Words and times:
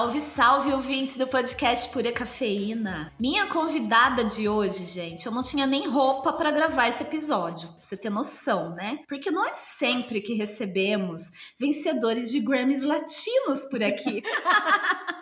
Salve, 0.00 0.22
salve, 0.22 0.72
ouvintes 0.72 1.16
do 1.16 1.26
podcast 1.26 1.92
Pura 1.92 2.10
Cafeína. 2.10 3.12
Minha 3.20 3.48
convidada 3.48 4.24
de 4.24 4.48
hoje, 4.48 4.86
gente, 4.86 5.26
eu 5.26 5.32
não 5.32 5.42
tinha 5.42 5.66
nem 5.66 5.88
roupa 5.88 6.32
para 6.32 6.50
gravar 6.50 6.88
esse 6.88 7.02
episódio, 7.02 7.68
pra 7.68 7.82
você 7.82 7.96
ter 7.96 8.08
noção, 8.08 8.74
né? 8.74 9.00
Porque 9.06 9.30
não 9.30 9.44
é 9.44 9.52
sempre 9.52 10.20
que 10.20 10.32
recebemos 10.32 11.30
vencedores 11.58 12.30
de 12.30 12.40
Grammys 12.40 12.82
latinos 12.82 13.64
por 13.64 13.82
aqui. 13.82 14.22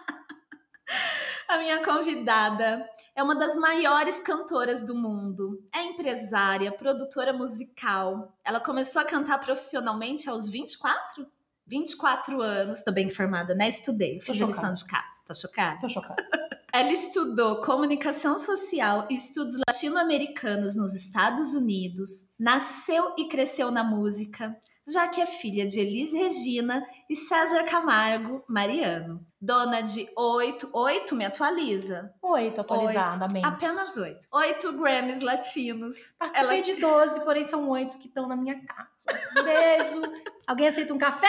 A 1.48 1.56
minha 1.56 1.82
convidada 1.82 2.86
é 3.16 3.22
uma 3.22 3.34
das 3.34 3.56
maiores 3.56 4.20
cantoras 4.20 4.84
do 4.84 4.94
mundo. 4.94 5.66
É 5.74 5.82
empresária, 5.82 6.70
produtora 6.70 7.32
musical. 7.32 8.36
Ela 8.44 8.60
começou 8.60 9.00
a 9.00 9.04
cantar 9.06 9.38
profissionalmente 9.38 10.28
aos 10.28 10.50
24? 10.50 11.26
24 11.66 12.42
anos, 12.42 12.82
tô 12.84 12.92
bem 12.92 13.06
informada, 13.06 13.54
né? 13.54 13.66
Estudei, 13.66 14.20
fiz 14.20 14.40
a 14.42 14.46
lição 14.46 14.74
de 14.74 14.86
casa. 14.86 15.06
Tá 15.26 15.32
chocada? 15.32 15.80
Tô 15.80 15.88
chocada. 15.88 16.22
Ela 16.70 16.92
estudou 16.92 17.62
comunicação 17.62 18.36
social 18.36 19.06
e 19.08 19.16
estudos 19.16 19.56
latino-americanos 19.66 20.76
nos 20.76 20.94
Estados 20.94 21.54
Unidos, 21.54 22.34
nasceu 22.38 23.14
e 23.16 23.26
cresceu 23.26 23.70
na 23.70 23.82
música, 23.82 24.54
já 24.88 25.06
que 25.06 25.20
é 25.20 25.26
filha 25.26 25.66
de 25.66 25.80
Elis 25.80 26.12
Regina 26.12 26.84
e 27.08 27.14
César 27.14 27.64
Camargo 27.64 28.42
Mariano. 28.48 29.24
Dona 29.40 29.82
de 29.82 30.08
oito, 30.16 30.68
oito, 30.72 31.14
me 31.14 31.24
atualiza. 31.24 32.12
Oito, 32.20 32.60
atualizadamente. 32.60 33.46
Apenas 33.46 33.96
oito. 33.96 34.26
Oito 34.32 34.72
Grammys 34.72 35.20
latinos. 35.20 35.96
Participei 36.18 36.56
Ela... 36.56 36.62
de 36.62 36.74
12, 36.74 37.24
porém 37.24 37.46
são 37.46 37.68
oito 37.68 37.98
que 37.98 38.08
estão 38.08 38.26
na 38.26 38.36
minha 38.36 38.60
casa. 38.64 39.20
Um 39.36 39.44
beijo. 39.44 40.02
Alguém 40.46 40.68
aceita 40.68 40.92
um 40.92 40.98
café? 40.98 41.28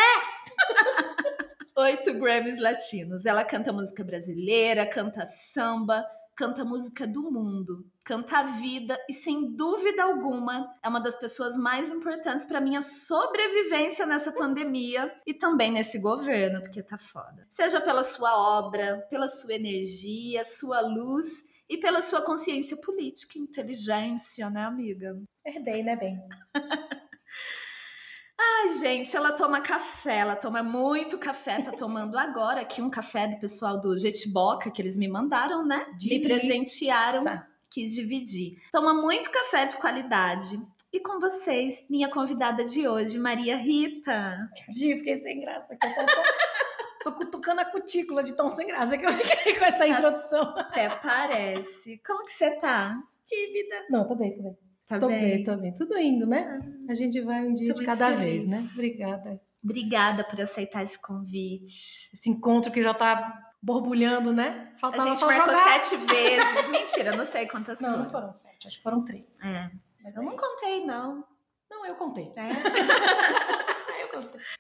oito 1.78 2.14
Grammys 2.16 2.60
latinos. 2.60 3.26
Ela 3.26 3.44
canta 3.44 3.72
música 3.72 4.04
brasileira, 4.04 4.88
canta 4.88 5.26
samba, 5.26 6.04
canta 6.36 6.66
música 6.66 7.06
do 7.06 7.30
mundo, 7.30 7.86
canta 8.10 8.40
a 8.40 8.44
vida 8.44 9.00
e, 9.08 9.14
sem 9.14 9.56
dúvida 9.56 10.02
alguma, 10.02 10.76
é 10.82 10.90
uma 10.90 11.00
das 11.00 11.16
pessoas 11.16 11.56
mais 11.56 11.92
importantes 11.92 12.44
para 12.44 12.60
minha 12.60 12.82
sobrevivência 12.82 14.04
nessa 14.04 14.32
pandemia 14.32 15.14
e 15.28 15.34
também 15.36 15.72
nesse 15.72 16.00
governo, 16.00 16.60
porque 16.60 16.82
tá 16.82 16.98
foda. 16.98 17.46
Seja 17.48 17.80
pela 17.80 18.04
sua 18.04 18.36
obra, 18.36 19.06
pela 19.12 19.30
sua 19.30 19.54
energia, 19.54 20.44
sua 20.44 20.82
luz 20.82 21.44
e 21.70 21.78
pela 21.78 22.02
sua 22.02 22.24
consciência 22.24 22.78
política 22.78 23.38
e 23.38 23.42
inteligência, 23.42 24.50
né, 24.50 24.64
amiga? 24.64 25.16
Herdei, 25.46 25.84
né, 25.84 25.96
bem? 25.96 26.20
Ai, 28.42 28.70
gente, 28.80 29.16
ela 29.16 29.34
toma 29.34 29.62
café, 29.62 30.18
ela 30.18 30.36
toma 30.36 30.64
muito 30.64 31.20
café, 31.20 31.62
tá 31.62 31.72
tomando 31.72 32.18
agora 32.18 32.62
aqui 32.62 32.82
um 32.82 32.90
café 32.90 33.28
do 33.28 33.38
pessoal 33.38 33.80
do 33.80 33.96
Jetboca 33.96 34.72
que 34.72 34.82
eles 34.82 34.98
me 34.98 35.08
mandaram, 35.08 35.64
né? 35.64 35.86
Delícia. 36.00 36.18
Me 36.18 36.24
presentearam, 36.24 37.24
quis 37.70 37.94
dividir. 37.94 38.58
Toma 38.72 38.94
muito 38.94 39.30
café 39.32 39.66
de 39.66 39.78
qualidade. 39.78 40.58
E 40.92 41.00
com 41.00 41.20
vocês, 41.20 41.86
minha 41.90 42.10
convidada 42.10 42.64
de 42.66 42.88
hoje, 42.88 43.20
Maria 43.20 43.56
Rita. 43.58 44.50
Gi, 44.76 44.98
fiquei 44.98 45.16
sem 45.16 45.42
graça. 45.42 45.78
Tô, 47.04 47.12
tô 47.12 47.18
cutucando 47.18 47.62
a 47.62 47.66
cutícula 47.66 48.24
de 48.24 48.36
tão 48.36 48.50
sem 48.50 48.66
graça 48.66 48.98
que 48.98 49.06
eu 49.06 49.12
fiquei 49.12 49.56
com 49.56 49.66
essa 49.66 49.86
introdução. 49.88 50.42
Até 50.58 50.90
parece. 50.90 52.02
Como 52.06 52.26
que 52.26 52.34
você 52.34 52.52
tá? 52.60 52.98
Tímida. 53.26 53.86
Não, 53.90 54.08
tô 54.08 54.16
bem, 54.16 54.36
tô 54.36 54.42
bem. 54.42 54.58
Tá 54.88 54.96
Estou 54.96 55.10
bem? 55.10 55.22
bem, 55.22 55.44
tô 55.44 55.56
bem. 55.56 55.76
Tudo 55.76 55.98
indo, 56.00 56.26
né? 56.26 56.60
Ah, 56.60 56.92
a 56.92 56.94
gente 56.96 57.22
vai 57.22 57.46
um 57.48 57.54
dia 57.54 57.72
de 57.72 57.86
cada 57.86 58.08
feliz. 58.08 58.20
vez, 58.24 58.48
né? 58.48 58.68
Obrigada. 58.74 59.40
Obrigada 59.64 60.24
por 60.24 60.42
aceitar 60.42 60.82
esse 60.82 61.00
convite. 61.00 62.10
Esse 62.12 62.28
encontro 62.32 62.72
que 62.72 62.82
já 62.82 62.96
tá 62.96 63.32
borbulhando, 63.62 64.34
né? 64.34 64.74
Faltava 64.80 65.04
a 65.04 65.08
gente 65.14 65.26
marcou 65.26 65.54
jogar. 65.56 65.82
sete 65.82 65.98
vezes. 66.08 66.68
Mentira, 66.70 67.16
não 67.16 67.26
sei 67.26 67.48
quantas 67.48 67.80
não, 67.80 67.90
foram. 67.92 68.04
Não, 68.04 68.12
foram 68.12 68.34
sete. 68.34 68.68
Acho 68.68 68.78
que 68.78 68.84
foram 68.84 69.04
três. 69.04 69.44
É. 69.44 69.72
Mas 70.04 70.16
eu 70.16 70.24
não 70.24 70.36
contei, 70.36 70.86
não. 70.86 71.24
Não, 71.70 71.86
eu 71.86 71.96
contei. 71.96 72.34
É. 72.36 72.50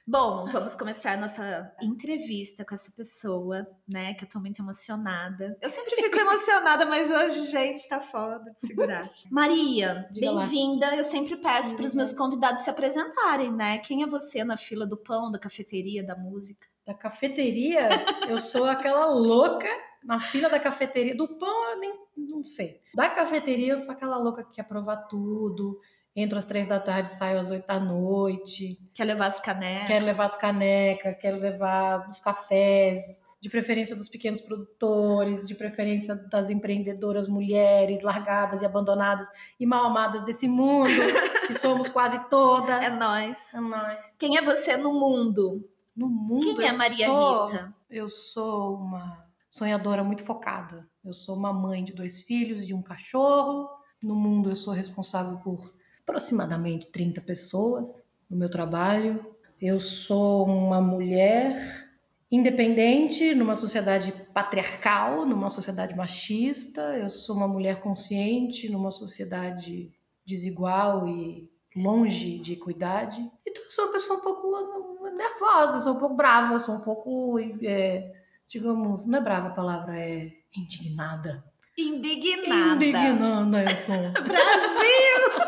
Bom, 0.05 0.45
vamos 0.47 0.75
começar 0.75 1.13
a 1.13 1.17
nossa 1.17 1.73
entrevista 1.81 2.63
com 2.65 2.75
essa 2.75 2.91
pessoa, 2.91 3.67
né? 3.87 4.13
Que 4.13 4.25
eu 4.25 4.29
tô 4.29 4.39
muito 4.39 4.61
emocionada. 4.61 5.57
Eu 5.61 5.69
sempre 5.69 5.95
fico 5.95 6.17
emocionada, 6.19 6.85
mas 6.85 7.09
hoje, 7.09 7.45
gente, 7.47 7.87
tá 7.87 7.99
foda 7.99 8.51
de 8.51 8.67
segurar. 8.67 9.09
Maria, 9.29 10.07
bem-vinda. 10.11 10.95
Eu 10.95 11.03
sempre 11.03 11.35
peço 11.37 11.75
para 11.75 11.85
os 11.85 11.93
meus 11.93 12.13
convidados 12.13 12.61
se 12.61 12.69
apresentarem, 12.69 13.51
né? 13.51 13.79
Quem 13.79 14.03
é 14.03 14.07
você 14.07 14.43
na 14.43 14.57
fila 14.57 14.85
do 14.85 14.97
pão, 14.97 15.31
da 15.31 15.39
cafeteria, 15.39 16.03
da 16.03 16.15
música? 16.15 16.67
Da 16.85 16.93
cafeteria, 16.93 17.87
eu 18.27 18.39
sou 18.39 18.65
aquela 18.65 19.05
louca 19.05 19.69
na 20.03 20.19
fila 20.19 20.49
da 20.49 20.59
cafeteria. 20.59 21.15
Do 21.15 21.27
pão, 21.27 21.71
eu 21.71 21.79
nem 21.79 21.91
não 22.17 22.43
sei. 22.43 22.81
Da 22.95 23.09
cafeteria, 23.09 23.73
eu 23.73 23.77
sou 23.77 23.91
aquela 23.91 24.17
louca 24.17 24.43
que 24.43 24.53
quer 24.53 24.63
provar 24.63 25.07
tudo 25.07 25.79
entro 26.19 26.37
às 26.37 26.45
três 26.45 26.67
da 26.67 26.79
tarde, 26.79 27.09
saio 27.09 27.39
às 27.39 27.49
oito 27.49 27.65
da 27.65 27.79
noite. 27.79 28.77
Quer 28.93 29.05
levar 29.05 29.27
as 29.27 29.39
canecas? 29.39 29.87
Quero 29.87 30.05
levar 30.05 30.25
as 30.25 30.35
canecas, 30.37 31.17
quero 31.19 31.37
levar 31.37 32.07
os 32.09 32.19
cafés, 32.19 33.23
de 33.41 33.49
preferência 33.49 33.95
dos 33.95 34.09
pequenos 34.09 34.41
produtores, 34.41 35.47
de 35.47 35.55
preferência 35.55 36.15
das 36.15 36.49
empreendedoras 36.49 37.27
mulheres 37.27 38.01
largadas 38.01 38.61
e 38.61 38.65
abandonadas 38.65 39.27
e 39.59 39.65
mal 39.65 39.85
amadas 39.85 40.23
desse 40.23 40.47
mundo, 40.47 40.89
que 41.47 41.53
somos 41.53 41.87
quase 41.87 42.19
todas. 42.29 42.83
É 42.83 42.89
nós. 42.89 43.53
É 43.53 43.59
nós. 43.59 43.99
Quem 44.17 44.37
é 44.37 44.41
você 44.41 44.75
no 44.75 44.93
mundo? 44.93 45.69
No 45.95 46.09
mundo. 46.09 46.57
Quem 46.57 46.67
é 46.67 46.73
Maria 46.73 47.07
sou, 47.07 47.45
Rita? 47.45 47.75
Eu 47.89 48.09
sou 48.09 48.75
uma 48.75 49.25
sonhadora 49.49 50.03
muito 50.03 50.23
focada. 50.23 50.87
Eu 51.03 51.13
sou 51.13 51.35
uma 51.35 51.53
mãe 51.53 51.83
de 51.83 51.93
dois 51.93 52.19
filhos 52.19 52.63
e 52.63 52.73
um 52.73 52.81
cachorro. 52.81 53.69
No 54.03 54.15
mundo 54.15 54.49
eu 54.49 54.55
sou 54.55 54.73
responsável 54.73 55.37
por 55.37 55.63
aproximadamente 56.09 56.87
30 56.87 57.21
pessoas 57.21 58.09
no 58.27 58.35
meu 58.35 58.49
trabalho. 58.49 59.23
Eu 59.61 59.79
sou 59.79 60.45
uma 60.45 60.81
mulher 60.81 61.87
independente 62.31 63.35
numa 63.35 63.55
sociedade 63.55 64.11
patriarcal, 64.33 65.25
numa 65.25 65.49
sociedade 65.49 65.95
machista. 65.95 66.81
Eu 66.97 67.09
sou 67.09 67.35
uma 67.35 67.47
mulher 67.47 67.79
consciente 67.79 68.69
numa 68.69 68.89
sociedade 68.89 69.91
desigual 70.25 71.07
e 71.07 71.47
longe 71.75 72.39
de 72.39 72.53
equidade. 72.53 73.19
Então 73.47 73.63
eu 73.63 73.69
sou 73.69 73.85
uma 73.85 73.93
pessoa 73.93 74.19
um 74.19 74.21
pouco 74.21 75.09
nervosa, 75.15 75.79
sou 75.79 75.93
um 75.93 75.99
pouco 75.99 76.15
brava, 76.15 76.59
sou 76.59 76.75
um 76.75 76.81
pouco, 76.81 77.39
é, 77.61 78.11
digamos, 78.47 79.05
não 79.05 79.19
é 79.19 79.21
brava 79.21 79.49
a 79.49 79.53
palavra, 79.53 79.99
é 79.99 80.31
indignada. 80.55 81.43
Indignada. 81.77 82.85
Indignada 82.85 83.63
eu 83.63 83.75
sou. 83.75 84.11
Brasil! 84.23 85.38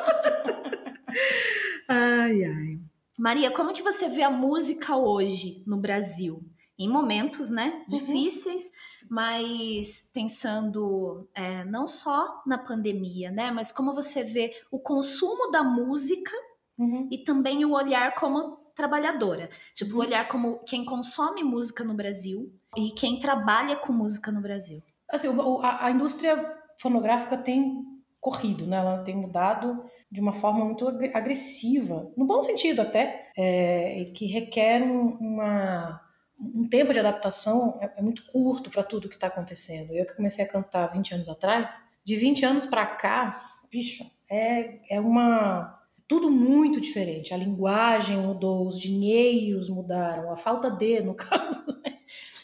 Ai, 2.31 2.43
ai. 2.45 2.79
Maria, 3.17 3.51
como 3.51 3.73
que 3.73 3.83
você 3.83 4.07
vê 4.07 4.23
a 4.23 4.31
música 4.31 4.95
hoje 4.95 5.63
no 5.67 5.77
Brasil? 5.77 6.41
Em 6.79 6.89
momentos, 6.89 7.49
né, 7.49 7.73
uhum. 7.75 7.85
difíceis, 7.85 8.63
uhum. 8.63 9.07
mas 9.11 10.09
pensando 10.13 11.29
é, 11.35 11.63
não 11.65 11.85
só 11.85 12.41
na 12.47 12.57
pandemia, 12.57 13.29
né, 13.29 13.51
mas 13.51 13.71
como 13.71 13.93
você 13.93 14.23
vê 14.23 14.51
o 14.71 14.79
consumo 14.79 15.51
da 15.51 15.61
música 15.61 16.31
uhum. 16.79 17.07
e 17.11 17.19
também 17.19 17.63
o 17.65 17.73
olhar 17.73 18.15
como 18.15 18.57
trabalhadora. 18.73 19.49
Tipo, 19.75 19.91
o 19.91 19.95
uhum. 19.95 20.05
olhar 20.05 20.27
como 20.27 20.63
quem 20.63 20.85
consome 20.85 21.43
música 21.43 21.83
no 21.83 21.93
Brasil 21.93 22.51
e 22.75 22.91
quem 22.91 23.19
trabalha 23.19 23.75
com 23.75 23.91
música 23.91 24.31
no 24.31 24.41
Brasil. 24.41 24.81
Assim, 25.07 25.27
a, 25.61 25.85
a 25.85 25.91
indústria 25.91 26.57
fonográfica 26.79 27.37
tem 27.37 27.85
corrido, 28.21 28.67
né? 28.67 28.77
Ela 28.77 29.03
tem 29.03 29.15
mudado 29.15 29.83
de 30.09 30.21
uma 30.21 30.33
forma 30.33 30.63
muito 30.63 30.87
agressiva, 31.13 32.11
no 32.15 32.25
bom 32.25 32.41
sentido 32.41 32.81
até, 32.81 33.31
é, 33.35 34.05
que 34.13 34.27
requer 34.27 34.81
um, 34.83 35.17
uma, 35.19 35.99
um 36.39 36.67
tempo 36.69 36.93
de 36.93 36.99
adaptação 36.99 37.79
é, 37.81 37.91
é 37.97 38.01
muito 38.01 38.25
curto 38.27 38.69
para 38.69 38.83
tudo 38.83 39.09
que 39.09 39.15
está 39.15 39.27
acontecendo. 39.27 39.91
Eu 39.93 40.05
que 40.05 40.15
comecei 40.15 40.45
a 40.45 40.47
cantar 40.47 40.87
20 40.87 41.15
anos 41.15 41.29
atrás, 41.29 41.83
de 42.05 42.15
20 42.15 42.45
anos 42.45 42.65
para 42.65 42.85
cá, 42.85 43.31
bicho, 43.71 44.05
é, 44.29 44.95
é 44.95 44.99
uma 44.99 45.79
tudo 46.07 46.29
muito 46.29 46.81
diferente. 46.81 47.33
A 47.33 47.37
linguagem 47.37 48.17
mudou, 48.17 48.67
os 48.67 48.77
dinheiros 48.77 49.69
mudaram, 49.69 50.29
a 50.29 50.35
falta 50.35 50.69
de, 50.69 51.01
no 51.01 51.15
caso? 51.15 51.63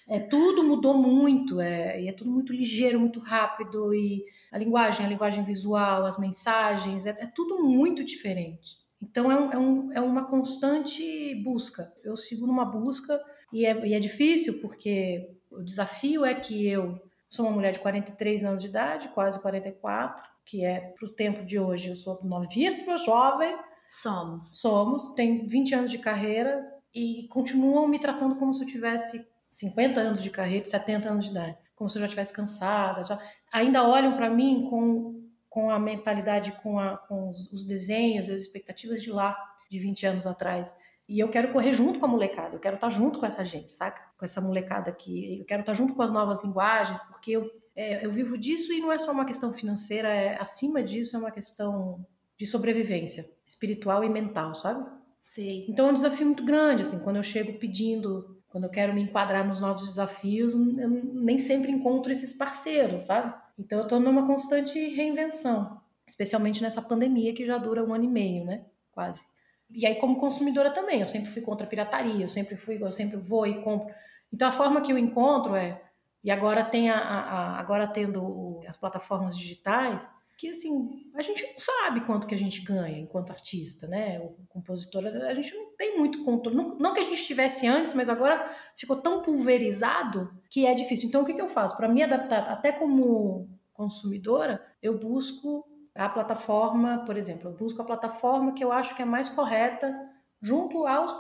É, 0.08 0.20
tudo 0.20 0.64
mudou 0.64 0.94
muito, 0.94 1.60
é, 1.60 2.02
e 2.02 2.08
é 2.08 2.14
tudo 2.14 2.30
muito 2.30 2.54
ligeiro, 2.54 3.00
muito 3.00 3.20
rápido, 3.20 3.94
e 3.94 4.26
a 4.52 4.58
linguagem, 4.58 5.06
a 5.06 5.10
linguagem 5.10 5.44
visual, 5.44 6.06
as 6.06 6.18
mensagens, 6.18 7.06
é, 7.06 7.10
é 7.10 7.28
tudo 7.28 7.64
muito 7.64 8.04
diferente. 8.04 8.78
Então 9.02 9.32
é, 9.32 9.40
um, 9.40 9.52
é, 9.52 9.58
um, 9.58 9.94
é, 9.94 10.02
uma 10.02 10.26
constante 10.26 11.36
busca. 11.44 11.94
Eu 12.04 12.16
sigo 12.18 12.48
numa 12.48 12.66
busca 12.66 13.22
e 13.54 13.66
é, 13.66 13.86
e 13.86 13.94
é 13.94 14.00
difícil 14.00 14.60
porque 14.60 15.30
o 15.52 15.62
desafio 15.62 16.26
é 16.26 16.34
que 16.34 16.68
eu 16.68 17.00
Sou 17.30 17.46
uma 17.46 17.54
mulher 17.54 17.74
de 17.74 17.80
43 17.80 18.46
anos 18.46 18.62
de 18.62 18.70
idade, 18.70 19.10
quase 19.10 19.40
44, 19.42 20.24
que 20.46 20.64
é 20.64 20.80
para 20.80 21.06
o 21.06 21.12
tempo 21.12 21.46
de 21.46 21.60
hoje, 21.60 21.90
eu 21.90 21.96
sou 21.96 22.20
novíssima, 22.24 22.98
jovem. 22.98 23.56
Somos. 23.90 24.60
Somos, 24.60 25.10
tenho 25.14 25.44
20 25.46 25.76
anos 25.76 25.92
de 25.92 25.98
carreira 25.98 26.66
e 26.94 27.28
continuam 27.30 27.88
me 27.88 28.00
tratando 28.00 28.36
como 28.38 28.54
se 28.54 28.64
eu 28.64 28.68
tivesse 28.68 29.26
50 29.50 30.00
anos 30.00 30.22
de 30.22 30.30
carreira, 30.30 30.66
70 30.66 31.10
anos 31.10 31.26
de 31.26 31.32
idade, 31.32 31.58
como 31.76 31.90
se 31.90 31.98
eu 31.98 32.02
já 32.02 32.08
estivesse 32.08 32.34
cansada. 32.34 33.04
Já... 33.04 33.20
Ainda 33.52 33.88
olham 33.88 34.16
para 34.16 34.30
mim 34.30 34.68
com, 34.70 35.24
com 35.50 35.70
a 35.70 35.80
mentalidade, 35.80 36.52
com, 36.64 36.80
a, 36.80 36.98
com 36.98 37.30
os, 37.30 37.52
os 37.52 37.64
desenhos, 37.66 38.30
as 38.30 38.42
expectativas 38.42 39.02
de 39.02 39.12
lá, 39.12 39.38
de 39.70 39.80
20 39.80 40.06
anos 40.06 40.28
atrás. 40.28 40.76
E 41.08 41.20
eu 41.20 41.30
quero 41.30 41.54
correr 41.54 41.74
junto 41.74 42.00
com 42.00 42.06
a 42.06 42.10
molecada, 42.10 42.56
eu 42.56 42.60
quero 42.60 42.76
estar 42.76 42.90
junto 42.90 43.20
com 43.20 43.26
essa 43.26 43.44
gente, 43.46 43.72
saca? 43.72 44.02
Com 44.18 44.26
essa 44.26 44.42
molecada 44.42 44.90
aqui. 44.90 45.40
Eu 45.40 45.46
quero 45.46 45.62
estar 45.62 45.74
junto 45.74 45.94
com 45.94 46.02
as 46.02 46.12
novas 46.12 46.44
linguagens, 46.44 47.00
porque 47.08 47.32
eu, 47.32 47.50
é, 47.76 48.06
eu 48.06 48.12
vivo 48.12 48.38
disso 48.38 48.74
e 48.74 48.82
não 48.82 48.92
é 48.92 48.98
só 48.98 49.14
uma 49.14 49.24
questão 49.24 49.54
financeira, 49.54 50.10
é, 50.10 50.38
acima 50.42 50.84
disso 50.84 51.16
é 51.16 51.20
uma 51.20 51.32
questão 51.32 52.06
de 52.38 52.46
sobrevivência 52.46 53.30
espiritual 53.46 54.04
e 54.04 54.10
mental, 54.10 54.54
sabe? 54.54 54.86
Sim. 55.22 55.66
Então 55.70 55.88
é 55.88 55.92
um 55.92 55.96
desafio 55.96 56.26
muito 56.26 56.44
grande, 56.44 56.82
assim, 56.82 57.00
quando 57.00 57.16
eu 57.16 57.24
chego 57.24 57.58
pedindo, 57.58 58.37
quando 58.50 58.66
eu 58.66 58.70
quero 58.70 58.94
me 58.94 59.02
enquadrar 59.02 59.46
nos 59.46 59.60
novos 59.60 59.84
desafios, 59.84 60.54
eu 60.54 60.90
nem 60.90 61.38
sempre 61.38 61.72
encontro 61.72 62.12
esses 62.12 62.34
parceiros, 62.34 63.04
sabe? 63.04 63.34
Então 63.58 63.80
eu 63.80 63.84
estou 63.84 64.00
numa 64.00 64.26
constante 64.26 64.80
reinvenção, 64.96 65.82
especialmente 66.08 66.62
nessa 66.62 66.82
pandemia 66.82 67.34
que 67.34 67.46
já 67.46 67.58
dura 67.58 67.84
um 67.84 67.94
ano 67.94 68.06
e 68.06 68.08
meio, 68.08 68.46
né? 68.46 68.66
Quase. 68.92 69.26
E 69.70 69.86
aí, 69.86 69.96
como 69.96 70.18
consumidora 70.18 70.72
também, 70.72 71.02
eu 71.02 71.08
sempre 71.08 71.30
fui 71.30 71.42
contra 71.42 71.66
a 71.68 71.70
pirataria, 71.70 72.24
eu 72.24 72.30
sempre 72.30 72.56
fui, 72.56 72.82
eu 72.82 72.92
sempre 72.92 73.18
vou 73.18 73.46
e 73.46 73.62
compro. 73.62 73.94
Então, 74.32 74.48
a 74.48 74.52
forma 74.52 74.82
que 74.82 74.92
eu 74.92 74.98
encontro 74.98 75.56
é, 75.56 75.82
e 76.24 76.32
agora 76.32 76.64
tem 76.64 76.90
a, 76.90 76.98
a 76.98 77.60
agora 77.60 77.86
tendo 77.88 78.62
as 78.68 78.78
plataformas 78.78 79.38
digitais, 79.38 80.12
que 80.38 80.50
assim, 80.50 81.04
a 81.16 81.22
gente 81.24 81.44
não 81.44 81.58
sabe 81.58 82.02
quanto 82.02 82.28
que 82.28 82.36
a 82.36 82.38
gente 82.38 82.62
ganha 82.62 83.00
enquanto 83.00 83.32
artista, 83.32 83.88
né? 83.88 84.20
O 84.20 84.46
compositor, 84.48 85.04
a 85.06 85.34
gente 85.34 85.54
não 85.56 85.76
tem 85.76 85.98
muito 85.98 86.24
controle. 86.24 86.56
Não, 86.56 86.78
não 86.78 86.94
que 86.94 87.00
a 87.00 87.04
gente 87.04 87.24
tivesse 87.24 87.66
antes, 87.66 87.94
mas 87.94 88.08
agora 88.08 88.48
ficou 88.76 88.98
tão 88.98 89.22
pulverizado 89.24 90.32
que 90.50 90.68
é 90.68 90.76
difícil. 90.76 91.10
Então, 91.10 91.24
o 91.24 91.26
que, 91.26 91.34
que 91.34 91.42
eu 91.42 91.50
faço? 91.50 91.76
Para 91.76 91.90
me 91.90 92.04
adaptar, 92.04 92.48
até 92.50 92.72
como 92.72 93.50
consumidora, 93.74 94.64
eu 94.82 94.98
busco 95.00 95.66
a 95.96 96.08
plataforma, 96.08 97.04
por 97.06 97.18
exemplo, 97.18 97.50
eu 97.50 97.56
busco 97.56 97.82
a 97.82 97.86
plataforma 97.86 98.54
que 98.54 98.64
eu 98.64 98.72
acho 98.72 98.96
que 98.96 99.02
é 99.02 99.06
mais 99.06 99.30
correta 99.30 99.92
junto 100.40 100.86
aos, 100.86 101.12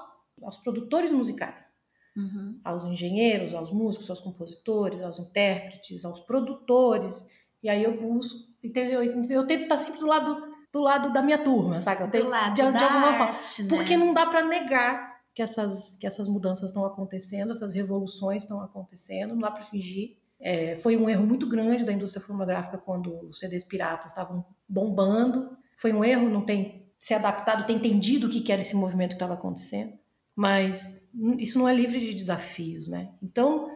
aos 0.43 0.57
produtores 0.57 1.11
musicais. 1.11 1.75
Uhum. 2.15 2.59
Aos 2.63 2.83
engenheiros, 2.83 3.53
aos 3.53 3.71
músicos, 3.71 4.09
aos 4.09 4.21
compositores, 4.21 5.01
aos 5.01 5.19
intérpretes, 5.19 6.05
aos 6.05 6.19
produtores. 6.19 7.27
E 7.61 7.69
aí 7.69 7.83
eu 7.83 7.99
busco, 7.99 8.39
entendeu? 8.63 9.01
Eu 9.01 9.47
tento 9.47 9.63
estar 9.63 9.77
sempre 9.77 9.99
do 9.99 10.07
lado 10.07 10.47
do 10.71 10.81
lado 10.81 11.11
da 11.11 11.21
minha 11.21 11.37
turma, 11.37 11.81
sabe? 11.81 12.03
Eu 12.03 12.09
tento, 12.09 12.25
do 12.25 12.29
lado 12.29 12.53
de, 12.53 12.61
da 12.61 12.71
de 12.71 12.83
alguma 12.83 13.07
arte, 13.07 13.43
forma. 13.43 13.71
Né? 13.71 13.77
Porque 13.77 13.97
não 13.97 14.13
dá 14.13 14.25
para 14.25 14.45
negar 14.45 15.17
que 15.33 15.41
essas, 15.41 15.95
que 15.95 16.05
essas 16.05 16.27
mudanças 16.27 16.69
estão 16.69 16.85
acontecendo, 16.85 17.51
essas 17.51 17.73
revoluções 17.73 18.43
estão 18.43 18.61
acontecendo, 18.61 19.33
não 19.33 19.41
dá 19.41 19.51
para 19.51 19.63
fingir. 19.63 20.17
É, 20.39 20.75
foi 20.75 20.95
um 20.95 21.09
erro 21.09 21.25
muito 21.25 21.47
grande 21.47 21.83
da 21.83 21.91
indústria 21.91 22.23
fonográfica 22.23 22.77
quando 22.77 23.27
os 23.27 23.39
CDs 23.39 23.63
piratas 23.63 24.11
estavam 24.11 24.45
bombando. 24.67 25.57
Foi 25.77 25.93
um 25.93 26.03
erro 26.03 26.29
não 26.29 26.41
ter 26.41 26.91
se 26.99 27.13
adaptado, 27.13 27.65
ter 27.65 27.73
entendido 27.73 28.27
o 28.27 28.29
que 28.29 28.51
era 28.51 28.61
esse 28.61 28.75
movimento 28.75 29.09
que 29.09 29.15
estava 29.15 29.33
acontecendo. 29.33 29.93
Mas 30.35 31.09
isso 31.39 31.57
não 31.57 31.67
é 31.67 31.73
livre 31.73 31.99
de 31.99 32.13
desafios, 32.13 32.87
né? 32.87 33.09
Então, 33.21 33.71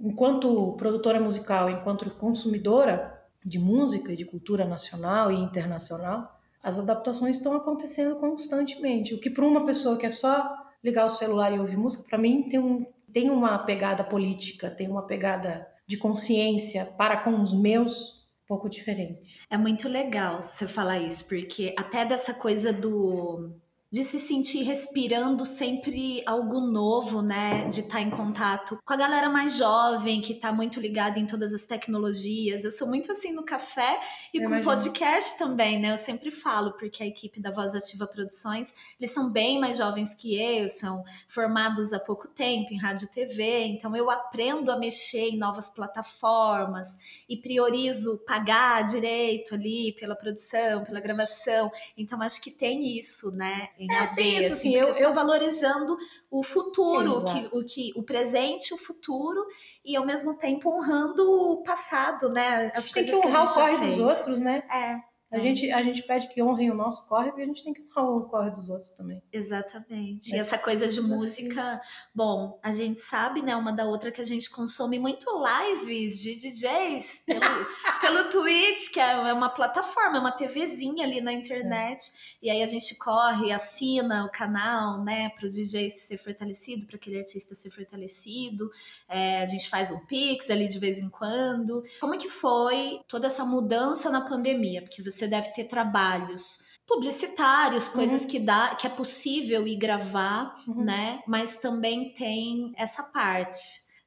enquanto 0.00 0.74
produtora 0.78 1.20
musical, 1.20 1.68
enquanto 1.68 2.10
consumidora 2.12 3.22
de 3.46 3.60
música 3.60 4.12
e 4.12 4.16
de 4.16 4.24
cultura 4.24 4.64
nacional 4.64 5.30
e 5.30 5.36
internacional, 5.36 6.36
as 6.60 6.80
adaptações 6.80 7.36
estão 7.36 7.54
acontecendo 7.54 8.16
constantemente. 8.16 9.14
O 9.14 9.20
que 9.20 9.30
para 9.30 9.46
uma 9.46 9.64
pessoa 9.64 9.96
que 9.96 10.04
é 10.04 10.10
só 10.10 10.52
ligar 10.82 11.06
o 11.06 11.10
celular 11.10 11.52
e 11.54 11.60
ouvir 11.60 11.76
música, 11.76 12.02
para 12.08 12.18
mim 12.18 12.42
tem, 12.42 12.58
um, 12.58 12.84
tem 13.12 13.30
uma 13.30 13.56
pegada 13.60 14.02
política, 14.02 14.68
tem 14.68 14.88
uma 14.88 15.06
pegada 15.06 15.64
de 15.86 15.96
consciência 15.96 16.86
para 16.98 17.18
com 17.18 17.40
os 17.40 17.54
meus 17.54 18.26
um 18.44 18.48
pouco 18.48 18.68
diferente. 18.68 19.40
É 19.48 19.56
muito 19.56 19.88
legal 19.88 20.42
você 20.42 20.66
falar 20.66 20.98
isso, 20.98 21.28
porque 21.28 21.74
até 21.78 22.04
dessa 22.04 22.34
coisa 22.34 22.72
do 22.72 23.52
de 23.92 24.04
se 24.04 24.18
sentir 24.18 24.64
respirando 24.64 25.44
sempre 25.44 26.22
algo 26.26 26.60
novo, 26.60 27.22
né? 27.22 27.68
De 27.68 27.80
estar 27.80 27.94
tá 27.94 28.00
em 28.00 28.10
contato 28.10 28.78
com 28.84 28.92
a 28.92 28.96
galera 28.96 29.30
mais 29.30 29.56
jovem, 29.56 30.20
que 30.20 30.32
está 30.32 30.52
muito 30.52 30.80
ligada 30.80 31.18
em 31.20 31.26
todas 31.26 31.54
as 31.54 31.64
tecnologias. 31.64 32.64
Eu 32.64 32.70
sou 32.72 32.88
muito 32.88 33.12
assim 33.12 33.32
no 33.32 33.44
café 33.44 34.00
e 34.34 34.38
Eu 34.38 34.42
com 34.42 34.48
imagino. 34.48 34.64
podcast 34.64 35.38
também, 35.38 35.78
né? 35.78 35.92
Eu 35.92 35.98
sempre 35.98 36.32
falo, 36.32 36.72
porque 36.72 37.02
a 37.02 37.06
equipe 37.06 37.40
da 37.40 37.52
Voz 37.52 37.74
Ativa 37.74 38.06
Produções, 38.06 38.74
eles 38.98 39.12
são 39.12 39.30
bem 39.30 39.60
mais 39.60 39.78
jovens 39.78 40.14
que 40.14 40.34
eu, 40.34 40.68
são 40.68 41.04
formados 41.28 41.92
há 41.92 42.00
pouco 42.00 42.26
tempo 42.26 42.74
em 42.74 42.78
rádio 42.78 43.06
e 43.06 43.10
TV, 43.10 43.66
então 43.66 43.94
eu 43.94 44.10
aprendo 44.10 44.72
a 44.72 44.78
mexer 44.78 45.28
em 45.28 45.38
novas 45.38 45.70
plataformas 45.70 46.88
e 47.28 47.36
priorizo 47.36 48.18
pagar 48.26 48.82
direito 48.82 49.54
ali 49.54 49.92
pela 49.92 50.16
produção, 50.16 50.84
pela 50.84 50.98
gravação. 50.98 51.70
Então 51.96 52.20
acho 52.20 52.40
que 52.40 52.50
tem 52.50 52.98
isso, 52.98 53.30
né? 53.30 53.68
Em 53.78 53.90
é, 53.90 53.98
a 53.98 54.04
isso, 54.04 54.52
assim, 54.52 54.74
eu, 54.74 54.88
eu 54.90 55.12
valorizando 55.12 55.96
o 56.30 56.42
futuro, 56.42 57.24
que, 57.24 57.48
o 57.52 57.64
que 57.64 57.92
o 57.94 58.02
presente, 58.02 58.72
o 58.72 58.78
futuro 58.78 59.44
e 59.84 59.96
ao 59.96 60.06
mesmo 60.06 60.34
tempo 60.34 60.70
honrando 60.70 61.22
o 61.30 61.62
passado, 61.62 62.30
né? 62.30 62.72
As 62.74 62.92
coisas 62.92 63.12
tem 63.12 63.20
que 63.20 63.28
honrar 63.28 63.44
o 63.44 63.54
corre 63.54 63.78
dos 63.78 63.98
outros, 63.98 64.40
né? 64.40 64.62
É. 64.70 65.05
A, 65.30 65.38
é. 65.38 65.40
gente, 65.40 65.70
a 65.72 65.82
gente 65.82 66.02
pede 66.04 66.28
que 66.28 66.40
honrem 66.40 66.70
o 66.70 66.74
nosso 66.74 67.08
corre, 67.08 67.32
e 67.36 67.42
a 67.42 67.46
gente 67.46 67.64
tem 67.64 67.74
que 67.74 67.82
honrar 67.96 68.14
o 68.14 68.28
corre 68.28 68.50
dos 68.50 68.70
outros 68.70 68.90
também. 68.90 69.22
Exatamente. 69.32 70.34
E 70.34 70.38
essa 70.38 70.56
coisa 70.56 70.86
de 70.86 71.00
música, 71.00 71.80
bom, 72.14 72.60
a 72.62 72.70
gente 72.70 73.00
sabe, 73.00 73.42
né, 73.42 73.56
uma 73.56 73.72
da 73.72 73.84
outra 73.84 74.12
que 74.12 74.20
a 74.20 74.24
gente 74.24 74.48
consome 74.50 74.98
muito 74.98 75.26
lives 75.42 76.20
de 76.20 76.36
DJs 76.36 77.22
pelo, 77.26 77.40
pelo 78.00 78.28
Twitch, 78.28 78.92
que 78.92 79.00
é 79.00 79.32
uma 79.32 79.48
plataforma, 79.48 80.18
é 80.18 80.20
uma 80.20 80.32
TVzinha 80.32 81.04
ali 81.04 81.20
na 81.20 81.32
internet. 81.32 82.02
É. 82.42 82.46
E 82.46 82.50
aí 82.50 82.62
a 82.62 82.66
gente 82.66 82.94
corre, 82.96 83.50
assina 83.50 84.24
o 84.24 84.30
canal, 84.30 85.02
né, 85.02 85.30
para 85.30 85.46
o 85.46 85.50
DJ 85.50 85.90
ser 85.90 86.18
fortalecido, 86.18 86.86
para 86.86 86.96
aquele 86.96 87.18
artista 87.18 87.54
ser 87.54 87.70
fortalecido. 87.70 88.70
É, 89.08 89.42
a 89.42 89.46
gente 89.46 89.68
faz 89.68 89.90
um 89.90 90.04
pix 90.06 90.50
ali 90.50 90.68
de 90.68 90.78
vez 90.78 90.98
em 90.98 91.08
quando. 91.08 91.82
Como 92.00 92.16
que 92.16 92.28
foi 92.28 93.00
toda 93.08 93.26
essa 93.26 93.44
mudança 93.44 94.10
na 94.10 94.20
pandemia? 94.20 94.82
Porque 94.82 95.02
você 95.02 95.15
você 95.16 95.26
deve 95.26 95.52
ter 95.52 95.64
trabalhos 95.64 96.64
publicitários, 96.86 97.88
coisas 97.88 98.22
uhum. 98.22 98.28
que 98.28 98.38
dá, 98.38 98.74
que 98.74 98.86
é 98.86 98.90
possível 98.90 99.66
ir 99.66 99.76
gravar, 99.76 100.54
uhum. 100.68 100.84
né? 100.84 101.20
Mas 101.26 101.58
também 101.58 102.14
tem 102.14 102.72
essa 102.76 103.02
parte, 103.02 103.58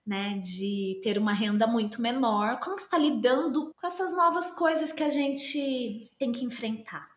né, 0.08 0.39
de 0.42 1.00
ter 1.04 1.18
uma 1.18 1.34
renda 1.34 1.68
muito 1.68 2.01
menor. 2.01 2.60
Como 2.60 2.75
que 2.75 2.82
está 2.84 2.98
lidando 2.98 3.74
com 3.80 3.86
essas 3.86 4.16
novas 4.16 4.51
coisas 4.51 4.92
que 4.92 5.04
a 5.04 5.10
gente 5.10 6.10
tem 6.18 6.32
que 6.32 6.46
enfrentar? 6.46 7.08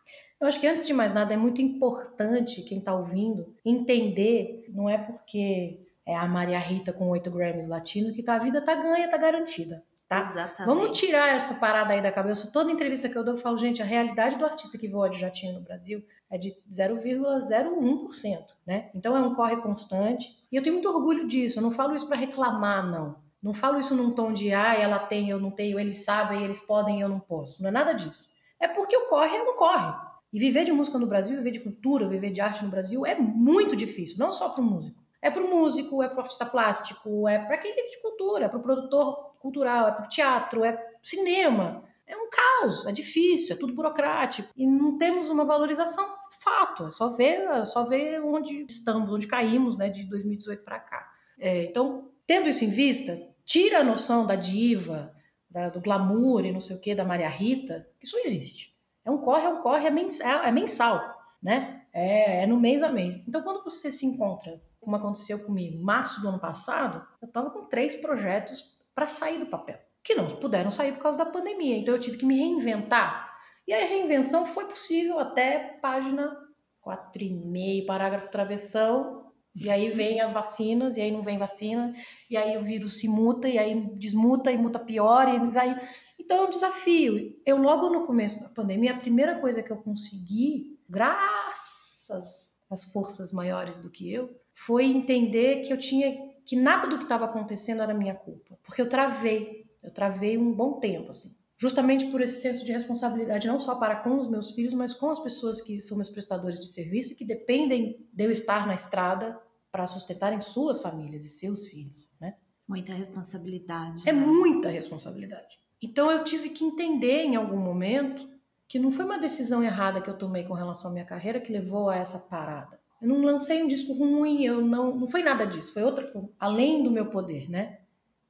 Eu 0.40 0.49
acho 0.49 0.58
que 0.58 0.66
antes 0.66 0.84
de 0.84 0.92
mais 0.92 1.14
nada 1.14 1.32
é 1.32 1.37
muito 1.37 1.62
importante 1.62 2.62
quem 2.62 2.78
está 2.78 2.92
ouvindo 2.92 3.54
entender, 3.64 4.64
não 4.68 4.90
é 4.90 4.99
porque 4.99 5.78
é 6.04 6.16
a 6.16 6.26
Maria 6.26 6.58
Rita 6.58 6.92
com 6.92 7.08
oito 7.11 7.30
Grammys 7.30 7.68
latino 7.68 8.12
que 8.12 8.25
tá, 8.25 8.34
a 8.34 8.38
vida 8.40 8.61
tá 8.61 8.75
ganha, 8.75 9.08
tá 9.08 9.16
garantida. 9.16 9.84
Tá? 10.12 10.21
Exatamente. 10.21 10.66
Vamos 10.66 10.99
tirar 10.99 11.28
essa 11.28 11.54
parada 11.54 11.95
aí 11.95 12.02
da 12.02 12.12
cabeça. 12.12 12.52
Toda 12.52 12.71
entrevista 12.71 13.09
que 13.09 13.16
eu 13.16 13.25
dou, 13.25 13.35
eu 13.35 13.40
falo, 13.40 13.57
gente, 13.57 13.81
a 13.81 13.85
realidade 13.85 14.37
do 14.37 14.45
artista 14.45 14.76
que 14.76 14.88
voa 14.88 15.09
de 15.09 15.19
jatinho 15.19 15.54
no 15.54 15.61
Brasil 15.61 16.04
é 16.31 16.37
de 16.37 16.54
0,01%, 16.71 18.45
né? 18.66 18.90
Então 18.95 19.16
é 19.16 19.21
um 19.21 19.35
corre 19.35 19.57
constante. 19.57 20.28
E 20.50 20.57
eu 20.57 20.62
tenho 20.62 20.75
muito 20.75 20.88
orgulho 20.88 21.26
disso. 21.26 21.59
Eu 21.59 21.62
não 21.62 21.71
falo 21.71 21.95
isso 21.95 22.07
para 22.07 22.16
reclamar, 22.16 22.87
não. 22.87 23.16
Não 23.42 23.54
falo 23.54 23.78
isso 23.78 23.95
num 23.95 24.12
tom 24.12 24.33
de, 24.33 24.52
ah, 24.52 24.75
ela 24.75 24.99
tem, 24.99 25.28
eu 25.28 25.40
não 25.40 25.50
tenho, 25.50 25.81
eles 25.81 26.04
sabem, 26.04 26.45
eles 26.45 26.61
podem, 26.61 27.00
eu 27.00 27.09
não 27.09 27.19
posso. 27.19 27.62
Não 27.62 27.71
é 27.71 27.73
nada 27.73 27.92
disso. 27.92 28.31
É 28.61 28.69
porque 28.69 28.97
o 28.97 29.09
corre 29.09 29.37
é 29.37 29.42
um 29.42 29.54
corre. 29.57 29.92
E 30.33 30.38
viver 30.38 30.64
de 30.64 30.73
música 30.73 30.99
no 30.99 31.07
Brasil, 31.07 31.37
viver 31.37 31.50
de 31.50 31.61
cultura, 31.61 32.09
viver 32.09 32.31
de 32.31 32.40
arte 32.40 32.64
no 32.64 32.71
Brasil 32.71 33.04
é 33.04 33.14
muito 33.19 33.75
difícil, 33.75 34.16
não 34.19 34.31
só 34.31 34.49
para 34.49 34.62
o 34.62 34.64
músico. 34.64 35.02
É 35.21 35.31
para 35.31 35.42
o 35.42 35.50
músico, 35.50 36.02
é 36.02 36.09
para 36.09 36.19
o 36.19 36.21
artista 36.21 36.47
plástico, 36.47 37.28
é 37.28 37.38
para 37.38 37.59
quem 37.59 37.75
vive 37.75 37.90
de 37.90 38.00
cultura, 38.00 38.47
é 38.47 38.49
para 38.49 38.59
o 38.59 38.62
produtor 38.62 39.31
cultural, 39.42 39.88
é 39.88 39.92
para 39.92 40.06
teatro, 40.06 40.64
é 40.64 40.78
cinema. 41.02 41.84
É 42.06 42.16
um 42.16 42.28
caos, 42.30 42.87
é 42.87 42.92
difícil, 42.92 43.54
é 43.54 43.58
tudo 43.58 43.75
burocrático. 43.75 44.49
E 44.56 44.66
não 44.66 44.96
temos 44.96 45.28
uma 45.28 45.44
valorização, 45.44 46.06
fato. 46.42 46.87
É 46.87 46.90
só 46.90 47.08
ver, 47.11 47.40
é 47.49 47.64
só 47.64 47.84
ver 47.84 48.22
onde 48.22 48.64
estamos, 48.68 49.11
onde 49.11 49.26
caímos 49.26 49.76
né, 49.76 49.88
de 49.88 50.04
2018 50.04 50.62
para 50.62 50.78
cá. 50.78 51.11
É, 51.38 51.64
então, 51.64 52.11
tendo 52.26 52.49
isso 52.49 52.64
em 52.64 52.70
vista, 52.70 53.20
tira 53.44 53.80
a 53.80 53.84
noção 53.84 54.26
da 54.26 54.37
diva, 54.37 55.14
da, 55.50 55.68
do 55.68 55.80
glamour 55.80 56.44
e 56.44 56.52
não 56.52 56.61
sei 56.61 56.76
o 56.76 56.80
que, 56.80 56.94
da 56.94 57.04
Maria 57.04 57.28
Rita. 57.28 57.87
Isso 58.02 58.16
não 58.16 58.25
existe. 58.25 58.75
É 59.04 59.11
um 59.11 59.18
corre, 59.18 59.44
é 59.44 59.49
um 59.49 59.61
corre, 59.61 59.87
é 59.87 59.90
mensal, 59.90 60.42
é 60.44 60.52
mensal 60.52 61.22
né? 61.42 61.82
É, 61.92 62.44
é 62.44 62.46
no 62.46 62.58
mês 62.58 62.82
a 62.82 62.90
mês. 62.90 63.26
Então, 63.26 63.42
quando 63.42 63.64
você 63.64 63.90
se 63.90 64.06
encontra 64.06 64.62
como 64.80 64.96
aconteceu 64.96 65.44
comigo, 65.44 65.82
março 65.82 66.20
do 66.20 66.28
ano 66.28 66.38
passado, 66.38 67.06
eu 67.20 67.28
estava 67.28 67.50
com 67.50 67.66
três 67.66 67.96
projetos 67.96 68.80
para 68.94 69.06
sair 69.06 69.38
do 69.38 69.46
papel. 69.46 69.78
que 70.04 70.16
não 70.16 70.26
puderam 70.37 70.70
sair 70.70 70.92
por 70.92 71.02
causa 71.02 71.18
da 71.18 71.26
pandemia. 71.26 71.76
Então 71.76 71.94
eu 71.94 72.00
tive 72.00 72.16
que 72.16 72.26
me 72.26 72.37
reinventar. 72.37 73.32
E 73.66 73.72
a 73.72 73.78
reinvenção 73.84 74.44
foi 74.44 74.64
possível 74.64 75.20
até 75.20 75.78
página 75.80 76.37
4,5, 76.84 77.87
parágrafo 77.87 78.28
travessão. 78.28 79.22
E 79.54 79.68
aí 79.68 79.90
vem 79.90 80.20
as 80.20 80.32
vacinas, 80.32 80.96
e 80.96 81.02
aí 81.02 81.11
não 81.11 81.22
vem 81.22 81.37
vacina, 81.37 81.94
e 82.30 82.38
aí 82.38 82.56
o 82.56 82.62
vírus 82.62 82.99
se 82.99 83.06
muta, 83.06 83.46
e 83.46 83.58
aí 83.58 83.78
desmuta, 83.96 84.50
e 84.50 84.56
muta 84.56 84.78
pior, 84.78 85.28
e 85.28 85.38
vai. 85.50 85.76
Então 86.18 86.38
é 86.38 86.46
um 86.46 86.50
desafio. 86.50 87.38
Eu, 87.44 87.58
logo 87.58 87.90
no 87.90 88.06
começo 88.06 88.42
da 88.42 88.49
pandemia, 88.49 88.94
a 88.94 88.99
primeira 88.99 89.38
coisa 89.40 89.62
que 89.62 89.70
eu 89.70 89.76
consegui, 89.76 90.78
graças 90.88 92.56
às 92.70 92.84
forças 92.90 93.30
maiores 93.30 93.78
do 93.78 93.90
que 93.90 94.11
eu, 94.11 94.34
foi 94.54 94.87
entender 94.87 95.61
que 95.61 95.72
eu 95.72 95.78
tinha 95.78 96.31
que 96.44 96.56
nada 96.56 96.88
do 96.88 96.99
que 96.99 97.04
estava 97.04 97.25
acontecendo 97.25 97.82
era 97.82 97.94
minha 97.94 98.14
culpa, 98.14 98.58
porque 98.62 98.80
eu 98.80 98.88
travei, 98.88 99.66
eu 99.82 99.90
travei 99.90 100.37
um 100.37 100.52
bom 100.52 100.80
tempo 100.80 101.11
assim 101.11 101.42
justamente 101.62 102.06
por 102.06 102.20
esse 102.20 102.40
senso 102.40 102.64
de 102.64 102.72
responsabilidade, 102.72 103.46
não 103.46 103.61
só 103.61 103.76
para 103.76 103.94
com 103.94 104.18
os 104.18 104.26
meus 104.26 104.50
filhos, 104.50 104.75
mas 104.75 104.92
com 104.92 105.11
as 105.11 105.20
pessoas 105.20 105.61
que 105.61 105.80
são 105.80 105.96
meus 105.96 106.08
prestadores 106.08 106.58
de 106.58 106.66
serviço 106.66 107.12
e 107.12 107.14
que 107.14 107.25
dependem 107.25 108.04
de 108.12 108.25
eu 108.25 108.32
estar 108.32 108.66
na 108.66 108.75
estrada 108.75 109.40
para 109.70 109.87
sustentarem 109.87 110.40
suas 110.40 110.82
famílias 110.82 111.25
e 111.25 111.28
seus 111.28 111.68
filhos, 111.68 112.12
né? 112.20 112.34
Muita 112.66 112.92
responsabilidade. 112.92 114.08
É 114.08 114.12
né? 114.12 114.20
muita 114.20 114.70
responsabilidade. 114.70 115.56
Então 115.80 116.11
eu 116.11 116.25
tive 116.25 116.50
que 116.50 116.64
entender 116.64 117.22
em 117.22 117.37
algum 117.37 117.58
momento 117.58 118.28
que 118.66 118.80
não 118.80 118.90
foi 118.90 119.04
uma 119.04 119.18
decisão 119.18 119.62
errada 119.62 120.00
que 120.00 120.11
eu 120.11 120.18
tomei 120.18 120.42
com 120.42 120.54
relação 120.54 120.90
à 120.90 120.92
minha 120.92 121.04
carreira 121.04 121.40
que 121.40 121.52
levou 121.52 121.88
a 121.88 121.96
essa 121.96 122.18
parada. 122.18 122.80
Eu 123.02 123.09
não 123.09 123.21
lancei 123.21 123.62
um 123.62 123.66
disco 123.66 123.92
ruim, 123.92 124.44
eu 124.44 124.64
não, 124.64 124.94
não 124.94 125.09
foi 125.09 125.23
nada 125.23 125.44
disso, 125.44 125.73
foi 125.73 125.82
outra, 125.82 126.06
foi 126.06 126.23
além 126.38 126.85
do 126.85 126.90
meu 126.90 127.06
poder, 127.06 127.50
né? 127.50 127.80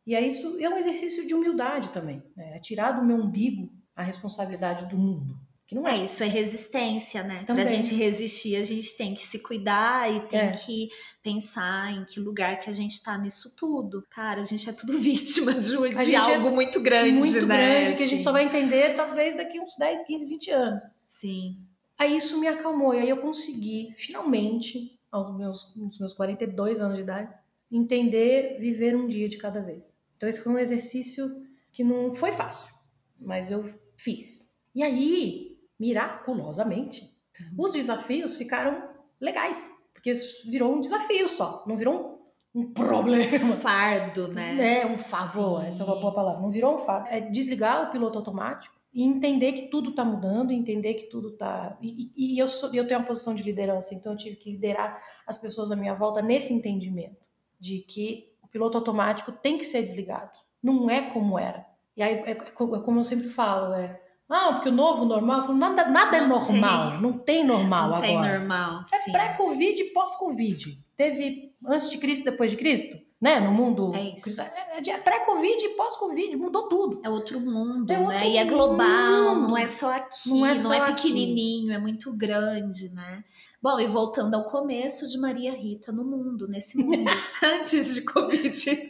E 0.07 0.14
é 0.14 0.26
isso 0.26 0.59
é 0.59 0.69
um 0.69 0.79
exercício 0.79 1.26
de 1.26 1.35
humildade 1.35 1.91
também, 1.91 2.23
né? 2.35 2.57
é 2.57 2.59
tirar 2.59 2.93
do 2.93 3.05
meu 3.05 3.17
umbigo 3.17 3.71
a 3.95 4.02
responsabilidade 4.02 4.87
do 4.87 4.97
mundo. 4.97 5.38
Que 5.67 5.75
não 5.75 5.87
é. 5.87 5.99
é 5.99 6.02
isso, 6.02 6.23
é 6.23 6.26
resistência, 6.26 7.23
né? 7.23 7.45
Também. 7.45 7.64
Pra 7.64 7.75
gente 7.75 7.95
resistir, 7.95 8.57
a 8.57 8.64
gente 8.64 8.97
tem 8.97 9.14
que 9.14 9.25
se 9.25 9.38
cuidar 9.38 10.12
e 10.12 10.21
tem 10.21 10.41
é. 10.41 10.50
que 10.50 10.91
pensar 11.23 11.93
em 11.93 12.05
que 12.05 12.21
lugar 12.21 12.59
que 12.59 12.69
a 12.69 12.73
gente 12.73 13.02
tá 13.02 13.17
nisso 13.17 13.55
tudo. 13.57 14.05
Cara, 14.11 14.41
a 14.41 14.45
gente 14.45 14.69
é 14.69 14.73
tudo 14.73 14.93
vítima 15.00 15.55
de, 15.55 15.71
de 15.71 16.14
é 16.14 16.17
algo 16.17 16.49
é 16.49 16.50
muito 16.50 16.81
grande, 16.81 17.12
muito 17.12 17.47
né? 17.47 17.57
grande, 17.57 17.97
que 17.97 18.02
a 18.02 18.07
gente 18.07 18.25
só 18.25 18.33
vai 18.33 18.45
entender 18.45 18.95
talvez 18.95 19.37
daqui 19.37 19.61
uns 19.61 19.76
10, 19.79 20.02
15, 20.02 20.26
20 20.26 20.50
anos. 20.50 20.85
Sim. 21.09 21.59
Aí 22.02 22.16
isso 22.16 22.37
me 22.40 22.49
acalmou, 22.49 22.92
e 22.92 22.99
aí 22.99 23.09
eu 23.09 23.18
consegui, 23.18 23.94
finalmente, 23.97 24.99
aos 25.09 25.32
meus, 25.37 25.73
aos 25.80 26.00
meus 26.00 26.12
42 26.12 26.80
anos 26.80 26.97
de 26.97 27.02
idade, 27.04 27.32
entender 27.71 28.59
viver 28.59 28.97
um 28.97 29.06
dia 29.06 29.28
de 29.28 29.38
cada 29.38 29.61
vez. 29.61 29.97
Então, 30.16 30.28
esse 30.28 30.42
foi 30.42 30.52
um 30.52 30.59
exercício 30.59 31.47
que 31.71 31.85
não 31.85 32.12
foi 32.12 32.32
fácil, 32.32 32.75
mas 33.21 33.52
eu 33.52 33.73
fiz. 33.97 34.64
E 34.75 34.82
aí, 34.82 35.56
miraculosamente, 35.78 37.04
uhum. 37.40 37.66
os 37.66 37.73
desafios 37.73 38.37
ficaram 38.37 38.82
legais, 39.21 39.71
porque 39.94 40.12
virou 40.47 40.75
um 40.75 40.80
desafio 40.80 41.28
só, 41.28 41.62
não 41.68 41.76
virou 41.76 42.21
um, 42.52 42.62
um 42.62 42.73
problema. 42.75 43.54
Fardo, 43.62 44.26
né? 44.26 44.80
É, 44.80 44.87
um 44.87 44.99
favor, 44.99 45.62
Sim. 45.62 45.68
essa 45.68 45.82
é 45.85 45.87
uma 45.87 46.00
boa 46.00 46.12
palavra. 46.12 46.42
Não 46.42 46.50
virou 46.50 46.75
um 46.75 46.78
fardo. 46.78 47.06
É 47.11 47.21
desligar 47.21 47.88
o 47.88 47.92
piloto 47.92 48.18
automático 48.18 48.82
e 48.92 49.02
entender 49.02 49.52
que 49.52 49.68
tudo 49.68 49.90
está 49.90 50.04
mudando, 50.04 50.52
entender 50.52 50.94
que 50.94 51.04
tudo 51.04 51.30
está. 51.30 51.76
E, 51.80 52.12
e, 52.14 52.38
eu, 52.38 52.46
sou, 52.46 52.72
eu 52.75 52.87
tenho 52.87 53.00
uma 53.00 53.06
posição 53.06 53.34
de 53.34 53.42
liderança, 53.42 53.94
então 53.94 54.12
eu 54.12 54.18
tive 54.18 54.37
que 54.37 54.50
liderar 54.50 55.00
as 55.26 55.38
pessoas 55.38 55.70
à 55.70 55.76
minha 55.76 55.94
volta 55.94 56.20
nesse 56.20 56.52
entendimento 56.52 57.30
de 57.58 57.78
que 57.78 58.32
o 58.42 58.49
piloto 58.49 58.76
automático 58.76 59.32
tem 59.32 59.56
que 59.56 59.64
ser 59.64 59.82
desligado. 59.82 60.38
Não 60.62 60.90
é 60.90 61.11
como 61.11 61.38
era. 61.38 61.66
E 61.96 62.02
aí, 62.02 62.14
é, 62.26 62.30
é 62.32 62.34
como 62.34 63.00
eu 63.00 63.04
sempre 63.04 63.28
falo, 63.28 63.72
é. 63.75 63.99
Ah, 64.28 64.52
porque 64.54 64.68
o 64.68 64.72
novo 64.72 65.04
normal, 65.04 65.42
falo, 65.42 65.58
nada, 65.58 65.87
nada 65.88 66.16
é 66.16 66.20
não 66.20 66.26
é 66.26 66.40
normal, 66.40 66.90
tem. 66.90 67.00
não 67.00 67.12
tem 67.12 67.44
normal 67.44 67.88
não 67.88 67.96
agora. 67.96 68.06
Tem 68.06 68.18
normal. 68.18 68.82
É 68.92 69.11
pré-Covid 69.11 69.82
e 69.82 69.92
pós-Covid. 69.92 70.78
Teve 70.96 71.54
antes 71.66 71.90
de 71.90 71.99
Cristo, 71.99 72.25
depois 72.25 72.50
de 72.50 72.56
Cristo, 72.56 72.99
né? 73.23 73.38
No 73.38 73.52
mundo. 73.52 73.95
É 73.95 74.02
isso. 74.02 74.43
É, 74.43 74.83
é 74.85 74.99
pré-Covid 74.99 75.64
e 75.64 75.69
pós-Covid, 75.76 76.37
mudou 76.37 76.69
tudo. 76.69 77.00
É 77.05 77.09
outro 77.09 77.38
mundo, 77.38 77.88
é 77.93 77.97
outro 77.97 78.14
né? 78.14 78.29
E 78.29 78.37
é 78.37 78.45
global, 78.45 79.37
mundo. 79.37 79.49
não 79.49 79.57
é 79.57 79.69
só 79.69 79.95
aqui, 79.95 80.29
não 80.29 80.45
é, 80.45 80.57
só 80.57 80.71
não 80.71 80.75
é 80.75 80.87
pequenininho, 80.93 81.71
aqui. 81.71 81.76
é 81.76 81.79
muito 81.79 82.12
grande, 82.12 82.93
né? 82.93 83.23
Bom, 83.62 83.79
e 83.79 83.87
voltando 83.87 84.35
ao 84.35 84.45
começo 84.45 85.09
de 85.09 85.17
Maria 85.19 85.52
Rita 85.52 85.93
no 85.93 86.05
mundo, 86.05 86.49
nesse 86.49 86.76
mundo, 86.76 87.09
antes 87.61 87.95
de 87.95 88.02
Covid. 88.02 88.88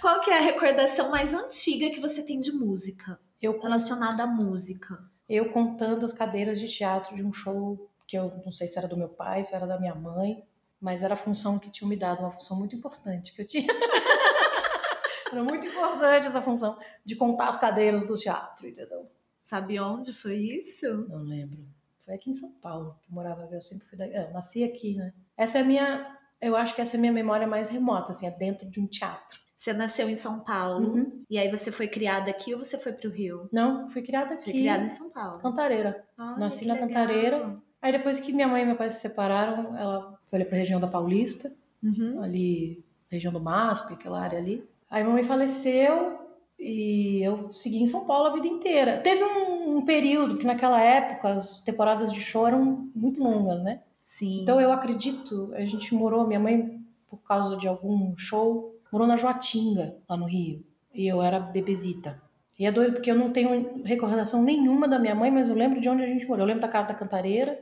Qual 0.00 0.20
que 0.20 0.32
é 0.32 0.38
a 0.38 0.42
recordação 0.42 1.08
mais 1.08 1.32
antiga 1.32 1.90
que 1.90 2.00
você 2.00 2.24
tem 2.24 2.40
de 2.40 2.50
música? 2.50 3.20
Eu 3.40 3.60
relacionada 3.60 4.24
à 4.24 4.26
música. 4.26 4.98
Eu 5.28 5.52
contando 5.52 6.04
as 6.04 6.12
cadeiras 6.12 6.58
de 6.58 6.66
teatro 6.66 7.14
de 7.14 7.22
um 7.22 7.32
show 7.32 7.88
que 8.04 8.18
eu 8.18 8.32
não 8.44 8.50
sei 8.50 8.66
se 8.66 8.76
era 8.76 8.88
do 8.88 8.96
meu 8.96 9.08
pai, 9.08 9.44
se 9.44 9.54
era 9.54 9.66
da 9.66 9.78
minha 9.78 9.94
mãe, 9.94 10.42
mas 10.80 11.02
era 11.02 11.14
a 11.14 11.16
função 11.16 11.58
que 11.58 11.70
tinham 11.70 11.88
me 11.88 11.96
dado, 11.96 12.20
uma 12.20 12.32
função 12.32 12.56
muito 12.56 12.76
importante 12.76 13.34
que 13.34 13.42
eu 13.42 13.46
tinha. 13.46 13.66
era 15.32 15.42
muito 15.44 15.66
importante 15.66 16.26
essa 16.26 16.40
função 16.40 16.78
de 17.04 17.16
contar 17.16 17.48
as 17.48 17.58
cadeiras 17.58 18.04
do 18.04 18.16
teatro, 18.16 18.66
entendeu? 18.66 19.10
Sabe 19.42 19.80
onde 19.80 20.12
foi 20.12 20.36
isso? 20.36 21.06
Não 21.08 21.22
lembro. 21.22 21.66
Foi 22.04 22.14
aqui 22.14 22.30
em 22.30 22.34
São 22.34 22.52
Paulo, 22.60 22.96
que 23.02 23.10
eu 23.10 23.14
morava, 23.14 23.48
eu 23.50 23.60
sempre 23.60 23.86
fui 23.86 23.98
daqui. 23.98 24.14
Eu 24.14 24.30
nasci 24.30 24.64
aqui, 24.64 24.94
né? 24.94 25.12
Essa 25.36 25.58
é 25.58 25.60
a 25.62 25.64
minha, 25.64 26.18
eu 26.40 26.56
acho 26.56 26.74
que 26.74 26.80
essa 26.80 26.96
é 26.96 26.98
a 26.98 27.00
minha 27.00 27.12
memória 27.12 27.46
mais 27.46 27.68
remota, 27.68 28.12
assim, 28.12 28.26
é 28.26 28.30
dentro 28.30 28.70
de 28.70 28.80
um 28.80 28.86
teatro. 28.86 29.38
Você 29.56 29.72
nasceu 29.72 30.08
em 30.08 30.14
São 30.14 30.40
Paulo, 30.40 30.94
uhum. 30.94 31.24
e 31.28 31.36
aí 31.36 31.50
você 31.50 31.72
foi 31.72 31.88
criada 31.88 32.30
aqui 32.30 32.54
ou 32.54 32.62
você 32.62 32.78
foi 32.78 32.92
para 32.92 33.08
o 33.08 33.12
Rio? 33.12 33.48
Não, 33.52 33.90
fui 33.90 34.02
criada 34.02 34.34
aqui. 34.34 34.44
Foi 34.44 34.52
criada 34.52 34.84
em 34.84 34.88
São 34.88 35.10
Paulo. 35.10 35.40
Cantareira. 35.40 36.06
Olha, 36.16 36.36
Nasci 36.36 36.64
na 36.64 36.74
legal. 36.74 36.88
Cantareira. 36.88 37.62
Aí 37.80 37.92
depois 37.92 38.18
que 38.18 38.32
minha 38.32 38.48
mãe 38.48 38.62
e 38.62 38.66
meu 38.66 38.76
pai 38.76 38.90
se 38.90 39.00
separaram, 39.00 39.76
ela 39.76 40.18
foi 40.26 40.38
ali 40.38 40.44
para 40.48 40.56
a 40.56 40.60
região 40.60 40.80
da 40.80 40.86
Paulista, 40.86 41.52
uhum. 41.82 42.22
ali, 42.22 42.84
região 43.10 43.32
do 43.32 43.40
MASP, 43.40 43.94
aquela 43.94 44.20
área 44.20 44.38
ali. 44.38 44.64
Aí 44.90 45.02
minha 45.02 45.14
mãe 45.14 45.24
faleceu, 45.24 46.18
e 46.58 47.22
eu 47.22 47.52
segui 47.52 47.80
em 47.80 47.86
São 47.86 48.04
Paulo 48.04 48.26
a 48.26 48.32
vida 48.32 48.48
inteira. 48.48 48.98
Teve 48.98 49.22
um, 49.22 49.76
um, 49.76 49.84
período 49.84 50.38
que 50.38 50.46
naquela 50.46 50.82
época 50.82 51.34
as 51.34 51.60
temporadas 51.60 52.12
de 52.12 52.20
show 52.20 52.46
eram 52.46 52.90
muito 52.94 53.22
longas, 53.22 53.62
né? 53.62 53.82
Sim. 54.04 54.42
Então 54.42 54.60
eu 54.60 54.72
acredito, 54.72 55.52
a 55.54 55.64
gente 55.64 55.94
morou, 55.94 56.26
minha 56.26 56.40
mãe, 56.40 56.80
por 57.08 57.18
causa 57.18 57.56
de 57.56 57.68
algum 57.68 58.16
show, 58.16 58.74
morou 58.92 59.06
na 59.06 59.16
Joatinga, 59.16 59.96
lá 60.08 60.16
no 60.16 60.26
Rio. 60.26 60.64
E 60.92 61.06
eu 61.06 61.22
era 61.22 61.38
bebezita. 61.38 62.20
E 62.58 62.66
é 62.66 62.72
doido 62.72 62.94
porque 62.94 63.10
eu 63.10 63.14
não 63.14 63.30
tenho 63.30 63.84
recordação 63.84 64.42
nenhuma 64.42 64.88
da 64.88 64.98
minha 64.98 65.14
mãe, 65.14 65.30
mas 65.30 65.48
eu 65.48 65.54
lembro 65.54 65.80
de 65.80 65.88
onde 65.88 66.02
a 66.02 66.06
gente 66.08 66.26
morou. 66.26 66.42
Eu 66.42 66.48
lembro 66.48 66.62
da 66.62 66.68
casa 66.68 66.88
da 66.88 66.94
Cantareira. 66.94 67.56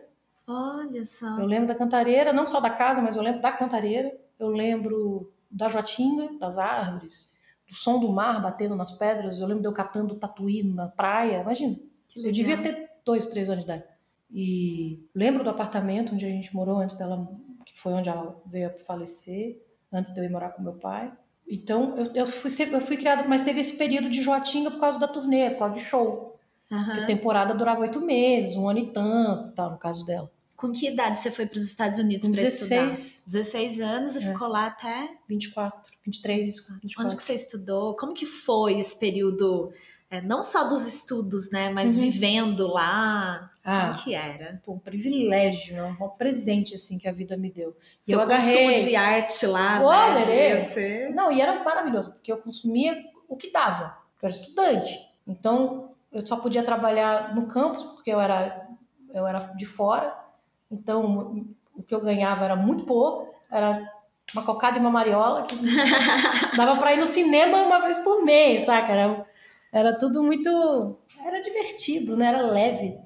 Olha 0.47 1.05
só. 1.05 1.39
Eu 1.39 1.47
lembro 1.47 1.67
da 1.67 1.75
Cantareira, 1.75 2.33
não 2.33 2.47
só 2.47 2.61
da 2.61 2.71
casa, 2.71 3.03
mas 3.03 3.17
eu 3.17 3.23
lembro 3.23 3.41
da 3.41 3.53
Cantareira. 3.53 4.17
Eu 4.39 4.49
lembro 4.49 5.33
da 5.51 5.69
Joatinga, 5.69 6.39
das 6.39 6.59
árvores 6.59 7.35
do 7.69 7.75
som 7.75 7.99
do 7.99 8.13
mar 8.13 8.41
batendo 8.41 8.77
nas 8.77 8.93
pedras. 8.93 9.41
Eu 9.41 9.47
lembro 9.47 9.63
de 9.63 9.69
eu 9.69 9.73
catando 9.73 10.15
tatuí 10.15 10.63
na 10.63 10.87
praia. 10.87 11.41
Imagina. 11.41 11.77
Eu 12.17 12.33
devia 12.33 12.57
ter 12.63 12.91
dois, 13.05 13.27
três 13.27 13.51
anos 13.51 13.65
de 13.65 13.71
idade. 13.71 13.85
E 14.31 15.05
lembro 15.15 15.43
do 15.45 15.51
apartamento 15.51 16.15
onde 16.15 16.25
a 16.25 16.29
gente 16.29 16.55
morou 16.55 16.79
antes 16.79 16.97
dela, 16.97 17.29
que 17.65 17.79
foi 17.79 17.93
onde 17.93 18.09
ela 18.09 18.41
veio 18.47 18.69
a 18.69 18.71
falecer, 18.71 19.61
antes 19.93 20.13
de 20.13 20.21
eu 20.21 20.25
ir 20.25 20.31
morar 20.31 20.51
com 20.51 20.63
meu 20.63 20.75
pai. 20.75 21.13
Então, 21.49 21.97
eu, 21.97 22.13
eu 22.13 22.27
fui 22.27 22.51
sempre, 22.51 22.75
eu 22.75 22.81
fui 22.81 22.97
criada, 22.97 23.25
mas 23.29 23.43
teve 23.43 23.61
esse 23.61 23.77
período 23.77 24.11
de 24.11 24.21
Joatinga 24.21 24.71
por 24.71 24.81
causa 24.81 24.99
da 24.99 25.07
turnê, 25.07 25.51
por 25.51 25.61
causa 25.61 25.75
de 25.75 25.81
show. 25.81 26.39
Uhum. 26.71 27.03
A 27.03 27.07
temporada 27.07 27.55
durava 27.55 27.83
oito 27.83 28.01
meses, 28.01 28.57
um 28.57 28.69
ano 28.69 28.81
e 28.81 28.93
tanto, 28.93 29.53
tal, 29.53 29.71
no 29.71 29.79
caso 29.79 30.05
dela. 30.05 30.31
Com 30.57 30.73
que 30.73 30.89
idade 30.89 31.19
você 31.19 31.31
foi 31.31 31.47
para 31.47 31.59
os 31.59 31.65
Estados 31.65 31.99
Unidos 31.99 32.29
para 32.29 32.43
estudar? 32.43 32.89
16 32.89 33.81
anos 33.81 34.17
e 34.17 34.19
é. 34.19 34.33
ficou 34.33 34.49
lá 34.49 34.67
até 34.67 35.11
24, 35.29 35.93
23, 36.05 36.69
24. 36.83 37.05
Onde 37.05 37.17
que 37.17 37.23
você 37.23 37.35
estudou? 37.35 37.95
Como 37.95 38.15
que 38.15 38.25
foi 38.25 38.81
esse 38.81 38.99
período? 38.99 39.73
É, 40.09 40.23
não 40.23 40.43
só 40.43 40.67
dos 40.69 40.87
estudos, 40.87 41.51
né, 41.51 41.69
mas 41.69 41.97
uhum. 41.97 42.03
vivendo 42.03 42.69
lá. 42.69 43.51
Ah, 43.65 43.91
Como 43.91 44.05
que 44.05 44.15
era? 44.15 44.63
Pô, 44.65 44.75
um 44.75 44.79
privilégio, 44.79 45.75
né? 45.75 45.97
um 46.01 46.09
presente 46.09 46.77
assim 46.77 46.97
que 46.97 47.09
a 47.09 47.13
vida 47.13 47.37
me 47.37 47.51
deu. 47.51 47.77
E 48.03 48.13
Seu 48.13 48.19
eu 48.19 48.21
agarrei 48.25 48.85
de 48.85 48.95
arte 48.95 49.45
lá, 49.47 49.81
Pô, 49.81 49.91
né? 49.91 50.61
Ser... 50.61 51.11
Não, 51.13 51.33
e 51.33 51.41
era 51.41 51.63
maravilhoso, 51.65 52.13
porque 52.13 52.31
eu 52.31 52.39
consumia 52.39 52.97
o 53.29 53.37
que 53.37 53.51
dava. 53.51 53.99
Eu 54.23 54.29
era 54.29 54.33
estudante. 54.33 54.97
Então, 55.27 55.91
eu 56.13 56.25
só 56.25 56.37
podia 56.37 56.63
trabalhar 56.63 57.35
no 57.35 57.47
campus 57.49 57.83
porque 57.83 58.11
eu 58.11 58.21
era 58.21 58.65
eu 59.13 59.27
era 59.27 59.41
de 59.57 59.67
fora 59.67 60.26
então, 60.71 61.47
o 61.75 61.83
que 61.83 61.95
eu 61.95 62.01
ganhava 62.01 62.45
era 62.45 62.57
muito 62.57 62.85
pouco, 62.85 63.35
era 63.51 63.91
uma 64.35 64.43
cocada 64.43 64.77
e 64.77 64.81
uma 64.81 64.91
mariola, 64.91 65.45
que 65.45 65.57
dava 66.57 66.77
para 66.77 66.95
ir 66.95 66.99
no 66.99 67.07
cinema 67.07 67.63
uma 67.63 67.81
vez 67.81 67.99
por 67.99 68.25
mês, 68.25 68.63
saca? 68.63 68.93
Era, 68.93 69.27
era 69.73 69.99
tudo 69.99 70.23
muito. 70.23 70.97
Era 71.25 71.41
divertido, 71.41 72.17
né? 72.17 72.27
Era 72.27 72.43
leve. 72.43 72.99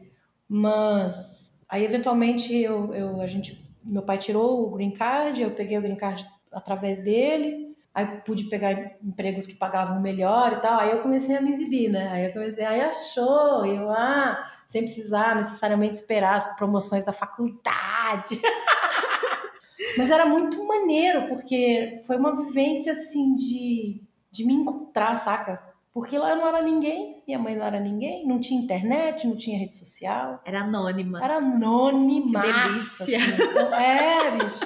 Mas 0.49 1.65
aí, 1.69 1.85
eventualmente, 1.85 2.57
eu, 2.57 2.95
eu, 2.95 3.21
a 3.21 3.27
gente, 3.27 3.65
meu 3.85 4.03
pai 4.03 4.19
tirou 4.19 4.67
o 4.67 4.71
green 4.71 4.91
card, 4.91 5.43
eu 5.43 5.51
peguei 5.51 5.79
o 5.79 5.83
green 5.83 5.97
card 5.97 6.27
através 6.51 7.01
dele. 7.01 7.70
Aí 8.01 8.21
pude 8.25 8.45
pegar 8.45 8.97
empregos 9.03 9.47
que 9.47 9.55
pagavam 9.55 10.01
melhor 10.01 10.55
e 10.55 10.61
tal. 10.61 10.81
Aí 10.81 10.91
eu 10.91 11.03
comecei 11.03 11.37
a 11.37 11.41
me 11.41 11.51
exibir, 11.51 11.91
né? 11.91 12.11
Aí 12.13 12.27
eu 12.27 12.33
comecei, 12.33 12.65
aí 12.65 12.81
achou, 12.81 13.67
eu, 13.67 13.91
ah, 13.91 14.43
sem 14.67 14.83
precisar 14.83 15.37
necessariamente 15.37 15.97
esperar 15.97 16.37
as 16.37 16.57
promoções 16.57 17.05
da 17.05 17.13
faculdade. 17.13 18.41
Mas 19.99 20.11
era 20.11 20.25
muito 20.25 20.65
maneiro, 20.67 21.29
porque 21.29 22.03
foi 22.07 22.17
uma 22.17 22.35
vivência 22.35 22.93
assim 22.93 23.35
de, 23.35 24.03
de 24.31 24.47
me 24.47 24.55
encontrar, 24.55 25.17
saca? 25.17 25.63
Porque 25.93 26.17
lá 26.17 26.31
eu 26.31 26.37
não 26.37 26.47
era 26.47 26.63
ninguém, 26.63 27.23
minha 27.27 27.39
mãe 27.39 27.57
não 27.57 27.67
era 27.67 27.81
ninguém, 27.81 28.27
não 28.27 28.39
tinha 28.41 28.63
internet, 28.63 29.27
não 29.27 29.37
tinha 29.37 29.59
rede 29.59 29.75
social. 29.75 30.41
Era 30.45 30.61
anônima. 30.61 31.23
Era 31.23 31.37
anônima. 31.37 32.41
Que 32.41 32.53
delícia. 32.53 33.19
Assim. 33.19 33.75
É, 33.75 34.31
bicho. 34.31 34.61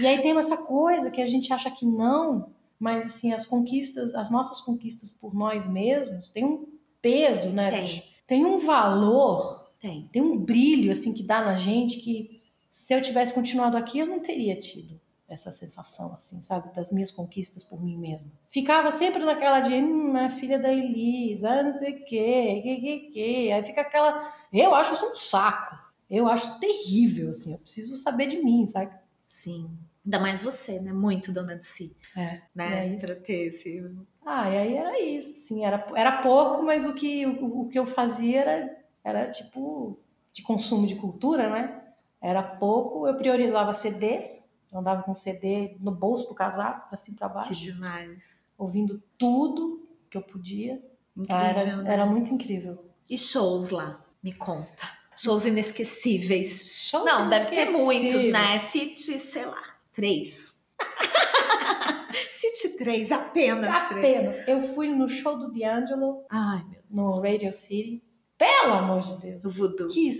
E 0.00 0.06
aí 0.06 0.20
tem 0.22 0.36
essa 0.38 0.56
coisa 0.56 1.10
que 1.10 1.20
a 1.20 1.26
gente 1.26 1.52
acha 1.52 1.70
que 1.70 1.84
não, 1.84 2.53
mas 2.84 3.06
assim, 3.06 3.32
as 3.32 3.46
conquistas, 3.46 4.14
as 4.14 4.30
nossas 4.30 4.60
conquistas 4.60 5.10
por 5.10 5.34
nós 5.34 5.66
mesmos, 5.66 6.28
tem 6.28 6.44
um 6.44 6.66
peso, 7.00 7.48
né? 7.48 7.70
Tem. 7.70 8.04
Tem 8.26 8.44
um 8.44 8.58
valor, 8.58 9.70
Tem. 9.80 10.06
tem 10.12 10.20
um 10.20 10.36
brilho 10.36 10.92
assim 10.92 11.14
que 11.14 11.22
dá 11.22 11.42
na 11.42 11.56
gente 11.56 11.96
que 11.96 12.42
se 12.68 12.94
eu 12.94 13.00
tivesse 13.00 13.32
continuado 13.32 13.78
aqui 13.78 13.98
eu 13.98 14.06
não 14.06 14.20
teria 14.20 14.60
tido 14.60 15.00
essa 15.26 15.50
sensação 15.50 16.12
assim, 16.12 16.42
sabe, 16.42 16.74
das 16.74 16.92
minhas 16.92 17.10
conquistas 17.10 17.64
por 17.64 17.82
mim 17.82 17.96
mesma. 17.96 18.30
Ficava 18.48 18.92
sempre 18.92 19.24
naquela 19.24 19.60
de, 19.60 19.72
hum, 19.72 20.14
a 20.18 20.28
filha 20.28 20.58
da 20.58 20.70
Elisa, 20.70 21.48
ah, 21.48 21.62
não 21.62 21.72
sei 21.72 21.92
o 21.92 22.04
quê, 22.04 22.60
que, 22.62 22.76
que, 22.76 22.98
que. 23.12 23.52
Aí 23.52 23.64
fica 23.64 23.80
aquela, 23.80 24.30
eu 24.52 24.74
acho 24.74 24.92
isso 24.92 25.06
um 25.06 25.16
saco. 25.16 25.74
Eu 26.10 26.28
acho 26.28 26.60
terrível, 26.60 27.30
assim, 27.30 27.54
eu 27.54 27.58
preciso 27.60 27.96
saber 27.96 28.26
de 28.26 28.44
mim, 28.44 28.66
sabe? 28.66 28.92
Sim. 29.26 29.70
Ainda 30.04 30.18
mais 30.20 30.42
você, 30.42 30.80
né? 30.80 30.92
Muito 30.92 31.32
dona 31.32 31.56
de 31.56 31.66
si, 31.66 31.96
É. 32.16 32.40
né? 32.54 32.80
Aí? 32.80 32.98
Pra 32.98 33.14
ter 33.14 33.48
esse. 33.48 33.82
Ah, 34.24 34.50
e 34.50 34.56
aí 34.58 34.74
era 34.76 35.00
isso, 35.00 35.30
assim, 35.30 35.64
era, 35.64 35.86
era 35.96 36.20
pouco, 36.22 36.62
mas 36.62 36.84
o 36.84 36.94
que, 36.94 37.26
o, 37.26 37.62
o 37.62 37.68
que 37.68 37.78
eu 37.78 37.86
fazia 37.86 38.40
era, 38.40 38.78
era 39.02 39.30
tipo 39.30 39.98
de 40.32 40.42
consumo 40.42 40.86
de 40.86 40.96
cultura, 40.96 41.48
né? 41.50 41.80
Era 42.20 42.42
pouco, 42.42 43.06
eu 43.06 43.14
priorizava 43.16 43.72
CDs, 43.72 44.50
eu 44.72 44.78
andava 44.78 45.02
com 45.02 45.12
CD 45.14 45.76
no 45.80 45.90
bolso 45.90 46.28
do 46.28 46.34
casaco, 46.34 46.88
assim 46.92 47.14
pra 47.14 47.28
Que 47.28 47.34
baixo, 47.34 47.54
demais. 47.54 48.40
ouvindo 48.58 49.02
tudo 49.18 49.86
que 50.10 50.16
eu 50.16 50.22
podia. 50.22 50.82
Incrível, 51.16 51.36
Ah, 51.36 51.46
era, 51.48 51.76
né? 51.76 51.92
era 51.92 52.06
muito 52.06 52.32
incrível. 52.32 52.84
E 53.08 53.16
shows 53.16 53.70
lá? 53.70 54.04
Me 54.22 54.32
conta. 54.32 54.82
Shows 55.16 55.44
inesquecíveis. 55.44 56.78
Shows 56.90 57.04
Não, 57.04 57.28
deve 57.30 57.46
ter 57.46 57.54
inesquecíveis. 57.56 58.02
muitos, 58.02 58.24
né? 58.32 58.58
Cite, 58.58 59.18
sei 59.18 59.44
lá, 59.44 59.62
três. 59.94 60.54
Cite 62.12 62.76
três, 62.76 63.10
apenas 63.10 63.88
três. 63.88 64.16
Apenas. 64.16 64.48
Eu 64.48 64.62
fui 64.62 64.88
no 64.88 65.08
show 65.08 65.38
do 65.38 65.50
D'Angelo, 65.50 66.24
Ai, 66.30 66.62
meu 66.64 66.82
Deus. 66.82 66.84
no 66.90 67.20
Radio 67.20 67.52
City. 67.52 68.02
Pelo 68.36 68.74
amor 68.74 69.02
de 69.02 69.16
Deus. 69.18 69.42
Do 69.42 69.50
voodoo. 69.50 69.88
Que, 69.88 70.10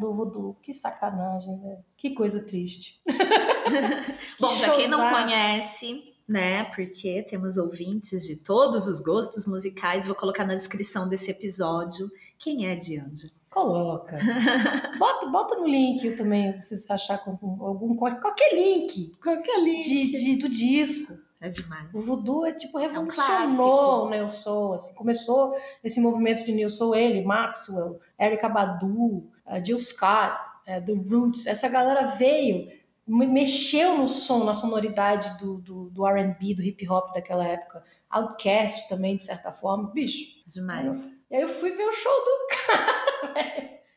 do 0.00 0.12
voodoo, 0.12 0.56
que 0.60 0.72
sacanagem, 0.72 1.58
velho. 1.60 1.84
Que 1.96 2.10
coisa 2.10 2.42
triste. 2.42 3.00
Bom, 4.38 4.58
pra 4.58 4.74
quem 4.74 4.88
não 4.88 5.08
conhece, 5.08 6.09
né? 6.30 6.62
Porque 6.62 7.24
temos 7.28 7.58
ouvintes 7.58 8.22
de 8.22 8.36
todos 8.36 8.86
os 8.86 9.00
gostos 9.00 9.46
musicais, 9.46 10.06
vou 10.06 10.14
colocar 10.14 10.44
na 10.44 10.54
descrição 10.54 11.08
desse 11.08 11.28
episódio 11.28 12.08
quem 12.38 12.66
é 12.66 12.76
D'Angelo. 12.76 13.32
Coloca. 13.50 14.16
bota, 14.96 15.26
bota 15.26 15.56
no 15.56 15.66
link 15.66 16.12
também, 16.12 16.58
se 16.60 16.78
você 16.78 16.92
achar 16.92 17.20
algum 17.26 17.96
qualquer 17.96 18.54
link 18.54 19.12
Qualquer 19.20 19.58
de, 19.58 20.12
de- 20.12 20.36
do 20.36 20.48
disco. 20.48 21.18
É 21.40 21.48
demais. 21.48 21.88
O 21.92 22.00
voodoo 22.00 22.46
é 22.46 22.52
tipo 22.52 22.78
um 22.78 22.80
revolucionou 22.80 24.04
o 24.04 24.30
Soul, 24.30 24.74
assim, 24.74 24.94
começou 24.94 25.52
esse 25.82 26.00
movimento 26.00 26.44
de 26.44 26.52
Neo 26.52 26.70
Soul, 26.70 26.94
ele, 26.94 27.24
Maxwell, 27.24 27.98
Erykah 28.16 28.50
Badu, 28.50 29.26
a 29.44 29.58
Jill 29.58 29.80
Scott, 29.80 30.38
eh, 30.66 30.80
The 30.80 30.92
Roots, 30.92 31.46
essa 31.46 31.68
galera 31.68 32.14
veio, 32.14 32.68
mexeu 33.10 33.98
no 33.98 34.08
som, 34.08 34.44
na 34.44 34.54
sonoridade 34.54 35.36
do, 35.38 35.58
do, 35.58 35.90
do 35.90 36.06
R&B, 36.06 36.54
do 36.54 36.62
hip 36.62 36.88
hop 36.88 37.12
daquela 37.12 37.46
época. 37.46 37.82
Outcast 38.08 38.88
também, 38.88 39.16
de 39.16 39.22
certa 39.22 39.52
forma. 39.52 39.90
Bicho, 39.90 40.26
Demais. 40.46 41.08
e 41.30 41.36
aí 41.36 41.42
eu 41.42 41.48
fui 41.48 41.70
ver 41.70 41.84
o 41.88 41.92
show 41.92 42.12
do 42.24 42.30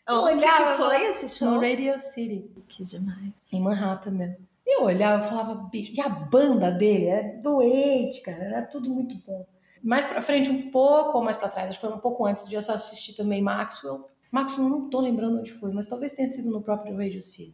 Onde 0.09 0.43
olhava 0.43 0.71
que 0.71 0.77
foi 0.77 1.01
esse 1.05 1.29
show? 1.39 1.51
no 1.51 1.61
Radio 1.61 1.97
City, 1.97 2.51
Que 2.67 2.83
demais. 2.83 3.33
em 3.53 3.61
Manhattan 3.61 4.11
mesmo. 4.11 4.37
E 4.65 4.77
eu 4.79 4.83
olhava 4.83 5.25
e 5.25 5.29
falava, 5.29 5.55
bicho, 5.69 5.91
e 5.93 5.99
a 6.01 6.07
banda 6.09 6.71
dele 6.71 7.05
era 7.07 7.37
doente, 7.41 8.21
cara, 8.21 8.43
era 8.43 8.61
tudo 8.63 8.89
muito 8.89 9.15
bom. 9.25 9.45
Mais 9.81 10.05
pra 10.05 10.21
frente 10.21 10.49
um 10.49 10.71
pouco, 10.71 11.17
ou 11.17 11.23
mais 11.23 11.35
pra 11.35 11.49
trás, 11.49 11.69
acho 11.69 11.79
que 11.79 11.85
foi 11.85 11.93
um 11.93 11.99
pouco 11.99 12.25
antes 12.25 12.47
de 12.47 12.55
eu 12.55 12.61
só 12.61 12.73
assistir 12.73 13.13
também 13.13 13.41
Maxwell. 13.41 14.05
Maxwell, 14.31 14.69
não 14.69 14.89
tô 14.89 15.01
lembrando 15.01 15.39
onde 15.39 15.51
foi, 15.51 15.71
mas 15.73 15.87
talvez 15.87 16.13
tenha 16.13 16.29
sido 16.29 16.49
no 16.49 16.61
próprio 16.61 16.95
Radio 16.97 17.21
City. 17.21 17.53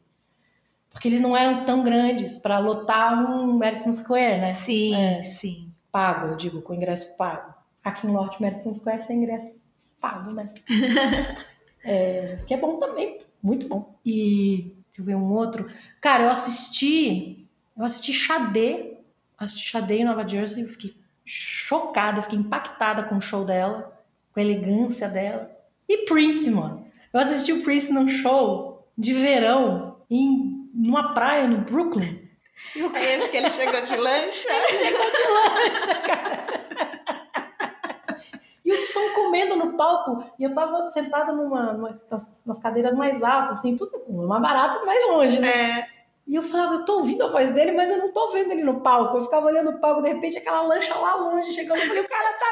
Porque 0.99 1.07
eles 1.07 1.21
não 1.21 1.35
eram 1.35 1.63
tão 1.63 1.81
grandes 1.81 2.35
pra 2.35 2.59
lotar 2.59 3.31
um 3.31 3.57
Madison 3.57 3.93
Square, 3.93 4.41
né? 4.41 4.51
Sim, 4.51 4.93
É. 4.93 5.23
sim. 5.23 5.71
Pago, 5.89 6.27
eu 6.27 6.35
digo, 6.35 6.61
com 6.61 6.73
ingresso 6.73 7.15
pago. 7.15 7.53
Aqui 7.81 8.05
em 8.05 8.11
Norte 8.11 8.41
Madison 8.41 8.73
Square 8.73 9.01
sem 9.01 9.19
ingresso 9.23 9.61
pago, 10.01 10.31
né? 10.31 10.49
É, 11.81 12.39
que 12.45 12.53
é 12.53 12.57
bom 12.57 12.77
também, 12.77 13.21
muito 13.41 13.65
bom. 13.69 13.95
E 14.05 14.73
deixa 14.87 14.99
eu 14.99 15.05
ver 15.05 15.15
um 15.15 15.31
outro. 15.31 15.65
Cara, 16.01 16.25
eu 16.25 16.29
assisti, 16.29 17.47
eu 17.77 17.85
assisti 17.85 18.11
Xadê, 18.11 18.95
assisti 19.37 19.69
Xadê 19.69 19.99
em 19.99 20.03
Nova 20.03 20.27
Jersey, 20.27 20.63
eu 20.63 20.67
fiquei 20.67 20.93
chocada, 21.23 22.19
eu 22.19 22.23
fiquei 22.23 22.37
impactada 22.37 23.03
com 23.03 23.15
o 23.15 23.21
show 23.21 23.45
dela, 23.45 23.97
com 24.33 24.41
a 24.41 24.43
elegância 24.43 25.07
dela. 25.07 25.49
E 25.87 25.99
Prince, 25.99 26.51
mano. 26.51 26.85
Eu 27.13 27.21
assisti 27.21 27.53
o 27.53 27.63
Prince 27.63 27.93
num 27.93 28.09
show 28.09 28.85
de 28.97 29.13
verão 29.13 29.95
em 30.09 30.48
numa 30.79 31.13
praia 31.13 31.45
no 31.47 31.57
Brooklyn. 31.59 32.27
E 32.75 32.83
o 32.83 32.95
É 32.95 33.15
esse 33.17 33.29
que 33.29 33.37
ele 33.37 33.49
chegou 33.49 33.81
de 33.81 33.95
lancha? 33.95 34.49
chegou 34.69 35.05
de 35.11 35.27
lancha, 35.29 35.95
cara. 36.01 36.45
E 38.65 38.71
o 38.73 38.77
som 38.77 39.13
comendo 39.15 39.55
no 39.55 39.75
palco. 39.75 40.23
E 40.37 40.43
eu 40.43 40.53
tava 40.53 40.87
sentada 40.89 41.31
numa, 41.31 41.73
numa- 41.73 41.89
nas, 41.89 42.43
nas 42.45 42.59
cadeiras 42.61 42.93
mais 42.95 43.23
altas, 43.23 43.57
assim, 43.57 43.75
tudo 43.77 43.91
mais 44.27 44.41
barato, 44.41 44.85
mais 44.85 45.05
longe, 45.07 45.39
né? 45.39 45.49
É. 45.79 45.87
E 46.27 46.35
eu 46.35 46.43
falava, 46.43 46.75
eu 46.75 46.85
tô 46.85 46.97
ouvindo 46.97 47.23
a 47.23 47.27
voz 47.27 47.49
dele, 47.51 47.71
mas 47.71 47.89
eu 47.89 47.97
não 47.97 48.11
tô 48.13 48.29
vendo 48.31 48.51
ele 48.51 48.63
no 48.63 48.81
palco. 48.81 49.17
Eu 49.17 49.23
ficava 49.23 49.47
olhando 49.47 49.71
o 49.71 49.79
palco, 49.79 50.03
de 50.03 50.09
repente 50.09 50.37
aquela 50.37 50.61
lancha 50.61 50.93
lá 50.95 51.15
longe 51.15 51.51
chegando. 51.53 51.79
Eu 51.79 51.87
falei, 51.87 52.03
o 52.03 52.07
cara 52.07 52.33
tá 52.33 52.45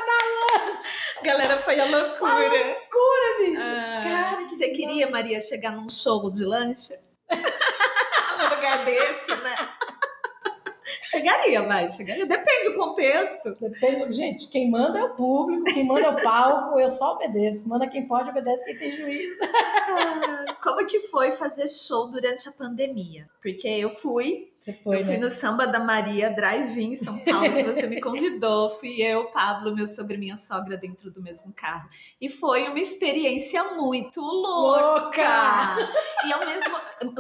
A 1.20 1.24
galera 1.24 1.58
foi 1.58 1.80
a 1.80 1.86
loucura. 1.86 2.32
loucura, 2.34 3.38
bicho. 3.40 3.62
Ah, 3.62 4.02
Cara, 4.04 4.48
que 4.48 4.56
você 4.56 4.70
queria. 4.70 5.12
Maria, 5.12 5.40
chegar 5.40 5.74
num 5.74 5.90
show 5.90 6.32
de 6.34 6.44
lancha? 6.44 7.00
Desse, 8.92 9.36
né? 9.44 9.56
Chegaria, 11.04 11.62
vai, 11.64 11.90
chegaria. 11.90 12.26
Depende 12.26 12.70
do 12.70 12.76
contexto. 12.76 13.54
Depende- 13.60 14.14
Gente, 14.14 14.48
quem 14.50 14.70
manda 14.72 15.00
é 15.00 15.04
o 15.04 15.16
público, 15.16 15.64
quem 15.66 15.86
manda 15.86 16.02
é 16.02 16.10
o 16.10 16.22
palco, 16.22 16.80
eu 16.80 16.90
só 16.90 17.14
obedeço. 17.16 17.68
Manda 17.68 17.88
quem 17.90 18.08
pode, 18.08 18.30
obedece 18.30 18.64
quem 18.66 18.78
tem 18.80 18.92
juízo. 18.94 19.40
Ah, 19.44 20.57
Como 20.68 20.86
que 20.86 21.00
foi 21.00 21.32
fazer 21.32 21.66
show 21.68 22.10
durante 22.10 22.50
a 22.50 22.52
pandemia? 22.52 23.30
Porque 23.42 23.68
eu 23.68 23.90
fui, 23.90 24.52
Você 24.60 24.74
foi, 24.74 25.00
eu 25.00 25.06
fui 25.06 25.18
né? 25.18 25.24
no 25.26 25.32
Samba 25.32 25.66
da 25.66 25.80
Maria 25.80 26.30
Drive-In 26.30 26.92
em 26.92 26.96
São 26.98 27.18
Paulo, 27.20 27.54
que 27.54 27.64
você 27.64 27.88
me 27.88 28.02
convidou. 28.02 28.70
Fui 28.78 29.02
eu, 29.02 29.32
Pablo, 29.32 29.74
meu 29.74 29.88
sogro 29.88 30.16
e 30.16 30.18
minha 30.18 30.36
sogra 30.36 30.76
dentro 30.76 31.10
do 31.10 31.22
mesmo 31.22 31.54
carro. 31.54 31.88
E 32.20 32.28
foi 32.30 32.68
uma 32.68 32.80
experiência 32.82 33.64
muito 33.76 34.20
louca! 34.20 35.22
Louca! 35.76 35.90
E 36.26 36.34
ao 36.34 36.40
mesmo. 36.46 36.76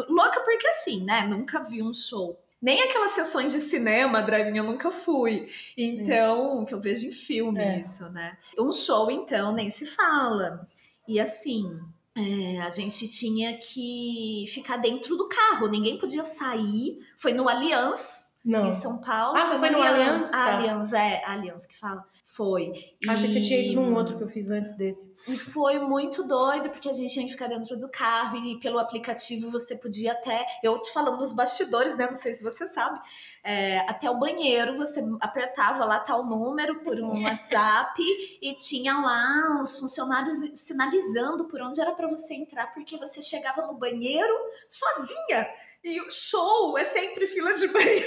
Louca 0.09 0.41
porque 0.41 0.67
assim, 0.67 1.05
né? 1.05 1.23
Nunca 1.25 1.63
vi 1.63 1.81
um 1.81 1.93
show. 1.93 2.37
Nem 2.61 2.81
aquelas 2.81 3.11
sessões 3.11 3.53
de 3.53 3.61
cinema, 3.61 4.21
drive-in, 4.21 4.57
eu 4.57 4.63
nunca 4.65 4.91
fui. 4.91 5.47
Então, 5.77 6.65
que 6.65 6.73
eu 6.73 6.81
vejo 6.81 7.05
em 7.05 7.11
filme 7.11 7.59
É. 7.61 7.79
isso, 7.79 8.09
né? 8.09 8.37
Um 8.59 8.73
show, 8.73 9.09
então, 9.09 9.53
nem 9.53 9.69
se 9.69 9.85
fala. 9.85 10.67
E 11.07 11.19
assim, 11.19 11.79
é, 12.17 12.59
a 12.61 12.69
gente 12.71 13.07
tinha 13.07 13.55
que 13.55 14.45
ficar 14.47 14.77
dentro 14.77 15.15
do 15.15 15.27
carro, 15.27 15.67
ninguém 15.67 15.97
podia 15.97 16.25
sair. 16.25 16.97
Foi 17.15 17.31
no 17.31 17.47
Allianz, 17.47 18.23
Não. 18.47 18.65
em 18.67 18.71
São 18.71 18.97
Paulo. 18.99 19.37
Ah, 19.37 19.45
você 19.47 19.57
foi 19.59 19.69
no 19.69 19.81
Allianz? 19.81 20.33
A 20.33 20.37
Tá. 20.37 20.53
Allianz, 20.55 20.93
é, 20.93 21.23
a 21.25 21.33
Allianz 21.33 21.65
que 21.67 21.77
fala. 21.77 22.03
Foi. 22.25 22.71
Achei 23.07 23.27
que 23.27 23.33
você 23.33 23.41
tinha 23.41 23.59
ido 23.59 23.81
num 23.81 23.91
E- 23.93 23.95
outro 23.95 24.15
que 24.17 24.23
eu 24.23 24.27
fiz 24.27 24.51
antes 24.51 24.75
desse. 24.77 25.15
e 25.31 25.37
foi 25.37 25.79
muito 25.79 26.23
doido, 26.23 26.69
porque 26.69 26.89
a 26.89 26.93
gente 26.93 27.11
tinha 27.11 27.25
que 27.25 27.31
ficar 27.31 27.47
dentro 27.47 27.77
do 27.77 27.89
carro 27.89 28.37
e 28.37 28.59
pelo 28.59 28.77
aplicativo 28.79 29.49
você 29.49 29.75
podia 29.77 30.11
até. 30.11 30.45
Eu 30.63 30.79
te 30.79 30.91
falando 30.93 31.17
dos 31.17 31.31
bastidores, 31.31 31.97
né? 31.97 32.05
Não 32.07 32.15
sei 32.15 32.33
se 32.33 32.43
você 32.43 32.67
sabe. 32.67 32.99
é, 33.43 33.79
até 33.89 34.09
o 34.11 34.19
banheiro 34.19 34.75
você 34.75 35.01
apertava 35.21 35.85
lá 35.85 35.99
tal 36.01 36.25
número 36.25 36.83
por 36.83 36.99
um 36.99 37.23
WhatsApp 37.23 38.01
e 38.41 38.53
tinha 38.55 38.99
lá 38.99 39.61
os 39.61 39.79
funcionários 39.79 40.35
sinalizando 40.53 41.45
por 41.47 41.61
onde 41.61 41.79
era 41.79 41.93
para 41.93 42.07
você 42.09 42.33
entrar, 42.35 42.73
porque 42.73 42.97
você 42.97 43.21
chegava 43.21 43.61
no 43.65 43.73
banheiro 43.75 44.33
sozinha. 44.67 45.47
E 45.87 46.01
o 46.01 46.11
show 46.11 46.77
é 46.77 46.83
sempre 46.83 47.25
fila 47.25 47.53
de 47.53 47.65
banheiro. 47.71 48.05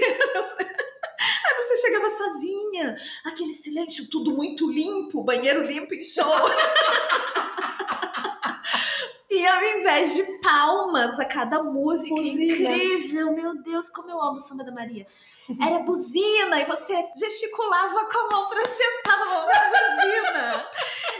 Aí 0.59 1.55
você 1.57 1.77
chegava 1.79 2.11
sozinha, 2.11 2.95
aquele 3.25 3.55
silêncio, 3.55 4.07
tudo 4.07 4.35
muito 4.35 4.71
limpo, 4.71 5.25
banheiro 5.25 5.62
limpo 5.62 5.95
em 5.95 6.03
show. 6.03 6.27
E 9.33 9.47
ao 9.47 9.62
invés 9.62 10.12
de 10.12 10.25
palmas 10.40 11.19
a 11.21 11.25
cada 11.25 11.62
música 11.62 12.16
Buzinas. 12.16 12.59
incrível, 12.59 13.33
meu 13.33 13.62
Deus, 13.62 13.88
como 13.88 14.11
eu 14.11 14.21
amo 14.21 14.40
Samba 14.40 14.64
da 14.64 14.73
Maria. 14.73 15.07
Era 15.62 15.79
buzina 15.79 16.61
e 16.61 16.64
você 16.64 17.09
gesticulava 17.16 18.07
com 18.07 18.19
a 18.19 18.29
mão 18.29 18.49
pra 18.49 18.66
sentar 18.66 19.14
a 19.14 19.25
mão 19.25 19.47
na 19.47 19.71
buzina. 19.71 20.71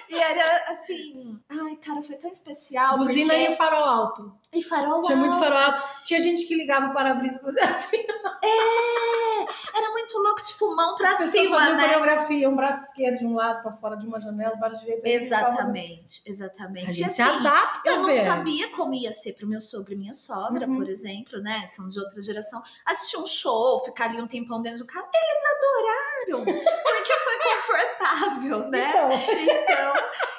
E 0.09 0.19
era 0.19 0.65
assim, 0.69 1.41
ai, 1.49 1.77
cara, 1.77 2.03
foi 2.03 2.17
tão 2.17 2.31
especial. 2.31 2.99
Buzina 2.99 3.33
porque... 3.33 3.53
e 3.53 3.57
farol 3.57 3.85
alto. 3.85 4.35
E 4.53 4.63
farol 4.63 5.01
Tinha 5.03 5.17
muito 5.17 5.35
alto. 5.35 5.45
farol 5.45 5.59
alto. 5.75 6.03
Tinha 6.05 6.19
gente 6.21 6.45
que 6.47 6.55
ligava 6.55 6.87
o 6.87 6.93
para-brisa 6.93 7.39
e 7.39 7.41
fazia 7.43 7.63
assim. 7.65 7.97
É, 8.43 9.79
era 9.79 9.91
muito 9.93 10.19
louco, 10.19 10.43
tipo, 10.43 10.75
mão 10.75 10.95
pra 10.97 11.13
As 11.13 11.31
cima, 11.31 11.57
faziam 11.59 11.77
né? 11.77 11.85
coreografia, 11.89 12.49
um 12.51 12.57
braço 12.57 12.83
esquerdo 12.85 13.19
de 13.19 13.27
um 13.27 13.35
lado 13.35 13.63
pra 13.63 13.73
fora 13.73 13.97
de 13.97 14.07
uma 14.07 14.21
janela, 14.21 14.55
o 14.55 14.59
braço 14.59 14.81
direito. 14.81 15.05
Exatamente, 15.07 16.23
exatamente. 16.27 16.87
A 16.87 16.91
E 16.91 16.93
gente 16.93 17.13
se 17.13 17.23
assim, 17.23 17.37
adapta, 17.39 17.89
Eu 17.89 17.97
não 17.99 18.05
velho. 18.07 18.21
sabia 18.23 18.71
como 18.71 18.95
ia 18.95 19.13
ser 19.13 19.35
pro 19.35 19.47
meu 19.47 19.61
sogro 19.61 19.93
e 19.93 19.97
minha 19.97 20.13
sogra, 20.13 20.67
Uhum. 20.67 20.77
por 20.77 20.89
exemplo, 20.89 21.41
né? 21.41 21.67
São 21.67 21.89
de 21.89 21.99
outra 22.01 22.21
geração. 22.21 22.63
Assistir 22.85 23.19
um 23.19 23.27
show, 23.27 23.85
ficar 23.85 24.07
ali 24.07 24.21
um 24.21 24.27
tempão 24.27 24.61
dentro 24.61 24.79
do 24.81 24.87
carro. 24.87 25.07
Eles 25.13 25.43
adoraram, 25.57 26.10
porque 26.39 27.13
foi 27.25 27.39
confortável, 27.43 28.59
né? 28.71 28.91
Então, 28.91 29.11
Então, 29.63 29.93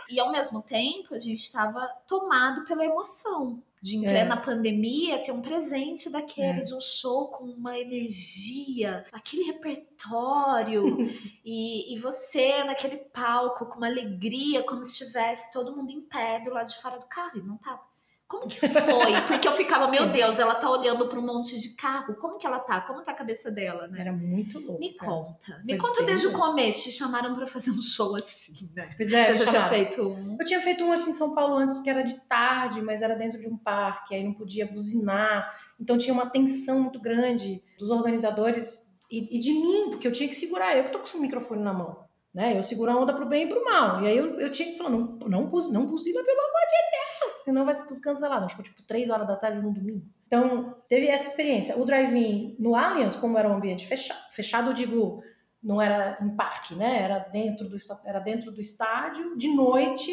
e 0.10 0.20
ao 0.20 0.32
mesmo 0.32 0.62
tempo, 0.64 1.14
a 1.16 1.20
gente 1.20 1.40
estava 1.40 1.88
tomado 2.08 2.64
pela 2.66 2.84
emoção. 2.86 3.62
De 3.84 3.98
em 3.98 4.06
É. 4.06 4.12
plena 4.12 4.38
pandemia 4.38 5.18
ter 5.24 5.32
um 5.32 5.42
presente 5.42 6.08
daquele, 6.08 6.60
É. 6.60 6.62
de 6.62 6.74
um 6.76 6.80
show 6.80 7.30
com 7.30 7.46
uma 7.46 7.80
energia, 7.80 9.04
aquele 9.12 9.42
repertório, 9.44 10.84
e, 11.44 11.92
e 11.92 11.98
você 12.00 12.64
naquele 12.64 12.98
palco 12.98 13.66
com 13.66 13.78
uma 13.78 13.88
alegria, 13.88 14.62
como 14.64 14.84
se 14.84 14.92
estivesse 14.92 15.52
todo 15.52 15.76
mundo 15.76 15.92
em 15.92 16.02
pé 16.02 16.40
do 16.42 16.52
lado 16.54 16.68
de 16.68 16.80
fora 16.80 17.00
do 17.00 17.08
carro, 17.08 17.40
e 17.40 17.42
não 17.42 17.58
tava. 17.58 17.82
Como 18.32 18.48
que 18.48 18.60
foi? 18.66 19.22
Porque 19.28 19.46
eu 19.46 19.52
ficava, 19.52 19.90
meu 19.90 20.08
Deus, 20.14 20.40
ela 20.40 20.56
tá 20.56 20.70
olhando 20.72 21.06
para 21.08 21.20
um 21.20 21.26
monte 21.26 21.60
de 21.60 21.76
carro. 21.76 22.16
Como 22.16 22.38
que 22.38 22.48
ela 22.48 22.60
tá? 22.60 22.80
Como 22.80 23.02
tá 23.02 23.12
a 23.12 23.16
cabeça 23.16 23.52
dela, 23.52 23.90
né? 23.90 24.00
Era 24.00 24.14
muito 24.14 24.58
louco. 24.58 24.80
Me 24.80 24.96
conta. 24.96 25.62
Me 25.66 25.78
Foi 25.78 25.78
conta 25.78 25.98
bem 26.00 26.06
desde 26.06 26.28
o 26.28 26.32
começo. 26.32 26.84
Te 26.84 26.92
chamaram 26.94 27.36
pra 27.36 27.46
fazer 27.46 27.72
um 27.72 27.82
show 27.82 28.16
assim, 28.16 28.72
né? 28.74 28.94
Pois 28.96 29.12
é, 29.12 29.26
Você 29.26 29.34
já 29.34 29.46
tinha 29.46 29.48
chamaram. 29.48 29.70
feito 29.70 30.08
um. 30.08 30.38
Eu 30.40 30.46
tinha 30.46 30.62
feito 30.62 30.82
um 30.84 30.94
aqui 30.94 31.10
em 31.10 31.12
São 31.12 31.36
Paulo 31.36 31.58
antes 31.58 31.80
que 31.80 31.90
era 31.90 32.04
de 32.04 32.16
tarde, 32.22 32.82
mas 32.82 33.02
era 33.02 33.16
dentro 33.16 33.38
de 33.38 33.50
um 33.50 33.58
parque, 33.58 34.16
aí 34.16 34.24
não 34.24 34.34
podia 34.34 34.66
buzinar. 34.66 35.54
Então 35.78 35.98
tinha 35.98 36.14
uma 36.14 36.30
tensão 36.30 36.80
muito 36.80 37.02
grande 37.02 37.62
dos 37.78 37.90
organizadores 37.90 38.90
e, 39.12 39.38
e 39.38 39.40
de 39.40 39.52
mim, 39.52 39.90
porque 39.90 40.08
eu 40.08 40.12
tinha 40.14 40.30
que 40.30 40.36
segurar, 40.36 40.78
eu 40.78 40.86
que 40.86 40.92
tô 40.92 41.00
com 41.00 41.18
o 41.18 41.22
microfone 41.22 41.62
na 41.62 41.74
mão. 41.74 42.10
Né? 42.34 42.58
Eu 42.58 42.64
seguro 42.64 42.92
a 42.92 42.96
onda 42.96 43.14
pro 43.14 43.26
bem 43.26 43.44
e 43.44 43.48
pro 43.48 43.64
mal. 43.64 44.02
E 44.04 44.08
aí 44.08 44.18
eu, 44.18 44.40
eu 44.40 44.52
tinha 44.52 44.72
que 44.72 44.78
falar, 44.78 44.90
não, 44.90 45.00
não, 45.00 45.44
não 45.44 45.88
buzina, 45.88 46.24
pelo 46.24 46.40
amor 46.40 46.62
de 46.70 47.20
Deus, 47.20 47.34
senão 47.44 47.66
vai 47.66 47.74
ser 47.74 47.88
tudo 47.88 48.00
cancelado. 48.00 48.48
Ficou 48.50 48.64
tipo 48.64 48.82
três 48.84 49.10
horas 49.10 49.28
da 49.28 49.36
tarde 49.36 49.62
no 49.62 49.74
domingo. 49.74 50.06
Então, 50.28 50.76
teve 50.88 51.08
essa 51.08 51.28
experiência. 51.28 51.78
O 51.78 51.86
drive-in 51.86 52.56
no 52.58 52.76
Allianz, 52.76 53.16
como 53.16 53.38
era 53.38 53.50
um 53.50 53.56
ambiente 53.56 53.86
fechado, 53.86 54.20
fechado, 54.32 54.70
eu 54.70 54.74
digo, 54.74 55.22
não 55.62 55.82
era 55.82 56.18
em 56.22 56.30
parque, 56.36 56.74
né? 56.74 57.04
Era 57.04 57.20
dentro 57.20 57.68
do, 57.68 57.76
era 58.06 58.20
dentro 58.20 58.52
do 58.52 58.62
estádio, 58.62 59.38
de 59.38 59.54
noite. 59.54 60.12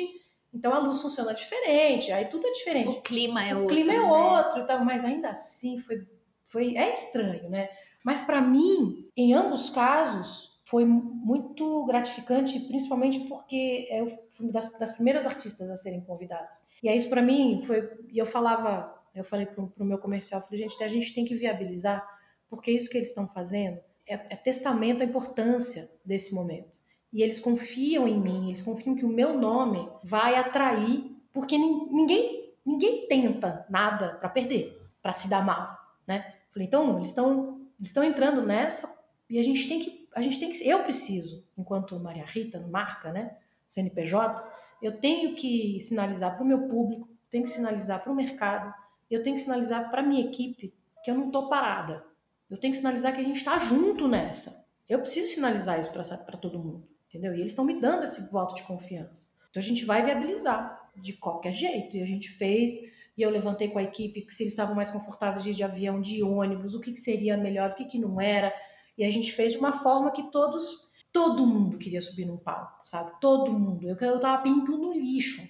Então 0.53 0.75
a 0.75 0.79
luz 0.79 1.01
funciona 1.01 1.33
diferente, 1.33 2.11
aí 2.11 2.25
tudo 2.25 2.47
é 2.47 2.51
diferente. 2.51 2.89
O 2.89 3.01
clima 3.01 3.45
é 3.45 3.55
o 3.55 3.61
outro. 3.61 3.75
clima 3.75 3.93
é 3.93 3.99
né? 3.99 4.05
outro, 4.05 4.67
tal, 4.67 4.85
mas 4.85 5.05
ainda 5.05 5.31
assim 5.31 5.79
foi, 5.79 6.07
foi 6.47 6.77
é 6.77 6.91
estranho, 6.91 7.49
né? 7.49 7.69
Mas 8.03 8.23
para 8.23 8.41
mim, 8.41 9.09
em 9.17 9.35
ambos 9.35 9.71
casos, 9.71 10.58
foi 10.69 10.85
muito 10.85 11.87
gratificante, 11.87 12.61
principalmente 12.61 13.21
porque 13.21 13.89
eu 13.91 14.11
fui 14.31 14.53
das, 14.53 14.71
das 14.79 14.93
primeiras 14.93 15.27
artistas 15.27 15.71
a 15.71 15.77
serem 15.77 16.03
convidadas. 16.03 16.63
E 16.83 16.89
aí 16.91 16.97
isso 16.97 17.09
para 17.09 17.23
mim 17.23 17.63
foi, 17.67 17.89
e 18.13 18.19
eu 18.19 18.27
falava, 18.27 18.95
eu 19.15 19.25
falei 19.25 19.47
pro, 19.47 19.69
pro 19.69 19.85
meu 19.85 19.97
comercial, 19.97 20.43
falei, 20.43 20.59
gente, 20.59 20.85
a 20.85 20.89
gente 20.89 21.15
tem 21.15 21.25
que 21.25 21.35
viabilizar, 21.35 22.07
porque 22.51 22.71
isso 22.71 22.91
que 22.91 22.99
eles 22.99 23.09
estão 23.09 23.27
fazendo 23.27 23.79
é, 24.07 24.15
é 24.15 24.37
testamento 24.37 25.01
à 25.01 25.07
importância 25.07 25.89
desse 26.05 26.35
momento. 26.35 26.79
E 27.11 27.23
eles 27.23 27.41
confiam 27.41 28.07
em 28.07 28.21
mim, 28.21 28.49
eles 28.49 28.61
confiam 28.61 28.95
que 28.95 29.07
o 29.07 29.09
meu 29.09 29.39
nome 29.39 29.89
vai 30.05 30.35
atrair, 30.35 31.17
porque 31.33 31.57
nin- 31.57 31.89
ninguém, 31.91 32.53
ninguém 32.65 33.07
tenta 33.07 33.65
nada 33.71 34.17
para 34.17 34.29
perder, 34.29 34.79
para 35.01 35.15
se 35.15 35.31
dar 35.31 35.43
mal, 35.43 35.79
né? 36.07 36.35
Falei, 36.53 36.69
então 36.69 36.97
eles 36.97 37.09
estão 37.09 37.57
eles 37.79 37.91
estão 37.91 38.05
entrando 38.05 38.43
nessa 38.43 38.99
e 39.31 39.39
a 39.39 39.43
gente 39.43 39.67
tem 39.69 39.79
que 39.79 39.98
a 40.19 40.23
gente 40.23 40.39
tem 40.39 40.51
que 40.51 40.69
eu 40.69 40.83
preciso, 40.83 41.47
enquanto 41.57 41.99
Maria 42.01 42.25
Rita, 42.25 42.61
marca, 42.61 43.13
né, 43.13 43.37
CNPJ, 43.69 44.59
eu 44.83 44.99
tenho 44.99 45.35
que 45.35 45.81
sinalizar 45.81 46.35
para 46.35 46.45
o 46.45 46.47
meu 46.47 46.69
público, 46.69 47.09
tenho 47.31 47.45
que 47.45 47.51
sinalizar 47.51 48.03
para 48.03 48.13
o 48.13 48.17
mercado, 48.17 48.73
eu 49.11 49.23
tenho 49.23 49.37
que 49.37 49.43
sinalizar 49.43 49.91
para 49.91 50.03
minha 50.03 50.25
equipe 50.25 50.75
que 51.03 51.11
eu 51.11 51.15
não 51.15 51.31
tô 51.31 51.49
parada. 51.49 52.05
Eu 52.51 52.59
tenho 52.59 52.73
que 52.73 52.79
sinalizar 52.79 53.15
que 53.15 53.21
a 53.21 53.25
gente 53.25 53.37
está 53.37 53.59
junto 53.59 54.09
nessa. 54.09 54.67
Eu 54.89 55.01
preciso 55.01 55.35
sinalizar 55.35 55.79
isso 55.79 55.93
para 55.93 56.37
todo 56.37 56.59
mundo, 56.59 56.89
entendeu? 57.09 57.35
E 57.35 57.41
eles 57.41 57.53
estão 57.53 57.65
me 57.65 57.79
dando 57.79 58.05
esse 58.05 58.31
voto 58.33 58.55
de 58.55 58.63
confiança. 58.63 59.29
Então 59.51 59.61
a 59.61 59.65
gente 59.65 59.85
vai 59.85 60.05
viabilizar 60.05 60.91
de 60.97 61.13
qualquer 61.13 61.53
jeito. 61.53 61.97
E 61.97 62.03
a 62.03 62.07
gente 62.07 62.31
fez, 62.31 62.73
e 63.17 63.23
eu 63.23 63.31
levantei 63.31 63.69
com 63.69 63.79
a 63.79 63.83
equipe 63.83 64.27
se 64.31 64.43
eles 64.43 64.53
estavam 64.53 64.75
mais 64.75 64.91
confortáveis 64.91 65.45
de 65.45 65.53
de 65.55 65.63
avião, 65.63 66.01
de 66.01 66.23
ônibus, 66.23 66.75
o 66.75 66.81
que, 66.81 66.93
que 66.93 67.01
seria 67.01 67.37
melhor, 67.37 67.71
o 67.71 67.75
que, 67.75 67.85
que 67.85 67.99
não 67.99 68.21
era. 68.21 68.53
E 68.99 69.05
a 69.05 69.11
gente 69.11 69.33
fez 69.33 69.53
de 69.53 69.59
uma 69.59 69.73
forma 69.73 70.11
que 70.11 70.25
todos, 70.33 70.91
todo 71.13 71.47
mundo 71.47 71.79
queria 71.79 72.01
subir 72.01 72.27
num 72.27 72.37
palco, 72.37 72.81
sabe? 72.85 73.13
Todo 73.21 73.53
mundo. 73.53 73.87
Eu, 73.89 73.97
eu 73.97 74.21
tava 74.21 74.43
pinto 74.43 74.77
no 74.77 74.93
lixo. 74.93 75.49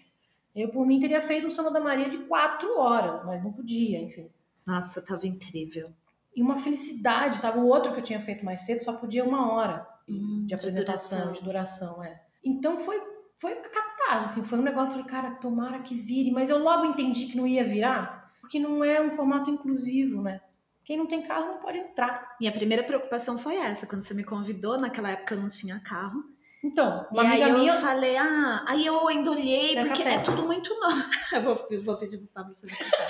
Eu, 0.54 0.68
por 0.68 0.86
mim, 0.86 1.00
teria 1.00 1.22
feito 1.22 1.46
um 1.46 1.50
Samba 1.50 1.70
da 1.70 1.80
Maria 1.80 2.10
de 2.10 2.18
quatro 2.18 2.78
horas, 2.78 3.24
mas 3.24 3.42
não 3.42 3.52
podia, 3.52 4.00
enfim. 4.00 4.28
Nossa, 4.66 5.00
tava 5.00 5.26
incrível. 5.26 5.90
E 6.36 6.42
uma 6.42 6.58
felicidade, 6.58 7.38
sabe? 7.38 7.58
O 7.58 7.66
outro 7.66 7.92
que 7.92 8.00
eu 8.00 8.04
tinha 8.04 8.20
feito 8.20 8.44
mais 8.44 8.60
cedo 8.62 8.84
só 8.84 8.92
podia 8.92 9.24
uma 9.24 9.50
hora 9.52 9.86
Hum, 10.08 10.44
de 10.46 10.54
apresentação, 10.54 11.18
duração. 11.18 11.32
de 11.32 11.42
duração, 11.42 12.04
é. 12.04 12.22
Então 12.42 12.78
foi, 12.80 13.00
foi 13.38 13.52
a 13.52 13.68
catarse, 13.68 14.40
assim, 14.40 14.42
foi 14.48 14.58
um 14.58 14.62
negócio, 14.62 14.88
eu 14.88 15.02
falei, 15.04 15.06
cara, 15.06 15.30
tomara 15.36 15.80
que 15.80 15.94
vire, 15.94 16.30
mas 16.30 16.48
eu 16.48 16.58
logo 16.62 16.86
entendi 16.86 17.26
que 17.26 17.36
não 17.36 17.46
ia 17.46 17.62
virar, 17.64 18.32
porque 18.40 18.58
não 18.58 18.82
é 18.82 19.00
um 19.02 19.10
formato 19.10 19.50
inclusivo, 19.50 20.22
né? 20.22 20.40
Quem 20.88 20.96
não 20.96 21.04
tem 21.04 21.20
carro 21.20 21.48
não 21.48 21.58
pode 21.58 21.76
entrar. 21.76 22.34
Minha 22.40 22.50
primeira 22.50 22.82
preocupação 22.82 23.36
foi 23.36 23.56
essa, 23.56 23.86
quando 23.86 24.04
você 24.04 24.14
me 24.14 24.24
convidou, 24.24 24.78
naquela 24.78 25.10
época 25.10 25.34
eu 25.34 25.40
não 25.42 25.48
tinha 25.50 25.78
carro. 25.80 26.24
Então, 26.64 27.06
uma 27.12 27.24
e 27.24 27.26
amiga 27.26 27.44
aí 27.44 27.50
eu 27.50 27.58
minha. 27.58 27.74
falei, 27.74 28.16
ah, 28.16 28.64
aí 28.66 28.86
eu 28.86 29.06
ainda 29.06 29.30
olhei, 29.32 29.74
Quer 29.74 29.84
porque 29.86 30.02
café? 30.02 30.14
é 30.14 30.18
tudo 30.20 30.44
muito 30.46 30.74
novo. 30.80 31.04
eu 31.30 31.42
vou, 31.42 31.68
vou 31.84 31.98
pedir 31.98 32.16
pro 32.16 32.26
Pablo 32.28 32.56
fazer 32.58 32.74
café. 32.74 33.06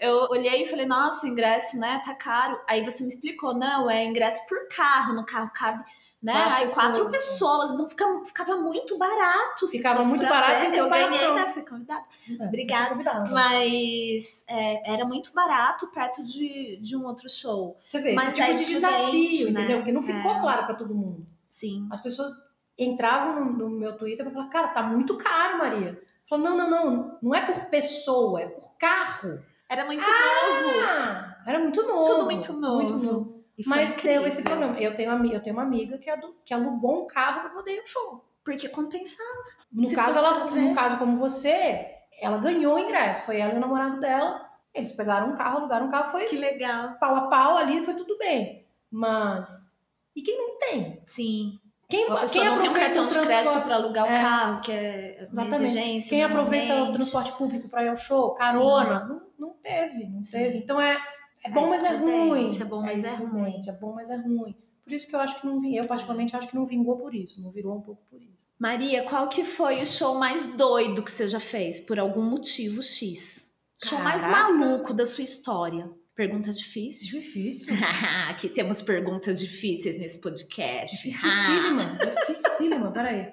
Eu 0.00 0.28
olhei 0.30 0.62
e 0.62 0.66
falei, 0.66 0.86
nossa, 0.86 1.26
o 1.26 1.30
ingresso, 1.30 1.78
né, 1.78 2.00
tá 2.04 2.14
caro. 2.14 2.60
Aí 2.68 2.84
você 2.84 3.02
me 3.02 3.08
explicou, 3.08 3.52
não, 3.54 3.90
é 3.90 4.04
ingresso 4.04 4.46
por 4.48 4.68
carro, 4.68 5.12
no 5.12 5.26
carro 5.26 5.50
cabe, 5.52 5.82
né, 6.22 6.32
Quatro 6.34 6.54
aí 6.54 6.68
quatro 6.70 7.10
pessoas. 7.10 7.70
pessoas, 7.70 7.78
não 7.78 7.88
fica, 7.88 8.04
ficava 8.24 8.56
muito 8.58 8.96
barato. 8.96 9.66
Ficava 9.66 10.00
muito 10.04 10.24
barato 10.24 10.66
em 10.66 10.76
Eu 10.76 10.88
ganhei, 10.88 11.34
né, 11.34 11.46
fui 11.52 11.62
convidada. 11.62 12.04
É, 12.40 12.44
Obrigada. 12.44 12.90
convidada. 12.90 13.30
Mas 13.32 14.44
é, 14.48 14.92
era 14.92 15.04
muito 15.04 15.32
barato 15.32 15.88
perto 15.88 16.24
de, 16.24 16.76
de 16.80 16.96
um 16.96 17.04
outro 17.04 17.28
show. 17.28 17.76
Você 17.88 17.98
vê, 18.00 18.12
mas 18.14 18.36
esse 18.38 18.40
tipo 18.40 18.50
é 18.50 18.52
de 18.52 18.64
desafio, 18.66 19.52
né? 19.52 19.60
entendeu? 19.60 19.78
Porque 19.78 19.92
não 19.92 20.02
ficou 20.02 20.32
É. 20.32 20.40
claro 20.40 20.66
pra 20.66 20.74
todo 20.76 20.94
mundo. 20.94 21.26
Sim. 21.48 21.88
As 21.90 22.00
pessoas 22.00 22.30
entravam 22.78 23.44
no, 23.44 23.52
no 23.52 23.70
meu 23.70 23.96
Twitter 23.96 24.24
pra 24.24 24.32
falar, 24.32 24.48
cara, 24.48 24.68
tá 24.68 24.82
muito 24.82 25.16
caro, 25.16 25.58
Maria. 25.58 26.00
Falava, 26.28 26.50
não, 26.50 26.56
não, 26.56 26.70
não, 26.70 27.18
não 27.22 27.34
é 27.34 27.40
por 27.44 27.64
pessoa, 27.66 28.40
é 28.42 28.46
por 28.46 28.76
carro. 28.78 29.40
Era 29.68 29.84
muito 29.84 30.02
novo. 30.06 30.80
Ah, 30.86 31.36
era 31.46 31.58
muito 31.58 31.82
novo. 31.86 32.04
Tudo 32.04 32.24
muito 32.24 32.52
novo. 32.54 32.74
Muito 32.76 32.96
novo. 32.96 33.44
Mas 33.66 33.92
incrível. 33.92 34.20
deu 34.20 34.28
esse 34.28 34.42
problema. 34.42 34.78
Eu 34.78 34.94
tenho, 34.94 35.10
eu 35.26 35.42
tenho 35.42 35.56
uma 35.56 35.62
amiga 35.64 35.98
que, 35.98 36.10
que 36.44 36.54
alugou 36.54 37.02
um 37.04 37.06
carro 37.06 37.40
pra 37.40 37.50
poder 37.50 37.74
ir 37.74 37.80
ao 37.80 37.86
show. 37.86 38.24
Porque 38.44 38.68
compensava. 38.68 39.28
No 39.70 39.86
Se 39.86 39.94
caso, 39.96 40.18
ela, 40.18 40.44
no 40.46 40.74
caso 40.74 40.96
como 40.98 41.16
você, 41.16 41.86
ela 42.20 42.38
ganhou 42.38 42.76
o 42.76 42.78
ingresso. 42.78 43.22
Foi 43.26 43.38
ela 43.38 43.52
e 43.52 43.56
o 43.56 43.60
namorado 43.60 44.00
dela. 44.00 44.46
Eles 44.72 44.92
pegaram 44.92 45.30
um 45.32 45.34
carro, 45.34 45.58
alugaram 45.58 45.86
um 45.86 45.90
carro, 45.90 46.10
foi 46.12 46.24
Que 46.26 46.36
legal. 46.38 46.96
pau 47.00 47.16
a 47.16 47.22
pau 47.22 47.56
ali, 47.56 47.82
foi 47.84 47.94
tudo 47.94 48.16
bem. 48.16 48.64
Mas. 48.90 49.76
E 50.14 50.22
quem 50.22 50.36
não 50.38 50.58
tem? 50.58 51.02
Sim. 51.04 51.58
Quem, 51.88 52.04
A 52.10 52.16
pessoa 52.18 52.44
quem 52.44 52.50
não 52.54 52.60
tem 52.60 52.70
um 52.70 52.74
cartão 52.74 53.06
de 53.06 53.18
crédito 53.18 53.60
para 53.62 53.74
alugar 53.76 54.04
o 54.04 54.08
É. 54.08 54.20
carro, 54.22 54.60
que 54.60 54.70
é 54.72 55.28
uma 55.32 55.46
exigência. 55.48 56.10
Quem 56.10 56.22
aproveita 56.22 56.82
o 56.84 56.92
transporte 56.92 57.32
público 57.32 57.68
para 57.68 57.84
ir 57.84 57.88
ao 57.88 57.96
show? 57.96 58.34
Carona? 58.34 59.04
Não, 59.06 59.22
não 59.38 59.50
teve, 59.62 60.06
não 60.06 60.22
Sim. 60.22 60.38
teve. 60.38 60.58
Então 60.58 60.80
é, 60.80 60.98
é 61.44 61.50
bom, 61.50 61.66
É 61.66 61.68
mas 61.70 61.84
é 61.84 61.96
ruim. 61.96 62.58
é 62.60 62.64
bom, 62.64 62.80
mas 62.82 63.04
é 63.06 63.10
estudante, 63.12 63.70
É 63.70 63.72
bom, 63.72 63.92
mas 63.94 64.10
é 64.10 64.16
ruim. 64.16 64.56
Por 64.84 64.92
isso 64.92 65.06
que 65.08 65.14
eu 65.14 65.20
acho 65.20 65.40
que 65.40 65.46
não 65.46 65.60
vingou. 65.60 65.78
Eu, 65.78 65.86
particularmente, 65.86 66.34
acho 66.34 66.48
que 66.48 66.54
não 66.56 66.64
vingou 66.64 66.96
por 66.96 67.14
isso. 67.14 67.42
Não 67.42 67.50
virou 67.50 67.76
um 67.76 67.80
pouco 67.80 68.02
por 68.10 68.22
isso. 68.22 68.48
Maria, 68.58 69.02
qual 69.04 69.28
que 69.28 69.44
foi 69.44 69.82
o 69.82 69.86
show 69.86 70.14
mais 70.18 70.46
doido 70.48 71.02
que 71.02 71.10
você 71.10 71.28
já 71.28 71.38
fez? 71.38 71.78
Por 71.78 71.98
algum 71.98 72.22
motivo 72.22 72.82
X. 72.82 73.54
Show 73.84 73.98
mais 73.98 74.22
Caraca. 74.24 74.52
maluco 74.54 74.92
da 74.94 75.06
sua 75.06 75.22
história. 75.22 75.88
Pergunta 76.14 76.52
difícil. 76.52 77.10
Difícil. 77.20 77.72
Aqui 78.28 78.48
temos 78.48 78.82
perguntas 78.82 79.38
difíceis 79.38 79.96
nesse 79.98 80.18
podcast. 80.20 80.96
Dificílima. 81.08 81.84
Dificílima. 82.26 82.90
Peraí. 82.90 83.30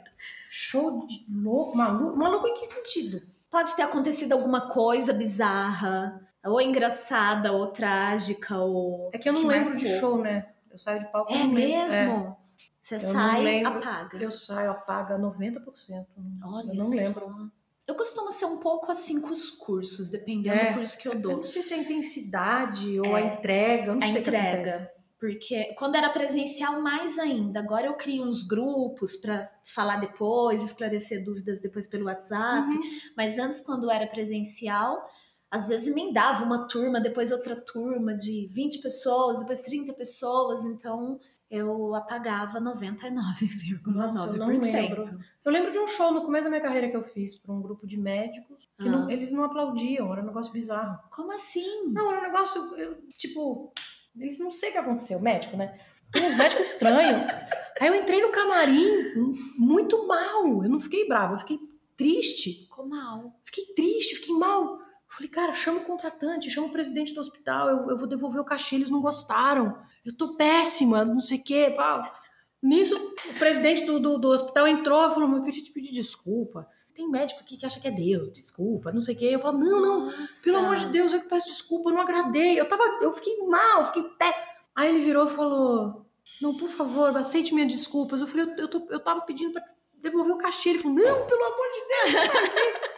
Show 0.52 1.08
de 1.08 1.26
louco. 1.32 1.76
Maluco. 1.76 2.16
Maluco 2.18 2.48
em 2.48 2.54
que 2.60 2.66
sentido? 2.66 3.22
Pode 3.56 3.74
ter 3.74 3.84
acontecido 3.84 4.34
alguma 4.34 4.68
coisa 4.68 5.14
bizarra, 5.14 6.20
ou 6.46 6.60
engraçada, 6.60 7.54
ou 7.54 7.68
trágica, 7.68 8.58
ou. 8.58 9.10
É 9.14 9.18
que 9.18 9.30
eu 9.30 9.34
não 9.34 9.44
que 9.44 9.48
lembro 9.48 9.70
marcou. 9.70 9.88
de 9.88 9.98
show, 9.98 10.18
né? 10.22 10.50
Eu 10.70 10.78
saio 10.78 11.00
de 11.00 11.10
palco. 11.10 11.32
eu 11.32 11.38
É 11.38 11.44
não 11.46 11.54
lembro. 11.54 11.70
mesmo? 11.70 12.38
Você 12.82 12.96
Eu 12.96 13.00
sai, 13.00 13.42
lembro. 13.44 13.78
apaga. 13.80 14.18
Eu 14.18 14.30
saio, 14.30 14.72
apaga 14.72 15.18
90%. 15.18 16.06
Olha 16.44 16.68
eu 16.68 16.76
não 16.76 16.84
só. 16.84 16.90
lembro. 16.96 17.52
Eu 17.88 17.96
costumo 17.96 18.30
ser 18.34 18.44
um 18.46 18.58
pouco 18.58 18.92
assim 18.92 19.22
com 19.22 19.30
os 19.30 19.50
cursos, 19.52 20.10
dependendo 20.10 20.58
É. 20.58 20.72
do 20.72 20.74
curso 20.80 20.98
que 20.98 21.08
eu 21.08 21.14
Eu 21.14 21.20
dou. 21.22 21.38
não 21.38 21.48
sei 21.48 21.64
se 21.64 21.74
é 21.74 21.78
a 21.78 21.80
intensidade 21.80 23.00
ou 23.00 23.16
a 23.16 23.22
entrega. 23.22 23.86
Eu 23.92 23.96
não 23.96 24.04
a 24.06 24.12
sei 24.12 24.20
entrega. 24.22 24.92
Porque 25.28 25.74
quando 25.78 25.96
era 25.96 26.10
presencial, 26.10 26.82
mais 26.82 27.18
ainda. 27.18 27.60
Agora 27.60 27.88
eu 27.88 27.94
crio 27.96 28.24
uns 28.24 28.44
grupos 28.44 29.16
para 29.18 29.50
falar 29.66 29.98
depois, 30.00 30.62
esclarecer 30.64 31.24
dúvidas 31.24 31.60
depois 31.62 31.88
pelo 31.88 32.06
WhatsApp. 32.06 32.68
Uhum. 32.70 32.82
Mas 33.18 33.38
antes, 33.40 33.62
quando 33.62 33.90
era 33.90 34.06
presencial, 34.08 35.04
às 35.50 35.68
vezes 35.68 35.88
emendava 35.88 36.44
uma 36.44 36.68
turma, 36.68 37.00
depois 37.00 37.32
outra 37.32 37.56
turma 37.60 38.16
de 38.16 38.48
20 38.54 38.82
pessoas, 38.82 39.40
depois 39.40 39.62
30 39.62 39.94
pessoas. 39.94 40.64
Então 40.66 41.20
eu 41.50 41.94
apagava 41.96 42.60
99,9%. 42.60 43.86
Nossa, 43.88 44.26
eu 44.28 44.38
não 44.38 44.48
lembro. 44.48 45.04
Eu 45.44 45.52
lembro 45.52 45.72
de 45.72 45.80
um 45.80 45.88
show 45.88 46.12
no 46.12 46.24
começo 46.24 46.46
da 46.46 46.50
minha 46.50 46.62
carreira 46.62 46.90
que 46.90 46.98
eu 46.98 47.04
fiz 47.04 47.36
para 47.36 47.54
um 47.54 47.62
grupo 47.62 47.86
de 47.86 47.98
médicos 47.98 48.68
que 48.80 48.88
Ah. 48.88 48.92
não- 48.92 49.10
eles 49.10 49.32
não 49.32 49.44
aplaudiam, 49.44 50.12
era 50.12 50.22
um 50.22 50.26
negócio 50.26 50.52
bizarro. 50.52 50.98
Como 51.12 51.32
assim? 51.32 51.92
Não, 51.94 52.12
era 52.12 52.20
um 52.20 52.24
negócio, 52.24 52.62
eu, 52.78 52.98
tipo, 53.18 53.72
eles 54.18 54.40
não 54.40 54.52
sei 54.52 54.70
o 54.70 54.72
que 54.74 54.78
aconteceu, 54.78 55.20
médico, 55.20 55.58
né? 55.58 55.78
Tem 56.12 56.26
uns 56.26 56.36
médicos 56.36 56.68
estranhos. 56.68 57.32
Aí 57.80 57.88
eu 57.88 57.96
entrei 57.96 58.22
no 58.22 58.32
camarim 58.32 59.14
muito 59.58 60.08
mal. 60.08 60.64
Eu 60.64 60.70
não 60.70 60.80
fiquei 60.80 61.08
brava, 61.08 61.34
eu 61.34 61.40
fiquei 61.40 61.60
triste. 61.98 62.64
Ficou 62.64 62.88
mal. 62.88 63.40
Fiquei 63.44 63.66
triste, 63.74 64.16
fiquei 64.16 64.36
mal. 64.36 64.80
Falei, 65.08 65.30
cara, 65.30 65.54
chama 65.54 65.80
o 65.80 65.86
contratante, 65.86 66.50
chama 66.50 66.68
o 66.68 66.72
presidente 66.72 67.14
do 67.14 67.22
hospital, 67.22 67.70
eu, 67.70 67.90
eu 67.92 67.98
vou 67.98 68.06
devolver 68.08 68.42
o 68.42 68.46
cachê, 68.46 68.76
eles 68.76 68.90
não 68.90 69.02
gostaram. 69.02 69.78
Eu 70.04 70.16
tô 70.16 70.36
péssima, 70.36 71.06
não 71.06 71.22
sei 71.22 71.38
o 71.38 71.44
quê. 71.44 71.74
Pá. 71.76 72.20
Nisso, 72.62 72.96
o 73.30 73.34
presidente 73.40 73.86
do, 73.86 74.00
do, 74.00 74.18
do 74.18 74.28
hospital 74.30 74.68
entrou 74.68 75.06
e 75.06 75.14
falou, 75.14 75.34
eu 75.38 75.44
queria 75.44 75.64
te 75.64 75.72
pedir 75.72 75.94
desculpa. 75.94 76.68
Tem 76.96 77.10
médico 77.10 77.42
aqui 77.42 77.58
que 77.58 77.66
acha 77.66 77.80
que 77.80 77.88
é 77.88 77.92
Deus, 77.92 78.32
desculpa, 78.32 78.90
não 78.92 79.02
sei 79.02 79.16
o 79.16 79.18
quê. 79.18 79.26
Eu 79.26 79.40
falo, 79.40 79.58
não, 79.58 79.82
não, 79.82 80.06
Nossa. 80.06 80.42
pelo 80.42 80.58
amor 80.60 80.78
de 80.78 80.86
Deus, 80.86 81.12
eu 81.12 81.20
que 81.22 81.28
peço 81.28 81.50
desculpa, 81.50 81.90
eu 81.90 81.94
não 81.94 82.02
agradei. 82.02 82.58
Eu 82.58 82.70
tava, 82.70 82.84
eu 83.02 83.12
fiquei 83.12 83.38
mal, 83.46 83.86
fiquei 83.88 84.04
pé. 84.18 84.34
Aí 84.74 84.90
ele 84.90 85.02
virou 85.02 85.26
e 85.28 85.36
falou: 85.36 86.06
Não, 86.42 86.56
por 86.56 86.70
favor, 86.70 87.16
aceite 87.18 87.54
minhas 87.54 87.72
desculpas. 87.74 88.22
Eu 88.22 88.28
falei, 88.28 88.46
eu, 88.46 88.56
eu, 88.58 88.68
tô, 88.70 88.88
eu 88.90 89.00
tava 89.00 89.22
pedindo 89.22 89.52
pra 89.52 89.62
devolver 89.96 90.34
o 90.34 90.38
cachê. 90.38 90.70
Ele 90.70 90.80
falou, 90.80 90.96
não, 90.98 91.26
pelo 91.26 91.44
amor 91.44 91.68
de 91.74 92.12
Deus, 92.12 92.28
não 92.28 92.34
faz 92.34 92.56
isso. 92.56 92.96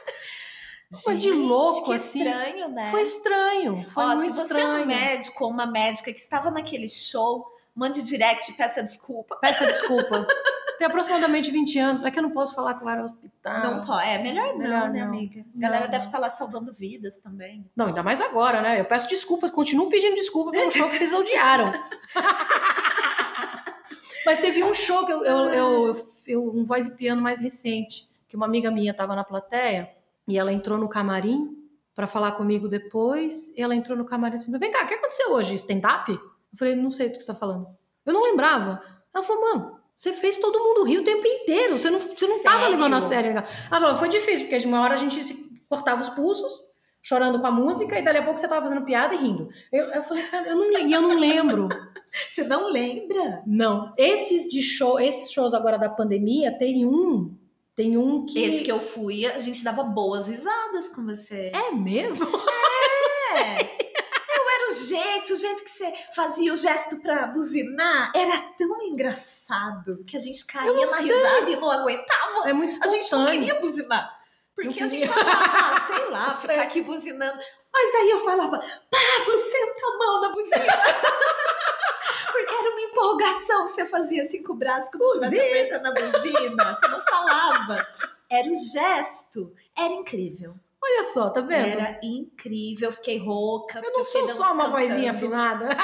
Uma 1.09 1.15
de 1.17 1.31
louco, 1.31 1.91
assim. 1.91 2.19
estranho, 2.23 2.69
né? 2.69 2.91
Foi 2.91 3.01
estranho, 3.01 3.85
foi 3.93 4.03
Ó, 4.03 4.15
muito 4.15 4.35
se 4.35 4.41
você 4.41 4.53
é 4.53 4.57
estranho. 4.61 4.83
um 4.83 4.87
médico 4.87 5.43
ou 5.43 5.49
uma 5.49 5.65
médica 5.65 6.13
que 6.13 6.19
estava 6.19 6.49
naquele 6.49 6.87
show, 6.87 7.45
mande 7.75 8.01
direct 8.03 8.51
e 8.51 8.53
peça 8.55 8.81
desculpa. 8.81 9.35
Peça 9.41 9.65
desculpa. 9.65 10.25
Tem 10.77 10.85
aproximadamente 10.87 11.49
20 11.51 11.79
anos. 11.79 12.03
É 12.03 12.11
que 12.11 12.19
eu 12.19 12.23
não 12.23 12.31
posso 12.31 12.53
falar 12.55 12.75
que 12.75 12.83
eu 12.83 12.89
era 12.89 13.03
hospital. 13.03 13.61
Não 13.63 13.85
pode. 13.85 14.07
É 14.07 14.17
melhor 14.21 14.47
não, 14.49 14.57
Melhor 14.57 14.89
né, 14.89 14.99
não. 15.01 15.07
amiga? 15.07 15.41
A 15.55 15.59
galera 15.59 15.85
Não, 15.85 15.91
deve 15.91 16.05
estar 16.05 16.19
lá 16.19 16.29
salvando 16.29 16.71
vidas 16.73 17.19
também. 17.19 17.65
Não, 17.75 17.87
ainda 17.87 18.03
mais 18.03 18.21
agora, 18.21 18.61
né? 18.61 18.79
Eu 18.79 18.85
peço 18.85 19.07
desculpas, 19.09 19.49
continuo 19.49 19.89
pedindo 19.89 20.15
desculpa 20.15 20.51
pelo 20.51 20.69
show 20.71 20.87
que 20.89 20.95
vocês 20.95 21.13
odiaram. 21.13 21.71
Mas 24.25 24.39
teve 24.39 24.63
um 24.63 24.73
show 24.73 25.05
que 25.05 25.11
eu, 25.11 25.23
eu, 25.23 25.37
eu, 25.49 25.97
eu- 26.27 26.49
um 26.55 26.63
voz 26.65 26.87
e 26.87 26.95
piano 26.95 27.21
mais 27.21 27.39
recente, 27.41 28.07
que 28.27 28.35
uma 28.35 28.45
amiga 28.45 28.69
minha 28.69 28.91
estava 28.91 29.15
na 29.15 29.23
plateia 29.23 29.89
e 30.27 30.37
ela 30.37 30.51
entrou 30.51 30.77
no 30.77 30.89
camarim 30.89 31.55
para 31.95 32.07
falar 32.07 32.33
comigo 32.33 32.67
depois. 32.67 33.55
E 33.57 33.61
ela 33.61 33.73
entrou 33.73 33.97
no 33.97 34.05
camarim 34.05 34.35
assim: 34.35 34.51
Vem 34.57 34.71
cá, 34.71 34.83
o 34.83 34.87
que 34.87 34.93
aconteceu 34.95 35.31
hoje? 35.31 35.55
Stand-up? 35.55 36.11
Eu 36.11 36.19
falei: 36.57 36.75
Não 36.75 36.91
sei 36.91 37.07
do 37.07 37.13
que 37.17 37.23
você 37.23 37.31
está 37.31 37.35
falando. 37.35 37.67
Eu 38.05 38.13
não 38.13 38.23
lembrava. 38.23 38.81
Ela 39.13 39.23
falou: 39.23 39.41
Mano, 39.41 39.76
você 39.97 40.13
fez 40.13 40.37
todo 40.37 40.59
mundo 40.59 40.83
rir 40.83 40.99
o 40.99 41.03
tempo 41.03 41.25
inteiro. 41.25 41.75
Você 41.75 41.89
não, 41.89 41.99
você 41.99 42.27
não 42.27 42.43
tava 42.43 42.67
levando 42.67 42.93
a 42.93 43.01
sério. 43.01 43.31
Ela 43.31 43.43
falou: 43.81 43.97
Foi 43.97 44.07
difícil, 44.07 44.41
porque 44.41 44.59
de 44.59 44.67
uma 44.67 44.79
hora 44.81 44.93
a 44.93 44.97
gente 44.97 45.23
se 45.23 45.59
cortava 45.67 46.03
os 46.03 46.09
pulsos 46.09 46.53
chorando 47.01 47.39
com 47.39 47.47
a 47.47 47.51
música 47.51 47.97
e 47.97 48.03
dali 48.03 48.19
a 48.19 48.23
pouco 48.23 48.39
você 48.39 48.47
tava 48.47 48.61
fazendo 48.61 48.85
piada 48.85 49.15
e 49.15 49.17
rindo. 49.17 49.49
Eu, 49.71 49.85
eu 49.85 50.03
falei, 50.03 50.23
cara, 50.25 50.49
eu 50.49 50.55
não, 50.55 50.71
eu 50.71 51.01
não 51.01 51.17
lembro. 51.17 51.67
Você 52.29 52.43
não 52.43 52.71
lembra? 52.71 53.43
Não. 53.45 53.93
Esses 53.97 54.49
de 54.49 54.61
show, 54.61 54.99
esses 54.99 55.31
shows 55.31 55.53
agora 55.53 55.77
da 55.77 55.89
pandemia, 55.89 56.57
tem 56.57 56.85
um, 56.85 57.35
tem 57.75 57.95
um 57.95 58.25
que 58.25 58.39
Esse 58.39 58.63
que 58.63 58.71
eu 58.71 58.79
fui, 58.79 59.25
a 59.25 59.37
gente 59.37 59.63
dava 59.63 59.83
boas 59.83 60.27
risadas 60.27 60.89
com 60.89 61.05
você. 61.05 61.51
é 61.53 61.71
mesmo. 61.71 62.27
É. 63.37 63.65
Jeito, 64.97 65.33
o 65.33 65.35
jeito 65.35 65.63
que 65.63 65.69
você 65.71 65.93
fazia 66.15 66.53
o 66.53 66.57
gesto 66.57 66.99
pra 67.01 67.27
buzinar. 67.27 68.11
Era 68.15 68.37
tão 68.57 68.81
engraçado 68.81 70.03
que 70.05 70.17
a 70.17 70.19
gente 70.19 70.45
caía 70.45 70.73
na 70.85 70.87
sei. 70.89 71.05
risada 71.07 71.49
e 71.49 71.55
não 71.55 71.71
aguentava. 71.71 72.49
É 72.49 72.53
muito 72.53 72.71
A 72.83 72.87
gente 72.87 72.91
não 73.11 73.19
espontâneo. 73.21 73.39
queria 73.41 73.59
buzinar. 73.59 74.17
Porque 74.55 74.79
Não 74.79 74.87
a 74.87 74.89
gente 74.89 75.07
queria. 75.07 75.21
achava, 75.21 75.69
ah, 75.69 75.79
sei 75.81 76.05
lá, 76.09 76.33
ficar 76.33 76.61
aqui 76.63 76.81
buzinando. 76.81 77.37
Mas 77.71 77.95
aí 77.95 78.09
eu 78.09 78.19
falava, 78.23 78.57
Pablo, 78.59 79.39
senta 79.39 79.85
a 79.85 79.97
mão 79.99 80.21
na 80.21 80.29
buzina. 80.29 80.65
Porque 82.31 82.53
era 82.53 82.69
uma 82.71 82.81
empolgação 82.81 83.65
que 83.65 83.71
você 83.73 83.85
fazia 83.85 84.23
assim 84.23 84.41
com 84.43 84.53
o 84.53 84.55
braço, 84.55 84.91
como 84.91 85.07
se 85.07 85.17
estivesse 85.25 85.39
apertando 85.41 85.85
a 85.87 85.91
buzina. 85.91 86.73
Você 86.75 86.87
não 86.87 87.01
falava. 87.01 87.87
Era 88.29 88.49
o 88.49 88.55
gesto. 88.55 89.53
Era 89.75 89.93
incrível. 89.93 90.55
Olha 90.89 91.03
só, 91.03 91.29
tá 91.29 91.41
vendo? 91.41 91.67
Era 91.67 91.99
incrível. 92.01 92.91
Fiquei 92.93 93.17
rouca. 93.17 93.79
eu 93.83 93.91
não 93.91 94.05
fiquei 94.05 94.27
sou 94.27 94.35
só 94.45 94.53
uma 94.53 94.65
cantando. 94.65 94.87
vozinha 94.87 95.11
afinada. 95.11 95.67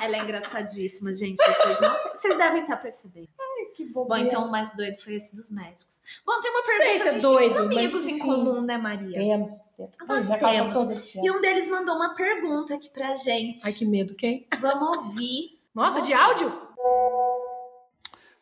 Ela 0.00 0.16
é 0.16 0.20
engraçadíssima, 0.20 1.12
gente. 1.14 1.36
Vocês, 1.38 1.80
não, 1.80 1.96
vocês 2.14 2.36
devem 2.38 2.62
estar 2.62 2.76
percebendo. 2.76 3.28
que 3.74 3.84
Bom, 3.86 4.04
bobeira. 4.04 4.28
então 4.28 4.44
o 4.46 4.50
mais 4.50 4.74
doido 4.74 4.96
foi 4.96 5.14
esse 5.14 5.34
dos 5.36 5.50
médicos. 5.50 6.02
Bom, 6.24 6.38
tem 6.40 6.50
uma 6.50 6.62
Sei 6.62 6.78
pergunta. 6.78 6.98
se 7.02 7.08
a 7.08 7.12
é 7.12 7.20
doido, 7.20 7.38
tem 7.38 7.46
uns 7.46 7.54
mas 7.66 7.76
amigos 7.76 8.06
em 8.06 8.18
comum, 8.18 8.60
né, 8.62 8.76
Maria? 8.78 9.18
Temos. 9.18 9.52
temos. 9.76 9.96
Nós 10.06 10.26
Minha 10.26 10.38
calça 10.38 10.86
temos. 10.86 11.14
E 11.14 11.30
um 11.30 11.40
deles 11.40 11.68
mandou 11.68 11.96
uma 11.96 12.14
pergunta 12.14 12.74
aqui 12.74 12.88
pra 12.90 13.14
gente. 13.16 13.66
Ai, 13.66 13.72
que 13.72 13.84
medo, 13.86 14.14
quem? 14.14 14.46
Vamos 14.60 14.96
ouvir. 14.98 15.58
Nossa, 15.74 15.92
Vamos 16.00 16.08
de 16.08 16.14
ouvir. 16.14 16.24
áudio? 16.24 16.66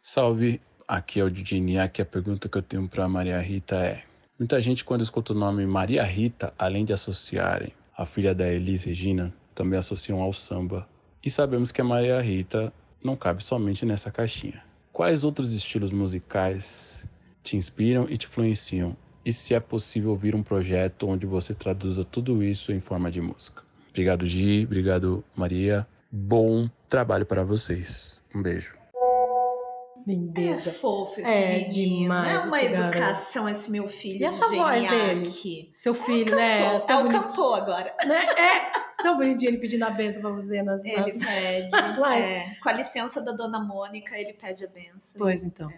Salve, 0.02 0.60
aqui 0.86 1.20
é 1.20 1.24
o 1.24 1.30
Didi 1.30 1.78
Aqui 1.78 2.02
a 2.02 2.06
pergunta 2.06 2.48
que 2.48 2.58
eu 2.58 2.62
tenho 2.62 2.86
para 2.88 3.08
Maria 3.08 3.40
Rita 3.40 3.76
é: 3.76 4.04
muita 4.38 4.60
gente 4.60 4.84
quando 4.84 5.02
escuta 5.02 5.32
o 5.32 5.36
nome 5.36 5.66
Maria 5.66 6.02
Rita, 6.04 6.52
além 6.58 6.84
de 6.84 6.92
associarem 6.92 7.72
a 7.96 8.04
filha 8.04 8.34
da 8.34 8.46
Elis 8.48 8.84
Regina, 8.84 9.32
também 9.54 9.78
associam 9.78 10.20
ao 10.20 10.32
samba. 10.32 10.88
E 11.24 11.30
sabemos 11.30 11.70
que 11.70 11.80
a 11.80 11.84
Maria 11.84 12.20
Rita 12.20 12.72
não 13.02 13.16
cabe 13.16 13.44
somente 13.44 13.86
nessa 13.86 14.10
caixinha. 14.10 14.62
Quais 14.92 15.24
outros 15.24 15.52
estilos 15.54 15.92
musicais 15.92 17.08
te 17.42 17.56
inspiram 17.56 18.06
e 18.08 18.16
te 18.16 18.26
influenciam? 18.26 18.96
E 19.24 19.32
se 19.32 19.54
é 19.54 19.60
possível 19.60 20.10
ouvir 20.10 20.34
um 20.34 20.42
projeto 20.42 21.08
onde 21.08 21.26
você 21.26 21.54
traduza 21.54 22.04
tudo 22.04 22.42
isso 22.42 22.72
em 22.72 22.80
forma 22.80 23.10
de 23.10 23.20
música? 23.20 23.62
Obrigado, 23.90 24.26
Gi. 24.26 24.64
Obrigado, 24.64 25.24
Maria. 25.34 25.86
Bom 26.10 26.68
trabalho 26.88 27.24
para 27.24 27.42
vocês. 27.42 28.20
Um 28.34 28.42
beijo. 28.42 28.83
É 30.06 30.10
Lindeza. 30.10 30.70
fofo 30.70 31.20
esse 31.20 31.30
É 31.30 31.50
menino. 31.50 31.68
demais 31.70 32.34
é 32.34 32.38
uma 32.40 32.62
educação 32.62 33.48
esse 33.48 33.70
meu 33.70 33.86
filho. 33.86 34.20
E 34.20 34.24
essa 34.24 34.48
de 34.48 34.56
voz 34.56 34.84
Geniac. 34.84 35.72
Seu 35.78 35.94
filho, 35.94 36.36
né? 36.36 36.58
Cantor. 36.58 36.86
Tão 36.86 37.00
É 37.00 37.04
o 37.04 37.08
cantor 37.08 37.54
agora. 37.58 37.96
Né? 38.06 38.26
É 38.36 38.72
tão 39.02 39.16
bonitinho 39.16 39.50
ele 39.50 39.58
pedindo 39.58 39.82
a 39.84 39.90
benção 39.90 40.20
pra 40.20 40.30
você 40.30 40.62
nas, 40.62 40.84
Ele 40.84 40.96
nas... 40.96 41.24
pede. 41.24 41.70
É, 42.22 42.54
com 42.62 42.68
a 42.68 42.72
licença 42.72 43.20
da 43.22 43.32
dona 43.32 43.58
Mônica, 43.60 44.18
ele 44.18 44.34
pede 44.34 44.64
a 44.64 44.68
benção. 44.68 45.14
Pois 45.16 45.42
então. 45.42 45.70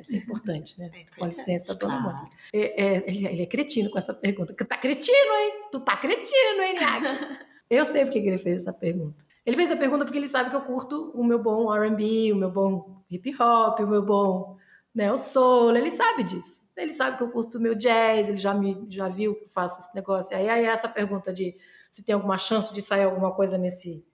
Isso 0.00 0.14
é 0.14 0.18
importante, 0.18 0.78
né? 0.78 0.86
É 0.94 1.00
importante, 1.00 1.18
Com 1.18 1.26
licença, 1.26 1.74
dona 1.74 2.00
claro. 2.02 2.16
Mônica. 2.18 2.36
É, 2.52 2.82
é, 2.82 3.04
ele, 3.06 3.26
ele 3.26 3.42
é 3.42 3.46
cretino 3.46 3.90
com 3.90 3.98
essa 3.98 4.14
pergunta. 4.14 4.54
Tá 4.54 4.76
cretino, 4.78 5.14
hein? 5.16 5.52
Tu 5.70 5.80
tá 5.80 5.96
cretino, 5.96 6.62
hein, 6.62 6.74
Niaga? 6.74 7.38
Eu 7.68 7.84
sei 7.84 8.04
porque 8.04 8.20
que 8.20 8.28
ele 8.28 8.38
fez 8.38 8.62
essa 8.62 8.72
pergunta. 8.72 9.25
Ele 9.46 9.56
fez 9.56 9.70
a 9.70 9.76
pergunta 9.76 10.04
porque 10.04 10.18
ele 10.18 10.28
sabe 10.28 10.50
que 10.50 10.56
eu 10.56 10.62
curto 10.62 11.12
o 11.14 11.24
meu 11.24 11.38
bom 11.38 11.72
R&B, 11.72 12.32
o 12.32 12.36
meu 12.36 12.50
bom 12.50 13.02
hip 13.08 13.32
hop, 13.40 13.78
o 13.78 13.86
meu 13.86 14.02
bom 14.02 14.56
né, 14.96 15.12
o 15.12 15.18
soul. 15.18 15.76
Ele 15.76 15.90
sabe 15.90 16.24
disso. 16.24 16.62
Ele 16.74 16.92
sabe 16.92 17.18
que 17.18 17.22
eu 17.22 17.30
curto 17.30 17.58
o 17.58 17.60
meu 17.60 17.74
jazz, 17.74 18.28
ele 18.28 18.38
já 18.38 18.54
me 18.54 18.86
já 18.88 19.08
viu 19.08 19.34
que 19.34 19.44
eu 19.44 19.48
faço 19.50 19.78
esse 19.78 19.94
negócio. 19.94 20.34
Aí, 20.34 20.48
aí 20.48 20.64
essa 20.64 20.88
pergunta 20.88 21.32
de 21.32 21.54
se 21.90 22.02
tem 22.02 22.14
alguma 22.14 22.38
chance 22.38 22.74
de 22.74 22.80
sair 22.80 23.04
alguma 23.04 23.32
coisa 23.32 23.58
nesse, 23.58 24.04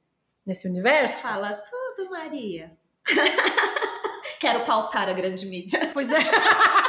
nesse 0.45 0.69
universo. 0.69 1.23
Fala 1.23 1.53
tudo, 1.53 2.11
Maria. 2.11 2.77
Quero 4.41 4.65
pautar 4.65 5.09
a 5.09 5.13
grande 5.13 5.47
mídia. 5.47 5.79
Pois 5.93 6.11
é. 6.11 6.19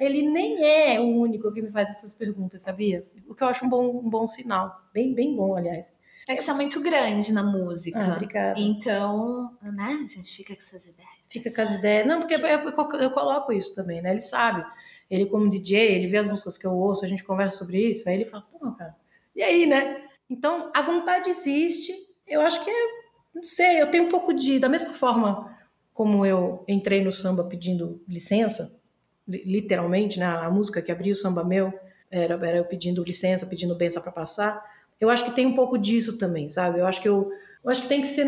Ele 0.00 0.22
nem 0.22 0.64
é 0.64 1.00
o 1.00 1.06
único 1.06 1.52
que 1.52 1.62
me 1.62 1.70
faz 1.70 1.90
essas 1.90 2.14
perguntas, 2.14 2.62
sabia? 2.62 3.06
O 3.26 3.34
que 3.34 3.42
eu 3.42 3.48
acho 3.48 3.64
um 3.64 3.68
bom, 3.68 3.98
um 3.98 4.08
bom 4.08 4.26
sinal. 4.26 4.82
Bem, 4.92 5.14
bem 5.14 5.34
bom, 5.34 5.56
aliás. 5.56 5.98
É 6.28 6.36
que 6.36 6.42
você 6.42 6.50
é 6.50 6.54
muito 6.54 6.80
grande 6.80 7.32
na 7.32 7.42
música. 7.42 7.98
Ah, 7.98 8.12
obrigada. 8.12 8.60
Então, 8.60 9.56
né, 9.62 9.98
a 10.04 10.06
gente 10.06 10.36
fica 10.36 10.54
com 10.54 10.60
essas 10.60 10.86
ideias. 10.86 11.10
Fica 11.30 11.50
com 11.54 11.62
as 11.62 11.72
ideias. 11.72 12.06
Não, 12.06 12.20
porque 12.20 12.34
eu, 12.34 12.40
eu, 12.40 13.00
eu 13.00 13.10
coloco 13.10 13.52
isso 13.52 13.74
também, 13.74 14.02
né? 14.02 14.10
Ele 14.10 14.20
sabe. 14.20 14.64
Ele, 15.10 15.24
como 15.24 15.48
DJ, 15.48 15.94
ele 15.94 16.06
vê 16.06 16.18
as 16.18 16.26
músicas 16.26 16.58
que 16.58 16.66
eu 16.66 16.72
ouço, 16.72 17.04
a 17.04 17.08
gente 17.08 17.24
conversa 17.24 17.56
sobre 17.56 17.80
isso, 17.80 18.08
aí 18.08 18.14
ele 18.14 18.26
fala, 18.26 18.44
pô, 18.52 18.70
cara, 18.72 18.94
e 19.34 19.42
aí, 19.42 19.64
né? 19.64 20.04
Então, 20.28 20.70
a 20.74 20.82
vontade 20.82 21.30
existe. 21.30 21.94
Eu 22.26 22.42
acho 22.42 22.62
que 22.62 22.70
é, 22.70 22.86
não 23.34 23.42
sei, 23.42 23.80
eu 23.80 23.90
tenho 23.90 24.04
um 24.04 24.08
pouco 24.08 24.34
de. 24.34 24.58
Da 24.58 24.68
mesma 24.68 24.92
forma 24.92 25.56
como 25.94 26.24
eu 26.26 26.62
entrei 26.68 27.02
no 27.02 27.12
samba 27.12 27.42
pedindo 27.44 28.02
licença, 28.06 28.77
literalmente, 29.28 30.18
né? 30.18 30.26
A 30.26 30.50
música 30.50 30.80
que 30.80 30.90
abriu 30.90 31.12
o 31.12 31.16
samba 31.16 31.44
meu 31.44 31.72
era, 32.10 32.34
era 32.34 32.56
eu 32.58 32.64
pedindo 32.64 33.04
licença, 33.04 33.46
pedindo 33.46 33.74
benção 33.74 34.02
para 34.02 34.10
passar. 34.12 34.64
Eu 35.00 35.10
acho 35.10 35.24
que 35.24 35.30
tem 35.30 35.46
um 35.46 35.54
pouco 35.54 35.76
disso 35.78 36.16
também, 36.18 36.48
sabe? 36.48 36.78
Eu 36.80 36.86
acho 36.86 37.00
que 37.02 37.08
eu, 37.08 37.26
eu 37.64 37.70
acho 37.70 37.82
que 37.82 37.88
tem 37.88 38.00
que 38.00 38.06
ser 38.06 38.26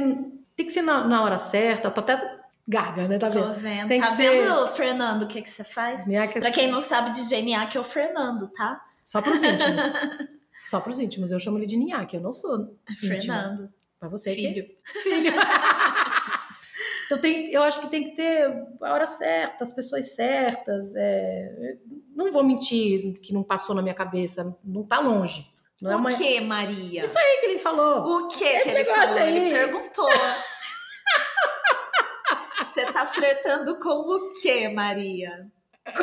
tem 0.56 0.66
que 0.66 0.72
ser 0.72 0.82
na, 0.82 1.06
na 1.08 1.22
hora 1.24 1.38
certa. 1.38 1.90
Tô 1.90 2.00
até 2.00 2.38
gaga, 2.68 3.08
né? 3.08 3.18
Tá 3.18 3.30
vendo? 3.30 3.46
Tô 3.46 3.52
vendo. 3.54 3.88
Tem 3.88 4.00
tá 4.00 4.06
que 4.06 4.12
ser- 4.12 4.42
vendo, 4.42 4.66
Fernando, 4.68 5.22
o 5.22 5.26
que, 5.26 5.40
que 5.40 5.48
você 5.50 5.64
faz? 5.64 6.06
Niaque- 6.06 6.38
Pra 6.38 6.50
quem 6.50 6.68
não 6.70 6.80
sabe, 6.80 7.10
DJ 7.12 7.42
Niak 7.42 7.76
é 7.76 7.80
o 7.80 7.84
Fernando, 7.84 8.46
tá? 8.48 8.80
Só 9.04 9.22
pros 9.22 9.42
íntimos. 9.42 9.82
Só 10.62 10.78
pros 10.78 10.98
íntimos. 11.00 11.32
Eu 11.32 11.40
chamo 11.40 11.56
ele 11.58 11.66
de 11.66 11.76
Ninhaque, 11.78 12.16
eu 12.16 12.20
não 12.22 12.32
sou. 12.32 12.76
Fernando, 12.98 13.72
Pra 13.98 14.08
você 14.10 14.34
que 14.34 14.42
filho. 14.52 14.66
então 17.10 17.18
tem, 17.20 17.50
eu 17.52 17.60
acho 17.64 17.80
que 17.80 17.88
tem 17.88 18.04
que 18.04 18.14
ter 18.14 18.44
a 18.80 18.92
hora 18.92 19.04
certa, 19.04 19.64
as 19.64 19.72
pessoas 19.72 20.14
certas. 20.14 20.94
é, 20.94 21.76
Não 22.14 22.30
vou 22.30 22.44
mentir 22.44 23.18
que 23.20 23.32
não 23.32 23.42
passou 23.42 23.74
na 23.74 23.82
minha 23.82 23.96
cabeça, 23.96 24.56
não 24.62 24.84
tá 24.84 25.00
longe. 25.00 25.44
Não 25.82 25.90
é 25.90 25.96
o 25.96 25.98
uma... 25.98 26.14
que, 26.16 26.40
Maria? 26.40 27.04
Isso 27.04 27.18
aí 27.18 27.38
que 27.40 27.46
ele 27.46 27.58
falou. 27.58 28.04
O 28.04 28.28
que 28.28 28.38
que 28.38 28.44
Esse 28.44 28.68
ele 28.68 28.78
negócio 28.84 29.08
falou? 29.08 29.22
aí. 29.24 29.36
Ele 29.36 29.50
perguntou. 29.50 30.06
Você 32.68 32.86
tá 32.92 33.04
flertando 33.04 33.80
com 33.80 33.88
o 33.88 34.30
que, 34.40 34.68
Maria? 34.68 35.50
Com 35.84 36.02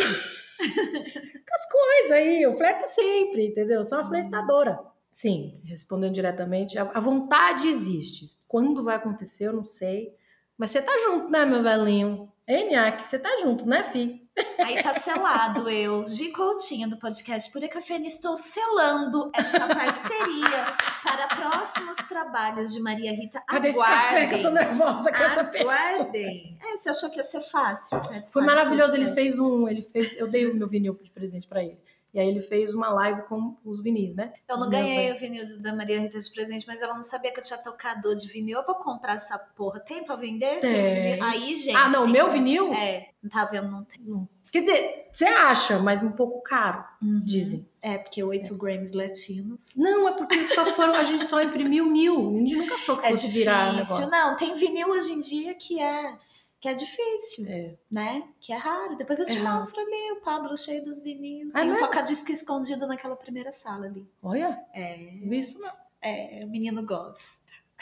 as 1.55 1.71
coisas 1.71 2.11
aí, 2.11 2.41
eu 2.41 2.53
flerto 2.53 2.85
sempre, 2.85 3.47
entendeu? 3.47 3.85
Sou 3.85 3.99
uma 3.99 4.09
flertadora. 4.09 4.77
Sim, 5.09 5.61
respondendo 5.63 6.13
diretamente, 6.13 6.77
a 6.77 6.99
vontade 6.99 7.69
existe. 7.69 8.25
Quando 8.45 8.83
vai 8.83 8.97
acontecer, 8.97 9.47
eu 9.47 9.53
não 9.53 9.63
sei. 9.63 10.13
Mas 10.57 10.71
você 10.71 10.81
tá 10.81 10.91
junto, 11.05 11.29
né, 11.29 11.45
meu 11.45 11.61
velhinho? 11.61 12.31
Ei, 12.47 12.67
Niak, 12.67 13.05
você 13.05 13.19
tá 13.19 13.29
junto, 13.41 13.67
né, 13.67 13.83
fi? 13.83 14.25
Aí 14.59 14.81
tá 14.81 14.93
selado 14.93 15.69
eu, 15.69 16.05
Gi 16.07 16.31
Coutinho, 16.31 16.89
do 16.89 16.97
podcast 16.97 17.51
Pura 17.51 17.67
Cafeína, 17.67 18.07
estou 18.07 18.35
selando 18.35 19.29
essa 19.35 19.67
parceria 19.67 20.75
para 21.03 21.27
próximos 21.27 21.97
trabalhos 22.07 22.73
de 22.73 22.81
Maria 22.81 23.11
Rita. 23.11 23.41
Cadê 23.47 23.69
esse 23.69 23.79
café 23.79 24.27
que 24.27 24.35
eu 24.35 24.41
tô 24.41 24.47
Aguardem. 24.47 24.67
nervosa 24.67 25.11
com 25.11 25.23
essa 25.23 25.43
pergunta? 25.43 25.73
Aguardem. 25.73 26.57
É, 26.63 26.77
você 26.77 26.89
achou 26.89 27.09
que 27.11 27.17
ia 27.17 27.23
ser 27.23 27.41
fácil? 27.41 27.99
Foi 28.31 28.43
maravilhoso, 28.43 28.95
ele 28.95 29.09
fez 29.09 29.37
um, 29.37 29.67
ele 29.67 29.83
fez, 29.83 30.15
eu 30.17 30.27
dei 30.27 30.49
o 30.49 30.55
meu 30.55 30.67
vinil 30.67 30.97
de 31.03 31.11
presente 31.11 31.47
pra 31.47 31.63
ele. 31.63 31.79
E 32.17 32.19
aí 32.19 32.29
ele 32.29 32.41
fez 32.41 32.73
uma 32.73 32.89
live 32.89 33.21
com 33.27 33.55
os 33.63 33.79
vinis, 33.79 34.15
né? 34.15 34.33
Eu 34.49 34.57
não 34.57 34.67
meus, 34.67 34.81
ganhei 34.81 35.09
né? 35.09 35.15
o 35.15 35.19
vinil 35.19 35.59
da 35.61 35.71
Maria 35.71 35.99
Rita 35.99 36.19
de 36.19 36.31
presente, 36.31 36.65
mas 36.65 36.81
ela 36.81 36.95
não 36.95 37.03
sabia 37.03 37.31
que 37.31 37.39
eu 37.39 37.43
tinha 37.43 37.59
tocador 37.59 38.15
de 38.15 38.27
vinil. 38.27 38.57
Eu 38.57 38.65
vou 38.65 38.73
comprar 38.73 39.13
essa 39.13 39.37
porra. 39.55 39.79
Tem 39.79 40.03
pra 40.03 40.15
vender? 40.15 40.59
Tem. 40.59 41.21
Aí, 41.21 41.55
gente. 41.55 41.75
Ah, 41.75 41.89
não, 41.89 42.07
meu 42.07 42.27
vinil? 42.27 42.73
É, 42.73 43.09
não 43.21 43.29
tá 43.29 43.45
vendo? 43.45 43.69
Não 43.69 43.83
tem. 43.83 44.27
Quer 44.51 44.61
dizer, 44.61 45.07
você 45.11 45.25
acha, 45.25 45.77
mas 45.77 46.01
um 46.01 46.11
pouco 46.11 46.41
caro, 46.41 46.83
dizem. 46.99 47.69
É, 47.83 47.99
porque 47.99 48.23
8 48.23 48.57
Grammys 48.57 48.93
latinos. 48.93 49.73
Não, 49.75 50.07
é 50.07 50.13
porque 50.13 50.43
só 50.45 50.65
foram, 50.65 50.95
a 50.95 51.03
gente 51.03 51.23
só 51.23 51.39
imprimiu 51.43 51.85
mil. 51.85 52.29
A 52.29 52.39
gente 52.39 52.55
nunca 52.55 52.73
achou 52.73 52.97
que 52.97 53.05
É 53.05 53.11
fosse 53.11 53.27
virar 53.27 53.73
difícil. 53.73 53.95
negócio. 53.99 54.09
Não, 54.09 54.37
tem 54.37 54.55
vinil 54.55 54.89
hoje 54.89 55.13
em 55.13 55.19
dia 55.21 55.53
que 55.53 55.79
é, 55.79 56.15
que 56.59 56.67
é 56.67 56.73
difícil, 56.73 57.45
É. 57.47 57.75
né? 57.91 58.23
Que 58.39 58.51
é 58.53 58.55
raro. 58.57 58.95
Depois 58.97 59.19
eu 59.19 59.25
te 59.25 59.37
É 59.37 59.41
raro. 59.41 59.55
mostro 59.55 59.79
ali 59.81 60.11
o 60.13 60.21
Pablo 60.21 60.57
cheio 60.57 60.83
dos 60.83 61.01
vinil. 61.01 61.51
Ah, 61.53 61.61
tem 61.61 61.71
um 61.71 61.75
é? 61.75 61.77
toca-disco 61.79 62.31
escondido 62.31 62.87
naquela 62.87 63.15
primeira 63.15 63.51
sala 63.51 63.85
ali. 63.85 64.07
Olha, 64.23 64.59
É, 64.73 64.97
isso 64.97 65.59
não. 65.59 65.71
é, 66.01 66.41
o 66.43 66.47
menino 66.49 66.85
gosta. 66.85 67.37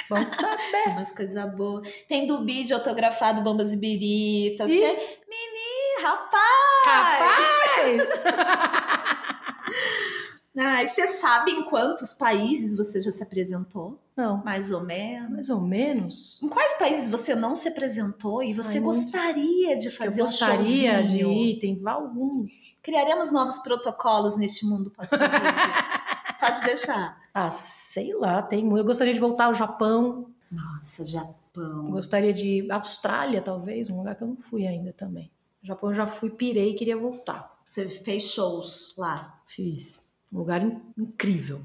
Vamos 0.10 0.30
saber. 0.30 0.58
Tem 0.84 0.92
umas 0.94 1.12
coisas 1.14 1.56
boas. 1.56 1.88
Tem 2.10 2.28
do 2.28 2.42
bid 2.44 2.74
autografado 2.74 3.42
Bambas 3.42 3.72
e 3.72 3.78
Biritas. 3.78 4.70
Ih. 4.70 4.80
Tem... 4.82 4.98
Menino, 5.28 6.02
rapaz! 6.02 6.86
Rapaz! 6.86 8.22
Ai, 10.58 10.88
você 10.88 11.06
sabe 11.08 11.52
em 11.52 11.64
quantos 11.66 12.14
países 12.14 12.78
você 12.78 13.02
já 13.02 13.12
se 13.12 13.22
apresentou? 13.22 14.00
Não, 14.16 14.42
Mais 14.44 14.72
ou 14.72 14.82
menos. 14.82 15.30
mais 15.30 15.50
ou 15.50 15.60
menos. 15.60 16.40
Em 16.42 16.48
quais 16.48 16.76
países 16.76 17.10
você 17.10 17.36
não 17.36 17.54
se 17.54 17.68
apresentou 17.68 18.42
e 18.42 18.54
você 18.54 18.78
Ai, 18.78 18.84
gostaria 18.84 19.78
de 19.78 19.90
fazer 19.90 20.22
eu 20.22 20.26
um 20.26 20.28
gostaria 20.28 21.04
de 21.04 21.26
ir, 21.26 21.60
tem 21.60 21.82
alguns. 21.86 22.52
Criaremos 22.82 23.32
novos 23.34 23.58
protocolos 23.60 24.38
neste 24.38 24.66
mundo 24.66 24.90
pós-Covid. 24.92 25.30
Pode 26.40 26.62
deixar. 26.64 27.18
Ah, 27.34 27.52
sei 27.52 28.14
lá, 28.14 28.42
tem 28.42 28.64
muito. 28.64 28.80
Eu 28.80 28.86
gostaria 28.86 29.14
de 29.14 29.20
voltar 29.20 29.46
ao 29.46 29.54
Japão. 29.54 30.30
Nossa, 30.50 31.04
Japão. 31.04 31.90
Gostaria 31.92 32.34
de 32.34 32.48
ir 32.48 32.72
Austrália, 32.72 33.42
talvez, 33.42 33.90
um 33.90 33.98
lugar 33.98 34.16
que 34.16 34.24
eu 34.24 34.28
não 34.28 34.38
fui 34.38 34.66
ainda 34.66 34.94
também. 34.94 35.30
Japão 35.62 35.90
eu 35.90 35.96
já 35.96 36.08
fui, 36.08 36.30
pirei 36.30 36.72
e 36.72 36.76
queria 36.76 36.96
voltar. 36.96 37.54
Você 37.68 37.90
fez 37.90 38.32
shows 38.32 38.94
lá. 38.98 39.42
Fiz. 39.46 40.05
Um 40.36 40.40
lugar 40.40 40.62
in- 40.62 40.82
incrível. 40.98 41.58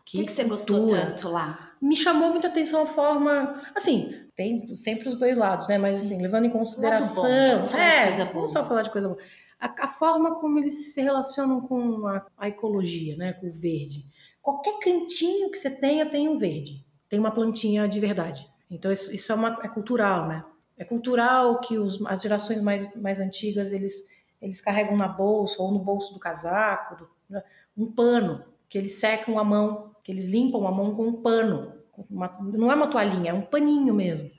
O 0.00 0.04
que, 0.04 0.24
que 0.24 0.32
você 0.32 0.44
gostou 0.44 0.86
tanto 0.88 1.28
lá? 1.28 1.72
Me 1.80 1.94
chamou 1.96 2.30
muita 2.30 2.48
atenção 2.48 2.82
a 2.82 2.86
forma. 2.86 3.56
Assim, 3.74 4.14
tem 4.34 4.74
sempre 4.74 5.08
os 5.08 5.16
dois 5.16 5.36
lados, 5.36 5.66
né? 5.68 5.78
Mas 5.78 5.92
Sim. 5.92 6.06
assim, 6.14 6.22
levando 6.22 6.44
em 6.46 6.50
consideração. 6.50 7.22
Bom, 7.24 7.28
é, 7.28 8.24
vamos 8.32 8.52
só 8.52 8.64
falar 8.64 8.82
de 8.82 8.90
coisa 8.90 9.08
boa. 9.08 9.20
A, 9.60 9.84
a 9.84 9.88
forma 9.88 10.34
como 10.36 10.58
eles 10.58 10.92
se 10.92 11.00
relacionam 11.00 11.60
com 11.60 12.06
a, 12.06 12.26
a 12.36 12.48
ecologia, 12.48 13.16
né? 13.16 13.32
Com 13.34 13.48
o 13.48 13.52
verde. 13.52 14.04
Qualquer 14.42 14.78
cantinho 14.78 15.50
que 15.50 15.58
você 15.58 15.70
tenha, 15.70 16.06
tem 16.08 16.28
um 16.28 16.38
verde. 16.38 16.84
Tem 17.08 17.18
uma 17.18 17.30
plantinha 17.32 17.86
de 17.88 17.98
verdade. 18.00 18.46
Então, 18.70 18.90
isso, 18.92 19.14
isso 19.14 19.30
é, 19.32 19.34
uma, 19.34 19.58
é 19.62 19.68
cultural, 19.68 20.28
né? 20.28 20.44
É 20.78 20.84
cultural 20.84 21.60
que 21.60 21.78
os, 21.78 22.04
as 22.06 22.22
gerações 22.22 22.60
mais, 22.60 22.94
mais 22.96 23.18
antigas, 23.18 23.72
eles, 23.72 24.08
eles 24.40 24.60
carregam 24.60 24.96
na 24.96 25.08
bolsa 25.08 25.62
ou 25.62 25.72
no 25.72 25.78
bolso 25.78 26.12
do 26.14 26.20
casaco, 26.20 26.96
do- 26.96 27.08
né, 27.30 27.42
um 27.76 27.86
pano, 27.90 28.42
que 28.68 28.78
eles 28.78 28.98
secam 28.98 29.38
a 29.38 29.44
mão, 29.44 29.90
que 30.02 30.10
eles 30.12 30.26
limpam 30.28 30.66
a 30.66 30.70
mão 30.70 30.94
com 30.94 31.06
um 31.06 31.22
pano. 31.22 31.74
uma- 32.10 32.36
não 32.52 32.70
é 32.70 32.74
uma 32.74 32.88
toalhinha, 32.88 33.30
é 33.30 33.34
um 33.34 33.40
paninho 33.40 33.94
mesmo. 33.94 34.30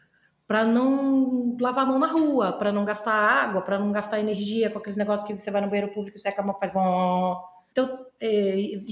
Para 0.48 0.64
não 0.64 1.58
lavar 1.60 1.86
a 1.86 1.88
mão 1.88 1.98
na 2.00 2.06
rua, 2.08 2.54
para 2.54 2.72
não 2.72 2.86
gastar 2.86 3.14
água, 3.14 3.62
para 3.64 3.80
não 3.80 3.92
gastar 3.92 4.20
energia 4.20 4.70
com 4.70 4.78
aqueles 4.78 4.96
negócios 4.96 5.28
que 5.28 5.36
você 5.38 5.50
vai 5.50 5.62
no 5.62 5.68
banheiro 5.68 5.92
público 5.92 6.16
e 6.18 6.22
seca 6.22 6.42
a 6.42 6.46
mão 6.46 6.56
faz. 6.60 6.72
Então, 7.72 8.06
é, 8.20 8.60
e, 8.60 8.84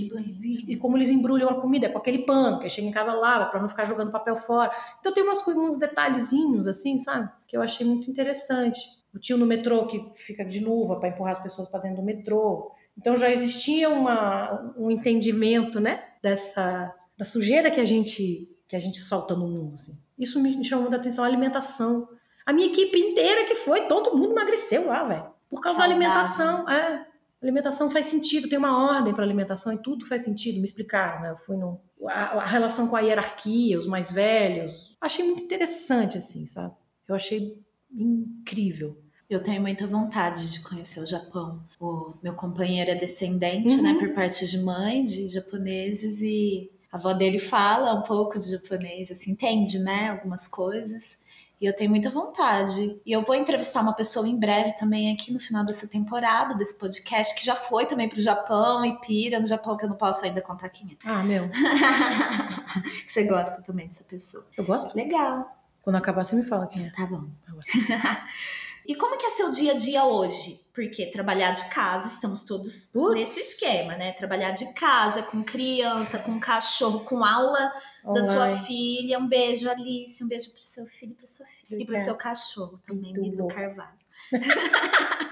e- 0.67 0.75
como 0.77 0.97
eles 0.97 1.09
embrulham 1.09 1.49
a 1.49 1.61
comida, 1.61 1.87
é 1.87 1.89
com 1.89 1.97
aquele 1.97 2.19
pano, 2.19 2.59
que 2.59 2.69
chega 2.69 2.87
em 2.87 2.91
casa 2.91 3.13
lava, 3.13 3.45
para 3.47 3.61
não 3.61 3.69
ficar 3.69 3.85
jogando 3.85 4.11
papel 4.11 4.35
fora. 4.37 4.71
Então 4.99 5.13
tem 5.13 5.23
umas 5.23 5.45
uns 5.47 5.77
detalhezinhos 5.77 6.67
assim, 6.67 6.97
sabe? 6.97 7.29
Que 7.47 7.57
eu 7.57 7.61
achei 7.61 7.85
muito 7.85 8.09
interessante. 8.09 8.79
O 9.13 9.19
tio 9.19 9.37
no 9.37 9.45
metrô 9.45 9.87
que 9.87 10.11
fica 10.15 10.43
de 10.43 10.59
luva 10.59 10.97
para 10.99 11.09
empurrar 11.09 11.31
as 11.31 11.39
pessoas 11.41 11.67
para 11.67 11.79
dentro 11.81 11.97
do 11.97 12.03
metrô. 12.03 12.71
Então 12.97 13.17
já 13.17 13.29
existia 13.29 13.89
uma, 13.89 14.73
um 14.77 14.89
entendimento, 14.89 15.79
né, 15.79 16.03
dessa 16.21 16.93
da 17.17 17.25
sujeira 17.25 17.71
que 17.71 17.79
a 17.79 17.85
gente 17.85 18.49
que 18.67 18.75
a 18.75 18.79
gente 18.79 18.99
solta 18.99 19.35
no 19.35 19.47
mundo. 19.47 19.75
Assim. 19.75 19.97
Isso 20.17 20.41
me 20.41 20.63
chamou 20.63 20.83
muita 20.83 20.97
atenção. 20.97 21.23
A 21.23 21.27
alimentação. 21.27 22.09
A 22.47 22.53
minha 22.53 22.67
equipe 22.67 22.97
inteira 22.97 23.45
que 23.45 23.55
foi, 23.55 23.87
todo 23.87 24.15
mundo 24.17 24.31
emagreceu 24.31 24.87
lá, 24.87 25.03
velho. 25.03 25.25
Por 25.49 25.61
causa 25.61 25.79
Saudável. 25.79 25.99
da 25.99 26.05
alimentação. 26.05 26.69
É. 26.69 27.07
Alimentação 27.41 27.91
faz 27.91 28.07
sentido, 28.07 28.49
tem 28.49 28.57
uma 28.57 28.91
ordem 28.91 29.13
para 29.13 29.23
alimentação 29.23 29.71
e 29.73 29.81
tudo 29.81 30.05
faz 30.05 30.23
sentido. 30.23 30.57
Me 30.57 30.65
explicaram, 30.65 31.21
né? 31.21 31.31
Eu 31.31 31.37
fui 31.37 31.55
no 31.57 31.79
a, 32.07 32.41
a 32.41 32.45
relação 32.45 32.87
com 32.87 32.95
a 32.95 33.01
hierarquia, 33.01 33.77
os 33.77 33.87
mais 33.87 34.11
velhos. 34.11 34.95
Achei 34.99 35.23
muito 35.23 35.43
interessante, 35.43 36.17
assim, 36.17 36.47
sabe? 36.47 36.73
Eu 37.07 37.15
achei 37.15 37.57
incrível. 37.91 39.01
Eu 39.29 39.41
tenho 39.41 39.61
muita 39.61 39.87
vontade 39.87 40.51
de 40.51 40.61
conhecer 40.61 40.99
o 40.99 41.05
Japão. 41.07 41.59
O 41.79 42.13
meu 42.21 42.33
companheiro 42.33 42.91
é 42.91 42.95
descendente, 42.95 43.73
Uhum. 43.77 43.81
né, 43.81 43.93
por 43.99 44.13
parte 44.13 44.47
de 44.47 44.59
mãe, 44.59 45.03
de 45.03 45.27
japoneses, 45.29 46.21
e 46.21 46.69
a 46.91 46.97
avó 46.97 47.11
dele 47.11 47.39
fala 47.39 47.93
um 47.93 48.03
pouco 48.03 48.37
de 48.39 48.51
japonês, 48.51 49.09
assim, 49.09 49.31
entende, 49.31 49.79
né, 49.79 50.09
algumas 50.11 50.47
coisas. 50.47 51.17
E 51.59 51.65
eu 51.65 51.73
tenho 51.73 51.89
muita 51.89 52.09
vontade. 52.09 52.99
E 53.05 53.11
eu 53.13 53.23
vou 53.23 53.33
entrevistar 53.33 53.81
uma 53.81 53.93
pessoa 53.93 54.27
em 54.27 54.37
breve 54.37 54.73
também 54.77 55.11
aqui 55.13 55.31
no 55.33 55.39
final 55.39 55.65
dessa 55.65 55.87
temporada, 55.87 56.53
desse 56.53 56.77
podcast, 56.77 57.33
que 57.33 57.45
já 57.45 57.55
foi 57.55 57.85
também 57.87 58.09
pro 58.09 58.19
Japão 58.19 58.83
e 58.85 58.99
pira 58.99 59.39
no 59.39 59.47
Japão, 59.47 59.75
que 59.77 59.85
eu 59.85 59.89
não 59.89 59.95
posso 59.95 60.25
ainda 60.25 60.41
contar 60.41 60.67
quem 60.69 60.91
é. 60.91 60.95
Ah, 61.09 61.23
meu, 61.23 61.49
Você 63.07 63.23
gosta 63.23 63.61
também 63.63 63.87
dessa 63.87 64.03
pessoa. 64.03 64.45
eu 64.57 64.65
gosto. 64.65 64.93
Legal. 64.95 65.49
Quando 65.81 65.95
acabar, 65.95 66.25
você 66.25 66.35
me 66.35 66.43
fala 66.43 66.67
quem 66.67 66.85
é. 66.87 66.89
Tá 66.91 67.05
bom. 67.05 67.23
e 68.87 68.95
como 68.95 69.17
que 69.17 69.25
é 69.25 69.29
seu 69.29 69.51
dia 69.51 69.71
a 69.71 69.75
dia 69.77 70.05
hoje? 70.05 70.63
Porque 70.73 71.05
trabalhar 71.07 71.51
de 71.51 71.69
casa, 71.69 72.07
estamos 72.07 72.43
todos 72.43 72.91
nesse 73.13 73.39
esquema, 73.39 73.95
né? 73.95 74.11
Trabalhar 74.11 74.51
de 74.51 74.73
casa, 74.73 75.23
com 75.23 75.43
criança, 75.43 76.19
com 76.19 76.39
cachorro, 76.39 76.99
com 77.05 77.23
aula 77.23 77.71
da 78.03 78.21
sua 78.21 78.43
Online. 78.47 78.65
filha. 78.67 79.19
Um 79.19 79.27
beijo, 79.27 79.69
Alice. 79.69 80.23
Um 80.23 80.27
beijo 80.27 80.51
pro 80.51 80.61
seu 80.61 80.85
filho 80.85 81.13
e 81.13 81.15
pra 81.15 81.27
sua 81.27 81.45
filha. 81.45 81.81
E 81.81 81.85
pro 81.85 81.97
seu 81.97 82.15
cachorro 82.15 82.79
também, 82.85 83.13
Bidu. 83.13 83.47
Carvalho. 83.47 84.05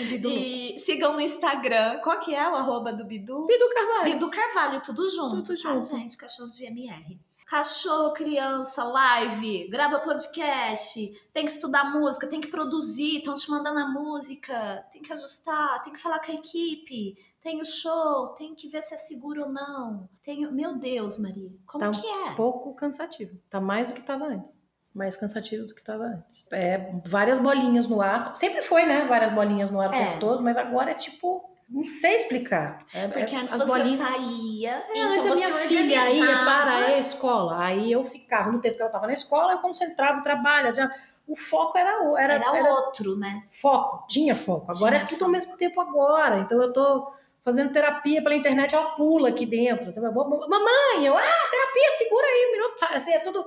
E 0.00 0.76
sigam 0.78 1.12
no 1.12 1.20
Instagram. 1.20 1.98
Qual 1.98 2.18
que 2.18 2.34
é 2.34 2.48
o 2.48 2.54
arroba 2.56 2.92
do 2.92 3.04
Bidu? 3.04 3.46
Bidu 3.46 3.68
Carvalho. 3.72 4.12
Bidu 4.12 4.30
Carvalho, 4.30 4.80
tudo 4.80 5.08
junto. 5.08 5.42
Tudo 5.42 5.62
tá, 5.62 5.74
junto. 5.74 5.86
gente? 5.86 6.16
Cachorro 6.16 6.50
de 6.50 6.64
MR. 6.64 7.18
Cachorro, 7.46 8.12
criança, 8.14 8.82
live, 8.84 9.68
grava 9.68 9.98
podcast, 10.00 11.20
tem 11.32 11.44
que 11.44 11.50
estudar 11.50 11.92
música, 11.92 12.26
tem 12.26 12.40
que 12.40 12.48
produzir, 12.48 13.18
estão 13.18 13.34
te 13.34 13.50
mandando 13.50 13.78
a 13.80 13.86
música, 13.88 14.84
tem 14.90 15.02
que 15.02 15.12
ajustar, 15.12 15.82
tem 15.82 15.92
que 15.92 15.98
falar 16.00 16.20
com 16.20 16.32
a 16.32 16.34
equipe, 16.34 17.16
tem 17.42 17.60
o 17.60 17.64
show, 17.66 18.28
tem 18.28 18.54
que 18.54 18.66
ver 18.68 18.82
se 18.82 18.94
é 18.94 18.98
seguro 18.98 19.42
ou 19.42 19.48
não. 19.50 20.08
Tem... 20.22 20.50
Meu 20.50 20.76
Deus, 20.78 21.18
Maria, 21.18 21.52
como 21.66 21.84
Tá 21.84 21.90
que 21.90 22.06
é? 22.06 22.34
pouco 22.34 22.74
cansativo. 22.74 23.38
Tá 23.50 23.60
mais 23.60 23.88
do 23.88 23.94
que 23.94 24.02
tava 24.02 24.24
antes. 24.24 24.62
Mais 24.94 25.14
cansativo 25.16 25.66
do 25.66 25.74
que 25.74 25.82
tava 25.84 26.04
antes. 26.04 26.46
É 26.50 26.92
várias 27.04 27.38
bolinhas 27.38 27.86
no 27.86 28.00
ar. 28.00 28.34
Sempre 28.34 28.62
foi, 28.62 28.86
né? 28.86 29.06
Várias 29.06 29.34
bolinhas 29.34 29.68
no 29.70 29.80
ar 29.80 29.90
o 29.90 29.94
É. 29.94 30.06
tempo 30.06 30.20
todo, 30.20 30.42
mas 30.42 30.56
agora 30.56 30.92
é 30.92 30.94
tipo. 30.94 31.50
Não 31.68 31.82
sei 31.84 32.16
explicar. 32.16 32.78
É- 32.94 33.08
Porque 33.08 33.34
é- 33.34 33.38
antes 33.38 33.54
as 33.54 33.62
você 33.62 33.78
bolinhas- 33.78 33.98
saía, 34.00 34.70
É, 34.72 34.82
então 34.98 35.08
antes 35.08 35.18
a 35.26 35.28
você 35.28 35.50
minha 35.50 35.58
filha 35.68 36.10
ia 36.10 36.26
para 36.44 36.74
a 36.86 36.98
escola. 36.98 37.58
Aí 37.64 37.90
eu 37.90 38.04
ficava, 38.04 38.52
no 38.52 38.60
tempo 38.60 38.76
que 38.76 38.82
ela 38.82 38.88
estava 38.90 39.06
na 39.06 39.12
escola, 39.12 39.52
eu 39.52 39.58
concentrava 39.58 40.20
o 40.20 40.22
trabalho. 40.22 40.74
já- 40.74 40.90
O 41.26 41.34
foco 41.36 41.78
era, 41.78 42.02
o- 42.02 42.18
era, 42.18 42.34
Era, 42.34 42.54
era 42.58 42.70
outro, 42.70 43.16
né? 43.16 43.44
foco, 43.48 44.06
tinha 44.06 44.36
foco. 44.36 44.66
Agora 44.70 44.90
Tinha 44.92 44.96
é 44.96 45.06
tudo 45.06 45.10
foco. 45.20 45.24
ao 45.24 45.30
mesmo 45.30 45.56
tempo 45.56 45.80
agora. 45.80 46.38
Então 46.40 46.60
eu 46.60 46.70
tô 46.70 47.10
fazendo 47.42 47.72
terapia 47.72 48.22
pela 48.22 48.34
internet, 48.34 48.74
ela 48.74 48.90
pula 48.90 49.30
aqui 49.30 49.46
dentro. 49.46 49.90
Você 49.90 50.00
vai, 50.02 50.10
"Vou- 50.12 50.28
mamãe, 50.28 51.06
eu, 51.06 51.16
ah, 51.16 51.48
terapia, 51.50 51.90
segura 51.96 52.26
aí 52.26 52.46
um 52.48 52.52
minuto. 52.52 52.78
Sabe, 52.78 52.94
Assim, 52.96 53.12
é 53.12 53.20
tudo, 53.20 53.42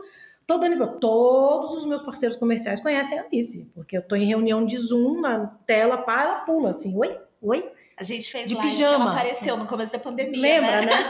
todo 0.48 0.66
nível. 0.66 0.88
Todos 1.00 1.72
os 1.76 1.86
meus 1.86 2.02
parceiros 2.02 2.36
comerciais 2.36 2.82
conhecem 2.82 3.20
a 3.20 3.24
Alice, 3.26 3.70
porque 3.76 3.96
eu 3.96 4.02
tô 4.02 4.16
em 4.16 4.26
reunião 4.26 4.66
de 4.66 4.76
Zoom, 4.78 5.22
na 5.22 5.46
tela, 5.68 6.00
pá, 6.00 6.24
ela 6.24 6.36
pula 6.42 6.72
assim, 6.72 6.98
oi, 6.98 7.16
oi. 7.44 7.72
A 7.98 8.04
gente 8.04 8.30
fez 8.32 8.48
De 8.50 8.56
live 8.56 8.70
pijama. 8.70 9.04
ela 9.06 9.12
apareceu 9.14 9.58
no 9.58 9.66
começo 9.66 9.92
da 9.92 10.00
pandemia, 10.00 10.40
Lembra, 10.40 10.82
né? 10.82 10.86
né? 10.86 11.10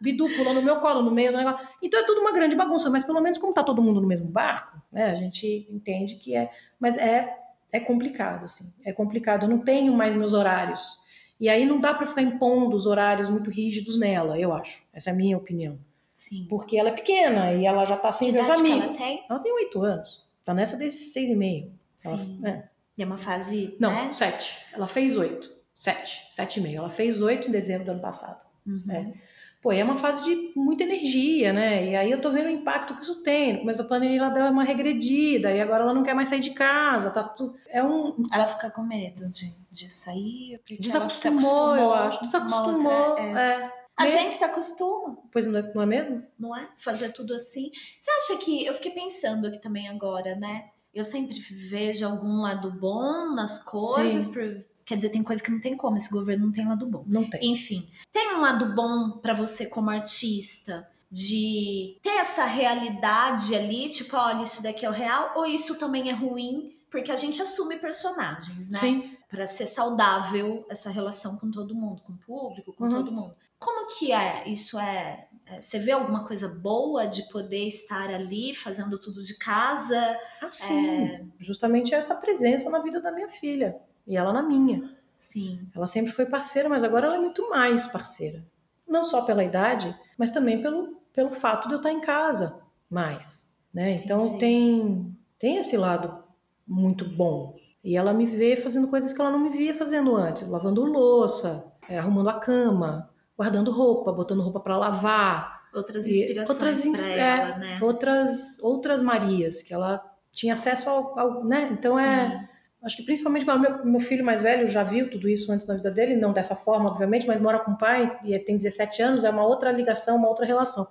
Bidu 0.00 0.26
pulou 0.36 0.54
no 0.54 0.62
meu 0.62 0.76
colo, 0.80 1.02
no 1.02 1.10
meio 1.10 1.30
do 1.32 1.38
negócio. 1.38 1.66
Então 1.82 2.00
é 2.00 2.04
tudo 2.04 2.20
uma 2.20 2.32
grande 2.32 2.56
bagunça, 2.56 2.88
mas 2.90 3.04
pelo 3.04 3.20
menos 3.20 3.38
como 3.38 3.52
tá 3.52 3.62
todo 3.62 3.82
mundo 3.82 4.00
no 4.00 4.06
mesmo 4.06 4.28
barco, 4.28 4.80
né? 4.90 5.10
A 5.10 5.14
gente 5.14 5.66
entende 5.70 6.16
que 6.16 6.34
é. 6.36 6.50
Mas 6.78 6.96
é, 6.96 7.36
é 7.72 7.78
complicado, 7.80 8.44
assim. 8.44 8.72
É 8.84 8.92
complicado. 8.92 9.44
Eu 9.44 9.48
não 9.48 9.58
tenho 9.58 9.92
mais 9.92 10.14
meus 10.14 10.32
horários. 10.32 10.98
E 11.40 11.48
aí 11.48 11.64
não 11.64 11.80
dá 11.80 11.92
para 11.94 12.06
ficar 12.06 12.22
impondo 12.22 12.76
os 12.76 12.86
horários 12.86 13.28
muito 13.28 13.50
rígidos 13.50 13.96
nela, 13.98 14.38
eu 14.38 14.52
acho. 14.52 14.82
Essa 14.92 15.10
é 15.10 15.12
a 15.12 15.16
minha 15.16 15.36
opinião. 15.36 15.78
Sim. 16.14 16.46
Porque 16.48 16.76
ela 16.76 16.90
é 16.90 16.92
pequena 16.92 17.52
e 17.52 17.66
ela 17.66 17.84
já 17.84 17.96
tá 17.96 18.12
sem 18.12 18.28
Que 18.28 18.34
ver 18.34 18.40
os 18.42 18.46
idade 18.46 18.62
que 18.62 18.68
amigos. 18.70 18.88
ela 18.88 18.96
tem? 18.98 19.24
Ela 19.28 19.38
tem 19.40 19.52
oito 19.52 19.82
anos. 19.82 20.24
Tá 20.44 20.54
nessa 20.54 20.76
desde 20.76 20.98
seis 20.98 21.30
e 21.30 21.34
meio. 21.34 21.72
Ela- 22.04 22.18
Sim. 22.18 22.40
é. 22.44 22.62
E 22.98 23.02
é 23.02 23.06
uma 23.06 23.18
fase, 23.18 23.76
Não, 23.80 23.90
né? 23.90 24.12
sete. 24.12 24.58
Ela 24.72 24.86
fez 24.86 25.16
oito. 25.16 25.50
Sete. 25.82 26.28
Sete 26.30 26.60
e 26.60 26.62
meio. 26.62 26.78
Ela 26.78 26.90
fez 26.90 27.20
oito 27.20 27.48
em 27.48 27.50
dezembro 27.50 27.84
do 27.86 27.90
ano 27.90 28.00
passado. 28.00 28.46
Uhum. 28.64 28.84
É. 28.88 29.12
Pô, 29.60 29.72
é 29.72 29.82
uma 29.82 29.96
fase 29.96 30.22
de 30.22 30.52
muita 30.54 30.84
energia, 30.84 31.52
né? 31.52 31.90
E 31.90 31.96
aí 31.96 32.08
eu 32.08 32.20
tô 32.20 32.30
vendo 32.30 32.46
o 32.46 32.50
impacto 32.50 32.94
que 32.94 33.02
isso 33.02 33.20
tem. 33.24 33.58
Começou 33.58 33.84
a 33.84 33.88
pandemia, 33.88 34.18
ela 34.20 34.28
deu 34.28 34.44
uma 34.46 34.62
regredida, 34.62 35.50
e 35.50 35.60
agora 35.60 35.82
ela 35.82 35.92
não 35.92 36.04
quer 36.04 36.14
mais 36.14 36.28
sair 36.28 36.38
de 36.38 36.50
casa, 36.50 37.10
tá 37.10 37.24
tudo... 37.24 37.56
É 37.68 37.82
um... 37.82 38.14
Ela 38.32 38.46
fica 38.46 38.70
com 38.70 38.82
medo 38.82 39.28
de, 39.28 39.52
de 39.72 39.88
sair, 39.90 40.60
Desacostumou, 40.78 41.76
eu 41.76 41.92
acho. 41.94 42.20
Desacostumou, 42.22 42.92
outra- 43.10 43.22
é. 43.24 43.62
é. 43.64 43.72
A 43.96 44.06
gente 44.06 44.36
se 44.36 44.44
acostuma, 44.44 45.16
Pois 45.32 45.48
não 45.48 45.58
é, 45.58 45.72
não 45.74 45.82
é 45.82 45.86
mesmo? 45.86 46.22
não 46.38 46.56
é? 46.56 46.68
Fazer 46.76 47.12
tudo 47.12 47.34
assim. 47.34 47.70
Você 48.00 48.32
acha 48.32 48.44
que... 48.44 48.64
Eu 48.64 48.74
fiquei 48.74 48.92
pensando 48.92 49.48
aqui 49.48 49.60
também 49.60 49.88
agora, 49.88 50.36
né? 50.36 50.66
Eu 50.94 51.02
sempre 51.04 51.38
vejo 51.40 52.06
algum 52.06 52.40
lado 52.40 52.70
bom 52.70 53.34
nas 53.34 53.58
coisas. 53.62 54.24
Sim. 54.24 54.32
por- 54.32 54.71
Quer 54.92 54.96
dizer, 54.96 55.08
tem 55.08 55.22
coisa 55.22 55.42
que 55.42 55.50
não 55.50 55.58
tem 55.58 55.74
como. 55.74 55.96
Esse 55.96 56.10
governo 56.10 56.44
não 56.44 56.52
tem 56.52 56.68
lado 56.68 56.84
bom. 56.84 57.02
Não 57.06 57.24
tem. 57.30 57.50
Enfim, 57.50 57.88
tem 58.12 58.34
um 58.36 58.42
lado 58.42 58.74
bom 58.74 59.12
pra 59.22 59.32
você 59.32 59.64
como 59.64 59.88
artista 59.88 60.86
de 61.10 61.96
ter 62.02 62.10
essa 62.18 62.44
realidade 62.44 63.54
ali, 63.54 63.88
tipo, 63.88 64.14
olha, 64.18 64.42
isso 64.42 64.62
daqui 64.62 64.84
é 64.84 64.90
o 64.90 64.92
real, 64.92 65.32
ou 65.34 65.46
isso 65.46 65.76
também 65.78 66.10
é 66.10 66.12
ruim, 66.12 66.76
porque 66.90 67.10
a 67.10 67.16
gente 67.16 67.40
assume 67.40 67.78
personagens, 67.78 68.68
né? 68.68 68.78
Sim. 68.80 69.16
Pra 69.30 69.46
ser 69.46 69.66
saudável 69.66 70.66
essa 70.68 70.90
relação 70.90 71.38
com 71.38 71.50
todo 71.50 71.74
mundo, 71.74 72.02
com 72.02 72.12
o 72.12 72.18
público, 72.18 72.74
com 72.74 72.84
Uhum. 72.84 72.90
todo 72.90 73.10
mundo. 73.10 73.34
Como 73.58 73.88
que 73.98 74.12
é? 74.12 74.46
Isso 74.46 74.78
é, 74.78 75.26
é- 75.46 75.60
Você 75.60 75.78
vê 75.78 75.92
alguma 75.92 76.24
coisa 76.26 76.48
boa 76.48 77.06
de 77.06 77.22
poder 77.30 77.66
estar 77.66 78.10
ali 78.10 78.54
fazendo 78.54 78.98
tudo 78.98 79.22
de 79.22 79.38
casa? 79.38 80.18
Assim, 80.42 80.86
É. 81.06 81.24
justamente 81.40 81.94
essa 81.94 82.14
presença 82.16 82.68
na 82.68 82.80
vida 82.80 83.00
da 83.00 83.10
minha 83.10 83.30
filha. 83.30 83.74
E 84.06 84.16
ela 84.16 84.32
na 84.32 84.42
minha. 84.42 84.90
Sim. 85.18 85.60
Ela 85.74 85.86
sempre 85.86 86.12
foi 86.12 86.26
parceira, 86.26 86.68
mas 86.68 86.82
agora 86.82 87.06
ela 87.06 87.16
é 87.16 87.20
muito 87.20 87.48
mais 87.48 87.86
parceira. 87.86 88.42
Não 88.86 89.04
só 89.04 89.22
pela 89.22 89.44
idade, 89.44 89.94
mas 90.18 90.30
também 90.30 90.60
pelo, 90.60 90.96
pelo 91.12 91.30
fato 91.30 91.68
de 91.68 91.74
eu 91.74 91.78
estar 91.78 91.92
em 91.92 92.00
casa 92.00 92.60
mais. 92.90 93.56
Né? 93.72 93.92
Então 93.94 94.38
tem, 94.38 95.16
tem 95.38 95.56
esse 95.58 95.76
lado 95.76 96.22
muito 96.66 97.04
bom. 97.08 97.54
E 97.84 97.96
ela 97.96 98.12
me 98.12 98.26
vê 98.26 98.56
fazendo 98.56 98.88
coisas 98.88 99.12
que 99.12 99.20
ela 99.20 99.30
não 99.30 99.38
me 99.38 99.50
via 99.50 99.74
fazendo 99.74 100.14
antes, 100.14 100.46
lavando 100.46 100.84
louça, 100.84 101.72
é, 101.88 101.98
arrumando 101.98 102.28
a 102.30 102.38
cama, 102.38 103.08
guardando 103.36 103.70
roupa, 103.72 104.12
botando 104.12 104.42
roupa 104.42 104.60
para 104.60 104.76
lavar, 104.76 105.62
Outras 105.74 106.06
inspirações 106.06 106.50
outras 106.50 106.84
ins- 106.84 107.00
pra 107.00 107.10
é, 107.12 107.18
ela, 107.48 107.56
né? 107.56 107.78
outras 107.80 108.58
outras 108.62 109.00
Marias 109.00 109.62
que 109.62 109.72
ela 109.72 110.04
tinha 110.30 110.52
acesso 110.52 110.90
ao, 110.90 111.18
ao- 111.18 111.44
né? 111.44 111.70
Então 111.72 111.98
é 111.98 112.28
Sim. 112.30 112.48
Acho 112.84 112.96
que 112.96 113.02
principalmente 113.04 113.44
quando 113.44 113.60
meu, 113.60 113.84
meu 113.84 114.00
filho 114.00 114.24
mais 114.24 114.42
velho 114.42 114.68
já 114.68 114.82
viu 114.82 115.08
tudo 115.08 115.28
isso 115.28 115.52
antes 115.52 115.66
na 115.66 115.74
vida 115.74 115.90
dele, 115.90 116.16
não 116.16 116.32
dessa 116.32 116.56
forma, 116.56 116.90
obviamente, 116.90 117.26
mas 117.26 117.38
mora 117.40 117.60
com 117.60 117.72
o 117.72 117.78
pai 117.78 118.18
e 118.24 118.36
tem 118.40 118.56
17 118.56 119.02
anos, 119.02 119.24
é 119.24 119.30
uma 119.30 119.44
outra 119.44 119.70
ligação, 119.70 120.16
uma 120.16 120.28
outra 120.28 120.44
relação. 120.44 120.86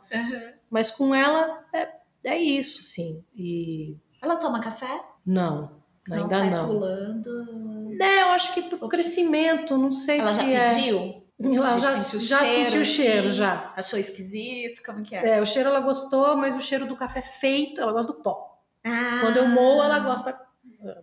Mas 0.69 0.89
com 0.89 1.13
ela 1.13 1.63
é, 1.73 1.89
é 2.23 2.37
isso, 2.37 2.81
sim. 2.81 3.23
E 3.35 3.97
Ela 4.21 4.37
toma 4.37 4.61
café? 4.61 5.01
não, 5.25 5.81
Senão 6.03 6.21
ainda 6.21 6.35
sai 6.35 6.49
não. 6.49 6.67
pulando. 6.67 8.01
É, 8.01 8.21
eu 8.23 8.27
acho 8.29 8.53
que 8.53 8.61
pro 8.63 8.87
crescimento, 8.87 9.77
não 9.77 9.91
sei 9.91 10.19
Ela 10.19 10.31
se 10.31 10.37
já 10.37 10.47
é. 10.49 10.63
pediu? 10.63 11.21
Ela 11.43 11.79
já, 11.79 11.97
sentiu 11.97 12.19
o 12.19 12.21
já 12.21 12.45
cheiro, 12.45 12.63
sentiu 12.69 12.81
o 12.81 12.85
cheiro, 12.85 13.27
assim? 13.29 13.37
já. 13.37 13.73
Achou 13.75 13.99
esquisito? 13.99 14.81
Como 14.83 15.01
que 15.01 15.15
é? 15.15 15.37
É, 15.37 15.41
o 15.41 15.45
cheiro 15.45 15.69
ela 15.69 15.79
gostou, 15.79 16.37
mas 16.37 16.55
o 16.55 16.61
cheiro 16.61 16.85
do 16.85 16.95
café 16.95 17.21
feito, 17.21 17.81
ela 17.81 17.91
gosta 17.91 18.13
do 18.13 18.19
pó. 18.21 18.59
Ah. 18.85 19.19
Quando 19.21 19.37
eu 19.37 19.47
moo, 19.47 19.81
ela 19.81 19.99
gosta. 19.99 20.39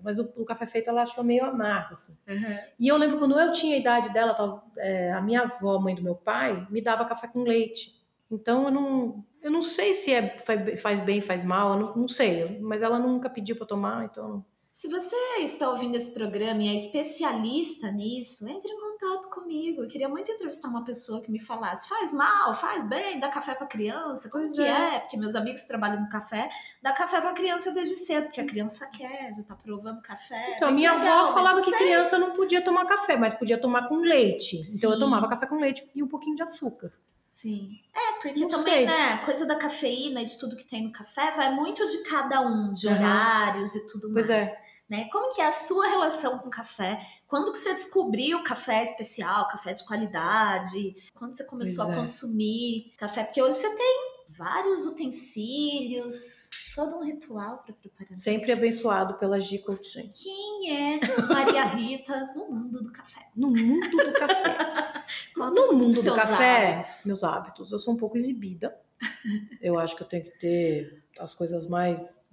Mas 0.02 0.18
o, 0.18 0.32
o 0.36 0.44
café 0.44 0.66
feito 0.66 0.88
ela 0.90 1.02
achou 1.02 1.22
meio 1.24 1.44
amargo, 1.44 1.92
assim. 1.94 2.16
Uhum. 2.28 2.58
E 2.78 2.88
eu 2.88 2.96
lembro 2.96 3.18
quando 3.18 3.38
eu 3.38 3.52
tinha 3.52 3.76
a 3.76 3.78
idade 3.78 4.12
dela, 4.12 4.34
tava- 4.34 4.62
é, 4.78 5.12
a 5.12 5.20
minha 5.20 5.42
avó, 5.42 5.78
mãe 5.78 5.94
do 5.94 6.02
meu 6.02 6.14
pai, 6.14 6.66
me 6.70 6.80
dava 6.80 7.04
café 7.04 7.26
com 7.28 7.42
leite. 7.42 7.98
Então 8.30 8.64
eu 8.64 8.70
não, 8.70 9.24
eu 9.42 9.50
não 9.50 9.62
sei 9.62 9.94
se 9.94 10.12
é, 10.12 10.36
faz- 10.82 11.00
bem, 11.00 11.20
faz 11.22 11.44
mal, 11.44 11.72
eu 11.72 11.78
não, 11.86 11.96
não 11.96 12.08
sei. 12.08 12.58
Mas 12.60 12.82
ela 12.82 12.98
nunca 12.98 13.30
pediu 13.30 13.56
para 13.56 13.66
tomar, 13.66 14.04
então. 14.04 14.44
Se 14.80 14.86
você 14.86 15.16
está 15.40 15.68
ouvindo 15.70 15.96
esse 15.96 16.12
programa 16.12 16.62
e 16.62 16.68
é 16.68 16.74
especialista 16.76 17.90
nisso, 17.90 18.48
entre 18.48 18.70
em 18.70 18.78
contato 18.78 19.28
comigo. 19.28 19.82
Eu 19.82 19.88
queria 19.88 20.08
muito 20.08 20.30
entrevistar 20.30 20.68
uma 20.68 20.84
pessoa 20.84 21.20
que 21.20 21.32
me 21.32 21.40
falasse: 21.40 21.88
faz 21.88 22.12
mal, 22.12 22.54
faz 22.54 22.88
bem, 22.88 23.18
dá 23.18 23.28
café 23.28 23.56
para 23.56 23.66
criança, 23.66 24.30
como 24.30 24.44
Pois 24.44 24.54
que 24.54 24.62
é. 24.62 24.94
é. 24.94 25.00
Porque 25.00 25.16
meus 25.16 25.34
amigos 25.34 25.64
trabalham 25.64 26.00
no 26.00 26.08
café, 26.08 26.48
dá 26.80 26.92
café 26.92 27.20
para 27.20 27.32
criança 27.32 27.72
desde 27.72 27.96
cedo, 27.96 28.26
porque 28.26 28.40
a 28.40 28.46
criança 28.46 28.86
quer, 28.86 29.34
já 29.34 29.42
tá 29.42 29.56
provando 29.56 30.00
café. 30.00 30.54
Então, 30.54 30.72
minha 30.72 30.94
legal, 30.94 31.24
avó 31.24 31.34
falava 31.34 31.60
que 31.60 31.72
criança 31.72 32.16
não 32.16 32.30
podia 32.30 32.62
tomar 32.62 32.86
café, 32.86 33.16
mas 33.16 33.32
podia 33.32 33.60
tomar 33.60 33.88
com 33.88 33.96
leite. 33.96 34.58
Então 34.76 34.90
eu 34.90 34.96
Sim. 34.96 35.02
tomava 35.02 35.28
café 35.28 35.46
com 35.46 35.56
leite 35.56 35.90
e 35.92 36.04
um 36.04 36.06
pouquinho 36.06 36.36
de 36.36 36.44
açúcar. 36.44 36.92
Sim. 37.30 37.78
É, 37.94 38.20
porque 38.20 38.40
Não 38.40 38.48
também, 38.48 38.74
sei. 38.74 38.86
né, 38.86 39.12
a 39.12 39.24
coisa 39.24 39.46
da 39.46 39.54
cafeína 39.56 40.22
e 40.22 40.24
de 40.24 40.38
tudo 40.38 40.56
que 40.56 40.64
tem 40.64 40.82
no 40.84 40.92
café 40.92 41.30
vai 41.32 41.54
muito 41.54 41.86
de 41.86 41.98
cada 42.04 42.40
um, 42.40 42.72
de 42.72 42.88
Aham. 42.88 42.96
horários 42.98 43.74
e 43.76 43.86
tudo 43.86 44.10
Pois 44.12 44.28
é. 44.30 44.38
mais. 44.40 44.68
Né? 44.88 45.06
Como 45.12 45.28
que 45.34 45.40
é 45.42 45.46
a 45.46 45.52
sua 45.52 45.86
relação 45.86 46.38
com 46.38 46.48
café? 46.48 46.98
Quando 47.26 47.52
que 47.52 47.58
você 47.58 47.74
descobriu 47.74 48.42
café 48.42 48.82
especial, 48.82 49.46
café 49.46 49.74
de 49.74 49.84
qualidade? 49.86 50.96
Quando 51.14 51.36
você 51.36 51.44
começou 51.44 51.84
Pois 51.84 51.88
a 51.90 51.92
é. 51.92 51.96
consumir 52.00 52.94
café? 52.96 53.22
Porque 53.22 53.42
hoje 53.42 53.58
você 53.58 53.68
tem 53.76 54.18
vários 54.30 54.86
utensílios, 54.86 56.48
todo 56.74 56.96
um 56.96 57.04
ritual 57.04 57.58
para 57.58 57.74
preparar. 57.74 58.16
Sempre 58.16 58.50
abençoado 58.52 59.14
pela 59.14 59.38
G 59.38 59.58
Coutinho. 59.58 60.10
Quem 60.14 60.70
é 60.74 61.00
Maria 61.28 61.64
Rita 61.64 62.32
no 62.34 62.50
mundo 62.50 62.82
do 62.82 62.90
café? 62.90 63.26
No 63.36 63.48
mundo 63.50 63.90
do 63.90 64.12
café. 64.14 64.87
No 65.38 65.72
mundo 65.72 66.02
do 66.02 66.14
café, 66.14 66.72
hábitos. 66.72 67.02
meus 67.06 67.24
hábitos, 67.24 67.72
eu 67.72 67.78
sou 67.78 67.94
um 67.94 67.96
pouco 67.96 68.16
exibida. 68.16 68.76
Eu 69.62 69.78
acho 69.78 69.94
que 69.96 70.02
eu 70.02 70.08
tenho 70.08 70.24
que 70.24 70.38
ter 70.38 71.04
as 71.20 71.32
coisas 71.32 71.68
mais 71.68 72.26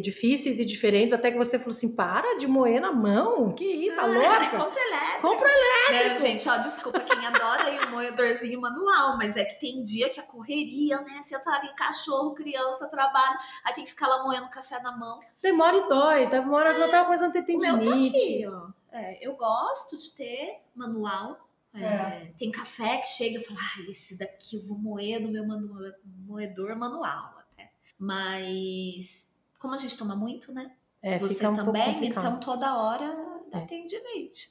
difíceis 0.00 0.60
e 0.60 0.64
diferentes, 0.64 1.12
até 1.12 1.30
que 1.30 1.36
você 1.36 1.58
falou 1.58 1.72
assim: 1.72 1.94
para 1.94 2.38
de 2.38 2.46
moer 2.46 2.80
na 2.80 2.92
mão, 2.92 3.52
que 3.52 3.64
isso, 3.64 3.96
tá 3.96 4.06
louca? 4.06 4.50
Compra 4.50 4.80
elétrico. 4.80 5.20
Compra 5.20 5.48
elétrico. 5.48 5.90
Né, 5.92 6.16
gente, 6.18 6.48
ó, 6.48 6.56
desculpa 6.58 7.00
quem 7.00 7.26
adora 7.26 7.64
aí 7.64 7.78
um 7.86 7.90
moedorzinho 7.90 8.60
manual, 8.60 9.16
mas 9.16 9.36
é 9.36 9.44
que 9.44 9.58
tem 9.58 9.82
dia 9.82 10.08
que 10.08 10.20
a 10.20 10.22
correria, 10.22 11.00
né? 11.00 11.20
Você 11.22 11.38
tá 11.40 11.56
ali, 11.56 11.74
cachorro, 11.74 12.32
criança, 12.34 12.88
trabalho, 12.88 13.38
aí 13.64 13.74
tem 13.74 13.84
que 13.84 13.90
ficar 13.90 14.06
lá 14.06 14.22
moendo 14.22 14.48
café 14.48 14.80
na 14.80 14.96
mão. 14.96 15.18
Demora 15.42 15.76
e 15.76 15.88
dói, 15.88 16.40
uma 16.40 16.56
hora 16.56 16.74
que 16.74 16.80
eu 16.80 16.90
tava 16.90 17.06
começando 17.06 17.36
a 17.36 17.42
ter 17.42 17.54
O 17.54 17.58
meu 17.58 17.72
tá 17.72 17.78
tendinite. 17.78 18.16
aqui, 18.16 18.46
ó. 18.46 18.68
É, 18.92 19.18
eu 19.26 19.34
gosto 19.34 19.96
de 19.96 20.16
ter 20.16 20.60
manual. 20.74 21.49
É, 21.74 22.32
Tem 22.36 22.50
café 22.50 22.96
que 22.98 23.06
chega 23.06 23.38
e 23.38 23.44
fala, 23.44 23.60
ah, 23.60 23.90
esse 23.90 24.18
daqui 24.18 24.56
eu 24.56 24.66
vou 24.66 24.76
moer 24.76 25.20
no 25.20 25.30
meu 25.30 25.46
manu- 25.46 25.92
moedor 26.26 26.76
manual 26.76 27.34
até. 27.38 27.70
Mas 27.98 29.34
como 29.58 29.74
a 29.74 29.78
gente 29.78 29.96
toma 29.96 30.16
muito, 30.16 30.52
né? 30.52 30.72
É, 31.02 31.18
Você 31.18 31.46
um 31.46 31.54
também, 31.54 32.04
então 32.06 32.38
toda 32.40 32.76
hora 32.76 33.06
É. 33.52 33.60
tendinite. 33.60 34.50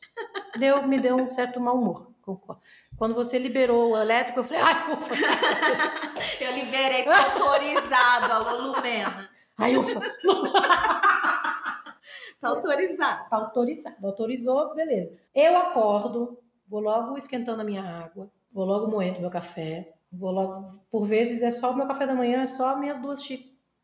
Deu, 0.57 0.88
me 0.88 0.99
deu 0.99 1.15
um 1.15 1.28
certo 1.28 1.59
mau 1.59 1.76
humor. 1.78 2.11
concordo. 2.22 2.61
Quando 2.97 3.13
você 3.15 3.38
liberou 3.38 3.91
o 3.91 3.97
elétrico, 3.97 4.39
eu 4.39 4.43
falei, 4.43 4.61
ai, 4.61 4.93
ufa. 4.93 5.13
Eu 6.41 6.53
liberei, 6.53 7.03
tô 7.03 7.11
autorizado, 7.11 8.32
alô 8.32 8.72
Lumena. 8.74 9.30
Ai, 9.57 9.76
ufa. 9.78 9.99
Tá 12.39 12.49
autorizado. 12.49 13.30
Tá 13.30 13.36
autorizado. 13.38 14.05
Autorizou, 14.07 14.74
beleza. 14.74 15.17
Eu 15.36 15.57
acordo, 15.57 16.39
vou 16.70 16.80
logo 16.80 17.17
esquentando 17.17 17.61
a 17.61 17.65
minha 17.65 17.84
água, 17.84 18.30
vou 18.51 18.65
logo 18.65 18.91
moendo 18.91 19.20
meu 19.20 19.30
café, 19.30 19.93
vou 20.11 20.32
logo. 20.32 20.80
Por 20.91 21.05
vezes 21.05 21.41
é 21.41 21.51
só 21.51 21.72
o 21.72 21.76
meu 21.76 21.88
café 21.88 22.05
da 22.05 22.13
manhã, 22.13 22.41
é 22.41 22.45
só 22.45 22.78
minhas 22.78 22.97
duas 22.99 23.22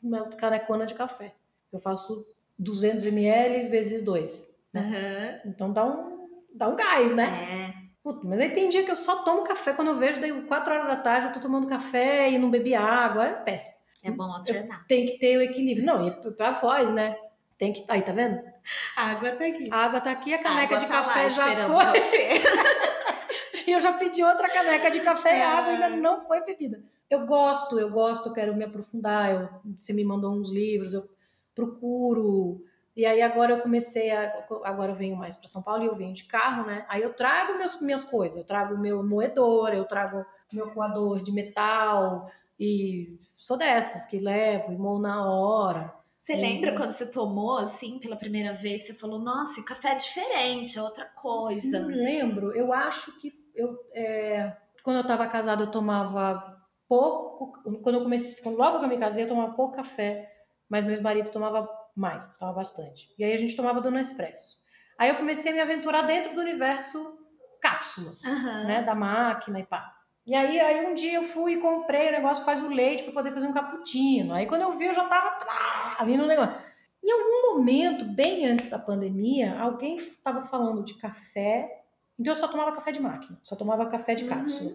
minha 0.01 0.23
canecona 0.37 0.85
de 0.85 0.93
café. 0.93 1.33
Eu 1.73 1.79
faço 1.79 2.25
200 2.57 3.05
ml 3.05 3.69
vezes 3.69 4.03
dois. 4.03 4.55
Aham. 4.73 5.41
Então 5.45 5.73
dá 5.73 5.85
um, 5.85 6.27
dá 6.53 6.67
um 6.67 6.75
gás, 6.75 7.15
né? 7.15 7.71
É. 7.71 7.85
Puta, 8.03 8.27
mas 8.27 8.39
aí 8.39 8.51
tem 8.51 8.69
dia 8.69 8.83
que 8.83 8.91
eu 8.91 8.95
só 8.95 9.23
tomo 9.23 9.43
café. 9.43 9.73
Quando 9.73 9.87
eu 9.87 9.97
vejo, 9.97 10.21
daí 10.21 10.43
4 10.43 10.73
horas 10.73 10.87
da 10.87 10.95
tarde 10.97 11.27
eu 11.27 11.33
tô 11.33 11.39
tomando 11.39 11.67
café 11.67 12.29
e 12.29 12.37
não 12.37 12.51
bebi 12.51 12.75
água. 12.75 13.25
É 13.25 13.33
péssimo. 13.33 13.75
É 14.03 14.11
bom 14.11 14.31
alternar. 14.31 14.85
Tem 14.85 15.07
que 15.07 15.17
ter 15.17 15.37
o 15.37 15.41
equilíbrio. 15.41 15.85
Não, 15.85 16.07
e 16.07 16.11
pra 16.33 16.51
voz, 16.51 16.93
né? 16.93 17.17
Tem 17.57 17.73
que. 17.73 17.85
Aí, 17.87 18.01
tá 18.01 18.11
vendo? 18.11 18.41
A 18.97 19.11
água 19.11 19.31
tá 19.31 19.45
aqui. 19.45 19.69
A 19.71 19.77
água 19.77 20.01
tá 20.01 20.11
aqui, 20.11 20.33
a 20.33 20.43
caneca 20.43 20.75
água 20.75 20.77
de 20.77 20.85
tá 20.85 21.03
café 21.03 21.29
já 21.29 21.55
foi. 21.67 21.85
E 23.67 23.71
eu 23.71 23.81
já 23.81 23.93
pedi 23.93 24.23
outra 24.23 24.47
caneca 24.47 24.91
de 24.91 24.99
café 25.01 25.39
e 25.39 25.41
água 25.41 25.71
ainda 25.71 25.89
não 25.89 26.25
foi 26.27 26.43
bebida. 26.45 26.83
Eu 27.09 27.25
gosto, 27.25 27.79
eu 27.79 27.89
gosto, 27.89 28.29
eu 28.29 28.33
quero 28.33 28.55
me 28.55 28.63
aprofundar. 28.63 29.31
Eu, 29.31 29.49
você 29.77 29.91
me 29.91 30.03
mandou 30.03 30.31
uns 30.33 30.51
livros, 30.51 30.93
eu 30.93 31.09
procuro. 31.55 32.63
E 32.95 33.05
aí 33.05 33.21
agora 33.21 33.53
eu 33.53 33.61
comecei 33.61 34.11
a. 34.11 34.45
Agora 34.63 34.91
eu 34.91 34.95
venho 34.95 35.15
mais 35.15 35.35
para 35.35 35.47
São 35.47 35.63
Paulo 35.63 35.83
e 35.83 35.87
eu 35.87 35.95
venho 35.95 36.13
de 36.13 36.25
carro, 36.25 36.65
né? 36.65 36.85
Aí 36.87 37.01
eu 37.01 37.13
trago 37.13 37.57
meus, 37.57 37.81
minhas 37.81 38.03
coisas. 38.03 38.37
Eu 38.37 38.45
trago 38.45 38.75
o 38.75 38.79
meu 38.79 39.03
moedor, 39.03 39.69
eu 39.69 39.85
trago 39.85 40.19
o 40.19 40.55
meu 40.55 40.69
coador 40.69 41.21
de 41.21 41.31
metal. 41.31 42.29
E 42.59 43.19
sou 43.35 43.57
dessas 43.57 44.05
que 44.05 44.19
levo 44.19 44.71
e 44.71 44.77
moo 44.77 44.99
na 44.99 45.27
hora. 45.27 45.93
Você 46.25 46.35
lembra 46.35 46.73
quando 46.75 46.89
você 46.89 47.05
tomou 47.05 47.59
assim 47.59 47.99
pela 47.99 48.15
primeira 48.15 48.51
vez? 48.51 48.87
Você 48.87 48.95
falou, 48.95 49.19
nossa, 49.19 49.61
o 49.61 49.63
café 49.63 49.91
é 49.91 49.95
diferente, 49.95 50.75
é 50.75 50.81
outra 50.81 51.05
coisa. 51.05 51.61
Sim, 51.61 51.85
lembro. 51.85 52.51
Eu 52.57 52.73
acho 52.73 53.21
que 53.21 53.31
eu, 53.53 53.77
é, 53.93 54.57
quando 54.83 54.97
eu 54.97 55.01
estava 55.03 55.27
casada, 55.27 55.61
eu 55.61 55.69
tomava 55.69 56.59
pouco. 56.89 57.61
Quando 57.83 57.97
eu 57.97 58.01
comecei, 58.01 58.51
logo 58.51 58.79
que 58.79 58.85
eu 58.85 58.89
me 58.89 58.97
casei, 58.97 59.25
eu 59.25 59.27
tomava 59.27 59.53
pouco 59.53 59.75
café, 59.75 60.27
mas 60.67 60.83
meu 60.83 60.99
marido 60.99 61.29
tomava 61.29 61.69
mais, 61.95 62.25
tomava 62.39 62.57
bastante. 62.57 63.07
E 63.19 63.23
aí 63.23 63.31
a 63.31 63.37
gente 63.37 63.55
tomava 63.55 63.79
do 63.79 63.91
Nespresso. 63.91 64.63
Aí 64.97 65.09
eu 65.09 65.17
comecei 65.17 65.51
a 65.51 65.55
me 65.55 65.61
aventurar 65.61 66.01
dentro 66.01 66.33
do 66.33 66.41
universo 66.41 67.19
cápsulas, 67.61 68.25
Aham. 68.25 68.63
né, 68.65 68.81
da 68.81 68.95
máquina 68.95 69.59
e 69.59 69.63
pá. 69.63 69.93
E 70.25 70.33
aí, 70.33 70.59
aí 70.59 70.85
um 70.85 70.93
dia 70.95 71.15
eu 71.15 71.23
fui 71.23 71.53
e 71.53 71.57
comprei 71.57 72.09
o 72.09 72.11
negócio 72.11 72.41
que 72.41 72.45
faz 72.45 72.61
o 72.61 72.67
leite 72.67 73.03
para 73.03 73.13
poder 73.13 73.31
fazer 73.31 73.47
um 73.47 73.53
cappuccino. 73.53 74.33
Aí 74.33 74.47
quando 74.47 74.63
eu 74.63 74.73
vi, 74.73 74.85
eu 74.85 74.93
já 74.93 75.03
tava 75.05 75.31
trá, 75.37 75.97
ali 75.99 76.17
no 76.17 76.25
negócio. 76.25 76.55
Em 77.03 77.11
algum 77.11 77.53
momento, 77.53 78.03
bem 78.05 78.47
antes 78.47 78.67
da 78.69 78.79
pandemia, 78.79 79.59
alguém 79.59 79.95
estava 79.95 80.41
falando 80.41 80.83
de 80.83 80.95
café. 80.95 81.83
Então 82.17 82.31
eu 82.31 82.35
só 82.37 82.47
tomava 82.47 82.71
café 82.71 82.91
de 82.91 82.99
máquina, 82.99 83.37
só 83.43 83.55
tomava 83.55 83.85
café 83.85 84.15
de 84.15 84.23
Uhum. 84.23 84.29
cápsula. 84.29 84.73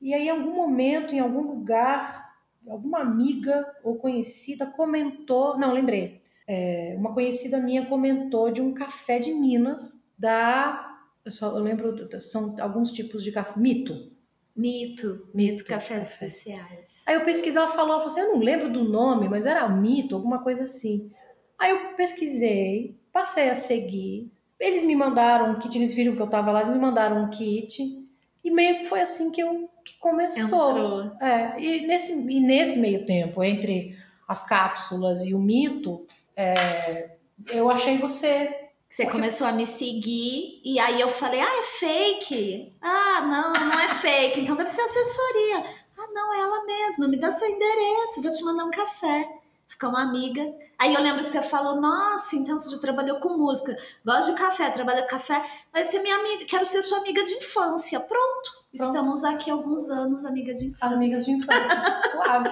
E 0.00 0.14
aí, 0.14 0.26
em 0.26 0.30
algum 0.30 0.54
momento, 0.54 1.14
em 1.14 1.18
algum 1.20 1.42
lugar, 1.42 2.36
alguma 2.68 3.00
amiga 3.00 3.66
ou 3.82 3.96
conhecida 3.96 4.66
comentou. 4.66 5.58
Não, 5.58 5.72
lembrei. 5.72 6.22
É, 6.46 6.94
uma 6.96 7.12
conhecida 7.12 7.58
minha 7.58 7.86
comentou 7.86 8.50
de 8.52 8.60
um 8.60 8.72
café 8.72 9.18
de 9.18 9.32
Minas 9.32 10.08
da. 10.16 10.96
Eu, 11.24 11.30
só, 11.32 11.56
eu 11.56 11.62
lembro, 11.62 12.08
são 12.20 12.54
alguns 12.60 12.92
tipos 12.92 13.24
de 13.24 13.32
café. 13.32 13.58
Mito. 13.58 14.11
Mito, 14.54 15.28
mito, 15.34 15.64
cafés 15.64 16.10
café. 16.10 16.26
especiais. 16.26 16.86
Aí 17.06 17.14
eu 17.14 17.22
pesquisei, 17.22 17.56
ela 17.56 17.68
falou, 17.68 17.92
ela 17.92 18.00
falou 18.00 18.06
assim, 18.06 18.20
eu 18.20 18.34
não 18.34 18.40
lembro 18.40 18.70
do 18.70 18.84
nome, 18.84 19.28
mas 19.28 19.46
era 19.46 19.68
mito, 19.68 20.14
alguma 20.14 20.42
coisa 20.42 20.64
assim. 20.64 21.10
Aí 21.58 21.70
eu 21.70 21.94
pesquisei, 21.94 22.96
passei 23.12 23.48
a 23.48 23.56
seguir. 23.56 24.30
Eles 24.58 24.84
me 24.84 24.94
mandaram 24.94 25.50
um 25.50 25.58
kit, 25.58 25.76
eles 25.76 25.94
viram 25.94 26.14
que 26.14 26.22
eu 26.22 26.30
tava 26.30 26.52
lá, 26.52 26.60
eles 26.60 26.72
me 26.72 26.78
mandaram 26.78 27.24
um 27.24 27.30
kit. 27.30 28.06
E 28.44 28.50
meio 28.50 28.78
que 28.78 28.84
foi 28.84 29.00
assim 29.00 29.30
que 29.30 29.40
eu 29.40 29.68
que 29.84 29.98
começou. 29.98 30.70
Entrou. 30.70 31.16
É, 31.20 31.60
e 31.60 31.86
nesse, 31.86 32.12
e 32.30 32.40
nesse 32.40 32.78
meio 32.78 33.04
tempo, 33.04 33.42
entre 33.42 33.96
as 34.28 34.46
cápsulas 34.46 35.24
e 35.24 35.34
o 35.34 35.38
mito, 35.38 36.06
é, 36.36 37.10
eu 37.48 37.70
achei 37.70 37.98
você. 37.98 38.61
Você 38.92 39.06
começou 39.06 39.46
a 39.46 39.52
me 39.52 39.66
seguir 39.66 40.60
e 40.62 40.78
aí 40.78 41.00
eu 41.00 41.08
falei, 41.08 41.40
ah, 41.40 41.58
é 41.60 41.62
fake. 41.62 42.76
Ah, 42.82 43.22
não, 43.22 43.52
não 43.54 43.80
é 43.80 43.88
fake, 43.88 44.40
então 44.40 44.54
deve 44.54 44.68
ser 44.68 44.82
assessoria. 44.82 45.64
Ah, 45.96 46.08
não, 46.12 46.34
é 46.34 46.40
ela 46.40 46.66
mesma, 46.66 47.08
me 47.08 47.18
dá 47.18 47.30
seu 47.30 47.48
endereço, 47.48 48.20
vou 48.20 48.30
te 48.30 48.44
mandar 48.44 48.66
um 48.66 48.70
café. 48.70 49.26
Ficar 49.66 49.88
uma 49.88 50.02
amiga. 50.02 50.42
Aí 50.78 50.92
eu 50.92 51.00
lembro 51.00 51.22
que 51.22 51.30
você 51.30 51.40
falou, 51.40 51.80
nossa, 51.80 52.36
então 52.36 52.58
você 52.58 52.68
já 52.68 52.82
trabalhou 52.82 53.18
com 53.18 53.30
música, 53.30 53.74
gosta 54.04 54.30
de 54.30 54.38
café, 54.38 54.68
trabalha 54.68 55.04
com 55.04 55.08
café, 55.08 55.42
vai 55.72 55.84
ser 55.84 56.00
minha 56.00 56.16
amiga, 56.16 56.44
quero 56.44 56.66
ser 56.66 56.82
sua 56.82 56.98
amiga 56.98 57.24
de 57.24 57.32
infância. 57.32 57.98
Pronto. 57.98 58.62
Pronto. 58.76 58.94
Estamos 58.94 59.24
aqui 59.24 59.50
há 59.50 59.54
alguns 59.54 59.88
anos, 59.88 60.26
amiga 60.26 60.52
de 60.52 60.66
infância. 60.66 60.94
Amigas 60.94 61.24
de 61.24 61.30
infância. 61.30 62.00
Suave. 62.12 62.50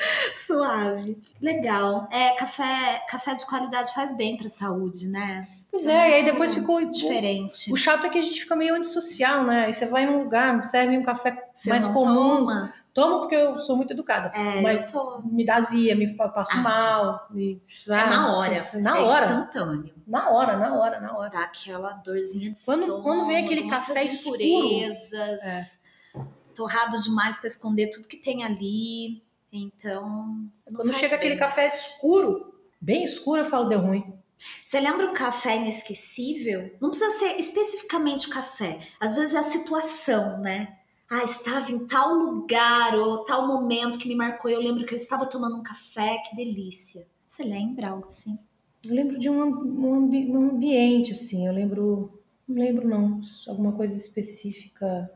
Suave. 0.34 1.20
Legal. 1.40 2.08
É, 2.10 2.30
café, 2.34 3.04
café 3.08 3.34
de 3.34 3.46
qualidade 3.46 3.92
faz 3.94 4.16
bem 4.16 4.36
pra 4.36 4.48
saúde, 4.48 5.08
né? 5.08 5.42
Pois 5.70 5.86
é, 5.86 6.10
e 6.10 6.14
aí 6.14 6.24
depois 6.24 6.54
ficou 6.54 6.84
Diferente. 6.90 7.72
O 7.72 7.76
chato 7.76 8.06
é 8.06 8.10
que 8.10 8.18
a 8.18 8.22
gente 8.22 8.40
fica 8.40 8.56
meio 8.56 8.74
antissocial, 8.74 9.44
né? 9.44 9.66
Aí 9.66 9.74
você 9.74 9.86
vai 9.86 10.04
num 10.06 10.22
lugar, 10.24 10.66
serve 10.66 10.96
um 10.98 11.02
café 11.02 11.44
Você 11.54 11.70
mais 11.70 11.86
comum. 11.86 12.38
toma? 12.38 12.74
Tomo 12.92 13.20
porque 13.20 13.36
eu 13.36 13.56
sou 13.60 13.76
muito 13.76 13.92
educada. 13.92 14.32
É, 14.36 14.60
mas 14.62 14.92
me 15.30 15.44
dá 15.46 15.56
azia, 15.56 15.94
me 15.94 16.12
passo 16.16 16.50
Ah, 16.54 16.60
mal. 16.60 17.26
Me... 17.30 17.62
É 17.88 17.92
Ah, 17.94 18.06
na 18.10 18.36
hora. 18.36 18.64
Na 18.80 18.98
é 18.98 19.00
hora. 19.02 19.26
instantâneo. 19.26 19.94
Na 20.08 20.28
hora, 20.30 20.56
na 20.56 20.74
hora, 20.74 21.00
na 21.00 21.16
hora. 21.16 21.30
Dá 21.30 21.42
aquela 21.44 21.92
dorzinha 21.92 22.50
de 22.50 22.58
Quando- 22.64 22.80
estômago, 22.82 23.02
quando 23.04 23.26
vem 23.26 23.44
aquele 23.44 23.68
café 23.70 24.02
escuro. 24.04 24.42
impurezas, 24.42 25.80
torrado 26.52 26.98
demais 26.98 27.36
pra 27.36 27.46
esconder 27.46 27.90
tudo 27.90 28.08
que 28.08 28.16
tem 28.16 28.42
ali. 28.42 29.22
Então. 29.52 30.50
Quando 30.74 30.92
chega 30.92 31.16
aquele 31.16 31.36
café 31.36 31.66
escuro, 31.66 32.54
bem 32.80 33.02
escuro, 33.02 33.40
eu 33.40 33.46
falo, 33.46 33.68
deu 33.68 33.80
ruim. 33.80 34.12
Você 34.64 34.80
lembra 34.80 35.10
um 35.10 35.14
café 35.14 35.56
inesquecível? 35.56 36.72
Não 36.80 36.90
precisa 36.90 37.10
ser 37.10 37.38
especificamente 37.38 38.28
o 38.28 38.30
café. 38.30 38.78
Às 38.98 39.14
vezes 39.14 39.34
é 39.34 39.38
a 39.38 39.42
situação, 39.42 40.40
né? 40.40 40.76
Ah, 41.08 41.24
estava 41.24 41.70
em 41.72 41.86
tal 41.86 42.14
lugar 42.14 42.94
ou 42.96 43.24
tal 43.24 43.46
momento 43.46 43.98
que 43.98 44.08
me 44.08 44.14
marcou. 44.14 44.50
Eu 44.50 44.60
lembro 44.60 44.86
que 44.86 44.94
eu 44.94 44.96
estava 44.96 45.26
tomando 45.26 45.56
um 45.56 45.62
café, 45.62 46.18
que 46.28 46.36
delícia. 46.36 47.06
Você 47.28 47.42
lembra 47.42 47.88
algo 47.88 48.06
assim? 48.08 48.38
Eu 48.84 48.94
lembro 48.94 49.18
de 49.18 49.28
um, 49.28 49.42
um, 49.42 50.08
um 50.08 50.50
ambiente, 50.50 51.12
assim. 51.12 51.46
Eu 51.46 51.52
lembro. 51.52 52.22
Não 52.48 52.56
lembro, 52.56 52.88
não. 52.88 53.20
Alguma 53.48 53.72
coisa 53.72 53.94
específica. 53.94 55.10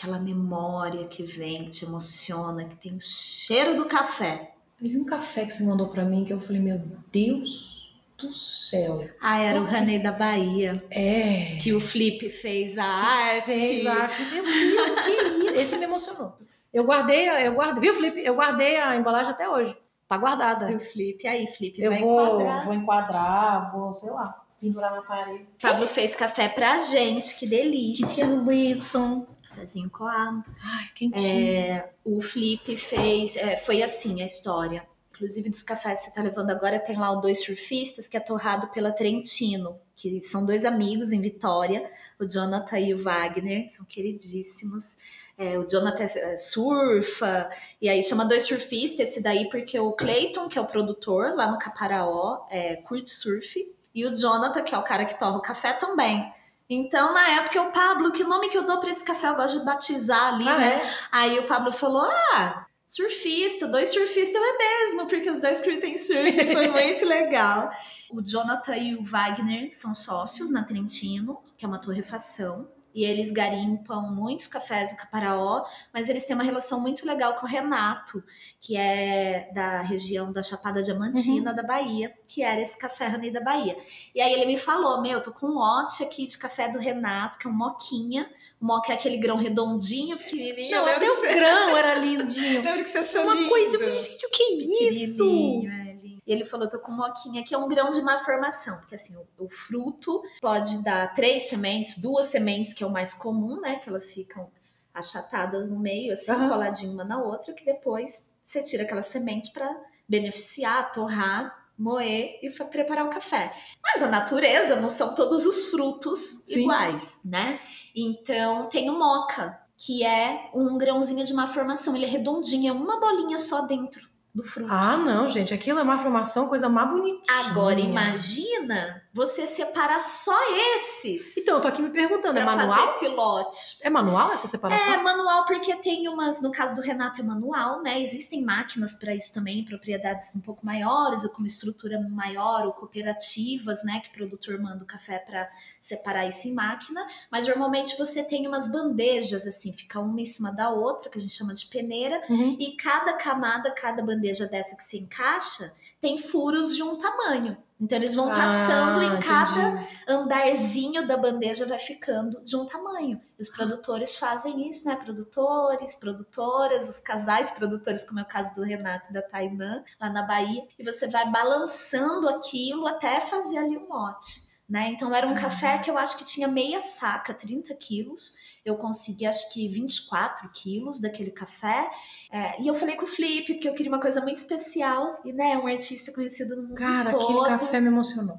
Aquela 0.00 0.18
memória 0.18 1.06
que 1.06 1.22
vem, 1.22 1.64
que 1.64 1.70
te 1.72 1.84
emociona, 1.84 2.64
que 2.64 2.74
tem 2.74 2.96
o 2.96 3.00
cheiro 3.02 3.76
do 3.76 3.84
café. 3.84 4.52
Teve 4.80 4.96
um 4.96 5.04
café 5.04 5.44
que 5.44 5.52
você 5.52 5.62
mandou 5.62 5.88
pra 5.88 6.06
mim 6.06 6.24
que 6.24 6.32
eu 6.32 6.40
falei, 6.40 6.58
meu 6.58 6.80
Deus 7.12 7.92
do 8.16 8.32
céu. 8.32 9.06
Ah, 9.20 9.38
era 9.40 9.60
o 9.60 9.66
Ranei 9.66 9.98
da 9.98 10.10
Bahia. 10.10 10.82
É. 10.90 11.58
Que 11.60 11.74
o 11.74 11.80
Flip 11.80 12.30
fez 12.30 12.78
a 12.78 12.84
arte. 12.86 13.44
Fez 13.44 13.86
a 13.86 13.92
arte. 13.92 14.22
Meu 14.32 14.42
Deus, 14.42 15.00
que 15.02 15.22
lindo. 15.22 15.60
Esse 15.60 15.76
me 15.76 15.84
emocionou. 15.84 16.32
Eu 16.72 16.84
guardei, 16.84 17.28
eu 17.28 17.52
guardei, 17.52 17.82
viu, 17.82 17.92
Felipe? 17.92 18.20
Eu 18.24 18.36
guardei 18.36 18.76
a 18.76 18.96
embalagem 18.96 19.32
até 19.32 19.50
hoje. 19.50 19.76
Tá 20.08 20.16
guardada. 20.16 20.66
Do 20.66 20.80
Flip. 20.80 21.28
Aí, 21.28 21.46
Flip, 21.46 21.78
Eu 21.78 21.90
vai 21.90 22.00
vou 22.00 22.24
enquadrar. 22.24 22.64
vou 22.64 22.74
enquadrar, 22.74 23.72
vou, 23.72 23.92
sei 23.92 24.10
lá, 24.10 24.46
pendurar 24.58 24.92
na 24.92 25.02
parede. 25.02 25.46
Pablo 25.60 25.86
fez 25.86 26.14
café 26.14 26.48
pra 26.48 26.78
gente, 26.78 27.38
que 27.38 27.46
delícia. 27.46 28.24
Wilson. 28.26 29.26
Cafézinho 29.60 29.90
coado. 29.90 30.44
Ai, 30.62 30.88
quentinho. 30.94 31.54
É, 31.54 31.90
o 32.04 32.20
Flip 32.20 32.76
fez. 32.76 33.36
é, 33.36 33.56
foi 33.56 33.82
assim 33.82 34.22
a 34.22 34.24
história. 34.24 34.86
inclusive 35.14 35.50
dos 35.50 35.62
cafés 35.62 36.00
que 36.00 36.06
você 36.06 36.14
tá 36.14 36.22
levando 36.22 36.50
agora, 36.50 36.80
tem 36.80 36.96
lá 36.96 37.10
o 37.12 37.20
Dois 37.20 37.44
Surfistas, 37.44 38.08
que 38.08 38.16
é 38.16 38.20
torrado 38.20 38.68
pela 38.68 38.90
Trentino, 38.90 39.78
que 39.94 40.22
são 40.22 40.46
dois 40.46 40.64
amigos 40.64 41.12
em 41.12 41.20
Vitória, 41.20 41.90
o 42.18 42.26
Jonathan 42.26 42.78
e 42.78 42.94
o 42.94 42.98
Wagner, 42.98 43.70
são 43.70 43.84
queridíssimos. 43.84 44.96
É, 45.36 45.58
o 45.58 45.66
Jonathan 45.66 46.04
é, 46.04 46.36
surfa, 46.36 47.50
e 47.80 47.88
aí 47.88 48.02
chama 48.02 48.26
Dois 48.26 48.44
Surfistas, 48.44 49.08
esse 49.08 49.22
daí 49.22 49.48
porque 49.48 49.78
o 49.78 49.92
Clayton, 49.92 50.48
que 50.48 50.58
é 50.58 50.60
o 50.60 50.66
produtor 50.66 51.34
lá 51.34 51.50
no 51.50 51.58
Caparaó, 51.58 52.46
é, 52.50 52.76
curte 52.76 53.10
surf, 53.10 53.74
e 53.94 54.06
o 54.06 54.14
Jonathan, 54.14 54.62
que 54.62 54.74
é 54.74 54.78
o 54.78 54.82
cara 54.82 55.04
que 55.04 55.18
torra 55.18 55.36
o 55.36 55.42
café 55.42 55.72
também. 55.72 56.30
Então, 56.72 57.12
na 57.12 57.28
época, 57.30 57.60
o 57.62 57.72
Pablo, 57.72 58.12
que 58.12 58.22
nome 58.22 58.48
que 58.48 58.56
eu 58.56 58.62
dou 58.62 58.78
para 58.78 58.90
esse 58.90 59.04
café? 59.04 59.28
Eu 59.28 59.34
gosto 59.34 59.58
de 59.58 59.64
batizar 59.64 60.34
ali, 60.34 60.48
Ah, 60.48 60.56
né? 60.58 60.74
é? 60.76 60.90
Aí 61.10 61.38
o 61.40 61.46
Pablo 61.48 61.72
falou: 61.72 62.08
Ah, 62.32 62.64
surfista, 62.86 63.66
dois 63.66 63.88
surfistas 63.88 64.40
é 64.40 64.56
mesmo, 64.58 65.06
porque 65.08 65.28
os 65.28 65.40
dois 65.40 65.60
curtem 65.60 65.98
surf, 65.98 66.46
foi 66.52 66.68
muito 66.68 67.04
legal. 67.04 67.70
O 68.10 68.22
Jonathan 68.22 68.76
e 68.76 68.94
o 68.94 69.04
Wagner 69.04 69.68
são 69.74 69.94
sócios 69.96 70.50
na 70.50 70.62
Trentino, 70.62 71.40
que 71.56 71.64
é 71.64 71.68
uma 71.68 71.80
torrefação. 71.80 72.68
E 72.94 73.04
eles 73.04 73.30
garimpam 73.30 74.02
muitos 74.12 74.46
cafés 74.48 74.90
no 74.90 74.98
Caparaó, 74.98 75.64
mas 75.94 76.08
eles 76.08 76.24
têm 76.24 76.34
uma 76.34 76.44
relação 76.44 76.80
muito 76.80 77.06
legal 77.06 77.34
com 77.34 77.46
o 77.46 77.48
Renato, 77.48 78.22
que 78.60 78.76
é 78.76 79.48
da 79.54 79.80
região 79.80 80.32
da 80.32 80.42
Chapada 80.42 80.82
Diamantina 80.82 81.52
da 81.54 81.62
Bahia, 81.62 82.12
que 82.26 82.42
era 82.42 82.60
esse 82.60 82.76
café 82.76 83.06
Rani 83.06 83.30
da 83.30 83.40
Bahia. 83.40 83.76
E 84.14 84.20
aí 84.20 84.32
ele 84.32 84.46
me 84.46 84.56
falou: 84.56 85.00
Meu, 85.00 85.12
eu 85.12 85.22
tô 85.22 85.32
com 85.32 85.46
um 85.46 85.54
lote 85.54 86.02
aqui 86.02 86.26
de 86.26 86.36
café 86.36 86.68
do 86.68 86.78
Renato, 86.78 87.38
que 87.38 87.46
é 87.46 87.50
um 87.50 87.54
moquinha. 87.54 88.28
O 88.60 88.66
moca 88.66 88.92
é 88.92 88.94
aquele 88.94 89.16
grão 89.16 89.36
redondinho, 89.38 90.18
pequenininho. 90.18 90.70
Não, 90.72 90.84
até 90.86 91.10
o 91.10 91.20
grão 91.22 91.76
era 91.76 91.94
lindinho. 91.98 92.62
Lembra 92.62 92.82
que 92.82 92.90
você 92.90 92.98
achou 92.98 93.22
Uma 93.22 93.34
lindo? 93.34 93.48
coisa, 93.48 93.76
eu 93.76 93.80
falei, 93.80 93.98
gente, 93.98 94.26
o 94.26 94.30
que 94.30 94.42
é 94.42 94.52
isso? 94.90 95.62
É. 95.66 95.79
E 96.26 96.32
ele 96.32 96.44
falou, 96.44 96.68
tô 96.68 96.78
com 96.78 96.92
moquinha, 96.92 97.44
que 97.44 97.54
é 97.54 97.58
um 97.58 97.68
grão 97.68 97.90
de 97.90 98.00
má 98.02 98.18
formação. 98.18 98.78
Porque 98.78 98.94
assim, 98.94 99.16
o, 99.16 99.44
o 99.44 99.48
fruto 99.48 100.22
pode 100.40 100.82
dar 100.84 101.12
três 101.14 101.48
sementes, 101.48 101.98
duas 102.00 102.26
sementes, 102.26 102.72
que 102.72 102.84
é 102.84 102.86
o 102.86 102.90
mais 102.90 103.14
comum, 103.14 103.60
né? 103.60 103.76
Que 103.76 103.88
elas 103.88 104.10
ficam 104.12 104.50
achatadas 104.92 105.70
no 105.70 105.78
meio, 105.78 106.12
assim, 106.12 106.30
Aham. 106.32 106.48
coladinho 106.48 106.92
uma 106.92 107.04
na 107.04 107.22
outra, 107.22 107.54
que 107.54 107.64
depois 107.64 108.28
você 108.44 108.62
tira 108.62 108.82
aquela 108.82 109.02
semente 109.02 109.52
para 109.52 109.74
beneficiar, 110.08 110.90
torrar, 110.92 111.68
moer 111.78 112.38
e 112.42 112.50
preparar 112.50 113.06
o 113.06 113.10
café. 113.10 113.54
Mas 113.82 114.02
a 114.02 114.08
natureza 114.08 114.76
não 114.76 114.88
são 114.88 115.14
todos 115.14 115.46
os 115.46 115.66
frutos 115.70 116.18
Sim. 116.46 116.62
iguais, 116.62 117.22
né? 117.24 117.58
Então 117.94 118.68
tem 118.68 118.90
o 118.90 118.98
moca, 118.98 119.58
que 119.76 120.04
é 120.04 120.50
um 120.52 120.76
grãozinho 120.76 121.24
de 121.24 121.32
má 121.32 121.46
formação. 121.46 121.96
Ele 121.96 122.04
é 122.04 122.08
redondinho, 122.08 122.68
é 122.68 122.72
uma 122.72 123.00
bolinha 123.00 123.38
só 123.38 123.62
dentro 123.62 124.09
do 124.34 124.42
fruto. 124.42 124.72
Ah, 124.72 124.96
não, 124.96 125.28
gente, 125.28 125.52
aquilo 125.52 125.78
é 125.78 125.82
uma 125.82 125.98
formação, 126.02 126.48
coisa 126.48 126.68
mais 126.68 126.88
bonitinha. 126.90 127.50
Agora 127.50 127.80
imagina 127.80 128.99
você 129.12 129.46
separar 129.46 129.98
só 130.00 130.36
esses 130.76 131.36
Então, 131.36 131.56
eu 131.56 131.60
tô 131.60 131.66
aqui 131.68 131.82
me 131.82 131.90
perguntando, 131.90 132.38
é 132.38 132.44
para 132.44 132.52
fazer 132.54 132.68
manual? 132.68 132.94
esse 132.96 133.08
lote. 133.08 133.78
É 133.82 133.90
manual 133.90 134.32
essa 134.32 134.46
separação? 134.46 134.92
É 134.92 134.96
manual 134.98 135.44
porque 135.46 135.74
tem 135.76 136.06
umas, 136.08 136.40
no 136.40 136.52
caso 136.52 136.74
do 136.76 136.80
Renato 136.80 137.20
é 137.20 137.24
manual, 137.24 137.82
né? 137.82 138.00
Existem 138.00 138.44
máquinas 138.44 138.94
para 138.96 139.14
isso 139.14 139.34
também, 139.34 139.64
propriedades 139.64 140.34
um 140.36 140.40
pouco 140.40 140.64
maiores 140.64 141.24
ou 141.24 141.30
com 141.30 141.38
uma 141.38 141.46
estrutura 141.48 142.00
maior, 142.08 142.66
ou 142.66 142.72
cooperativas, 142.72 143.84
né? 143.84 144.00
Que 144.00 144.10
o 144.10 144.12
produtor 144.12 144.58
manda 144.60 144.84
o 144.84 144.86
café 144.86 145.18
para 145.18 145.50
separar 145.80 146.26
isso 146.28 146.46
em 146.48 146.54
máquina. 146.54 147.04
Mas 147.30 147.46
normalmente 147.48 147.98
você 147.98 148.22
tem 148.22 148.46
umas 148.46 148.70
bandejas 148.70 149.46
assim, 149.46 149.72
fica 149.72 149.98
uma 150.00 150.20
em 150.20 150.24
cima 150.24 150.52
da 150.52 150.70
outra, 150.70 151.10
que 151.10 151.18
a 151.18 151.20
gente 151.20 151.34
chama 151.34 151.54
de 151.54 151.66
peneira, 151.66 152.20
Uhum. 152.30 152.56
e 152.60 152.76
cada 152.76 153.14
camada, 153.14 153.70
cada 153.72 154.02
bandeja 154.02 154.46
dessa 154.46 154.76
que 154.76 154.84
se 154.84 154.98
encaixa, 154.98 155.72
tem 156.00 156.16
furos 156.18 156.74
de 156.74 156.82
um 156.82 156.96
tamanho. 156.96 157.56
Então 157.80 157.96
eles 157.96 158.14
vão 158.14 158.28
passando 158.28 159.00
Ah, 159.00 159.04
em 159.06 159.20
cada 159.20 159.68
entendi. 159.70 159.88
andarzinho 160.06 161.06
da 161.06 161.16
bandeja 161.16 161.64
vai 161.64 161.78
ficando 161.78 162.42
de 162.44 162.54
um 162.54 162.66
tamanho. 162.66 163.18
E 163.38 163.42
os 163.42 163.48
produtores 163.48 164.16
fazem 164.18 164.68
isso, 164.68 164.86
né? 164.86 164.96
Produtores, 164.96 165.94
produtoras, 165.96 166.88
os 166.88 166.98
casais 166.98 167.50
produtores, 167.50 168.04
como 168.04 168.20
é 168.20 168.22
o 168.22 168.26
caso 168.26 168.54
do 168.54 168.62
Renato 168.62 169.10
e 169.10 169.14
da 169.14 169.22
Tainã, 169.22 169.82
lá 169.98 170.10
na 170.10 170.22
Bahia. 170.22 170.62
E 170.78 170.84
você 170.84 171.08
vai 171.08 171.30
balançando 171.30 172.28
aquilo 172.28 172.86
até 172.86 173.20
fazer 173.20 173.56
ali 173.58 173.78
um 173.78 173.88
lote. 173.88 174.50
Né? 174.68 174.90
Então 174.92 175.12
era 175.12 175.26
um 175.26 175.32
Ah. 175.32 175.40
café 175.40 175.78
que 175.78 175.90
eu 175.90 175.98
acho 175.98 176.16
que 176.16 176.24
tinha 176.24 176.46
meia 176.46 176.80
saca, 176.80 177.34
30 177.34 177.74
quilos. 177.74 178.34
Eu 178.64 178.76
consegui 178.76 179.26
acho 179.26 179.52
que 179.52 179.68
24 179.68 180.50
quilos 180.50 181.00
daquele 181.00 181.30
café. 181.30 181.90
É, 182.30 182.60
e 182.60 182.68
eu 182.68 182.74
falei 182.74 182.96
com 182.96 183.04
o 183.04 183.08
Felipe, 183.08 183.54
porque 183.54 183.68
eu 183.68 183.74
queria 183.74 183.90
uma 183.90 184.00
coisa 184.00 184.20
muito 184.20 184.38
especial. 184.38 185.20
E 185.24 185.32
né, 185.32 185.56
um 185.56 185.66
artista 185.66 186.12
conhecido 186.12 186.56
no 186.56 186.62
mundo 186.62 186.74
Cara, 186.74 187.10
todo. 187.10 187.24
aquele 187.24 187.46
café 187.46 187.80
me 187.80 187.88
emocionou. 187.88 188.38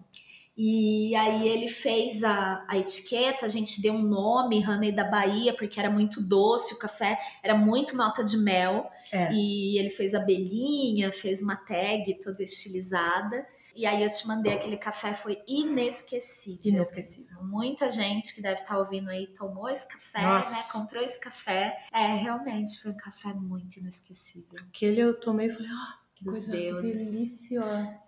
E 0.63 1.15
aí 1.15 1.47
ele 1.47 1.67
fez 1.67 2.24
a, 2.24 2.63
a 2.67 2.78
etiqueta, 2.78 3.45
a 3.45 3.49
gente 3.49 3.82
deu 3.82 3.93
um 3.93 4.01
nome, 4.01 4.63
Honey 4.67 4.91
da 4.91 5.05
Bahia, 5.05 5.55
porque 5.55 5.80
era 5.80 5.89
muito 5.89 6.22
doce, 6.22 6.76
o 6.76 6.78
café 6.78 7.17
era 7.41 7.55
muito 7.55 7.95
nota 7.95 8.24
de 8.24 8.38
mel. 8.38 8.89
É. 9.11 9.34
E 9.34 9.80
ele 9.80 9.89
fez 9.89 10.13
abelhinha, 10.13 11.11
fez 11.11 11.41
uma 11.41 11.55
tag 11.55 12.13
toda 12.24 12.43
estilizada. 12.43 13.45
E 13.76 13.86
aí 13.86 14.03
eu 14.03 14.09
te 14.09 14.28
mandei 14.28 14.53
aquele 14.53 14.78
café, 14.78 15.13
foi 15.13 15.41
inesquecível. 15.47 16.61
Inesquecível. 16.74 17.43
Muita 17.43 17.89
gente 17.89 18.34
que 18.34 18.41
deve 18.41 18.61
estar 18.61 18.78
ouvindo 18.78 19.09
aí 19.09 19.28
tomou 19.28 19.69
esse 19.69 19.88
café, 19.88 20.22
Nossa. 20.22 20.78
né? 20.78 20.84
Comprou 20.84 21.03
esse 21.03 21.19
café. 21.19 21.78
É, 21.93 22.15
realmente 22.15 22.80
foi 22.82 22.91
um 22.91 22.97
café 22.97 23.34
muito 23.34 23.78
inesquecível. 23.80 24.59
Aquele 24.69 25.01
eu 25.01 25.19
tomei 25.19 25.47
e 25.47 25.49
falei, 25.49 25.69
ah, 25.72 25.97
que 26.15 26.24
Dos 26.24 26.36
coisa 26.36 26.51
deuses. 26.51 27.11
deliciosa. 27.11 27.99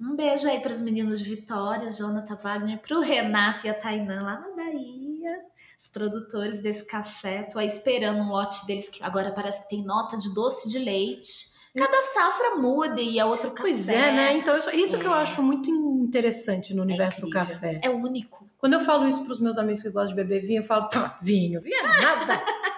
Um 0.00 0.14
beijo 0.14 0.46
aí 0.48 0.60
para 0.60 0.72
os 0.72 0.80
meninos 0.80 1.18
de 1.20 1.28
Vitória, 1.34 1.90
Jonathan 1.90 2.36
Wagner, 2.36 2.78
para 2.80 2.96
o 2.96 3.00
Renato 3.00 3.66
e 3.66 3.70
a 3.70 3.74
Tainã 3.74 4.22
lá 4.22 4.38
na 4.40 4.54
Bahia, 4.54 5.40
os 5.78 5.88
produtores 5.88 6.60
desse 6.60 6.86
café. 6.86 7.42
Tô 7.42 7.58
aí 7.58 7.66
esperando 7.66 8.20
um 8.20 8.28
lote 8.28 8.64
deles 8.66 8.88
que 8.88 9.02
agora 9.02 9.32
parece 9.32 9.62
que 9.62 9.70
tem 9.70 9.84
nota 9.84 10.16
de 10.16 10.32
doce 10.34 10.68
de 10.68 10.78
leite. 10.78 11.55
Cada 11.76 12.00
safra 12.02 12.56
muda 12.56 13.00
e 13.00 13.18
é 13.18 13.24
outro 13.24 13.50
café. 13.50 13.62
Pois 13.68 13.88
é, 13.88 14.10
né? 14.12 14.32
Então, 14.36 14.56
isso, 14.56 14.70
isso 14.74 14.98
que 14.98 15.06
eu 15.06 15.14
É. 15.14 15.18
acho 15.18 15.42
muito 15.42 15.70
interessante 15.70 16.72
no 16.74 16.82
universo 16.82 17.20
do 17.20 17.28
incrível. 17.28 17.54
café. 17.54 17.80
É 17.82 17.90
único. 17.90 18.48
Quando 18.58 18.72
eu 18.72 18.80
falo 18.80 19.06
isso 19.06 19.24
pros 19.24 19.38
meus 19.40 19.58
amigos 19.58 19.82
que 19.82 19.90
gostam 19.90 20.14
de 20.16 20.22
beber 20.22 20.46
vinho, 20.46 20.60
eu 20.60 20.64
falo, 20.64 20.88
pá, 20.88 21.16
vinho, 21.20 21.60
vinho 21.60 21.76
é 21.76 21.82
nada. 22.00 22.40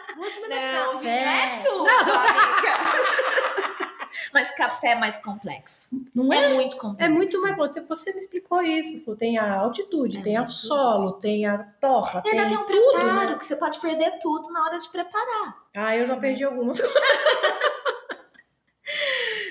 É 0.51 0.83
Não, 0.83 0.95
café. 0.95 0.99
vinho 1.01 1.29
é 1.29 1.61
tudo, 1.61 1.85
Não, 1.85 2.15
amiga. 2.17 2.75
Mas 4.35 4.51
café 4.57 4.89
é 4.89 4.95
mais 4.95 5.19
complexo. 5.19 5.91
Não 6.15 6.33
É 6.33 6.45
é? 6.53 6.55
muito 6.55 6.77
complexo. 6.77 7.05
É 7.05 7.15
muito 7.15 7.41
mais. 7.43 7.57
Você, 7.57 7.81
você 7.83 8.13
me 8.13 8.19
explicou 8.19 8.61
isso. 8.63 9.15
Tem 9.17 9.39
a 9.39 9.55
altitude, 9.61 10.19
É 10.19 10.23
tem 10.23 10.37
muito 10.39 10.53
solo, 10.53 11.13
tem 11.13 11.47
a 11.47 11.59
torra, 11.81 12.23
E 12.25 12.31
ainda 12.31 12.47
tem 12.49 12.57
tem 12.57 12.59
um 12.59 12.65
tudo. 12.65 12.93
preparo 12.99 13.31
né? 13.31 13.37
que 13.37 13.45
você 13.45 13.57
pode 13.57 13.79
perder 13.79 14.19
tudo 14.21 14.51
na 14.51 14.65
hora 14.65 14.79
de 14.79 14.89
preparar. 14.89 15.57
Ah, 15.75 15.97
eu 15.97 16.05
já 16.07 16.17
perdi 16.17 16.43
algumas. 16.45 16.81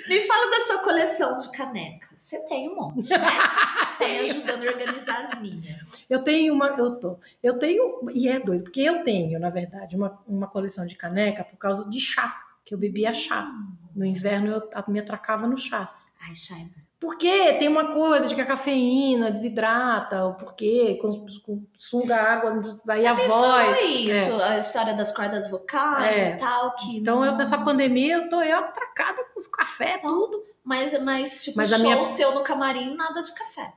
Me 0.08 0.22
fala 0.22 0.52
da 0.52 0.60
sua 0.62 0.80
coleção 0.80 1.38
de 1.38 1.52
canecas. 1.52 2.22
Você 2.22 2.40
tem 2.48 2.70
um 2.70 2.76
monte, 2.76 3.10
né? 3.10 3.18
Tá 3.98 4.06
me 4.08 4.20
ajudando 4.20 4.64
a 4.64 4.72
organizar 4.72 5.22
as 5.24 5.42
minhas. 5.42 6.06
Eu 6.08 6.24
tenho 6.24 6.54
uma, 6.54 6.68
eu 6.68 7.00
tô, 7.00 7.18
eu 7.42 7.58
tenho, 7.58 8.08
e 8.14 8.30
é 8.30 8.40
doido, 8.40 8.66
porque 8.66 8.82
eu 8.82 9.04
tenho, 9.04 9.40
na 9.40 9.50
verdade, 9.50 9.96
uma, 9.96 10.22
uma 10.28 10.48
coleção 10.48 10.86
de 10.86 10.94
caneca 10.94 11.44
por 11.44 11.58
causa 11.58 11.90
de 11.90 12.00
chá, 12.00 12.46
que 12.64 12.76
eu 12.76 12.78
bebia 12.78 13.12
chá. 13.12 13.52
No 13.96 14.06
inverno 14.06 14.52
eu 14.52 14.70
me 14.88 15.00
atracava 15.00 15.48
no 15.48 15.58
chá. 15.58 15.84
Ai, 16.22 16.36
Shaiba. 16.36 16.87
Porque 17.00 17.54
tem 17.54 17.68
uma 17.68 17.94
coisa 17.94 18.28
de 18.28 18.34
que 18.34 18.42
a 18.42 18.46
cafeína 18.46 19.30
desidrata, 19.30 20.26
o 20.26 20.34
porquê, 20.34 20.98
com, 21.00 21.26
com- 21.46 21.64
suga 21.78 22.16
a 22.16 22.34
água, 22.34 22.60
aí 22.90 23.06
a 23.06 23.14
voz. 23.14 23.80
Isso, 23.84 24.42
É. 24.42 24.50
a 24.54 24.58
história 24.58 24.96
das 24.96 25.12
cordas 25.12 25.48
vocais 25.50 26.18
É. 26.18 26.36
e 26.36 26.38
tal. 26.40 26.74
Que 26.76 26.98
Então, 26.98 27.24
eu, 27.24 27.32
não- 27.34 27.38
nessa 27.38 27.60
pandemia, 27.60 28.16
eu 28.16 28.30
tô 28.30 28.42
eu 28.42 28.58
atracada 28.58 29.24
com 29.26 29.40
os 29.40 29.46
café, 29.46 30.00
tudo. 30.00 30.44
Mas, 30.64 31.00
mas 31.04 31.44
tipo, 31.44 31.58
Mas 31.58 31.70
show 31.70 31.80
minha- 31.80 32.04
seu 32.04 32.34
no 32.34 32.42
camarim, 32.42 32.96
nada 32.96 33.22
de 33.22 33.34
café. 33.34 33.74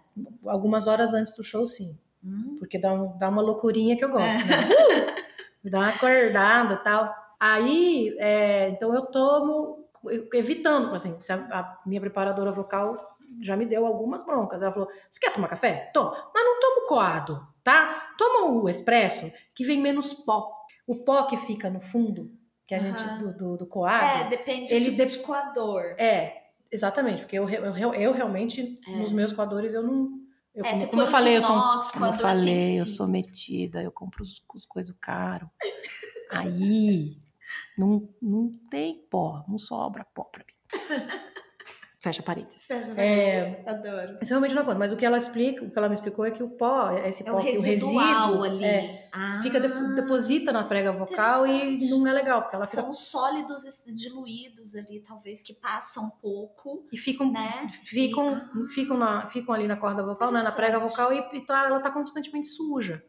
Algumas 0.46 0.86
horas 0.86 1.12
antes 1.12 1.36
do 1.36 1.42
show, 1.42 1.66
sim. 1.66 1.98
Hum. 2.24 2.56
Porque 2.58 2.78
dá, 2.78 2.92
um, 2.92 3.16
dá 3.18 3.28
uma 3.28 3.42
loucurinha 3.42 3.96
que 3.96 4.04
eu 4.04 4.08
gosto. 4.10 4.46
Né? 4.46 4.56
Uh! 4.68 5.20
Me 5.62 5.70
dá 5.70 5.78
uma 5.80 5.88
acordada 5.90 6.74
e 6.74 6.78
tal. 6.78 7.14
Aí, 7.38 8.16
é, 8.18 8.70
então 8.70 8.94
eu 8.94 9.02
tomo, 9.06 9.79
evitando, 10.32 10.94
assim, 10.94 11.18
se 11.18 11.32
a, 11.32 11.36
a 11.36 11.80
minha 11.86 12.00
preparadora 12.00 12.50
vocal 12.52 13.16
já 13.40 13.56
me 13.56 13.66
deu 13.66 13.86
algumas 13.86 14.24
broncas. 14.24 14.62
Ela 14.62 14.72
falou: 14.72 14.88
Você 15.08 15.20
quer 15.20 15.32
tomar 15.32 15.48
café? 15.48 15.90
Toma, 15.94 16.10
mas 16.34 16.44
não 16.44 16.60
toma 16.60 16.84
o 16.84 16.88
coado, 16.88 17.46
tá? 17.62 18.12
Toma 18.18 18.50
o 18.52 18.68
expresso, 18.68 19.30
que 19.54 19.64
vem 19.64 19.80
menos 19.80 20.12
pó. 20.14 20.50
O 20.86 21.04
pó 21.04 21.24
que 21.24 21.36
fica 21.36 21.70
no 21.70 21.80
fundo, 21.80 22.32
que 22.66 22.74
a 22.74 22.78
gente, 22.78 23.04
Aham. 23.04 23.18
do, 23.18 23.36
do, 23.36 23.56
do 23.58 23.64
É, 23.64 23.68
coado, 23.68 24.30
depende 24.30 24.74
ele 24.74 24.90
do 24.90 24.90
de- 24.90 24.96
tipo 25.06 25.06
de 25.06 25.18
coador. 25.26 25.82
é, 25.98 26.34
exatamente, 26.72 27.22
porque 27.22 27.38
eu, 27.38 27.48
eu, 27.48 27.76
eu, 27.76 27.94
eu 27.94 28.12
realmente, 28.12 28.74
É. 28.88 28.96
nos 28.96 29.12
meus 29.12 29.32
coadores, 29.32 29.74
eu 29.74 29.82
não. 29.82 30.18
Eu, 30.52 30.64
É, 30.64 30.70
como, 30.72 30.80
se 30.82 30.86
como 30.88 31.02
eu 31.02 31.06
falei, 31.06 31.36
eu 31.36 31.42
sou, 31.42 31.54
inox, 31.54 31.90
como 31.92 32.06
eu 32.06 32.12
sem 32.12 32.20
falei, 32.20 32.80
eu 32.80 32.84
fio. 32.84 32.94
sou 32.96 33.06
metida, 33.06 33.80
eu 33.82 33.92
compro 33.92 34.22
os, 34.22 34.42
os 34.52 34.66
coisas 34.66 34.96
caro. 35.00 35.48
Aí 36.32 37.16
não, 37.78 38.08
não 38.20 38.50
tem 38.70 39.06
pó, 39.10 39.44
não 39.48 39.58
sobra 39.58 40.04
pó 40.14 40.24
pra 40.24 40.44
mim. 40.44 40.54
Fecha 42.02 42.22
parênteses. 42.22 42.64
Fecha 42.64 42.94
É, 42.98 43.62
Adoro. 43.66 44.16
Isso 44.22 44.30
realmente 44.30 44.54
não 44.54 44.64
conta, 44.64 44.78
mas 44.78 44.90
o 44.90 44.96
que 44.96 45.04
ela 45.04 45.18
explica, 45.18 45.62
o 45.62 45.70
que 45.70 45.76
ela 45.78 45.86
me 45.86 45.92
explicou 45.92 46.24
é 46.24 46.30
que 46.30 46.42
o 46.42 46.48
pó, 46.48 46.92
esse 46.92 47.28
É 47.28 47.30
pó, 47.30 47.36
o 47.38 47.42
que 47.42 47.58
o 47.58 47.60
resíduo, 47.60 48.42
ali. 48.42 48.64
é, 48.64 49.10
Ah, 49.12 49.38
fica 49.42 49.60
depo- 49.60 49.94
deposita 49.94 50.50
na 50.50 50.64
prega 50.64 50.92
vocal 50.92 51.46
e 51.46 51.76
não 51.90 52.06
é 52.06 52.12
legal, 52.14 52.40
porque 52.40 52.56
ela 52.56 52.66
fica, 52.66 52.80
São 52.80 52.94
sólidos 52.94 53.60
diluídos 53.94 54.74
ali, 54.74 55.00
talvez, 55.06 55.42
que 55.42 55.52
passam 55.52 56.04
um 56.06 56.10
pouco, 56.22 56.86
e 56.90 56.96
ficam, 56.96 57.30
né? 57.30 57.68
ficam, 57.84 58.28
E- 58.64 58.68
ficam, 58.72 58.96
na, 58.96 59.26
ficam 59.26 59.54
ali 59.54 59.66
na 59.68 59.76
corda 59.76 60.02
vocal, 60.02 60.32
né, 60.32 60.42
na 60.42 60.52
prega 60.52 60.78
vocal 60.78 61.12
e, 61.12 61.18
e 61.36 61.40
tá- 61.44 61.66
ela 61.66 61.80
tá 61.80 61.90
constantemente 61.90 62.46
suja. 62.46 63.04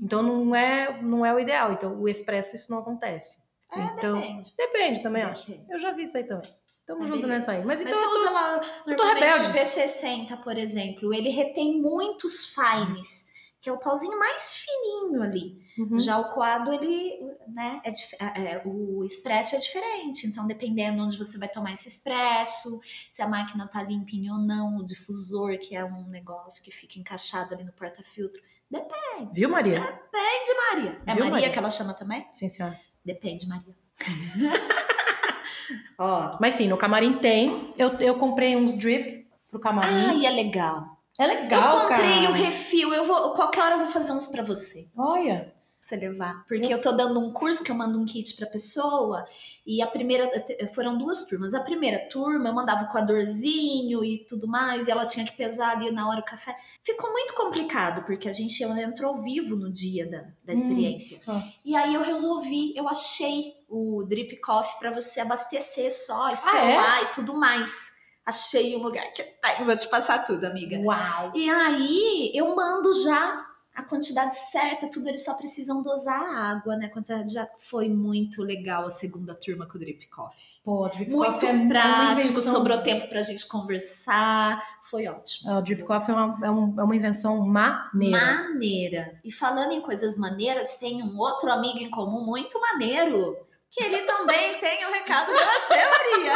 Então 0.00 0.22
não 0.22 0.54
é, 0.54 1.02
não 1.02 1.26
é 1.26 1.34
o 1.34 1.40
ideal. 1.40 1.72
Então 1.72 2.00
o 2.00 2.08
expresso 2.08 2.54
isso 2.54 2.70
não 2.70 2.78
acontece. 2.78 3.42
É, 3.72 3.80
então, 3.82 4.20
depende. 4.20 4.54
depende 4.56 5.02
também, 5.02 5.22
acho. 5.22 5.46
Depende. 5.50 5.72
Eu 5.72 5.78
já 5.78 5.92
vi 5.92 6.02
isso 6.04 6.16
aí 6.16 6.24
também. 6.24 6.50
Tamo 6.86 7.00
Mas 7.00 7.08
junto 7.08 7.20
beleza. 7.22 7.38
nessa 7.50 7.52
aí. 7.52 7.64
Mas 7.66 7.80
então 7.80 7.92
você 7.94 8.04
eu 8.04 8.08
tô- 8.10 8.20
usa 8.20 8.30
lá, 8.30 8.60
normalmente 8.86 9.38
rebelde. 9.38 9.58
V60, 9.58 10.36
por 10.42 10.56
exemplo, 10.56 11.12
ele 11.12 11.30
retém 11.30 11.80
muitos 11.82 12.46
fines, 12.54 13.26
que 13.60 13.68
é 13.68 13.72
o 13.72 13.78
pauzinho 13.78 14.16
mais 14.18 14.54
fininho 14.54 15.20
ali. 15.22 15.66
Uhum. 15.76 15.98
Já 15.98 16.16
o 16.18 16.30
coado, 16.30 16.72
ele, 16.72 17.18
né, 17.48 17.80
é, 17.84 17.90
dif- 17.90 18.16
é, 18.20 18.62
o 18.64 19.04
expresso 19.04 19.56
é 19.56 19.58
diferente. 19.58 20.26
Então, 20.28 20.46
dependendo 20.46 21.02
onde 21.02 21.18
você 21.18 21.36
vai 21.38 21.48
tomar 21.48 21.72
esse 21.72 21.88
expresso, 21.88 22.80
se 23.10 23.20
a 23.20 23.28
máquina 23.28 23.66
tá 23.66 23.82
limpinha 23.82 24.32
ou 24.32 24.38
não, 24.38 24.78
o 24.78 24.84
difusor, 24.86 25.58
que 25.58 25.74
é 25.76 25.84
um 25.84 26.06
negócio 26.08 26.62
que 26.62 26.70
fica 26.70 26.98
encaixado 27.00 27.52
ali 27.52 27.64
no 27.64 27.72
porta-filtro. 27.72 28.40
Depende, 28.70 29.30
Viu, 29.34 29.48
Maria? 29.48 29.80
Maria. 29.80 30.90
É 31.04 31.14
Viu, 31.14 31.24
Maria, 31.24 31.30
Maria? 31.30 31.50
que 31.50 31.58
ela 31.58 31.70
chama 31.70 31.92
também? 31.94 32.26
Sim, 32.32 32.48
senhora. 32.48 32.80
Depende, 33.06 33.46
Maria. 33.48 33.72
Ó. 35.96 36.36
Mas 36.40 36.54
sim, 36.54 36.66
no 36.66 36.76
camarim 36.76 37.14
tem. 37.14 37.70
Eu, 37.78 37.92
eu 38.00 38.16
comprei 38.16 38.56
uns 38.56 38.76
drip 38.76 39.24
pro 39.48 39.60
camarim. 39.60 39.94
Ai, 39.94 40.26
é 40.26 40.30
legal. 40.30 40.98
é 41.18 41.26
legal, 41.26 41.76
eu 41.76 41.88
comprei 41.88 42.22
cara. 42.22 42.30
o 42.30 42.32
refil. 42.32 42.92
Eu 42.92 43.04
vou, 43.04 43.30
qualquer 43.30 43.62
hora 43.62 43.74
eu 43.76 43.78
vou 43.78 43.86
fazer 43.86 44.12
uns 44.12 44.26
pra 44.26 44.42
você. 44.42 44.88
Olha. 44.98 45.54
Você 45.86 45.94
levar. 45.94 46.44
Porque 46.48 46.74
eu 46.74 46.80
tô 46.80 46.90
dando 46.90 47.20
um 47.20 47.32
curso 47.32 47.62
que 47.62 47.70
eu 47.70 47.74
mando 47.76 47.96
um 47.96 48.04
kit 48.04 48.34
pra 48.34 48.48
pessoa. 48.48 49.24
E 49.64 49.80
a 49.80 49.86
primeira. 49.86 50.28
Foram 50.74 50.98
duas 50.98 51.22
turmas. 51.26 51.54
A 51.54 51.60
primeira 51.60 52.08
turma 52.08 52.48
eu 52.48 52.52
mandava 52.52 52.86
o 52.86 52.88
coadorzinho 52.88 54.04
e 54.04 54.18
tudo 54.28 54.48
mais. 54.48 54.88
E 54.88 54.90
ela 54.90 55.06
tinha 55.06 55.24
que 55.24 55.36
pesar 55.36 55.76
ali 55.76 55.92
na 55.92 56.08
hora 56.08 56.18
o 56.18 56.24
café. 56.24 56.56
Ficou 56.84 57.12
muito 57.12 57.34
complicado, 57.34 58.04
porque 58.04 58.28
a 58.28 58.32
gente 58.32 58.60
entrou 58.64 59.22
vivo 59.22 59.54
no 59.54 59.70
dia 59.70 60.10
da, 60.10 60.24
da 60.44 60.52
experiência. 60.52 61.20
Ah. 61.28 61.40
E 61.64 61.76
aí 61.76 61.94
eu 61.94 62.02
resolvi, 62.02 62.76
eu 62.76 62.88
achei 62.88 63.54
o 63.68 64.02
Drip 64.02 64.40
Coffee 64.40 64.80
pra 64.80 64.90
você 64.90 65.20
abastecer 65.20 65.92
só, 65.92 66.30
e 66.30 66.32
é? 66.32 66.36
celular 66.36 67.02
e 67.04 67.12
tudo 67.14 67.34
mais. 67.34 67.92
Achei 68.24 68.74
um 68.74 68.82
lugar 68.82 69.04
que. 69.12 69.24
Ai, 69.40 69.64
vou 69.64 69.76
te 69.76 69.86
passar 69.86 70.24
tudo, 70.24 70.46
amiga. 70.46 70.80
Uau. 70.80 71.30
E 71.32 71.48
aí 71.48 72.32
eu 72.34 72.56
mando 72.56 72.92
já 73.04 73.45
a 73.76 73.82
quantidade 73.82 74.36
certa, 74.36 74.88
tudo, 74.90 75.08
eles 75.08 75.22
só 75.24 75.34
precisam 75.34 75.82
dosar 75.82 76.20
a 76.20 76.50
água, 76.52 76.76
né? 76.76 76.88
Quantidade 76.88 77.32
já 77.32 77.46
foi 77.58 77.88
muito 77.88 78.42
legal 78.42 78.86
a 78.86 78.90
segunda 78.90 79.34
turma 79.34 79.66
com 79.66 79.76
o 79.76 79.78
Drip 79.78 80.06
Coffee. 80.08 80.60
Pô, 80.64 80.88
drip 80.88 81.10
Muito 81.10 81.32
coffee 81.32 81.48
é 81.50 81.66
prático, 81.68 82.20
invenção- 82.32 82.54
sobrou 82.54 82.78
tempo 82.82 83.08
pra 83.08 83.20
gente 83.22 83.46
conversar, 83.46 84.62
foi 84.82 85.06
ótimo. 85.06 85.50
Ah, 85.50 85.58
O 85.58 85.62
drip 85.62 85.82
coffee 85.84 86.14
é 86.14 86.18
uma, 86.18 86.46
é 86.46 86.50
um- 86.50 86.80
é 86.80 86.82
uma 86.84 86.96
invenção 86.96 87.46
maneira. 87.46 88.18
Maneira. 88.18 89.20
E 89.24 89.30
falando 89.30 89.72
em 89.72 89.80
coisas 89.82 90.16
maneiras, 90.16 90.76
tem 90.78 91.02
um 91.02 91.18
outro 91.18 91.52
amigo 91.52 91.78
em 91.78 91.90
comum 91.90 92.24
muito 92.24 92.58
maneiro, 92.60 93.36
que 93.70 93.84
ele 93.84 93.98
também 94.06 94.58
tem 94.60 94.86
um 94.86 94.90
recado 94.92 95.26
pra 95.32 95.44
você, 95.44 95.74
Maria. 95.74 96.34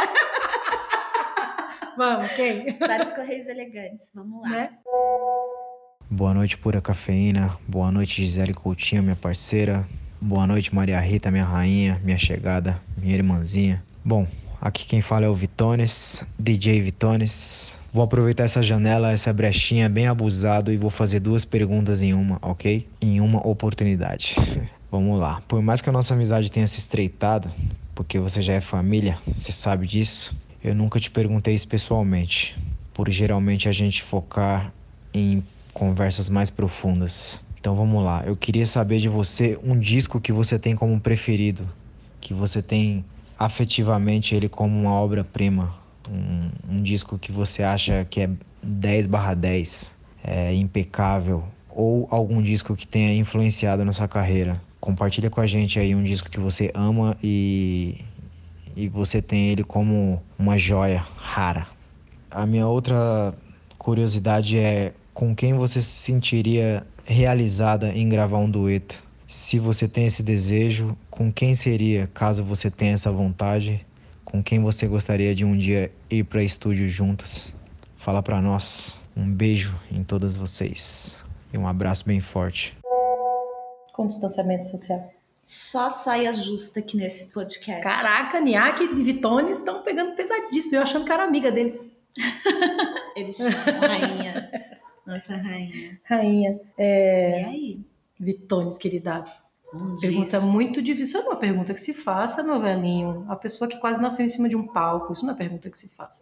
Vamos, 1.97 2.31
quem? 2.33 2.77
Vários 2.79 3.11
correios 3.11 3.47
elegantes, 3.47 4.11
vamos 4.13 4.41
lá. 4.43 4.49
Né? 4.49 4.77
Boa 6.13 6.33
noite, 6.33 6.57
pura 6.57 6.81
cafeína. 6.81 7.57
Boa 7.65 7.89
noite, 7.89 8.21
Gisele 8.21 8.53
Coutinho, 8.53 9.01
minha 9.01 9.15
parceira. 9.15 9.87
Boa 10.19 10.45
noite, 10.45 10.75
Maria 10.75 10.99
Rita, 10.99 11.31
minha 11.31 11.45
rainha, 11.45 12.01
minha 12.03 12.17
chegada, 12.17 12.81
minha 12.97 13.15
irmãzinha. 13.15 13.81
Bom, 14.03 14.27
aqui 14.59 14.85
quem 14.85 15.01
fala 15.01 15.25
é 15.25 15.29
o 15.29 15.33
Vitones, 15.33 16.21
DJ 16.37 16.81
Vitones. 16.81 17.73
Vou 17.93 18.03
aproveitar 18.03 18.43
essa 18.43 18.61
janela, 18.61 19.13
essa 19.13 19.31
brechinha 19.31 19.87
bem 19.87 20.07
abusado 20.07 20.73
e 20.73 20.75
vou 20.75 20.89
fazer 20.89 21.21
duas 21.21 21.45
perguntas 21.45 22.01
em 22.01 22.13
uma, 22.13 22.37
ok? 22.41 22.85
Em 23.01 23.21
uma 23.21 23.39
oportunidade. 23.47 24.35
Vamos 24.91 25.17
lá. 25.17 25.41
Por 25.47 25.61
mais 25.61 25.79
que 25.81 25.89
a 25.89 25.93
nossa 25.93 26.13
amizade 26.13 26.51
tenha 26.51 26.67
se 26.67 26.77
estreitado, 26.77 27.49
porque 27.95 28.19
você 28.19 28.41
já 28.41 28.51
é 28.51 28.59
família, 28.59 29.17
você 29.33 29.53
sabe 29.53 29.87
disso, 29.87 30.35
eu 30.61 30.75
nunca 30.75 30.99
te 30.99 31.09
perguntei 31.09 31.53
isso 31.53 31.69
pessoalmente. 31.69 32.59
Por 32.93 33.09
geralmente 33.09 33.69
a 33.69 33.71
gente 33.71 34.03
focar 34.03 34.73
em 35.13 35.41
conversas 35.73 36.29
mais 36.29 36.49
profundas. 36.49 37.43
Então 37.59 37.75
vamos 37.75 38.03
lá. 38.03 38.23
Eu 38.25 38.35
queria 38.35 38.65
saber 38.65 38.99
de 38.99 39.07
você 39.07 39.57
um 39.63 39.77
disco 39.77 40.19
que 40.19 40.31
você 40.31 40.57
tem 40.57 40.75
como 40.75 40.99
preferido, 40.99 41.67
que 42.19 42.33
você 42.33 42.61
tem 42.61 43.05
afetivamente 43.37 44.35
ele 44.35 44.49
como 44.49 44.79
uma 44.79 44.93
obra-prima, 44.93 45.75
um, 46.09 46.75
um 46.77 46.81
disco 46.81 47.17
que 47.17 47.31
você 47.31 47.63
acha 47.63 48.05
que 48.09 48.21
é 48.21 48.29
10 48.61 49.07
barra 49.07 49.33
10, 49.33 49.95
é 50.23 50.53
impecável, 50.53 51.43
ou 51.69 52.07
algum 52.11 52.41
disco 52.41 52.75
que 52.75 52.85
tenha 52.85 53.15
influenciado 53.15 53.85
na 53.85 53.93
sua 53.93 54.07
carreira. 54.07 54.61
Compartilha 54.79 55.29
com 55.29 55.41
a 55.41 55.47
gente 55.47 55.79
aí 55.79 55.95
um 55.95 56.03
disco 56.03 56.29
que 56.29 56.39
você 56.39 56.71
ama 56.73 57.17
e, 57.23 58.03
e 58.75 58.87
você 58.87 59.21
tem 59.21 59.49
ele 59.49 59.63
como 59.63 60.21
uma 60.37 60.57
joia 60.57 61.05
rara. 61.15 61.67
A 62.29 62.45
minha 62.45 62.67
outra 62.67 63.33
curiosidade 63.77 64.57
é 64.57 64.93
com 65.13 65.35
quem 65.35 65.53
você 65.53 65.81
se 65.81 65.91
sentiria 65.91 66.85
realizada 67.05 67.89
em 67.89 68.07
gravar 68.07 68.37
um 68.37 68.49
dueto? 68.49 69.03
Se 69.27 69.59
você 69.59 69.87
tem 69.87 70.05
esse 70.05 70.21
desejo, 70.23 70.97
com 71.09 71.31
quem 71.31 71.53
seria, 71.53 72.09
caso 72.13 72.43
você 72.43 72.69
tenha 72.69 72.93
essa 72.93 73.11
vontade? 73.11 73.85
Com 74.25 74.43
quem 74.43 74.61
você 74.61 74.87
gostaria 74.87 75.33
de 75.33 75.45
um 75.45 75.57
dia 75.57 75.91
ir 76.09 76.23
para 76.23 76.43
estúdio 76.43 76.89
juntas? 76.89 77.53
Fala 77.97 78.21
para 78.21 78.41
nós. 78.41 78.99
Um 79.15 79.29
beijo 79.29 79.75
em 79.91 80.03
todas 80.03 80.35
vocês 80.35 81.15
e 81.53 81.57
um 81.57 81.67
abraço 81.67 82.05
bem 82.05 82.21
forte. 82.21 82.77
Com 83.93 84.07
distanciamento 84.07 84.65
social. 84.65 85.11
Só 85.45 85.89
saia 85.89 86.33
justa 86.33 86.79
aqui 86.79 86.95
nesse 86.95 87.25
podcast. 87.31 87.83
Caraca, 87.83 88.39
Niak 88.39 88.83
e 88.83 89.03
Vitone 89.03 89.51
estão 89.51 89.83
pegando 89.83 90.15
pesadíssimo. 90.15 90.77
Eu 90.77 90.81
achando 90.81 91.05
que 91.05 91.11
era 91.11 91.25
amiga 91.25 91.51
deles. 91.51 91.83
Eles 93.15 93.35
chamam 93.35 93.81
rainha. 93.81 94.79
Nossa 95.05 95.35
rainha. 95.35 95.99
Rainha. 96.03 96.59
É, 96.77 97.41
E 97.41 97.45
aí? 97.45 97.79
Vitones, 98.19 98.77
queridas. 98.77 99.43
Um 99.73 99.95
Pergunta 99.95 100.31
disco. 100.37 100.47
muito 100.47 100.81
difícil. 100.81 101.05
Isso 101.05 101.17
é 101.17 101.29
uma 101.29 101.37
pergunta 101.37 101.73
que 101.73 101.79
se 101.79 101.93
faça, 101.93 102.43
meu 102.43 102.59
velhinho. 102.61 103.25
A 103.29 103.35
pessoa 103.35 103.69
que 103.69 103.77
quase 103.77 104.01
nasceu 104.01 104.25
em 104.25 104.29
cima 104.29 104.49
de 104.49 104.55
um 104.55 104.67
palco. 104.67 105.13
Isso 105.13 105.25
não 105.25 105.33
é 105.33 105.37
pergunta 105.37 105.69
que 105.69 105.77
se 105.77 105.89
faz. 105.89 106.21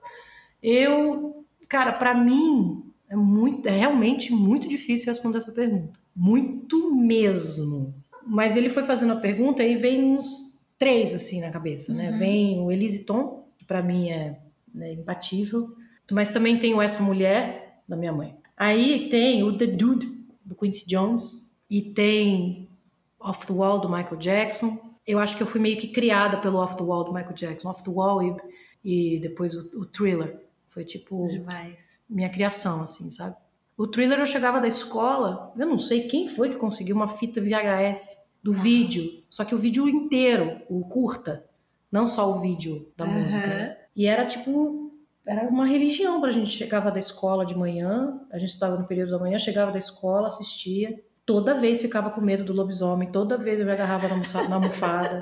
Eu, 0.62 1.46
cara, 1.68 1.94
pra 1.94 2.14
mim 2.14 2.84
é 3.10 3.16
muito, 3.16 3.68
é 3.68 3.72
realmente 3.72 4.32
muito 4.32 4.68
difícil 4.68 5.08
responder 5.08 5.40
essa 5.40 5.52
pergunta. 5.52 6.00
Muito 6.16 6.94
mesmo. 6.96 7.94
Mas 8.26 8.56
ele 8.56 8.70
foi 8.70 8.84
fazendo 8.84 9.14
a 9.14 9.20
pergunta 9.20 9.64
e 9.64 9.76
vem 9.76 10.04
uns 10.04 10.60
três 10.78 11.14
assim 11.14 11.42
na 11.42 11.50
cabeça, 11.50 11.92
né? 11.94 12.12
Uhum. 12.12 12.20
Vem 12.20 12.62
o 12.62 12.72
Elise 12.72 13.04
Tom, 13.04 13.48
que 13.58 13.66
pra 13.66 13.82
mim 13.82 14.10
é, 14.12 14.38
né, 14.74 14.94
imbatível. 14.94 15.76
Mas 16.12 16.30
também 16.32 16.58
tem 16.60 16.74
o 16.74 16.82
Essa 16.82 17.02
Mulher, 17.02 17.82
da 17.88 17.96
minha 17.96 18.14
mãe. 18.14 18.36
Aí 18.60 19.08
tem 19.10 19.42
o 19.42 19.58
The 19.58 19.68
Dude, 19.68 20.06
do 20.44 20.54
Quincy 20.54 20.86
Jones. 20.86 21.48
E 21.70 21.82
tem 21.82 22.70
Off 23.18 23.48
the 23.48 23.54
Wall, 23.54 23.80
do 23.80 23.88
Michael 23.90 24.18
Jackson. 24.18 24.78
Eu 25.08 25.18
acho 25.18 25.38
que 25.38 25.42
eu 25.42 25.48
fui 25.48 25.62
meio 25.62 25.80
que 25.80 25.88
criada 25.88 26.38
pelo 26.38 26.58
Off 26.58 26.76
the 26.76 26.84
Wall, 26.84 27.06
do 27.06 27.14
Michael 27.14 27.36
Jackson. 27.36 27.70
Off 27.70 27.82
the 27.84 27.90
Wall 27.90 28.22
e, 28.22 29.16
e 29.16 29.20
depois 29.22 29.56
o, 29.56 29.80
o 29.80 29.86
Thriller. 29.86 30.38
Foi 30.68 30.84
tipo 30.84 31.26
Demais. 31.26 32.00
minha 32.10 32.30
criação, 32.30 32.82
assim, 32.82 33.10
sabe? 33.10 33.36
O 33.78 33.88
Thriller 33.88 34.20
eu 34.20 34.26
chegava 34.26 34.60
da 34.60 34.68
escola, 34.68 35.54
eu 35.58 35.66
não 35.66 35.80
sei 35.80 36.08
quem 36.10 36.28
foi 36.28 36.50
que 36.50 36.58
conseguiu 36.58 36.96
uma 36.98 37.08
fita 37.08 37.40
VHS 37.40 38.28
do 38.44 38.52
vídeo, 38.54 39.24
só 39.30 39.46
que 39.46 39.56
o 39.56 39.58
vídeo 39.58 39.88
inteiro, 39.88 40.62
o 40.70 40.82
curta, 40.82 41.46
não 41.90 42.06
só 42.08 42.30
o 42.30 42.42
vídeo 42.42 42.92
da 42.98 43.06
música. 43.06 43.48
né? 43.48 43.78
E 43.96 44.06
era 44.06 44.26
tipo, 44.26 44.89
era 45.30 45.48
uma 45.48 45.68
religião 45.68 46.20
pra 46.20 46.32
gente. 46.32 46.50
Chegava 46.50 46.90
da 46.92 46.98
escola 46.98 47.46
de 47.46 47.56
manhã, 47.56 48.20
a 48.32 48.40
gente 48.40 48.50
estava 48.50 48.76
no 48.76 48.88
período 48.88 49.12
da 49.12 49.20
manhã, 49.20 49.38
chegava 49.38 49.72
da 49.72 49.78
escola, 49.78 50.26
assistia. 50.26 51.00
Toda 51.24 51.54
vez 51.54 51.80
ficava 51.80 52.10
com 52.10 52.20
medo 52.20 52.44
do 52.44 52.52
lobisomem, 52.52 53.12
toda 53.12 53.38
vez 53.38 53.60
eu 53.60 53.66
me 53.66 53.72
agarrava 53.72 54.08
na, 54.08 54.16
na 54.48 54.56
almofada. 54.56 55.22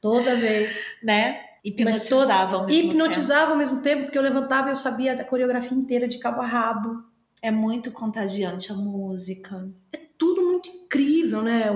Toda 0.00 0.34
vez. 0.34 0.96
Né? 1.02 1.40
Hipnotizava 1.62 2.56
ao 2.56 2.66
mesmo 2.66 2.90
Hipnotizava 2.90 3.50
ao 3.50 3.58
mesmo 3.58 3.82
tempo, 3.82 4.04
porque 4.04 4.16
eu 4.16 4.22
levantava 4.22 4.68
e 4.68 4.72
eu 4.72 4.76
sabia 4.76 5.12
a 5.12 5.24
coreografia 5.24 5.76
inteira 5.76 6.08
de 6.08 6.18
cabo 6.18 6.40
a 6.40 6.46
rabo. 6.46 6.88
tempo. 6.88 7.04
É 7.42 7.50
muito 7.50 7.92
contagiante 7.92 8.72
a 8.72 8.74
música. 8.74 9.68
tudo 10.16 10.40
muito 10.40 10.70
incrível, 10.70 11.42
né? 11.42 11.66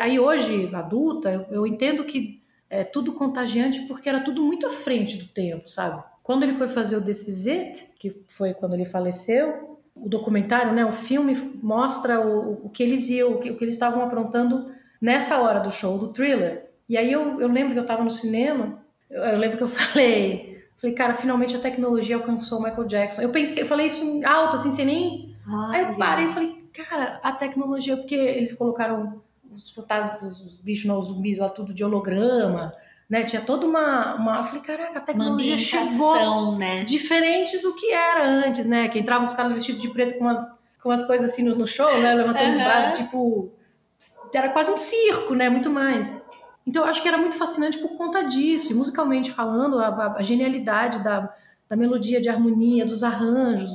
Aí 0.00 0.18
hoje, 0.18 0.74
adulta, 0.74 1.30
eu, 1.30 1.46
eu 1.50 1.66
entendo 1.66 2.04
que 2.04 2.42
é 2.70 2.82
tudo 2.84 3.12
contagiante 3.12 3.82
porque 3.82 4.08
era 4.08 4.20
tudo 4.20 4.42
muito 4.42 4.66
à 4.66 4.70
frente 4.70 5.18
do 5.18 5.26
tempo, 5.26 5.68
sabe? 5.68 6.02
Quando 6.26 6.42
ele 6.42 6.54
foi 6.54 6.66
fazer 6.66 6.96
o 6.96 7.00
This 7.00 7.28
Is 7.28 7.46
It, 7.46 7.86
que 8.00 8.24
foi 8.26 8.52
quando 8.52 8.74
ele 8.74 8.84
faleceu, 8.84 9.78
o 9.94 10.08
documentário, 10.08 10.72
né, 10.72 10.84
o 10.84 10.90
filme 10.90 11.36
mostra 11.62 12.20
o, 12.20 12.66
o 12.66 12.68
que 12.68 12.82
eles 12.82 13.08
iam, 13.10 13.34
o 13.34 13.38
que, 13.38 13.48
o 13.48 13.56
que 13.56 13.62
eles 13.62 13.76
estavam 13.76 14.02
aprontando 14.02 14.68
nessa 15.00 15.40
hora 15.40 15.60
do 15.60 15.70
show, 15.70 15.96
do 15.96 16.08
thriller. 16.08 16.68
E 16.88 16.98
aí 16.98 17.12
eu, 17.12 17.40
eu 17.40 17.46
lembro 17.46 17.74
que 17.74 17.78
eu 17.78 17.82
estava 17.82 18.02
no 18.02 18.10
cinema, 18.10 18.82
eu, 19.08 19.22
eu, 19.22 19.38
lembro 19.38 19.56
que 19.56 19.62
eu 19.62 19.68
falei, 19.70 20.64
falei, 20.78 20.96
cara, 20.96 21.14
finalmente 21.14 21.54
a 21.54 21.60
tecnologia 21.60 22.16
alcançou 22.16 22.58
o 22.58 22.62
Michael 22.64 22.88
Jackson. 22.88 23.22
Eu 23.22 23.30
pensei, 23.30 23.62
eu 23.62 23.68
falei 23.68 23.86
isso 23.86 24.20
alto, 24.26 24.56
assim, 24.56 24.72
sem 24.72 24.84
nem. 24.84 25.36
Aí 25.70 25.82
eu 25.82 25.94
parei 25.94 26.26
e 26.26 26.32
falei, 26.32 26.68
cara, 26.72 27.20
a 27.22 27.30
tecnologia, 27.30 27.96
porque 27.96 28.16
eles 28.16 28.52
colocaram 28.52 29.22
os 29.48 29.70
fantasmas, 29.70 30.40
os 30.40 30.58
bichos, 30.58 30.86
não, 30.86 30.98
os 30.98 31.06
zumbis 31.06 31.38
lá, 31.38 31.48
tudo 31.48 31.72
de 31.72 31.84
holograma, 31.84 32.74
né? 33.08 33.22
Tinha 33.22 33.40
toda 33.42 33.66
uma. 33.66 34.14
uma 34.14 34.36
eu 34.38 34.44
falei, 34.44 34.62
caraca, 34.62 34.98
a 34.98 35.02
tecnologia 35.02 35.56
chegou 35.56 36.56
né? 36.56 36.84
diferente 36.84 37.58
do 37.58 37.74
que 37.74 37.90
era 37.92 38.26
antes, 38.26 38.66
né? 38.66 38.88
Que 38.88 38.98
entravam 38.98 39.24
os 39.24 39.32
caras 39.32 39.54
vestidos 39.54 39.80
de 39.80 39.88
preto 39.88 40.18
com 40.18 40.24
umas, 40.24 40.40
com 40.82 40.88
umas 40.88 41.04
coisas 41.06 41.30
assim 41.30 41.42
no, 41.42 41.54
no 41.54 41.66
show, 41.66 42.00
né? 42.00 42.14
Levantando 42.14 42.46
uhum. 42.46 42.52
os 42.52 42.58
braços, 42.58 42.98
tipo. 42.98 43.52
Era 44.34 44.50
quase 44.50 44.70
um 44.70 44.76
circo, 44.76 45.34
né? 45.34 45.48
Muito 45.48 45.70
mais. 45.70 46.22
Então 46.66 46.82
eu 46.82 46.90
acho 46.90 47.00
que 47.00 47.08
era 47.08 47.16
muito 47.16 47.36
fascinante 47.36 47.78
por 47.78 47.90
conta 47.96 48.24
disso, 48.24 48.72
e 48.72 48.74
musicalmente 48.74 49.30
falando, 49.30 49.78
a, 49.78 50.16
a 50.18 50.22
genialidade 50.22 51.02
da, 51.02 51.32
da 51.68 51.76
melodia, 51.76 52.20
de 52.20 52.28
harmonia, 52.28 52.84
dos 52.84 53.04
arranjos, 53.04 53.72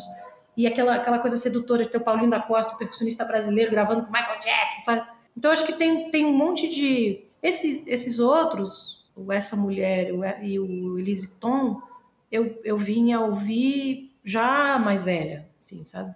e 0.58 0.68
aquela, 0.68 0.96
aquela 0.96 1.20
coisa 1.20 1.38
sedutora 1.38 1.86
de 1.86 1.90
ter 1.90 1.98
o 1.98 2.02
Paulinho 2.02 2.30
da 2.30 2.42
Costa, 2.42 2.76
o 2.76 2.78
percussionista 2.78 3.24
brasileiro, 3.24 3.72
gravando 3.72 4.06
com 4.06 4.12
Michael 4.12 4.40
Jackson, 4.40 4.82
sabe? 4.82 5.08
Então 5.36 5.50
eu 5.50 5.54
acho 5.54 5.66
que 5.66 5.74
tem, 5.74 6.12
tem 6.12 6.26
um 6.26 6.34
monte 6.34 6.70
de. 6.70 7.24
Esses, 7.42 7.88
esses 7.88 8.20
outros, 8.20 9.01
o 9.26 9.32
Essa 9.32 9.56
Mulher 9.56 10.12
e 10.42 10.60
o 10.60 11.00
Elise 11.00 11.36
Tom, 11.40 11.82
eu, 12.32 12.60
eu 12.64 12.78
vim 12.78 13.12
a 13.12 13.22
ouvir 13.22 14.16
já 14.24 14.80
mais 14.80 15.04
velha, 15.04 15.50
assim, 15.60 15.84
sabe? 15.84 16.16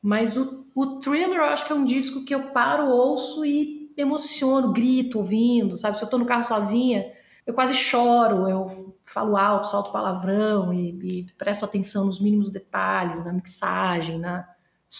Mas 0.00 0.36
o, 0.36 0.64
o 0.74 0.98
Thriller 1.00 1.38
eu 1.38 1.44
acho 1.44 1.66
que 1.66 1.72
é 1.72 1.74
um 1.74 1.84
disco 1.84 2.24
que 2.24 2.34
eu 2.34 2.50
paro, 2.50 2.88
ouço 2.88 3.44
e 3.44 3.92
emociono, 3.96 4.72
grito 4.72 5.18
ouvindo, 5.18 5.76
sabe? 5.76 5.98
Se 5.98 6.04
eu 6.04 6.08
tô 6.08 6.18
no 6.18 6.26
carro 6.26 6.44
sozinha, 6.44 7.12
eu 7.46 7.54
quase 7.54 7.74
choro, 7.74 8.48
eu 8.48 8.96
falo 9.04 9.36
alto, 9.36 9.68
solto 9.68 9.92
palavrão 9.92 10.72
e, 10.72 11.20
e 11.20 11.26
presto 11.38 11.64
atenção 11.64 12.04
nos 12.04 12.20
mínimos 12.20 12.50
detalhes, 12.50 13.24
na 13.24 13.32
mixagem, 13.32 14.18
na 14.18 14.48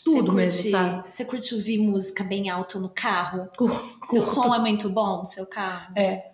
tudo 0.03 0.33
mesmo, 0.33 0.71
sabe? 0.71 1.13
Você 1.13 1.25
curte 1.25 1.55
ouvir 1.55 1.79
música 1.79 2.25
bem 2.25 2.51
alto 2.51 2.81
no 2.81 2.89
carro? 2.89 3.49
Curto. 3.57 4.07
Seu 4.11 4.27
som 4.27 4.55
é 4.55 4.59
muito 4.59 4.89
bom, 4.89 5.25
seu 5.25 5.47
carro? 5.47 5.93
É. 5.97 6.33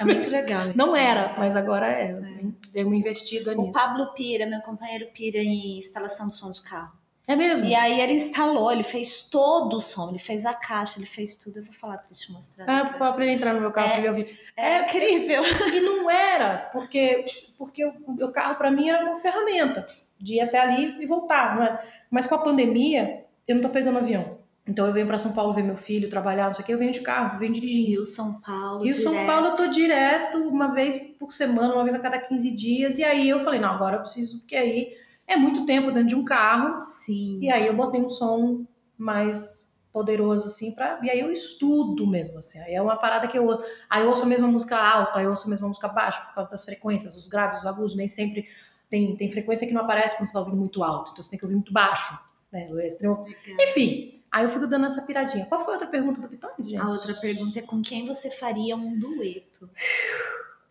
É 0.00 0.04
muito 0.04 0.30
legal. 0.30 0.68
Isso. 0.68 0.76
Não 0.76 0.96
era, 0.96 1.34
mas 1.38 1.54
agora 1.56 1.86
é. 1.86 2.12
é. 2.12 2.44
Dei 2.72 2.84
uma 2.84 2.96
investida 2.96 3.52
o 3.52 3.62
nisso. 3.62 3.70
O 3.70 3.72
Pablo 3.72 4.12
Pira, 4.14 4.46
meu 4.46 4.60
companheiro 4.60 5.06
Pira 5.14 5.38
em 5.38 5.78
instalação 5.78 6.28
de 6.28 6.36
som 6.36 6.50
de 6.50 6.62
carro. 6.62 6.92
É 7.26 7.36
mesmo? 7.36 7.66
E 7.66 7.74
aí 7.74 8.00
ele 8.00 8.14
instalou, 8.14 8.72
ele 8.72 8.82
fez 8.82 9.22
todo 9.22 9.76
o 9.76 9.80
som, 9.80 10.10
ele 10.10 10.18
fez 10.18 10.44
a 10.44 10.52
caixa, 10.52 10.98
ele 10.98 11.06
fez 11.06 11.36
tudo. 11.36 11.58
Eu 11.58 11.64
vou 11.64 11.72
falar 11.72 11.98
pra 11.98 12.06
ele 12.10 12.18
te 12.18 12.32
mostrar. 12.32 12.64
Ah, 12.68 12.86
fala 12.98 13.12
pra 13.14 13.24
ele 13.24 13.34
entrar 13.34 13.54
no 13.54 13.60
meu 13.60 13.70
carro 13.70 13.88
é, 13.88 13.90
pra 13.90 13.98
ele 14.00 14.08
ouvir. 14.08 14.40
É, 14.56 14.72
é 14.72 14.82
incrível. 14.82 15.42
E 15.72 15.80
não 15.80 16.10
era, 16.10 16.68
porque, 16.72 17.24
porque 17.56 17.84
o 17.84 18.12
meu 18.12 18.32
carro 18.32 18.56
para 18.56 18.70
mim 18.70 18.88
era 18.88 19.04
uma 19.04 19.20
ferramenta 19.20 19.86
de 20.18 20.34
ir 20.34 20.40
até 20.40 20.58
ali 20.60 21.00
e 21.00 21.06
voltar. 21.06 21.54
Não 21.54 21.62
é? 21.62 21.80
Mas 22.10 22.26
com 22.26 22.34
a 22.34 22.38
pandemia, 22.38 23.24
eu 23.46 23.54
não 23.54 23.62
tô 23.62 23.68
pegando 23.68 23.98
avião. 23.98 24.31
Então 24.66 24.86
eu 24.86 24.92
venho 24.92 25.06
para 25.06 25.18
São 25.18 25.32
Paulo 25.32 25.52
ver 25.52 25.64
meu 25.64 25.76
filho 25.76 26.08
trabalhar, 26.08 26.46
não 26.46 26.54
sei 26.54 26.62
o 26.62 26.66
que, 26.66 26.72
eu 26.72 26.78
venho 26.78 26.92
de 26.92 27.00
carro, 27.00 27.38
venho 27.38 27.52
dirigindo. 27.52 27.88
Rio 27.88 28.04
São 28.04 28.40
Paulo. 28.40 28.84
Rio 28.84 28.94
São 28.94 29.26
Paulo 29.26 29.48
eu 29.48 29.54
tô 29.54 29.66
direto, 29.68 30.38
uma 30.38 30.68
vez 30.68 30.96
por 31.18 31.32
semana, 31.32 31.74
uma 31.74 31.82
vez 31.82 31.94
a 31.94 31.98
cada 31.98 32.18
15 32.18 32.50
dias. 32.52 32.98
E 32.98 33.04
aí 33.04 33.28
eu 33.28 33.40
falei, 33.40 33.60
não, 33.60 33.70
agora 33.70 33.96
eu 33.96 34.00
preciso, 34.02 34.38
porque 34.38 34.54
aí 34.54 34.92
é 35.26 35.36
muito 35.36 35.66
tempo 35.66 35.90
dentro 35.90 36.08
de 36.08 36.14
um 36.14 36.24
carro. 36.24 36.82
Sim. 37.04 37.40
E 37.42 37.50
aí 37.50 37.66
eu 37.66 37.74
botei 37.74 38.00
um 38.00 38.08
som 38.08 38.64
mais 38.96 39.72
poderoso 39.92 40.46
assim 40.46 40.74
para 40.74 40.98
e 41.02 41.10
aí 41.10 41.20
eu 41.20 41.30
estudo 41.30 42.06
mesmo 42.06 42.38
assim. 42.38 42.58
Aí 42.60 42.74
é 42.74 42.80
uma 42.80 42.96
parada 42.96 43.28
que 43.28 43.36
eu 43.36 43.60
aí 43.90 44.02
eu 44.02 44.08
ouço 44.08 44.22
a 44.22 44.26
mesma 44.26 44.48
música 44.48 44.76
alta, 44.76 45.18
aí 45.18 45.24
eu 45.24 45.30
ouço 45.30 45.46
a 45.46 45.50
mesma 45.50 45.68
música 45.68 45.86
baixa 45.86 46.20
por 46.22 46.34
causa 46.34 46.48
das 46.48 46.64
frequências, 46.64 47.14
os 47.14 47.28
graves, 47.28 47.58
os 47.58 47.66
agudos, 47.66 47.94
nem 47.94 48.08
sempre 48.08 48.48
tem 48.88 49.14
tem 49.16 49.30
frequência 49.30 49.66
que 49.66 49.74
não 49.74 49.82
aparece 49.82 50.16
quando 50.16 50.28
você 50.28 50.32
tá 50.32 50.38
ouvindo 50.38 50.56
muito 50.56 50.82
alto, 50.82 51.10
então 51.10 51.22
você 51.22 51.30
tem 51.30 51.38
que 51.38 51.44
ouvir 51.44 51.56
muito 51.56 51.72
baixo, 51.72 52.18
né? 52.50 52.70
O 52.70 52.80
extremo. 52.80 53.26
Enfim, 53.60 54.21
aí 54.32 54.44
eu 54.44 54.50
fico 54.50 54.66
dando 54.66 54.86
essa 54.86 55.02
piradinha. 55.02 55.44
Qual 55.44 55.62
foi 55.62 55.74
a 55.74 55.76
outra 55.76 55.88
pergunta 55.88 56.20
do 56.20 56.28
Vitória, 56.28 56.56
gente? 56.58 56.76
A 56.76 56.88
outra 56.88 57.12
pergunta 57.14 57.58
é 57.58 57.62
com 57.62 57.82
quem 57.82 58.06
você 58.06 58.30
faria 58.30 58.74
um 58.74 58.98
dueto? 58.98 59.68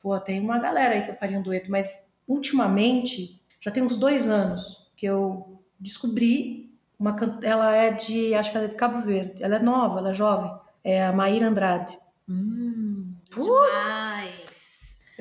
Pô, 0.02 0.20
tem 0.20 0.42
uma 0.42 0.58
galera 0.58 0.96
aí 0.96 1.04
que 1.04 1.12
eu 1.12 1.16
faria 1.16 1.38
um 1.38 1.44
dueto, 1.44 1.70
mas 1.70 2.10
ultimamente 2.28 3.40
já 3.60 3.70
tem 3.70 3.84
uns 3.84 3.96
dois 3.96 4.28
anos 4.28 4.90
que 4.98 5.06
eu 5.06 5.60
descobri 5.80 6.74
uma 7.00 7.16
ela 7.42 7.76
é 7.76 7.92
de 7.92 8.34
acho 8.34 8.52
que 8.52 8.58
ela 8.58 8.66
é 8.66 8.70
de 8.70 8.76
Cabo 8.76 9.02
Verde. 9.02 9.44
Ela 9.44 9.58
é 9.58 9.60
nova 9.60 10.00
ela 10.00 10.10
é 10.10 10.14
jovem. 10.14 10.52
É 10.84 11.06
a 11.06 11.14
Maíra 11.14 11.48
Andrade. 11.48 12.00
Hum, 12.28 13.14
tô... 13.30 13.58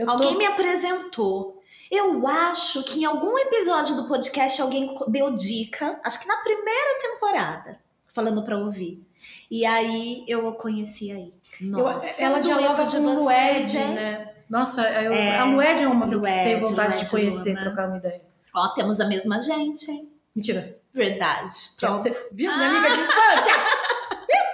alguém 0.07 0.38
me 0.38 0.47
apresentou. 0.47 1.61
Eu 1.91 2.26
acho 2.26 2.84
que 2.84 3.01
em 3.01 3.05
algum 3.05 3.36
episódio 3.36 3.97
do 3.97 4.09
podcast 4.09 4.62
alguém 4.62 4.95
deu 5.09 5.32
dica 5.32 6.01
acho 6.05 6.20
que 6.20 6.28
na 6.28 6.36
primeira 6.36 6.99
temporada 7.01 7.80
falando 8.12 8.42
para 8.42 8.58
ouvir 8.58 9.04
e 9.50 9.64
aí 9.66 10.24
eu 10.26 10.52
conheci 10.54 11.12
aí 11.12 11.34
Nossa, 11.61 12.22
eu, 12.22 12.26
ela 12.26 12.40
dialoga 12.40 12.86
com 12.86 12.96
o 12.98 13.24
Lued, 13.24 13.78
né? 13.78 14.34
Nossa, 14.48 14.82
eu, 15.02 15.12
é, 15.12 15.38
a 15.38 15.44
Lued 15.44 15.82
é 15.82 15.86
uma 15.86 16.08
que 16.08 16.14
eu 16.14 16.22
tenho 16.22 16.61
vontade 16.61 16.94
Lued, 16.94 17.04
de 17.04 17.11
conhecer, 17.11 17.50
Luna. 17.50 17.61
trocar 17.62 17.88
uma 17.88 17.98
ideia. 17.98 18.22
Ó, 18.52 18.68
temos 18.70 19.00
a 19.00 19.06
mesma 19.06 19.40
gente, 19.40 19.88
hein? 19.88 20.11
Mentira. 20.34 20.76
Verdade. 20.92 21.54
Pronto. 21.78 21.98
Você, 21.98 22.34
viu? 22.34 22.52
Minha 22.52 22.68
amiga 22.68 22.92
de 22.92 23.00
infância. 23.00 23.52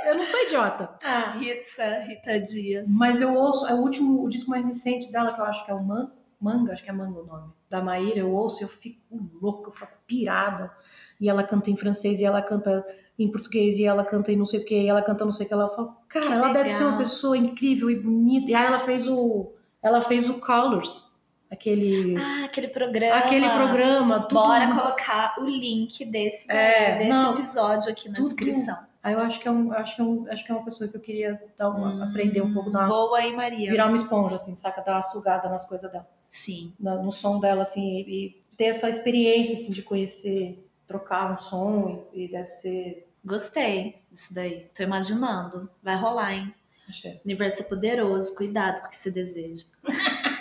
eu 0.04 0.14
não 0.16 0.22
sou 0.22 0.42
idiota. 0.42 0.90
Ah. 1.02 1.30
Rita, 1.38 2.00
Rita 2.00 2.40
Dias. 2.40 2.86
Mas 2.90 3.22
eu 3.22 3.34
ouço, 3.34 3.66
é 3.66 3.72
o 3.72 3.78
último, 3.78 4.22
o 4.22 4.28
disco 4.28 4.50
mais 4.50 4.68
recente 4.68 5.10
dela, 5.10 5.32
que 5.32 5.40
eu 5.40 5.44
acho 5.46 5.64
que 5.64 5.70
é 5.70 5.74
o 5.74 5.82
Man, 5.82 6.10
Manga, 6.38 6.74
acho 6.74 6.84
que 6.84 6.90
é 6.90 6.92
Manga 6.92 7.18
o 7.18 7.24
nome, 7.24 7.50
da 7.68 7.80
Maíra, 7.80 8.18
eu 8.18 8.30
ouço 8.30 8.62
e 8.62 8.64
eu 8.64 8.68
fico 8.68 9.00
louca, 9.40 9.70
eu 9.70 9.72
fico 9.72 9.92
pirada. 10.06 10.70
E 11.18 11.28
ela 11.30 11.42
canta 11.42 11.70
em 11.70 11.76
francês, 11.76 12.20
e 12.20 12.24
ela 12.26 12.42
canta 12.42 12.84
em 13.18 13.30
português, 13.30 13.78
e 13.78 13.84
ela 13.84 14.04
canta 14.04 14.30
em 14.30 14.36
não 14.36 14.46
sei 14.46 14.60
o 14.60 14.64
que, 14.64 14.78
e 14.78 14.88
ela 14.88 15.02
canta 15.02 15.24
não 15.24 15.32
sei 15.32 15.46
o 15.46 15.48
que. 15.48 15.54
Ela 15.54 15.68
fala, 15.68 15.96
cara, 16.08 16.26
que 16.26 16.32
ela 16.32 16.46
legal. 16.48 16.62
deve 16.62 16.70
ser 16.70 16.84
uma 16.84 16.98
pessoa 16.98 17.36
incrível 17.36 17.90
e 17.90 17.96
bonita. 17.96 18.50
E 18.50 18.54
aí 18.54 18.66
ela 18.66 18.78
fez 18.78 19.06
o, 19.06 19.52
ela 19.82 20.00
fez 20.00 20.28
o 20.28 20.34
Colors, 20.34 21.06
aquele 21.50 22.16
ah, 22.18 22.44
aquele 22.44 22.68
programa 22.68 23.16
aquele 23.16 23.48
programa 23.48 24.20
tudo... 24.20 24.34
bora 24.34 24.68
colocar 24.68 25.36
o 25.38 25.44
link 25.44 26.04
desse 26.04 26.50
é, 26.50 26.96
desse 26.98 27.10
não, 27.10 27.34
episódio 27.34 27.90
aqui 27.90 28.08
na 28.08 28.16
tudo... 28.16 28.26
descrição 28.26 28.76
aí 29.02 29.14
eu 29.14 29.20
acho 29.20 29.38
que 29.38 29.46
é 29.46 29.50
um 29.50 29.72
acho 29.72 29.94
que 29.94 30.02
é 30.02 30.04
um, 30.04 30.26
acho 30.28 30.44
que 30.44 30.52
é 30.52 30.54
uma 30.54 30.64
pessoa 30.64 30.90
que 30.90 30.96
eu 30.96 31.00
queria 31.00 31.40
dar 31.56 31.70
uma, 31.70 31.94
hum, 31.94 32.02
aprender 32.02 32.42
um 32.42 32.52
pouco 32.52 32.70
da 32.70 32.86
boa 32.86 33.18
aí 33.18 33.34
Maria 33.34 33.70
virar 33.70 33.86
uma 33.86 33.96
esponja 33.96 34.36
assim 34.36 34.54
saca 34.54 34.82
dar 34.82 34.94
uma 34.94 35.02
sugada 35.02 35.48
nas 35.48 35.66
coisas 35.68 35.90
dela 35.90 36.08
sim 36.28 36.74
no, 36.78 37.02
no 37.02 37.12
som 37.12 37.38
dela 37.38 37.62
assim 37.62 37.98
e, 37.98 38.26
e, 38.26 38.46
ter 38.56 38.64
essa 38.64 38.88
experiência 38.88 39.54
assim 39.54 39.72
de 39.72 39.82
conhecer 39.82 40.66
trocar 40.86 41.32
um 41.32 41.38
som 41.38 42.08
e, 42.12 42.24
e 42.24 42.28
deve 42.28 42.48
ser 42.48 43.05
gostei 43.26 44.02
disso 44.10 44.34
daí 44.34 44.70
tô 44.74 44.82
imaginando 44.82 45.68
vai 45.82 45.96
rolar 45.96 46.34
hein 46.34 46.54
Achei. 46.88 47.20
universo 47.24 47.62
é 47.62 47.64
poderoso 47.64 48.34
cuidado 48.36 48.80
com 48.80 48.86
o 48.86 48.90
que 48.90 48.96
você 48.96 49.10
deseja 49.10 49.64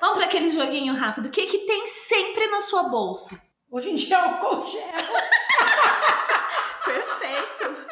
Vamos 0.00 0.16
para 0.16 0.26
aquele 0.26 0.50
joguinho 0.50 0.94
rápido. 0.94 1.26
O 1.26 1.30
que, 1.30 1.46
que 1.46 1.58
tem 1.66 1.86
sempre 1.86 2.46
na 2.46 2.60
sua 2.60 2.84
bolsa? 2.84 3.40
Hoje 3.70 3.90
em 3.90 3.94
dia 3.94 4.16
é 4.16 4.44
o 4.44 4.66
gel. 4.66 4.82
Perfeito. 6.84 7.90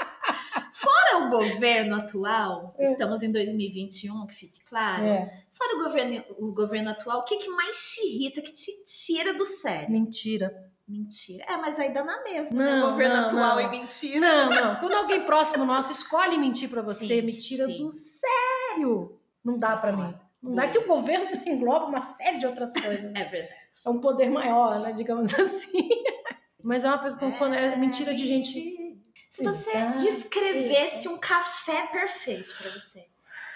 Fora 0.72 1.18
o 1.18 1.28
governo 1.28 1.96
atual, 1.96 2.74
é. 2.78 2.84
estamos 2.84 3.22
em 3.22 3.30
2021, 3.30 4.26
que 4.26 4.34
fique 4.34 4.60
claro. 4.64 5.04
É. 5.04 5.44
Fora 5.52 5.76
o 5.76 5.84
governo, 5.84 6.24
o 6.38 6.52
governo 6.52 6.90
atual, 6.90 7.20
o 7.20 7.24
que, 7.24 7.36
que 7.36 7.50
mais 7.50 7.76
te 7.76 8.08
irrita, 8.08 8.40
que 8.40 8.52
te 8.52 8.72
tira 8.84 9.34
do 9.34 9.44
sério? 9.44 9.90
Mentira. 9.90 10.72
Mentira. 10.88 11.44
É, 11.46 11.56
mas 11.58 11.78
aí 11.78 11.92
dá 11.92 12.02
na 12.02 12.22
mesma, 12.22 12.64
né? 12.64 12.70
não, 12.70 12.76
né? 12.76 12.90
Governo 12.90 13.16
não, 13.16 13.24
atual 13.26 13.56
não. 13.56 13.60
e 13.60 13.70
mentira. 13.70 14.20
Não, 14.20 14.48
não. 14.50 14.76
Quando 14.76 14.94
alguém 14.94 15.22
próximo 15.24 15.64
nosso 15.66 15.92
escolhe 15.92 16.38
mentir 16.38 16.70
para 16.70 16.80
você, 16.80 17.06
sim, 17.06 17.22
me 17.22 17.36
tira 17.36 17.66
sim. 17.66 17.84
do 17.84 17.90
sério. 17.90 19.20
Não 19.44 19.58
dá 19.58 19.76
para 19.76 19.92
mim. 19.92 20.14
Não 20.42 20.54
dá 20.54 20.68
que 20.68 20.78
o 20.78 20.86
governo 20.86 21.28
engloba 21.46 21.86
uma 21.86 22.00
série 22.00 22.38
de 22.38 22.46
outras 22.46 22.72
coisas. 22.72 23.04
é 23.14 23.24
verdade. 23.24 23.58
É 23.84 23.90
um 23.90 24.00
poder 24.00 24.30
maior, 24.30 24.80
né? 24.80 24.92
Digamos 24.92 25.34
assim. 25.38 25.90
Mas 26.62 26.84
é 26.84 26.88
uma 26.88 26.98
pessoa 26.98 27.32
quando 27.32 27.54
é 27.54 27.76
mentira 27.76 28.14
de 28.14 28.26
gente. 28.26 28.98
Se 29.28 29.44
você 29.44 29.70
descrevesse 29.98 31.06
um 31.08 31.18
café 31.18 31.86
perfeito 31.88 32.50
para 32.56 32.70
você, 32.70 33.06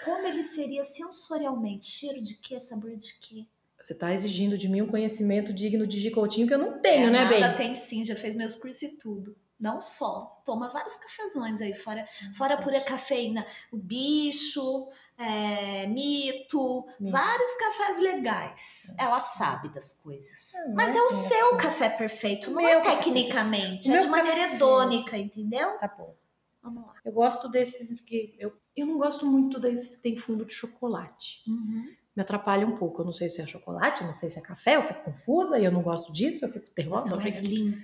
como 0.05 0.27
ele 0.27 0.43
seria 0.43 0.83
sensorialmente? 0.83 1.85
Cheiro 1.85 2.21
de 2.21 2.35
quê? 2.35 2.59
Sabor 2.59 2.95
de 2.95 3.13
quê? 3.19 3.47
Você 3.83 3.91
está 3.91 4.13
exigindo 4.13 4.57
de 4.57 4.69
mim 4.69 4.81
um 4.81 4.87
conhecimento 4.87 5.53
digno 5.53 5.85
de 5.85 5.99
Gicoutinho 5.99 6.47
que 6.47 6.53
eu 6.53 6.57
não 6.57 6.79
tenho, 6.79 7.07
é, 7.07 7.11
né, 7.11 7.23
nada 7.25 7.49
bem? 7.49 7.55
tem 7.57 7.75
sim, 7.75 8.05
já 8.05 8.15
fez 8.15 8.33
meus 8.33 8.55
cursos 8.55 8.81
e 8.83 8.97
tudo. 8.97 9.35
Não 9.59 9.81
só. 9.81 10.41
Toma 10.45 10.69
vários 10.71 10.95
cafezões 10.97 11.61
aí, 11.61 11.73
fora, 11.73 12.05
fora 12.35 12.57
pura 12.57 12.79
cafeína. 12.81 13.45
O 13.71 13.77
bicho, 13.77 14.87
é, 15.17 15.85
mito, 15.87 16.85
Mito. 16.99 17.11
vários 17.11 17.51
cafés 17.55 17.99
legais. 17.99 18.95
Ela 18.97 19.19
sabe 19.19 19.67
das 19.69 19.91
coisas. 19.93 20.53
É, 20.53 20.69
Mas 20.73 20.93
não 20.93 21.01
é 21.01 21.03
o 21.03 21.05
é 21.05 21.09
seu 21.09 21.47
assim. 21.47 21.57
café 21.57 21.89
perfeito, 21.89 22.51
não 22.51 22.61
meu 22.61 22.79
é 22.79 22.81
tecnicamente, 22.81 23.91
é 23.91 23.97
de 23.97 24.07
maneira 24.07 24.37
café- 24.41 24.55
hedônica, 24.55 25.17
entendeu? 25.17 25.77
Tá 25.77 25.87
bom. 25.87 26.15
Vamos 26.61 26.85
lá. 26.85 26.93
Eu 27.03 27.11
gosto 27.11 27.49
desses 27.49 27.99
que. 28.01 28.33
Eu, 28.39 28.53
eu 28.75 28.85
não 28.85 28.97
gosto 28.97 29.25
muito 29.25 29.59
desses 29.59 29.97
que 29.97 30.01
tem 30.03 30.15
fundo 30.17 30.45
de 30.45 30.53
chocolate. 30.53 31.41
Uhum. 31.47 31.89
Me 32.15 32.21
atrapalha 32.21 32.65
um 32.67 32.75
pouco. 32.75 33.01
Eu 33.01 33.05
não 33.05 33.11
sei 33.13 33.29
se 33.29 33.41
é 33.41 33.45
chocolate, 33.47 34.01
eu 34.01 34.07
não 34.07 34.13
sei 34.13 34.29
se 34.29 34.37
é 34.37 34.41
café, 34.41 34.75
eu 34.75 34.83
fico 34.83 35.03
confusa 35.03 35.57
e 35.57 35.65
eu 35.65 35.71
não 35.71 35.81
gosto 35.81 36.11
disso, 36.13 36.45
eu 36.45 36.49
fico 36.51 36.67
nervosa. 36.77 37.09
Eu 37.11 37.17
mais 37.19 37.39
limpo. 37.41 37.79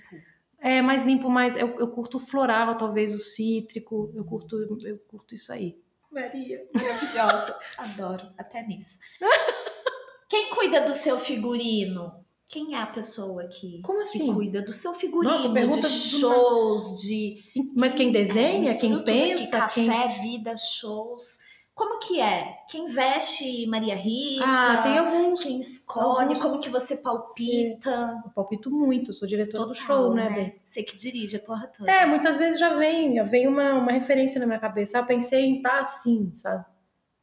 É 0.61 0.81
mais 0.81 1.03
limpo, 1.03 1.29
mais. 1.29 1.55
Eu, 1.55 1.79
eu 1.79 1.87
curto 1.87 2.19
floral, 2.19 2.77
talvez 2.77 3.15
o 3.15 3.19
cítrico. 3.19 4.11
Eu 4.13 4.23
curto, 4.25 4.57
eu 4.85 4.97
curto 5.07 5.33
isso 5.33 5.51
aí. 5.53 5.81
Maria, 6.11 6.67
maravilhosa. 6.73 7.55
Adoro, 7.77 8.27
até 8.37 8.61
nisso. 8.65 8.99
Quem 10.27 10.49
cuida 10.51 10.81
do 10.81 10.93
seu 10.93 11.17
figurino? 11.17 12.13
Quem 12.47 12.73
é 12.75 12.81
a 12.81 12.87
pessoa 12.87 13.47
que, 13.47 13.79
Como 13.83 13.99
que 13.99 14.03
assim? 14.03 14.33
cuida 14.33 14.61
do 14.61 14.73
seu 14.73 14.91
figurino? 14.93 15.31
Nossa, 15.33 15.49
pergunta 15.49 15.81
de 15.81 15.87
shows, 15.87 16.99
de. 17.01 17.43
Mas 17.75 17.93
quem 17.93 18.11
desenha, 18.11 18.71
É, 18.71 18.75
quem 18.75 18.91
tudo 18.91 19.01
aqui, 19.01 19.11
pensa, 19.11 19.57
café, 19.59 20.07
quem. 20.07 20.21
vida, 20.21 20.55
shows. 20.57 21.39
Como 21.79 21.97
que 21.99 22.19
é? 22.19 22.57
Quem 22.67 22.87
veste 22.87 23.65
Maria 23.67 23.95
Rita? 23.95 24.43
Ah, 24.45 24.81
tem 24.83 24.97
alguns. 24.97 25.41
Quem 25.43 25.61
escolhe? 25.61 26.23
alguns- 26.23 26.41
Como 26.43 26.59
que 26.59 26.69
você 26.69 26.97
palpita? 26.97 28.21
Eu 28.25 28.31
palpito 28.31 28.69
muito, 28.69 29.13
sou 29.13 29.25
diretora 29.25 29.63
do 29.65 29.73
Total, 29.73 29.85
show, 29.87 30.13
né, 30.13 30.29
Bê? 30.29 30.59
Você 30.65 30.83
que 30.83 30.97
dirige 30.97 31.37
a 31.37 31.39
porra 31.39 31.67
toda. 31.67 31.89
É, 31.89 32.05
muitas 32.05 32.37
vezes 32.37 32.59
já 32.59 32.73
vem, 32.73 33.15
já 33.15 33.23
vem 33.23 33.47
uma, 33.47 33.75
uma 33.75 33.93
referência 33.93 34.41
na 34.41 34.45
minha 34.45 34.59
cabeça. 34.59 34.97
Ah, 34.97 35.01
Eu 35.01 35.05
pensei 35.05 35.45
em 35.45 35.57
estar 35.57 35.79
assim, 35.79 36.29
sabe? 36.33 36.65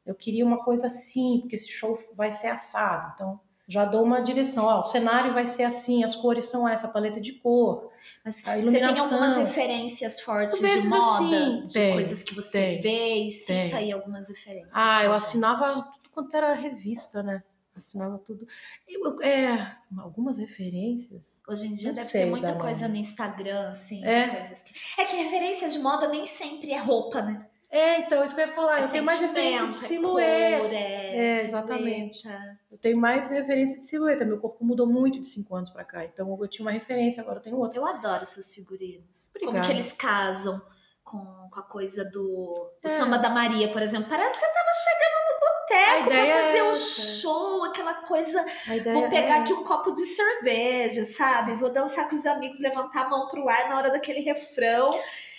Eu 0.06 0.14
queria 0.14 0.44
uma 0.46 0.56
coisa 0.64 0.86
assim, 0.86 1.40
porque 1.40 1.56
esse 1.56 1.68
show 1.68 1.98
vai 2.16 2.32
ser 2.32 2.48
assado. 2.48 3.12
Então, 3.14 3.40
já 3.68 3.84
dou 3.84 4.02
uma 4.02 4.20
direção. 4.20 4.64
Ó, 4.64 4.80
o 4.80 4.82
cenário 4.82 5.32
vai 5.34 5.46
ser 5.46 5.64
assim, 5.64 6.04
as 6.04 6.14
cores 6.14 6.44
são 6.46 6.68
essa, 6.68 6.88
paleta 6.88 7.20
de 7.20 7.32
cor. 7.34 7.90
Mas 8.24 8.36
A 8.36 8.38
você 8.38 8.44
tem 8.52 8.62
iluminação. 8.62 9.04
algumas 9.04 9.36
referências 9.36 10.20
fortes 10.20 10.58
de 10.60 10.88
moda? 10.88 10.98
assim, 10.98 11.66
de 11.66 11.72
tem, 11.74 11.92
coisas 11.92 12.22
que 12.22 12.34
você 12.34 12.58
tem, 12.58 12.80
vê 12.80 13.14
e 13.26 13.30
cita 13.30 13.52
tem. 13.52 13.72
aí 13.74 13.92
algumas 13.92 14.28
referências. 14.28 14.70
Ah, 14.72 15.04
eu 15.04 15.12
assinava 15.12 15.64
tudo 15.72 16.10
quanto 16.12 16.36
era 16.36 16.54
revista, 16.54 17.22
né? 17.22 17.42
Assinava 17.76 18.18
tudo. 18.18 18.46
Eu, 18.88 19.04
eu- 19.04 19.22
é, 19.22 19.76
algumas 19.98 20.38
referências. 20.38 21.42
Hoje 21.48 21.66
em 21.66 21.74
dia 21.74 21.88
Não 21.88 21.94
deve 21.96 22.10
ter 22.10 22.24
muita 22.26 22.54
coisa 22.54 22.82
nome. 22.88 22.94
no 22.94 23.04
Instagram, 23.04 23.68
assim, 23.68 24.00
de 24.00 24.06
É. 24.08 24.28
coisas 24.28 24.62
que. 24.62 24.74
É 24.98 25.04
que 25.04 25.14
referência 25.16 25.68
de 25.68 25.78
moda 25.78 26.08
nem 26.08 26.24
sempre 26.26 26.72
é 26.72 26.78
roupa, 26.78 27.20
né? 27.20 27.46
É, 27.76 27.98
então, 28.00 28.24
isso 28.24 28.34
que 28.34 28.40
eu 28.40 28.46
ia 28.46 28.52
falar. 28.52 28.80
é 28.80 28.84
eu 28.84 28.88
tenho 28.88 29.04
mais 29.04 29.20
referência 29.20 29.66
de 29.66 29.74
sentimento, 29.74 29.98
silhueta. 29.98 30.60
cor, 30.62 30.72
é, 30.72 31.16
É, 31.16 31.40
exatamente. 31.40 32.16
silhueta. 32.22 32.58
Eu 32.70 32.78
tenho 32.78 32.96
mais 32.96 33.28
referência 33.30 33.78
de 33.80 33.86
silhueta. 33.86 34.24
Meu 34.24 34.38
corpo 34.38 34.64
mudou 34.64 34.86
muito 34.86 35.20
de 35.20 35.26
cinco 35.26 35.54
anos 35.54 35.70
pra 35.70 35.84
cá. 35.84 36.04
Então 36.04 36.36
eu 36.40 36.48
tinha 36.48 36.64
uma 36.64 36.72
referência, 36.72 37.22
agora 37.22 37.38
eu 37.38 37.42
tenho 37.42 37.56
outra. 37.58 37.78
Eu 37.78 37.86
adoro 37.86 38.22
esses 38.22 38.54
figurinos. 38.54 39.30
Como 39.34 39.48
Obrigada. 39.50 39.66
que 39.66 39.72
eles 39.74 39.92
casam 39.92 40.60
com, 41.04 41.18
com 41.50 41.60
a 41.60 41.62
coisa 41.62 42.04
do 42.04 42.70
É. 42.82 42.88
samba 42.88 43.18
da 43.18 43.28
Maria, 43.30 43.68
por 43.72 43.82
exemplo. 43.82 44.08
Parece 44.08 44.34
que 44.34 44.40
você 44.40 44.46
tava 44.46 44.68
chegando 44.82 45.16
no 45.28 45.40
boteco 45.40 46.08
pra 46.10 46.42
fazer 46.42 46.58
é 46.58 46.64
um 46.64 46.74
show, 46.74 47.64
aquela 47.64 47.94
coisa 47.94 48.44
Vou 48.92 49.08
pegar 49.08 49.36
é 49.36 49.40
aqui 49.40 49.52
um 49.52 49.64
copo 49.64 49.92
de 49.92 50.04
cerveja, 50.04 51.04
sabe? 51.04 51.52
Vou 51.54 51.70
dançar 51.70 52.08
com 52.08 52.16
os 52.16 52.26
amigos, 52.26 52.58
levantar 52.60 53.04
a 53.06 53.08
mão 53.08 53.28
pro 53.28 53.48
ar 53.48 53.68
na 53.68 53.76
hora 53.76 53.90
daquele 53.90 54.20
refrão. 54.20 54.88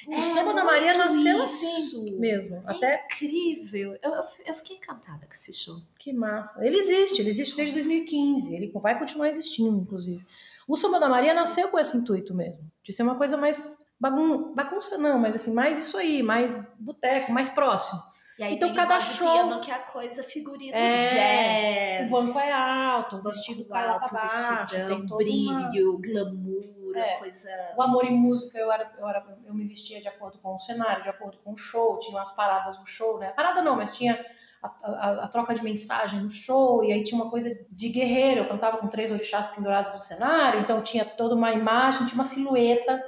O 0.07 0.13
É 0.13 0.21
samba 0.21 0.53
da 0.53 0.63
Maria 0.63 0.97
nasceu 0.97 1.43
isso. 1.43 1.67
assim 1.67 2.15
mesmo. 2.17 2.63
Até 2.65 3.05
Incrível. 3.05 3.97
Eu, 4.01 4.13
eu, 4.13 4.21
eu 4.45 4.55
fiquei 4.55 4.77
encantada 4.77 5.25
com 5.25 5.33
esse 5.33 5.53
show. 5.53 5.81
que 5.99 6.13
massa. 6.13 6.65
Ele 6.65 6.77
existe, 6.77 7.21
ele 7.21 7.29
existe 7.29 7.55
desde 7.57 7.73
2015. 7.75 8.55
Ele 8.55 8.71
vai 8.75 8.97
continuar 8.97 9.27
existindo, 9.27 9.77
inclusive. 9.77 10.25
O 10.65 10.77
samba 10.77 10.99
da 10.99 11.09
Maria 11.09 11.33
nasceu 11.33 11.67
com 11.67 11.77
esse 11.77 11.95
intuito 11.97 12.33
mesmo. 12.33 12.59
De 12.83 12.93
ser 12.93 13.03
uma 13.03 13.15
coisa 13.15 13.35
mais 13.35 13.85
bagun... 13.99 14.53
bagunça, 14.53 14.97
não, 14.97 15.19
mas 15.19 15.35
assim, 15.35 15.53
mais 15.53 15.77
isso 15.77 15.97
aí, 15.97 16.23
mais 16.23 16.55
boteco, 16.79 17.31
mais 17.33 17.49
próximo. 17.49 17.99
E 18.39 18.43
aí 18.43 18.53
Então, 18.53 18.73
cada 18.73 18.99
e 18.99 19.01
show- 19.01 19.31
piano, 19.31 19.59
que 19.61 19.71
é 19.71 19.73
a 19.73 19.79
coisa 19.79 20.21
figurino 20.21 20.75
É, 20.77 21.97
jazz. 21.99 22.11
O 22.11 22.13
banco 22.21 22.37
é 22.39 22.51
alto, 22.51 23.15
o 23.17 23.21
vestido 23.23 23.65
lá 23.67 23.93
alto, 23.93 24.11
pra 24.11 24.19
baixo, 24.21 24.55
vestidão, 24.61 24.87
tem 24.89 25.07
todo 25.07 25.23
uma... 25.27 25.69
brilho, 25.69 25.97
glamour, 25.97 26.95
É. 26.97 27.15
coisa... 27.17 27.49
O 27.75 27.81
amor 27.81 28.05
em 28.05 28.15
música, 28.15 28.57
eu, 28.59 28.71
era, 28.71 28.91
eu, 28.97 29.07
era, 29.07 29.25
eu 29.45 29.53
me 29.55 29.65
vestia 29.67 29.99
de 29.99 30.07
acordo 30.07 30.37
com 30.37 30.53
o 30.53 30.59
cenário, 30.59 31.01
de 31.03 31.09
acordo 31.09 31.37
com 31.43 31.53
o 31.53 31.57
show, 31.57 31.97
tinha 31.99 32.15
umas 32.17 32.31
paradas 32.35 32.77
do 32.77 32.85
show, 32.85 33.17
né? 33.19 33.31
Parada 33.31 33.61
não, 33.61 33.75
mas 33.75 33.95
tinha 33.97 34.23
a, 34.61 34.67
a- 34.83 35.23
a 35.25 35.27
troca 35.27 35.53
de 35.55 35.63
mensagem 35.63 36.19
no 36.19 36.29
show, 36.29 36.83
e 36.83 36.91
aí 36.93 37.03
tinha 37.03 37.19
uma 37.21 37.31
coisa 37.31 37.55
de 37.71 37.89
guerreiro, 37.89 38.41
eu 38.41 38.47
cantava 38.47 38.77
com 38.77 38.87
três 38.87 39.11
orixás 39.11 39.47
pendurados 39.47 39.91
no 39.93 39.99
cenário, 39.99 40.59
então 40.59 40.81
tinha 40.83 41.03
toda 41.05 41.33
uma 41.35 41.51
imagem, 41.53 42.05
tinha 42.05 42.15
uma 42.15 42.25
silhueta 42.25 43.03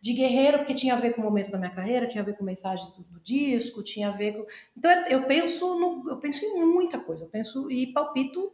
de 0.00 0.12
guerreiro, 0.14 0.58
porque 0.58 0.72
tinha 0.74 0.94
a 0.94 0.98
ver 0.98 1.12
com 1.14 1.20
o 1.20 1.24
momento 1.24 1.50
da 1.50 1.58
minha 1.58 1.70
carreira, 1.70 2.06
tinha 2.06 2.22
a 2.22 2.24
ver 2.24 2.36
com 2.36 2.42
mensagens 2.44 2.90
do, 2.92 3.02
do 3.02 3.20
disco, 3.20 3.82
tinha 3.82 4.08
a 4.08 4.12
ver 4.12 4.32
com... 4.34 4.46
Então 4.76 4.90
eu- 5.08 5.24
penso, 5.24 5.78
no, 5.78 6.10
eu 6.10 6.16
penso 6.16 6.44
em 6.44 6.64
muita 6.64 6.98
coisa, 6.98 7.24
eu 7.24 7.28
penso 7.28 7.70
e 7.70 7.86
palpito 7.92 8.50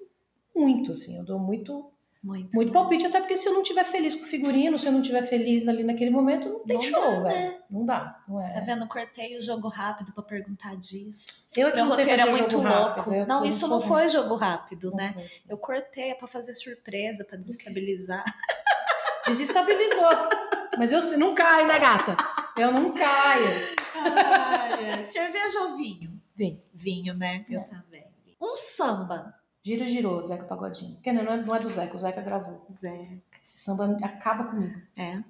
muito, 0.54 0.92
assim, 0.92 1.16
eu 1.18 1.24
dou 1.24 1.38
muito 1.38 1.88
Muito, 2.24 2.52
muito 2.54 2.72
palpite, 2.72 3.06
até 3.06 3.20
porque 3.20 3.36
se 3.36 3.46
eu 3.46 3.52
não 3.52 3.62
estiver 3.62 3.84
feliz 3.84 4.14
com 4.16 4.22
o 4.22 4.26
figurino, 4.26 4.76
se 4.76 4.86
eu 4.88 4.92
não 4.92 5.00
estiver 5.00 5.22
feliz 5.22 5.68
ali 5.68 5.84
naquele 5.84 6.10
momento, 6.10 6.48
não 6.48 6.60
tem 6.64 6.76
Não 6.76 6.82
show, 6.82 7.00
dá, 7.00 7.10
velho. 7.10 7.24
né? 7.24 7.58
Não 7.70 7.84
dá, 7.84 8.24
não 8.26 8.38
Tá 8.40 8.48
é. 8.48 8.60
vendo? 8.62 8.88
Cortei 8.88 9.36
o 9.38 9.40
jogo 9.42 9.68
rápido 9.68 10.12
pra 10.12 10.22
perguntar 10.24 10.74
disso. 10.76 11.48
Eu 11.56 11.70
que 11.70 11.76
Meu 11.76 11.88
roteiro 11.88 12.10
é 12.22 12.24
muito 12.30 12.56
louco. 12.56 13.10
rápido, 13.10 13.26
não, 13.28 13.44
isso 13.44 13.68
não 13.68 13.80
foi 13.80 14.08
jogo 14.08 14.34
rápido, 14.34 14.90
né? 14.96 15.14
Eu 15.48 15.56
cortei 15.58 16.10
é 16.10 16.14
pra 16.14 16.26
fazer 16.26 16.54
surpresa, 16.54 17.22
pra 17.24 17.36
desestabilizar. 17.38 18.24
Desestabilizou. 19.26 20.08
Mas 20.78 20.92
eu 20.92 21.18
não 21.18 21.34
caio, 21.34 21.66
né, 21.66 21.78
gata? 21.78 22.16
Eu 22.56 22.72
não 22.72 22.92
caio. 22.92 23.76
Cerveja 25.04 25.60
ou 25.60 25.76
vinho? 25.76 26.20
Vem, 26.34 26.62
Vinho, 26.72 27.14
né? 27.14 27.44
Eu 27.48 27.60
É. 27.60 27.64
também. 27.64 28.04
Um 28.40 28.54
samba. 28.56 29.34
gira, 29.62 29.86
girou, 29.86 30.22
Zeca 30.22 30.44
Pagodinho. 30.44 31.00
Que 31.00 31.10
não 31.12 31.22
é, 31.32 31.36
não 31.42 31.54
é 31.54 31.58
do 31.58 31.68
Zeca, 31.70 31.94
o 31.94 31.98
Zeca 31.98 32.20
gravou. 32.20 32.64
Zé. 32.70 33.18
Esse 33.42 33.58
samba 33.58 33.96
acaba 34.02 34.44
comigo. 34.44 34.80
É. 34.96 35.22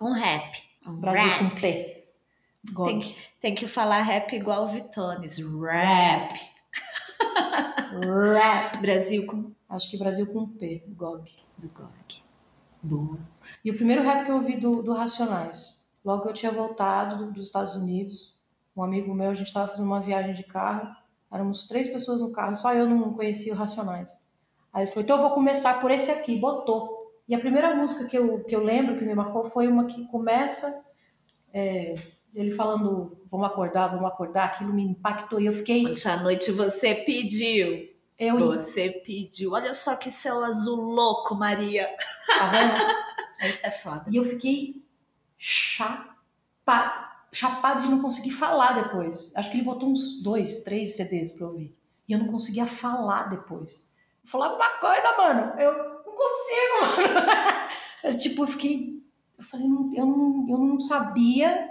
Um 0.00 0.12
rap. 0.12 0.62
Um 0.86 0.96
Brasil 1.00 1.24
rap. 1.24 1.38
com 1.38 1.60
P. 1.60 2.04
Gog. 2.72 2.88
Tem 2.90 3.00
que, 3.00 3.16
tem 3.40 3.54
que 3.54 3.66
falar 3.68 4.02
rap 4.02 4.34
igual 4.34 4.64
o 4.64 4.66
Vitones. 4.66 5.38
Rap. 5.38 6.34
Rap. 8.34 8.78
Brasil 8.78 9.26
com 9.26 9.52
Acho 9.68 9.90
que 9.90 9.96
Brasil 9.96 10.26
com 10.32 10.46
P. 10.46 10.84
Gog. 10.88 11.30
do 11.56 11.68
GOG. 11.68 12.23
Boa. 12.84 13.18
E 13.64 13.70
o 13.70 13.74
primeiro 13.74 14.02
rap 14.02 14.24
que 14.24 14.30
eu 14.30 14.36
ouvi 14.36 14.56
do, 14.56 14.82
do 14.82 14.92
Racionais, 14.92 15.82
logo 16.04 16.28
eu 16.28 16.34
tinha 16.34 16.52
voltado 16.52 17.16
do- 17.16 17.32
dos 17.32 17.46
Estados 17.46 17.74
Unidos, 17.74 18.34
um 18.76 18.82
amigo 18.82 19.14
meu, 19.14 19.30
a 19.30 19.34
gente 19.34 19.46
estava 19.46 19.68
fazendo 19.68 19.86
uma 19.86 20.00
viagem 20.00 20.34
de 20.34 20.42
carro, 20.42 20.94
éramos 21.32 21.66
três 21.66 21.88
pessoas 21.88 22.20
no 22.20 22.30
carro, 22.30 22.54
só 22.54 22.74
eu 22.74 22.88
não 22.88 23.12
conhecia 23.14 23.52
o 23.52 23.56
Racionais. 23.56 24.28
Aí 24.72 24.82
ele 24.84 24.90
falou, 24.90 25.04
então 25.04 25.16
eu 25.16 25.22
vou 25.22 25.30
começar 25.30 25.80
por 25.80 25.90
esse 25.90 26.10
aqui, 26.10 26.36
botou. 26.36 27.12
E 27.28 27.34
a 27.34 27.38
primeira 27.38 27.74
música 27.74 28.04
que 28.06 28.18
eu, 28.18 28.44
que 28.44 28.54
eu 28.54 28.62
lembro, 28.62 28.98
que 28.98 29.04
me 29.04 29.14
marcou, 29.14 29.44
foi 29.44 29.66
uma 29.66 29.84
que 29.86 30.06
começa 30.08 30.84
é, 31.52 31.94
ele 32.34 32.50
falando, 32.50 33.16
vamos 33.30 33.46
acordar, 33.46 33.88
vamos 33.88 34.06
acordar, 34.06 34.46
aquilo 34.46 34.74
me 34.74 34.82
impactou 34.82 35.40
e 35.40 35.46
eu 35.46 35.54
fiquei... 35.54 35.86
Ontem 35.86 36.08
à 36.08 36.16
noite 36.20 36.50
você 36.52 36.94
pediu. 36.94 37.93
Eu, 38.18 38.38
Você 38.38 38.90
pediu. 39.04 39.52
Olha 39.52 39.74
só 39.74 39.96
que 39.96 40.10
céu 40.10 40.44
azul 40.44 40.80
louco, 40.80 41.34
Maria. 41.34 41.88
tá 42.26 42.46
vendo? 42.46 42.74
Isso 43.50 43.66
é 43.66 43.70
foda. 43.70 44.04
E 44.08 44.16
eu 44.16 44.24
fiquei 44.24 44.82
chapa, 45.36 47.26
chapado 47.32 47.82
de 47.82 47.88
não 47.90 48.00
conseguir 48.00 48.30
falar 48.30 48.82
depois. 48.84 49.32
Acho 49.36 49.50
que 49.50 49.56
ele 49.56 49.64
botou 49.64 49.88
uns 49.90 50.22
dois, 50.22 50.60
três 50.62 50.96
CDs 50.96 51.32
pra 51.32 51.46
eu 51.46 51.50
ouvir. 51.50 51.76
E 52.08 52.12
eu 52.12 52.18
não 52.18 52.28
conseguia 52.28 52.66
falar 52.66 53.24
depois. 53.30 53.92
Falar 54.24 54.46
alguma 54.48 54.70
coisa, 54.78 55.16
mano. 55.16 55.60
Eu 55.60 55.72
não 56.06 56.14
consigo, 56.14 56.80
mano. 57.16 57.68
Eu, 58.04 58.16
tipo, 58.16 58.42
eu 58.42 58.46
fiquei. 58.46 59.02
Eu 59.38 59.44
falei, 59.44 59.66
não- 59.68 59.92
eu, 59.94 60.06
não, 60.06 60.46
eu 60.48 60.58
não 60.58 60.80
sabia. 60.80 61.70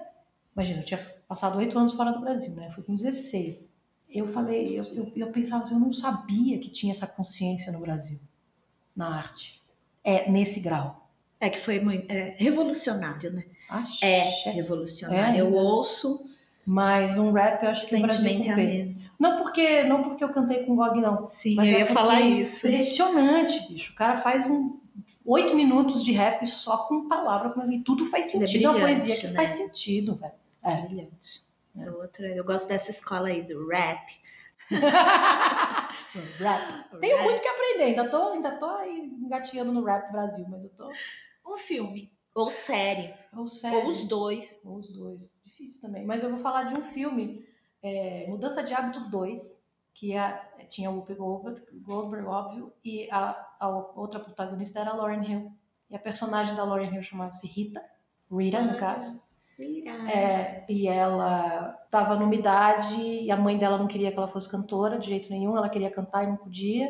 Imagina, 0.55 0.81
eu 0.81 0.85
tinha 0.85 0.99
passado 1.27 1.57
oito 1.57 1.77
anos 1.79 1.93
fora 1.93 2.11
do 2.11 2.19
Brasil, 2.19 2.51
né? 2.53 2.69
Fui 2.71 2.83
com 2.83 2.95
16. 2.95 3.81
Eu 4.13 4.27
falei, 4.27 4.79
eu, 4.79 4.83
eu, 4.93 5.11
eu 5.15 5.31
pensava 5.31 5.63
assim, 5.63 5.73
eu 5.73 5.79
não 5.79 5.91
sabia 5.91 6.59
que 6.59 6.69
tinha 6.69 6.91
essa 6.91 7.07
consciência 7.07 7.71
no 7.71 7.79
Brasil, 7.79 8.19
na 8.95 9.17
arte. 9.17 9.61
É, 10.03 10.29
nesse 10.29 10.59
grau. 10.59 11.09
É 11.39 11.49
que 11.49 11.59
foi 11.59 11.79
muito 11.79 12.09
é, 12.11 12.35
revolucionário, 12.37 13.33
né? 13.33 13.43
Axé. 13.69 14.05
É 14.45 14.51
revolucionário. 14.51 15.35
É, 15.35 15.41
Eu 15.41 15.49
né? 15.49 15.57
ouço, 15.57 16.29
Mas 16.65 17.17
um 17.17 17.31
rap 17.31 17.63
eu 17.63 17.69
acho 17.69 17.81
que 17.81 17.87
sentimento 17.87 18.47
é 18.47 18.53
a 18.53 18.55
mesma. 18.55 19.03
Não 19.19 19.37
porque, 19.37 19.83
não 19.83 20.03
porque 20.03 20.23
eu 20.23 20.29
cantei 20.29 20.63
com 20.63 20.73
o 20.73 20.75
Gog, 20.75 21.01
não. 21.01 21.29
Sim, 21.31 21.55
Mas 21.55 21.69
eu 21.69 21.77
é 21.77 21.79
ia 21.79 21.87
falar 21.87 22.21
é 22.21 22.27
isso. 22.27 22.67
Impressionante, 22.67 23.67
bicho. 23.71 23.93
O 23.93 23.95
cara 23.95 24.15
faz 24.15 24.47
um, 24.47 24.77
oito 25.25 25.55
minutos 25.55 26.03
de 26.03 26.11
rap 26.11 26.45
só 26.45 26.77
com 26.85 27.07
palavra, 27.07 27.53
e 27.71 27.79
tudo 27.79 28.05
faz 28.05 28.27
sentido. 28.27 28.65
É, 28.65 28.69
uma 28.69 28.79
poesia 28.79 29.15
que 29.15 29.27
né? 29.27 29.33
faz 29.33 29.51
sentido, 29.53 30.15
velho. 30.15 30.33
É. 30.63 30.81
Brilhante. 30.81 31.43
É. 31.75 31.89
Outra, 31.89 32.27
eu 32.27 32.43
gosto 32.43 32.67
dessa 32.67 32.91
escola 32.91 33.29
aí 33.29 33.41
do 33.41 33.67
rap. 33.67 34.21
rap. 36.39 36.99
Tenho 36.99 37.17
rap. 37.17 37.25
muito 37.25 37.41
que 37.41 37.47
aprender, 37.47 37.83
ainda 37.83 38.09
tô, 38.09 38.29
ainda 38.29 38.51
tô 38.57 38.65
aí 38.65 39.11
engatinhando 39.21 39.71
no 39.71 39.83
rap 39.83 40.11
Brasil, 40.11 40.45
mas 40.49 40.63
eu 40.63 40.69
tô. 40.69 40.89
Um 41.45 41.57
filme. 41.57 42.11
Ou 42.35 42.49
série. 42.49 43.13
Ou 43.35 43.47
série. 43.47 43.75
Ou 43.75 43.87
os 43.87 44.03
dois. 44.03 44.61
Ou 44.65 44.77
os 44.77 44.89
dois. 44.89 45.41
Difícil 45.45 45.81
também. 45.81 46.05
Mas 46.05 46.23
eu 46.23 46.29
vou 46.29 46.39
falar 46.39 46.63
de 46.63 46.73
um 46.73 46.81
filme, 46.81 47.45
é, 47.81 48.25
Mudança 48.27 48.63
de 48.63 48.73
Hábito 48.73 49.09
2, 49.09 49.63
que 49.93 50.13
é, 50.13 50.31
tinha 50.67 50.89
o 50.89 50.95
Whoopi 50.95 51.13
Goldberg, 51.13 51.61
Goldberg, 51.79 52.27
óbvio, 52.27 52.73
e 52.83 53.07
a, 53.11 53.55
a 53.59 53.69
outra 53.95 54.19
protagonista 54.19 54.79
era 54.79 54.91
a 54.91 54.95
Lauren 54.95 55.23
Hill. 55.23 55.51
E 55.89 55.95
a 55.95 55.99
personagem 55.99 56.55
da 56.55 56.63
Lauren 56.63 56.91
Hill 56.91 57.03
chamava-se 57.03 57.47
Rita, 57.47 57.83
Rita, 58.31 58.61
no 58.61 58.71
ah, 58.71 58.79
caso. 58.79 59.22
É, 60.09 60.65
e 60.67 60.87
ela 60.87 61.77
estava 61.85 62.15
numa 62.15 62.33
idade 62.33 63.01
e 63.01 63.29
a 63.31 63.37
mãe 63.37 63.57
dela 63.57 63.77
não 63.77 63.87
queria 63.87 64.11
que 64.11 64.17
ela 64.17 64.27
fosse 64.27 64.49
cantora 64.49 64.97
de 64.97 65.07
jeito 65.07 65.29
nenhum, 65.29 65.55
ela 65.55 65.69
queria 65.69 65.91
cantar 65.91 66.23
e 66.23 66.27
não 66.27 66.37
podia. 66.37 66.87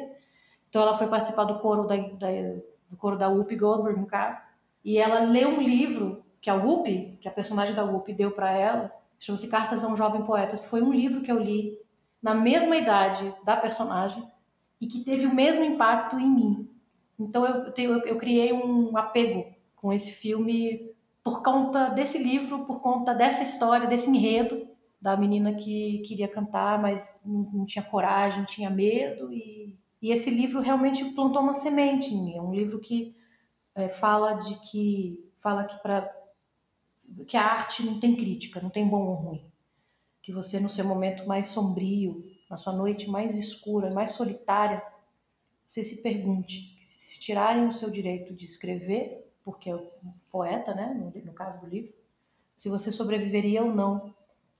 Então 0.70 0.82
ela 0.82 0.97
foi 0.97 1.07
participar 1.07 1.43
do 1.43 1.59
coro 1.59 1.86
da, 1.86 1.95
da 1.95 2.30
do 2.93 2.97
coro 2.97 3.18
da 3.18 3.28
Whoopi 3.28 3.55
Goldberg, 3.55 3.99
no 3.99 4.05
caso. 4.05 4.39
E 4.86 4.97
ela 4.97 5.22
leu 5.22 5.49
um 5.49 5.61
livro 5.61 6.24
que 6.39 6.49
a 6.49 6.53
Whoopi, 6.53 7.18
que 7.20 7.28
a 7.28 7.32
personagem 7.32 7.74
da 7.74 7.84
Whoopi 7.84 8.14
deu 8.14 8.32
para 8.32 8.51
ela, 8.51 8.91
chama-se 9.20 9.49
Cartas 9.49 9.84
a 9.84 9.88
um 9.88 9.97
Jovem 9.97 10.24
Poeta, 10.24 10.57
que 10.57 10.68
foi 10.68 10.82
um 10.82 10.93
livro 10.93 11.22
que 11.22 11.32
eu 11.32 11.39
li 11.39 11.78
na 12.22 12.36
mesma 12.36 12.76
idade 12.78 13.34
da 13.43 13.57
personagem 13.57 14.24
e 14.80 14.88
que 14.88 15.03
teve 15.03 15.26
o 15.26 15.34
mesmo 15.34 15.64
impacto 15.64 16.20
em 16.20 16.30
mim. 16.30 16.70
Então 17.20 17.45
eu, 17.45 17.74
eu, 17.76 17.99
eu 18.01 18.18
criei 18.18 18.53
um 18.53 18.95
apego 18.95 19.45
com 19.76 19.91
esse 19.91 20.11
filme 20.11 20.93
por 21.24 21.42
conta 21.42 21.90
desse 21.90 22.22
livro, 22.22 22.66
por 22.66 22.82
conta 22.82 23.14
dessa 23.14 23.42
história, 23.42 23.88
desse 23.88 24.10
enredo 24.10 24.68
da 25.00 25.16
menina 25.18 25.54
que 25.54 26.00
queria 26.00 26.28
cantar, 26.28 26.82
mas 26.82 27.24
não, 27.26 27.50
não 27.54 27.66
tinha 27.66 27.84
coragem, 27.84 28.46
tinha 28.46 28.70
medo 28.70 29.32
e, 29.34 29.78
e, 30.02 30.12
esse 30.12 30.30
livro 30.30 30.62
realmente 30.62 31.04
plantou 31.14 31.42
uma 31.42 31.54
semente 31.54 32.14
em 32.14 32.24
mim. 32.24 32.36
É 32.36 32.42
um 32.42 32.54
livro 32.54 32.80
que 32.80 33.16
é, 33.76 33.90
fala 33.90 34.34
de 34.34 34.56
que 34.62 35.30
fala 35.42 35.66
que 35.66 35.76
para 35.82 36.10
que 37.28 37.36
a 37.36 37.44
arte 37.44 37.84
não 37.84 38.00
tem 38.00 38.16
crítica, 38.16 38.62
não 38.62 38.70
tem 38.70 38.88
bom 38.88 39.08
ou 39.08 39.14
ruim. 39.14 39.46
Que 40.22 40.32
você, 40.32 40.60
no 40.60 40.70
seu 40.70 40.86
momento 40.86 41.28
mais 41.28 41.48
sombrio, 41.48 42.26
na 42.50 42.56
sua 42.56 42.72
noite 42.74 43.10
mais 43.10 43.36
escura, 43.36 43.92
mais 43.92 44.12
solitária, 44.12 44.82
você 45.68 45.84
se 45.84 46.02
pergunte: 46.02 46.78
se 46.82 47.20
tirarem 47.20 47.68
o 47.68 47.74
seu 47.74 47.90
direito 47.90 48.34
de 48.34 48.46
escrever, 48.46 49.33
porque 49.44 49.70
é 49.70 49.78
poeta, 50.32 50.74
né, 50.74 50.94
no, 50.94 51.26
no 51.26 51.34
caso 51.34 51.60
do 51.60 51.68
livro, 51.68 51.94
se 52.56 52.70
você 52.70 52.91
sobreviveria 52.91 53.64
ou 53.64 53.74
não. 53.74 54.14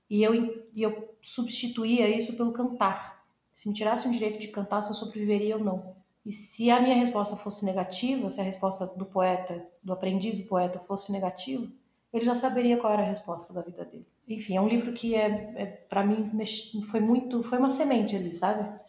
E 0.08 0.22
eu, 0.22 0.34
e 0.74 0.82
eu 0.82 1.16
substituía 1.22 2.08
isso 2.08 2.36
pelo 2.36 2.52
cantar. 2.52 3.24
Se 3.52 3.68
me 3.68 3.74
tirassem 3.74 4.10
o 4.10 4.14
direito 4.14 4.38
de 4.38 4.48
cantar, 4.48 4.82
se 4.82 4.90
eu 4.90 4.94
sobreviveria 4.94 5.56
ou 5.56 5.64
não. 5.64 5.96
E 6.24 6.32
se 6.32 6.70
a 6.70 6.80
minha 6.80 6.94
resposta 6.94 7.36
fosse 7.36 7.64
negativa, 7.64 8.30
se 8.30 8.40
a 8.40 8.44
resposta 8.44 8.86
do 8.86 9.04
poeta, 9.04 9.66
do 9.82 9.92
aprendiz 9.92 10.36
do 10.36 10.44
poeta 10.44 10.78
fosse 10.78 11.12
negativa, 11.12 11.70
ele 12.12 12.24
já 12.24 12.34
saberia 12.34 12.76
qual 12.76 12.92
era 12.92 13.02
a 13.02 13.06
resposta 13.06 13.52
da 13.52 13.60
vida 13.60 13.84
dele. 13.84 14.06
Enfim, 14.26 14.56
é 14.56 14.60
um 14.60 14.68
livro 14.68 14.92
que 14.92 15.14
é, 15.14 15.52
é 15.56 15.66
para 15.66 16.04
mim 16.04 16.30
foi 16.82 17.00
muito, 17.00 17.42
foi 17.42 17.58
uma 17.58 17.68
semente 17.68 18.16
ali, 18.16 18.32
sabe? 18.32 18.80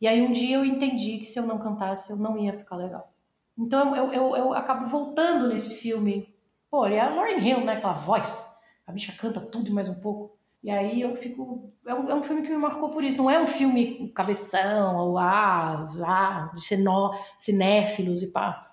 E 0.00 0.06
aí 0.06 0.22
um 0.22 0.32
dia 0.32 0.56
eu 0.56 0.64
entendi 0.64 1.18
que 1.18 1.24
se 1.24 1.38
eu 1.38 1.46
não 1.46 1.58
cantasse 1.58 2.10
eu 2.10 2.16
não 2.16 2.38
ia 2.38 2.56
ficar 2.56 2.76
legal. 2.76 3.12
Então 3.58 3.96
eu, 3.96 4.12
eu, 4.12 4.36
eu 4.36 4.54
acabo 4.54 4.86
voltando 4.86 5.48
nesse 5.48 5.74
filme. 5.74 6.34
Pô, 6.70 6.86
é 6.86 7.00
a 7.00 7.08
Lauren 7.08 7.38
Hill, 7.38 7.64
né? 7.64 7.74
Aquela 7.74 7.94
voz. 7.94 8.56
A 8.86 8.92
bicha 8.92 9.12
canta 9.12 9.40
tudo 9.40 9.68
e 9.68 9.72
mais 9.72 9.88
um 9.88 10.00
pouco. 10.00 10.38
E 10.62 10.70
aí 10.70 11.00
eu 11.00 11.14
fico. 11.16 11.72
É 11.86 11.94
um, 11.94 12.10
é 12.10 12.14
um 12.14 12.22
filme 12.22 12.42
que 12.42 12.50
me 12.50 12.56
marcou 12.56 12.90
por 12.90 13.02
isso. 13.02 13.18
Não 13.18 13.30
é 13.30 13.40
um 13.40 13.46
filme 13.46 14.12
cabeção, 14.14 14.96
ou 14.98 15.18
ah, 15.18 15.86
ah 16.04 16.50
de 16.54 16.64
cenó, 16.64 17.12
cinéfilos 17.36 18.22
e 18.22 18.28
pá. 18.28 18.72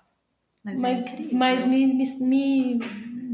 Mas, 0.62 0.80
mas, 0.80 1.20
é 1.20 1.34
mas 1.34 1.66
me, 1.66 1.86
me, 1.86 2.04
me 2.20 2.78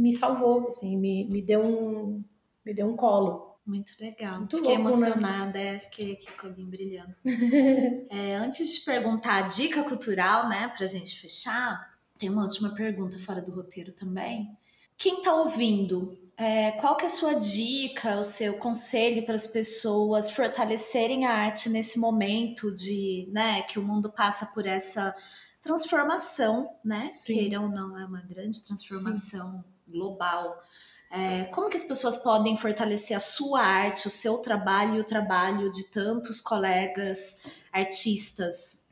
me 0.02 0.12
salvou, 0.12 0.66
assim, 0.66 0.98
me, 0.98 1.24
me 1.28 1.40
deu 1.40 1.60
um 1.60 2.24
me 2.64 2.74
deu 2.74 2.88
um 2.88 2.96
colo. 2.96 3.51
Muito 3.64 3.92
legal. 4.00 4.38
Muito 4.38 4.56
fiquei 4.56 4.76
louco, 4.76 4.96
né? 4.96 5.06
emocionada, 5.08 5.58
né? 5.58 5.78
fiquei 5.78 6.12
aqui 6.12 6.32
com 6.32 6.46
o 6.46 6.50
olhinho 6.50 6.68
brilhando. 6.68 7.14
é, 8.10 8.34
antes 8.36 8.74
de 8.74 8.84
perguntar 8.84 9.36
a 9.36 9.42
dica 9.42 9.84
cultural, 9.84 10.48
né, 10.48 10.72
pra 10.76 10.86
gente 10.86 11.18
fechar, 11.18 11.96
tem 12.18 12.28
uma 12.28 12.42
última 12.42 12.74
pergunta 12.74 13.18
fora 13.20 13.40
do 13.40 13.52
roteiro 13.52 13.92
também. 13.92 14.56
Quem 14.98 15.22
tá 15.22 15.34
ouvindo, 15.34 16.18
é, 16.36 16.72
qual 16.72 16.96
que 16.96 17.04
é 17.04 17.06
a 17.06 17.10
sua 17.10 17.34
dica, 17.34 18.18
o 18.18 18.24
seu 18.24 18.58
conselho 18.58 19.24
para 19.24 19.36
as 19.36 19.46
pessoas 19.46 20.30
fortalecerem 20.30 21.24
a 21.24 21.32
arte 21.32 21.68
nesse 21.68 21.98
momento 21.98 22.74
de, 22.74 23.28
né, 23.30 23.62
que 23.62 23.78
o 23.78 23.82
mundo 23.82 24.10
passa 24.10 24.46
por 24.46 24.66
essa 24.66 25.14
transformação, 25.60 26.74
né? 26.84 27.10
Sim. 27.12 27.34
Queira 27.34 27.60
ou 27.60 27.68
não, 27.68 27.96
é 27.96 28.04
uma 28.04 28.20
grande 28.22 28.60
transformação 28.62 29.62
Sim 29.64 29.72
global. 29.92 30.60
É, 31.14 31.44
como 31.44 31.68
que 31.68 31.76
as 31.76 31.84
pessoas 31.84 32.16
podem 32.16 32.56
fortalecer 32.56 33.14
a 33.14 33.20
sua 33.20 33.60
arte, 33.60 34.06
o 34.06 34.10
seu 34.10 34.38
trabalho 34.38 34.96
e 34.96 35.00
o 35.00 35.04
trabalho 35.04 35.70
de 35.70 35.84
tantos 35.90 36.40
colegas 36.40 37.46
artistas 37.70 38.88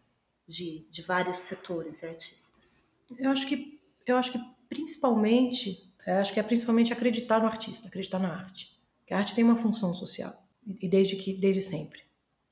de, 0.46 0.86
de 0.90 1.00
vários 1.00 1.38
setores 1.38 2.04
artistas? 2.04 2.86
Eu 3.18 3.30
acho 3.30 3.46
que 3.46 3.80
eu 4.06 4.18
acho 4.18 4.32
que 4.32 4.40
principalmente, 4.68 5.90
acho 6.06 6.34
que 6.34 6.38
é 6.38 6.42
principalmente 6.42 6.92
acreditar 6.92 7.40
no 7.40 7.46
artista, 7.46 7.88
acreditar 7.88 8.18
na 8.18 8.28
arte. 8.28 8.78
Que 9.06 9.14
a 9.14 9.16
arte 9.16 9.34
tem 9.34 9.42
uma 9.42 9.56
função 9.56 9.94
social 9.94 10.46
e 10.66 10.86
desde 10.86 11.16
que 11.16 11.32
desde 11.32 11.62
sempre, 11.62 12.02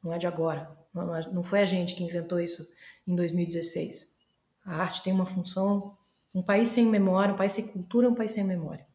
não 0.02 0.14
é 0.14 0.18
de 0.18 0.26
agora. 0.26 0.74
Não, 0.94 1.14
é, 1.14 1.30
não 1.30 1.42
foi 1.42 1.60
a 1.60 1.66
gente 1.66 1.94
que 1.94 2.02
inventou 2.02 2.40
isso 2.40 2.66
em 3.06 3.14
2016. 3.14 4.16
A 4.64 4.76
arte 4.76 5.02
tem 5.02 5.12
uma 5.12 5.26
função 5.26 5.94
um 6.34 6.42
país 6.42 6.70
sem 6.70 6.86
memória, 6.86 7.34
um 7.34 7.36
país 7.36 7.52
sem 7.52 7.66
cultura 7.66 8.06
é 8.06 8.10
um 8.10 8.14
país 8.14 8.30
sem 8.30 8.44
memória. 8.44 8.87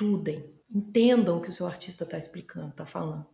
Estudem, 0.00 0.48
entendam 0.72 1.38
o 1.38 1.40
que 1.40 1.48
o 1.48 1.52
seu 1.52 1.66
artista 1.66 2.04
está 2.04 2.16
explicando, 2.16 2.68
está 2.68 2.86
falando. 2.86 3.26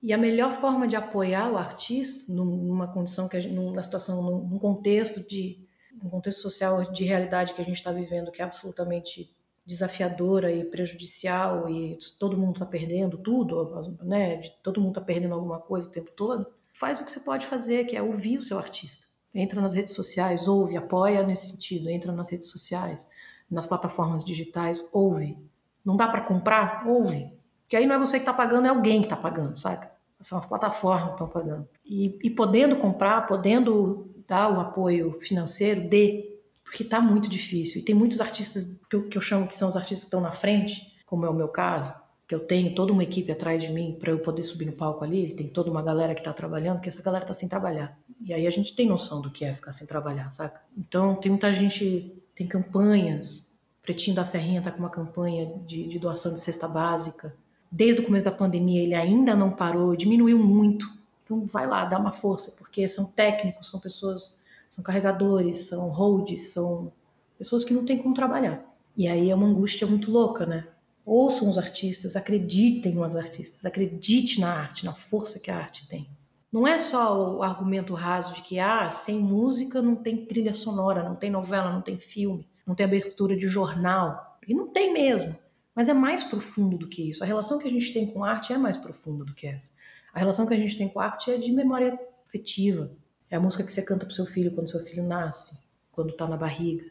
E 0.00 0.12
a 0.12 0.18
melhor 0.18 0.52
forma 0.52 0.86
de 0.86 0.94
apoiar 0.94 1.50
o 1.50 1.56
artista 1.56 2.32
numa 2.32 2.86
condição 2.86 3.28
que 3.28 3.40
gente, 3.40 3.52
numa 3.52 3.82
situação, 3.82 4.22
num 4.22 4.58
contexto 4.58 5.26
de 5.26 5.66
um 6.00 6.08
contexto 6.08 6.42
social 6.42 6.92
de 6.92 7.02
realidade 7.02 7.54
que 7.54 7.60
a 7.60 7.64
gente 7.64 7.76
está 7.76 7.90
vivendo, 7.90 8.30
que 8.30 8.40
é 8.40 8.44
absolutamente 8.44 9.34
desafiadora 9.66 10.52
e 10.52 10.64
prejudicial 10.64 11.68
e 11.68 11.98
todo 12.20 12.38
mundo 12.38 12.52
está 12.52 12.66
perdendo 12.66 13.18
tudo, 13.18 13.80
né? 14.02 14.40
Todo 14.62 14.80
mundo 14.80 14.90
está 14.90 15.00
perdendo 15.00 15.34
alguma 15.34 15.58
coisa 15.58 15.88
o 15.88 15.92
tempo 15.92 16.12
todo. 16.12 16.46
Faz 16.72 17.00
o 17.00 17.04
que 17.04 17.10
você 17.10 17.20
pode 17.20 17.46
fazer, 17.46 17.86
que 17.86 17.96
é 17.96 18.02
ouvir 18.02 18.36
o 18.36 18.42
seu 18.42 18.58
artista 18.58 19.04
entra 19.34 19.60
nas 19.60 19.72
redes 19.72 19.94
sociais, 19.94 20.46
ouve, 20.46 20.76
apoia 20.76 21.26
nesse 21.26 21.50
sentido, 21.50 21.90
entra 21.90 22.12
nas 22.12 22.30
redes 22.30 22.48
sociais, 22.48 23.10
nas 23.50 23.66
plataformas 23.66 24.24
digitais, 24.24 24.88
ouve. 24.92 25.36
Não 25.84 25.96
dá 25.96 26.08
para 26.08 26.20
comprar? 26.20 26.84
Ouve. 26.86 27.32
Porque 27.62 27.76
aí 27.76 27.86
não 27.86 27.96
é 27.96 27.98
você 27.98 28.18
que 28.18 28.22
está 28.22 28.32
pagando, 28.32 28.66
é 28.66 28.70
alguém 28.70 29.00
que 29.00 29.06
está 29.06 29.16
pagando, 29.16 29.56
sabe? 29.56 29.86
São 30.20 30.38
as 30.38 30.46
plataformas 30.46 31.06
que 31.06 31.12
estão 31.12 31.28
pagando. 31.28 31.68
E, 31.84 32.18
e, 32.22 32.30
podendo 32.30 32.76
comprar, 32.76 33.26
podendo 33.26 34.08
dar 34.26 34.50
o 34.50 34.60
apoio 34.60 35.18
financeiro, 35.20 35.86
dê. 35.88 36.38
Porque 36.64 36.82
está 36.82 37.00
muito 37.00 37.28
difícil. 37.28 37.80
E 37.80 37.84
tem 37.84 37.94
muitos 37.94 38.20
artistas 38.20 38.80
que 38.88 38.96
eu, 38.96 39.08
que 39.08 39.18
eu 39.18 39.22
chamo 39.22 39.46
que 39.46 39.56
são 39.56 39.68
os 39.68 39.76
artistas 39.76 40.00
que 40.00 40.06
estão 40.06 40.20
na 40.20 40.30
frente, 40.30 40.96
como 41.04 41.26
é 41.26 41.28
o 41.28 41.34
meu 41.34 41.48
caso, 41.48 41.94
que 42.26 42.34
eu 42.34 42.40
tenho 42.40 42.74
toda 42.74 42.92
uma 42.92 43.02
equipe 43.02 43.30
atrás 43.30 43.62
de 43.62 43.70
mim 43.70 43.96
para 44.00 44.10
eu 44.10 44.18
poder 44.18 44.42
subir 44.42 44.64
no 44.64 44.72
palco 44.72 45.04
ali, 45.04 45.32
tem 45.32 45.46
toda 45.46 45.70
uma 45.70 45.82
galera 45.82 46.14
que 46.14 46.20
está 46.20 46.32
trabalhando, 46.32 46.76
porque 46.76 46.88
essa 46.88 47.02
galera 47.02 47.24
está 47.24 47.34
sem 47.34 47.48
trabalhar. 47.48 47.98
E 48.24 48.32
aí 48.32 48.46
a 48.46 48.50
gente 48.50 48.74
tem 48.74 48.86
noção 48.86 49.20
do 49.20 49.30
que 49.30 49.44
é 49.44 49.54
ficar 49.54 49.72
sem 49.72 49.86
trabalhar, 49.86 50.32
saca? 50.32 50.60
Então 50.76 51.14
tem 51.16 51.30
muita 51.30 51.52
gente, 51.52 52.14
tem 52.34 52.46
campanhas, 52.46 53.53
Pretinho 53.84 54.16
da 54.16 54.24
Serrinha 54.24 54.60
está 54.60 54.72
com 54.72 54.78
uma 54.78 54.88
campanha 54.88 55.52
de, 55.66 55.86
de 55.86 55.98
doação 55.98 56.32
de 56.32 56.40
cesta 56.40 56.66
básica. 56.66 57.36
Desde 57.70 58.00
o 58.00 58.04
começo 58.04 58.24
da 58.24 58.32
pandemia 58.32 58.82
ele 58.82 58.94
ainda 58.94 59.36
não 59.36 59.50
parou, 59.50 59.94
diminuiu 59.94 60.38
muito. 60.38 60.90
Então 61.22 61.44
vai 61.44 61.66
lá, 61.66 61.84
dá 61.84 61.98
uma 61.98 62.12
força, 62.12 62.54
porque 62.58 62.88
são 62.88 63.04
técnicos, 63.04 63.70
são 63.70 63.78
pessoas, 63.78 64.38
são 64.70 64.82
carregadores, 64.82 65.68
são 65.68 65.90
holds, 65.90 66.52
são 66.52 66.90
pessoas 67.38 67.62
que 67.62 67.74
não 67.74 67.84
têm 67.84 67.98
como 67.98 68.14
trabalhar. 68.14 68.64
E 68.96 69.06
aí 69.06 69.30
é 69.30 69.34
uma 69.34 69.46
angústia 69.46 69.86
muito 69.86 70.10
louca, 70.10 70.46
né? 70.46 70.66
Ouçam 71.04 71.50
os 71.50 71.58
artistas, 71.58 72.16
acreditem 72.16 72.94
nos 72.94 73.14
artistas, 73.14 73.66
acredite 73.66 74.40
na 74.40 74.50
arte, 74.50 74.86
na 74.86 74.94
força 74.94 75.38
que 75.38 75.50
a 75.50 75.58
arte 75.58 75.86
tem. 75.88 76.08
Não 76.50 76.66
é 76.66 76.78
só 76.78 77.36
o 77.36 77.42
argumento 77.42 77.92
raso 77.92 78.32
de 78.32 78.40
que 78.40 78.58
ah, 78.58 78.90
sem 78.90 79.18
música 79.18 79.82
não 79.82 79.94
tem 79.94 80.24
trilha 80.24 80.54
sonora, 80.54 81.02
não 81.02 81.14
tem 81.14 81.28
novela, 81.28 81.70
não 81.70 81.82
tem 81.82 81.98
filme, 81.98 82.46
não 82.66 82.74
tem 82.74 82.84
abertura 82.84 83.36
de 83.36 83.48
jornal. 83.48 84.38
E 84.46 84.54
não 84.54 84.68
tem 84.68 84.92
mesmo. 84.92 85.36
Mas 85.74 85.88
é 85.88 85.94
mais 85.94 86.22
profundo 86.22 86.78
do 86.78 86.88
que 86.88 87.10
isso. 87.10 87.22
A 87.22 87.26
relação 87.26 87.58
que 87.58 87.66
a 87.66 87.70
gente 87.70 87.92
tem 87.92 88.06
com 88.06 88.24
arte 88.24 88.52
é 88.52 88.58
mais 88.58 88.76
profunda 88.76 89.24
do 89.24 89.34
que 89.34 89.46
essa. 89.46 89.72
A 90.12 90.18
relação 90.18 90.46
que 90.46 90.54
a 90.54 90.56
gente 90.56 90.78
tem 90.78 90.88
com 90.88 91.00
arte 91.00 91.30
é 91.30 91.36
de 91.36 91.50
memória 91.50 91.98
afetiva. 92.26 92.90
É 93.30 93.36
a 93.36 93.40
música 93.40 93.64
que 93.64 93.72
você 93.72 93.82
canta 93.82 94.06
pro 94.06 94.14
seu 94.14 94.26
filho 94.26 94.52
quando 94.52 94.70
seu 94.70 94.84
filho 94.84 95.02
nasce, 95.02 95.58
quando 95.90 96.10
está 96.10 96.26
na 96.28 96.36
barriga. 96.36 96.84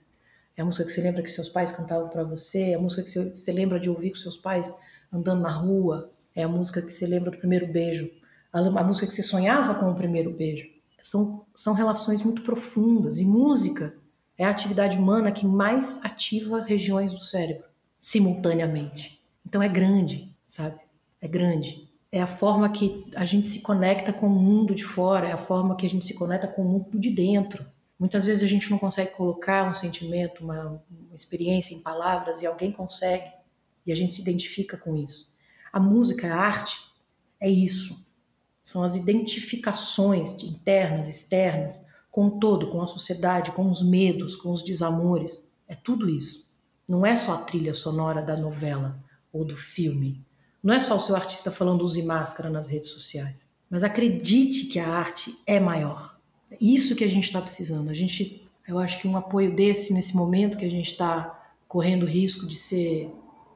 É 0.57 0.61
a 0.61 0.65
música 0.65 0.85
que 0.85 0.91
você 0.91 1.01
lembra 1.01 1.23
que 1.23 1.31
seus 1.31 1.49
pais 1.49 1.71
cantavam 1.71 2.09
para 2.09 2.23
você, 2.23 2.71
é 2.71 2.73
a 2.75 2.79
música 2.79 3.01
que 3.01 3.09
você 3.09 3.51
lembra 3.51 3.79
de 3.79 3.89
ouvir 3.89 4.11
com 4.11 4.17
seus 4.17 4.37
pais 4.37 4.73
andando 5.11 5.41
na 5.41 5.51
rua, 5.51 6.11
é 6.35 6.43
a 6.43 6.47
música 6.47 6.81
que 6.81 6.91
você 6.91 7.07
lembra 7.07 7.31
do 7.31 7.37
primeiro 7.37 7.65
beijo, 7.67 8.11
a, 8.51 8.59
a 8.59 8.83
música 8.83 9.07
que 9.07 9.13
você 9.13 9.23
sonhava 9.23 9.73
com 9.75 9.89
o 9.89 9.95
primeiro 9.95 10.31
beijo. 10.31 10.67
São, 11.01 11.45
são 11.55 11.73
relações 11.73 12.21
muito 12.21 12.43
profundas 12.43 13.19
e 13.19 13.25
música 13.25 13.95
é 14.43 14.45
a 14.45 14.49
atividade 14.49 14.97
humana 14.97 15.31
que 15.31 15.45
mais 15.45 16.03
ativa 16.03 16.61
regiões 16.61 17.13
do 17.13 17.23
cérebro 17.23 17.65
simultaneamente. 17.99 19.21
Então 19.45 19.61
é 19.61 19.69
grande, 19.69 20.35
sabe? 20.45 20.79
É 21.21 21.27
grande. 21.27 21.89
É 22.11 22.21
a 22.21 22.27
forma 22.27 22.69
que 22.69 23.05
a 23.15 23.25
gente 23.25 23.47
se 23.47 23.61
conecta 23.61 24.11
com 24.13 24.27
o 24.27 24.29
mundo 24.29 24.75
de 24.75 24.83
fora, 24.83 25.27
é 25.27 25.31
a 25.31 25.37
forma 25.37 25.75
que 25.75 25.85
a 25.85 25.89
gente 25.89 26.05
se 26.05 26.13
conecta 26.13 26.47
com 26.47 26.61
o 26.61 26.65
mundo 26.65 26.99
de 26.99 27.09
dentro. 27.09 27.65
Muitas 27.97 28.25
vezes 28.25 28.43
a 28.43 28.47
gente 28.47 28.69
não 28.69 28.77
consegue 28.77 29.11
colocar 29.11 29.69
um 29.69 29.73
sentimento, 29.73 30.43
uma, 30.43 30.83
uma 30.89 31.15
experiência 31.15 31.73
em 31.73 31.79
palavras 31.79 32.41
e 32.41 32.45
alguém 32.45 32.71
consegue 32.71 33.31
e 33.85 33.91
a 33.91 33.95
gente 33.95 34.13
se 34.13 34.21
identifica 34.21 34.77
com 34.77 34.95
isso. 34.95 35.33
A 35.71 35.79
música, 35.79 36.33
a 36.33 36.37
arte, 36.37 36.79
é 37.39 37.49
isso. 37.49 38.05
São 38.61 38.83
as 38.83 38.95
identificações 38.95 40.31
internas, 40.43 41.07
externas, 41.07 41.85
com 42.13 42.27
o 42.27 42.31
todo, 42.39 42.67
com 42.67 42.79
a 42.79 42.85
sociedade, 42.85 43.53
com 43.53 43.67
os 43.67 43.81
medos, 43.81 44.35
com 44.35 44.51
os 44.51 44.63
desamores. 44.63 45.51
É 45.67 45.73
tudo 45.73 46.07
isso. 46.07 46.47
Não 46.87 47.03
é 47.03 47.15
só 47.15 47.33
a 47.33 47.37
trilha 47.39 47.73
sonora 47.73 48.21
da 48.21 48.37
novela 48.37 49.03
ou 49.31 49.43
do 49.43 49.57
filme. 49.57 50.23
Não 50.61 50.71
é 50.71 50.79
só 50.79 50.95
o 50.95 50.99
seu 50.99 51.15
artista 51.15 51.49
falando 51.49 51.83
use 51.83 52.03
máscara 52.03 52.51
nas 52.51 52.67
redes 52.67 52.89
sociais. 52.89 53.49
Mas 53.67 53.83
acredite 53.83 54.67
que 54.67 54.77
a 54.77 54.87
arte 54.87 55.35
é 55.47 55.59
maior. 55.59 56.15
É 56.51 56.57
isso 56.61 56.95
que 56.95 57.03
a 57.03 57.09
gente 57.09 57.23
está 57.23 57.41
precisando. 57.41 57.89
A 57.89 57.95
gente, 57.95 58.47
eu 58.67 58.77
acho 58.77 59.01
que 59.01 59.07
um 59.07 59.17
apoio 59.17 59.55
desse 59.55 59.91
nesse 59.91 60.15
momento 60.15 60.59
que 60.59 60.65
a 60.65 60.69
gente 60.69 60.91
está 60.91 61.51
correndo 61.67 62.05
risco 62.05 62.45
de 62.45 62.55
ser 62.55 63.11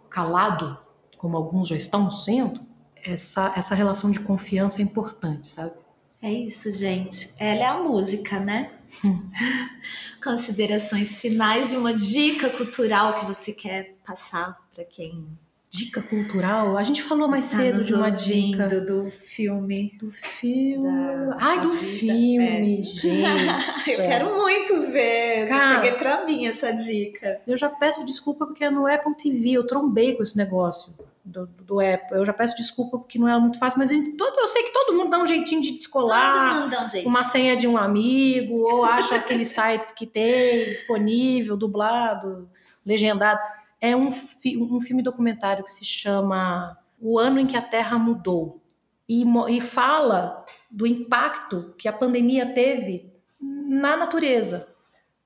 calado, 0.10 0.76
como 1.16 1.38
alguns 1.38 1.68
já 1.68 1.76
estão 1.76 2.12
sendo, 2.12 2.62
essa, 3.06 3.54
essa 3.56 3.76
relação 3.76 4.10
de 4.10 4.20
confiança 4.20 4.82
é 4.82 4.84
importante, 4.84 5.48
sabe? 5.48 5.74
É 6.22 6.32
isso, 6.32 6.72
gente. 6.72 7.34
Ela 7.38 7.62
é 7.62 7.66
a 7.66 7.78
música, 7.78 8.40
né? 8.40 8.72
Hum. 9.06 9.30
Considerações 10.24 11.16
finais 11.16 11.72
e 11.72 11.78
uma 11.78 11.94
dica 11.94 12.50
cultural 12.50 13.20
que 13.20 13.26
você 13.26 13.54
quer 13.54 13.96
passar 14.06 14.58
para 14.74 14.84
quem 14.84 15.28
dica 15.70 16.02
cultural? 16.02 16.78
A 16.78 16.84
gente 16.84 17.04
falou 17.04 17.28
mais 17.28 17.46
cedo 17.46 17.84
de 17.84 17.94
uma 17.94 18.10
dica 18.10 18.68
do 18.82 19.10
filme. 19.10 19.96
Do 20.00 20.12
filme. 20.12 21.28
Da, 21.28 21.38
Ai, 21.40 21.62
do 21.62 21.70
filme, 21.70 22.80
é. 22.80 22.84
gente. 22.84 23.08
eu 23.92 23.98
quero 23.98 24.36
muito 24.36 24.82
ver. 24.92 25.48
Cara, 25.48 25.74
Já 25.74 25.80
peguei 25.80 25.98
pra 25.98 26.26
mim 26.26 26.48
essa 26.48 26.72
dica. 26.72 27.42
Eu 27.46 27.58
já 27.58 27.70
peço 27.70 28.06
desculpa 28.06 28.46
porque 28.46 28.64
é 28.64 28.70
no 28.70 28.88
Apple 28.88 29.16
TV. 29.16 29.52
Eu 29.52 29.68
trombei 29.68 30.16
com 30.16 30.24
esse 30.24 30.38
negócio 30.38 30.94
do, 31.28 31.46
do 31.46 31.80
Apple. 31.80 32.18
Eu 32.18 32.26
já 32.26 32.34
peço 32.34 32.56
desculpa 32.56 32.98
porque 32.98 33.20
não 33.20 33.28
é 33.28 33.38
muito 33.40 33.60
fácil, 33.60 33.78
mas 33.78 33.92
eu, 33.92 34.18
todo, 34.18 34.40
eu 34.40 34.48
sei 34.48 34.64
que 34.64 34.74
todo 34.74 34.96
mundo 34.96 35.10
dá 35.10 35.20
um 35.20 35.28
jeitinho 35.28 35.62
de 35.62 35.72
descolar. 35.72 36.34
Todo 36.34 36.62
mundo 36.62 36.72
dá 36.72 36.86
um. 36.86 37.10
Uma 37.10 37.24
senha 37.24 37.56
de 37.56 37.68
um 37.68 37.78
amigo, 37.78 38.60
ou 38.60 38.86
acha 38.86 39.16
aqueles 39.16 39.50
sites 39.50 39.92
que 39.92 40.08
tem 40.08 40.66
disponível, 40.66 41.58
dublado, 41.58 42.50
legendado. 42.86 43.40
É 43.80 43.96
um, 43.96 44.12
fi, 44.12 44.58
um 44.58 44.82
filme 44.82 45.04
documentário 45.04 45.64
que 45.64 45.72
se 45.72 45.86
chama 45.86 46.78
O 47.00 47.20
Ano 47.20 47.40
em 47.40 47.46
que 47.46 47.58
a 47.58 47.62
Terra 47.62 47.98
Mudou. 47.98 48.62
E, 49.08 49.24
e 49.50 49.62
fala 49.62 50.46
do 50.70 50.86
impacto 50.86 51.74
que 51.78 51.88
a 51.88 51.94
pandemia 51.94 52.54
teve 52.54 53.14
na 53.40 53.96
natureza, 53.96 54.74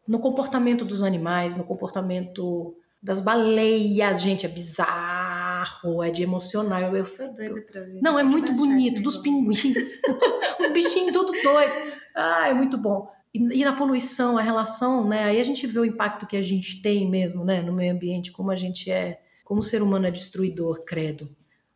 no 0.07 0.19
comportamento 0.19 0.85
dos 0.85 1.01
animais, 1.01 1.55
no 1.55 1.63
comportamento 1.63 2.75
das 3.01 3.21
baleias. 3.21 4.21
Gente, 4.21 4.45
é 4.45 4.49
bizarro 4.49 5.31
é 6.03 6.09
de 6.09 6.23
emocionar. 6.23 6.81
Eu, 6.81 6.95
eu, 6.95 7.05
pra 7.05 7.81
ver. 7.81 8.01
Não, 8.01 8.17
é 8.17 8.23
muito 8.23 8.53
bonito, 8.53 9.01
dos 9.01 9.17
pinguins. 9.17 10.01
Os 10.59 10.69
bichinhos 10.71 11.11
tudo 11.11 11.31
doido. 11.31 11.73
Ah, 12.15 12.49
é 12.49 12.53
muito 12.53 12.77
bom. 12.77 13.09
E, 13.33 13.39
e, 13.39 13.63
na 13.63 13.73
poluição, 13.73 14.37
a 14.37 14.41
relação, 14.41 15.07
né? 15.07 15.23
Aí 15.23 15.39
a 15.39 15.43
gente 15.43 15.65
vê 15.65 15.79
o 15.79 15.85
impacto 15.85 16.27
que 16.27 16.35
a 16.35 16.41
gente 16.41 16.81
tem 16.81 17.09
mesmo, 17.09 17.45
né? 17.45 17.61
No 17.61 17.73
meio 17.73 17.93
ambiente, 17.93 18.31
como 18.31 18.51
a 18.51 18.55
gente 18.55 18.91
é, 18.91 19.21
como 19.43 19.61
o 19.61 19.63
ser 19.63 19.81
humano 19.81 20.05
é 20.05 20.11
destruidor, 20.11 20.83
credo. 20.85 21.33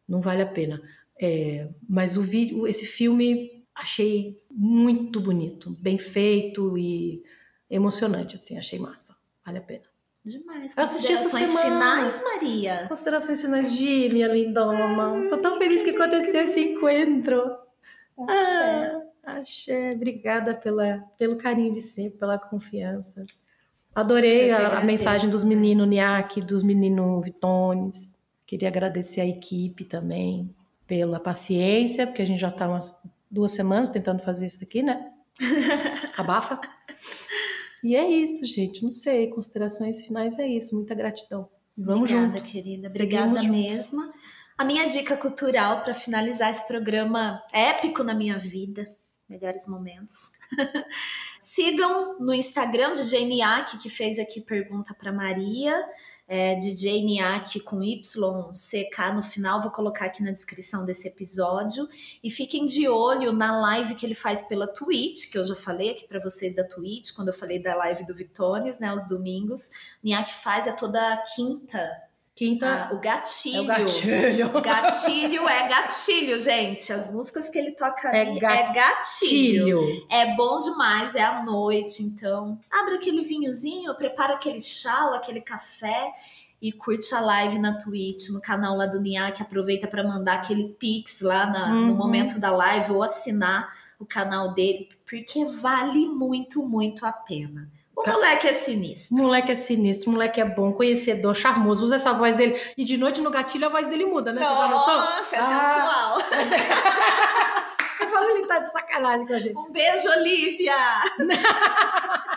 Não 0.08 0.22
vale 0.22 0.42
a 0.42 0.48
pena. 0.48 0.82
É, 1.20 1.68
mas 1.88 2.18
o 2.18 2.22
vídeo, 2.22 2.68
esse 2.68 2.86
filme, 2.86 3.66
achei 3.74 4.42
muito 4.52 5.20
bonito, 5.22 5.76
bem 5.80 5.98
feito 5.98 6.78
e 6.78 7.24
emocionante, 7.70 8.36
assim, 8.36 8.58
achei 8.58 8.80
massa. 8.80 9.16
Vale 9.46 9.60
a 9.60 9.62
pena. 9.62 9.84
Demais. 10.26 10.76
Eu 10.76 10.84
assisti 10.84 11.14
essa 11.14 11.38
semana. 11.38 11.64
finais, 11.64 12.24
Maria. 12.24 12.88
Considerações 12.88 13.40
finais 13.40 13.78
de 13.78 14.08
minha 14.12 14.28
lindona. 14.28 15.30
Tô 15.30 15.38
tão 15.38 15.60
feliz 15.60 15.84
que 15.84 15.92
aconteceu 15.92 16.42
esse 16.42 16.60
encontro. 16.60 17.44
Axé. 18.18 18.92
Ah, 18.92 19.02
axé. 19.26 19.94
Obrigada 19.94 20.54
pela, 20.54 21.00
pelo 21.18 21.36
carinho 21.36 21.74
de 21.74 21.82
sempre, 21.82 22.20
pela 22.20 22.38
confiança. 22.38 23.26
Adorei 23.94 24.52
a, 24.52 24.80
a, 24.80 24.84
mensagem 24.84 25.30
dos 25.30 25.44
meninos 25.44 25.88
Niak, 25.88 26.42
dos 26.42 26.64
meninos 26.64 27.24
Vitones. 27.24 28.18
Queria 28.46 28.68
agradecer 28.68 29.22
a 29.22 29.26
equipe 29.26 29.86
também 29.86 30.54
pela 30.86 31.20
paciência, 31.20 32.06
porque 32.06 32.22
a 32.22 32.26
gente 32.26 32.40
já 32.40 32.50
está 32.50 32.68
umas 32.68 32.94
duas 33.32 33.52
semanas 33.52 33.90
tentando 33.90 34.22
fazer 34.22 34.46
isso 34.46 34.64
aqui, 34.64 34.84
né? 34.84 35.12
Abafa. 36.18 36.60
E 37.84 37.96
é 37.96 38.08
isso, 38.10 38.46
gente. 38.46 38.84
Não 38.84 38.92
sei. 38.92 39.28
Considerações 39.28 40.02
finais 40.02 40.38
é 40.38 40.48
isso. 40.48 40.76
Muita 40.76 40.94
gratidão. 40.94 41.48
Vamos 41.78 42.10
Obrigada, 42.10 42.38
junto. 42.38 42.52
querida. 42.52 42.88
Obrigada 42.88 43.44
mesmo. 43.44 44.02
A 44.58 44.64
minha 44.64 44.88
dica 44.88 45.18
cultural 45.18 45.84
para 45.84 45.94
finalizar 45.94 46.50
esse 46.50 46.66
programa 46.66 47.44
épico 47.52 48.04
na 48.04 48.14
minha 48.14 48.40
vida, 48.40 48.88
melhores 49.28 49.68
momentos. 49.68 50.32
Sigam 51.42 52.20
no 52.20 52.34
Instagram 52.34 52.94
de 52.94 53.04
Jane 53.04 53.42
Ack, 53.42 53.78
que 53.78 53.90
fez 53.90 54.20
aqui 54.20 54.42
pergunta 54.42 54.94
para 54.94 55.12
Maria 55.12 55.76
é, 56.28 56.56
DJ 56.56 57.04
Niak 57.04 57.60
com 57.60 57.84
YCK 57.84 59.14
no 59.14 59.22
final, 59.22 59.62
vou 59.62 59.70
colocar 59.70 60.06
aqui 60.06 60.24
na 60.24 60.32
descrição 60.32 60.86
desse 60.86 61.08
episódio. 61.08 61.88
E 62.24 62.32
fiquem 62.32 62.66
de 62.66 62.88
olho 62.88 63.32
na 63.32 63.60
live 63.60 63.96
que 63.96 64.06
ele 64.06 64.16
faz 64.16 64.42
pela 64.42 64.68
Twitch, 64.68 65.32
que 65.32 65.38
eu 65.38 65.46
já 65.46 65.56
falei 65.56 65.92
aqui 65.92 66.08
para 66.08 66.20
vocês 66.20 66.56
da 66.56 66.64
Twitch, 66.64 67.14
quando 67.16 67.28
eu 67.28 67.34
falei 67.34 67.62
da 67.62 67.76
live 67.76 68.06
do 68.06 68.16
Vitones, 68.16 68.80
né, 68.80 68.88
aos 68.88 69.08
domingos. 69.08 69.70
Niak 70.04 70.34
faz 70.34 70.66
é 70.66 70.72
toda 70.72 71.24
quinta, 71.36 71.80
Quinta. 72.36 72.90
Ah, 72.90 72.94
o 72.94 73.00
gatilho. 73.00 73.60
É 73.60 73.62
o 73.62 73.66
gatilho. 73.66 74.52
Gatilho 74.62 75.48
é 75.48 75.70
gatilho, 75.70 76.38
gente. 76.38 76.92
As 76.92 77.10
músicas 77.10 77.48
que 77.48 77.58
ele 77.58 77.72
toca 77.72 78.10
é 78.10 78.22
ali 78.22 78.38
é 78.38 78.40
gatilho. 78.42 78.60
é 78.60 78.74
gatilho. 78.74 80.08
É 80.12 80.36
bom 80.36 80.60
demais, 80.60 81.16
é 81.16 81.24
à 81.24 81.42
noite. 81.44 82.04
Então, 82.04 82.60
abre 82.70 82.96
aquele 82.96 83.22
vinhozinho, 83.22 83.96
prepara 83.96 84.34
aquele 84.34 84.60
chá 84.60 85.08
ou 85.08 85.14
aquele 85.14 85.40
café 85.40 86.14
e 86.62 86.74
curte 86.74 87.16
a 87.16 87.22
live 87.22 87.58
na 87.58 87.78
Twitch, 87.78 88.28
no 88.32 88.42
canal 88.42 88.76
lá 88.76 88.86
do 88.86 89.00
Niak. 89.00 89.42
Aproveita 89.42 89.88
para 89.88 90.04
mandar 90.04 90.36
aquele 90.36 90.76
pix 90.78 91.22
lá 91.22 91.46
na, 91.46 91.68
uhum. 91.68 91.88
no 91.88 91.96
momento 91.96 92.38
da 92.38 92.52
live 92.52 92.92
ou 92.92 93.02
assinar 93.02 93.74
o 93.98 94.06
canal 94.06 94.54
dele, 94.54 94.90
porque 95.10 95.46
vale 95.46 96.06
muito, 96.08 96.62
muito 96.68 97.06
a 97.06 97.14
pena. 97.14 97.72
O 97.96 98.04
tá. 98.04 98.12
moleque 98.12 98.48
é 98.48 98.54
sinistro. 98.54 99.16
O 99.16 99.20
moleque 99.22 99.52
é 99.52 99.56
sinistro, 99.56 100.10
o 100.10 100.14
moleque 100.14 100.42
é 100.42 100.46
bom, 100.46 100.74
conhecedor, 100.74 101.34
charmoso. 101.34 101.86
Usa 101.86 101.96
essa 101.96 102.14
voz 102.14 102.36
dele. 102.36 102.60
E 102.78 102.84
de 102.84 102.98
noite 102.98 103.22
no 103.22 103.30
gatilho 103.30 103.66
a 103.66 103.70
voz 103.70 103.88
dele 103.88 104.06
muda, 104.06 104.34
né? 104.34 104.42
Nossa, 104.42 104.54
Você 104.54 104.62
já 104.62 104.68
notou? 104.68 104.96
Nossa, 104.96 105.36
é 105.36 105.40
ah, 105.40 106.18
sensual. 106.20 107.66
Eu 108.02 108.10
falo, 108.10 108.30
ele 108.32 108.46
tá 108.46 108.60
de 108.60 108.72
sacanagem 108.72 109.26
com 109.26 109.34
a 109.34 109.40
gente. 109.40 109.58
Um 109.58 109.72
beijo, 109.72 110.10
Olivia! 110.10 110.76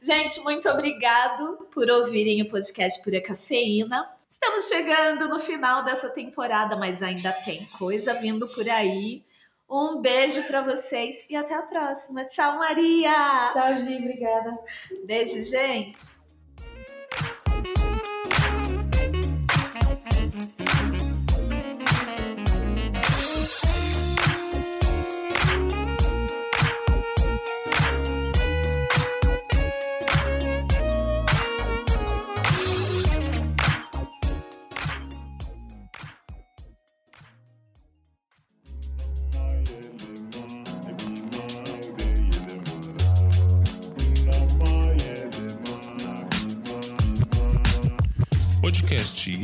gente, 0.00 0.40
muito 0.40 0.68
obrigado 0.68 1.66
por 1.72 1.90
ouvirem 1.90 2.40
o 2.42 2.48
podcast 2.48 3.02
Pura 3.02 3.20
Cafeína. 3.20 4.08
Estamos 4.28 4.68
chegando 4.68 5.28
no 5.28 5.40
final 5.40 5.82
dessa 5.82 6.08
temporada, 6.08 6.76
mas 6.76 7.02
ainda 7.02 7.32
tem 7.32 7.66
coisa 7.78 8.14
vindo 8.14 8.46
por 8.46 8.68
aí. 8.68 9.24
Um 9.70 10.00
beijo 10.00 10.42
para 10.44 10.62
vocês 10.62 11.26
e 11.28 11.36
até 11.36 11.54
a 11.54 11.62
próxima. 11.62 12.24
Tchau, 12.24 12.58
Maria! 12.58 13.48
Tchau, 13.52 13.76
Gi, 13.76 13.96
obrigada. 13.96 14.58
Beijo, 15.04 15.42
gente! 15.42 16.18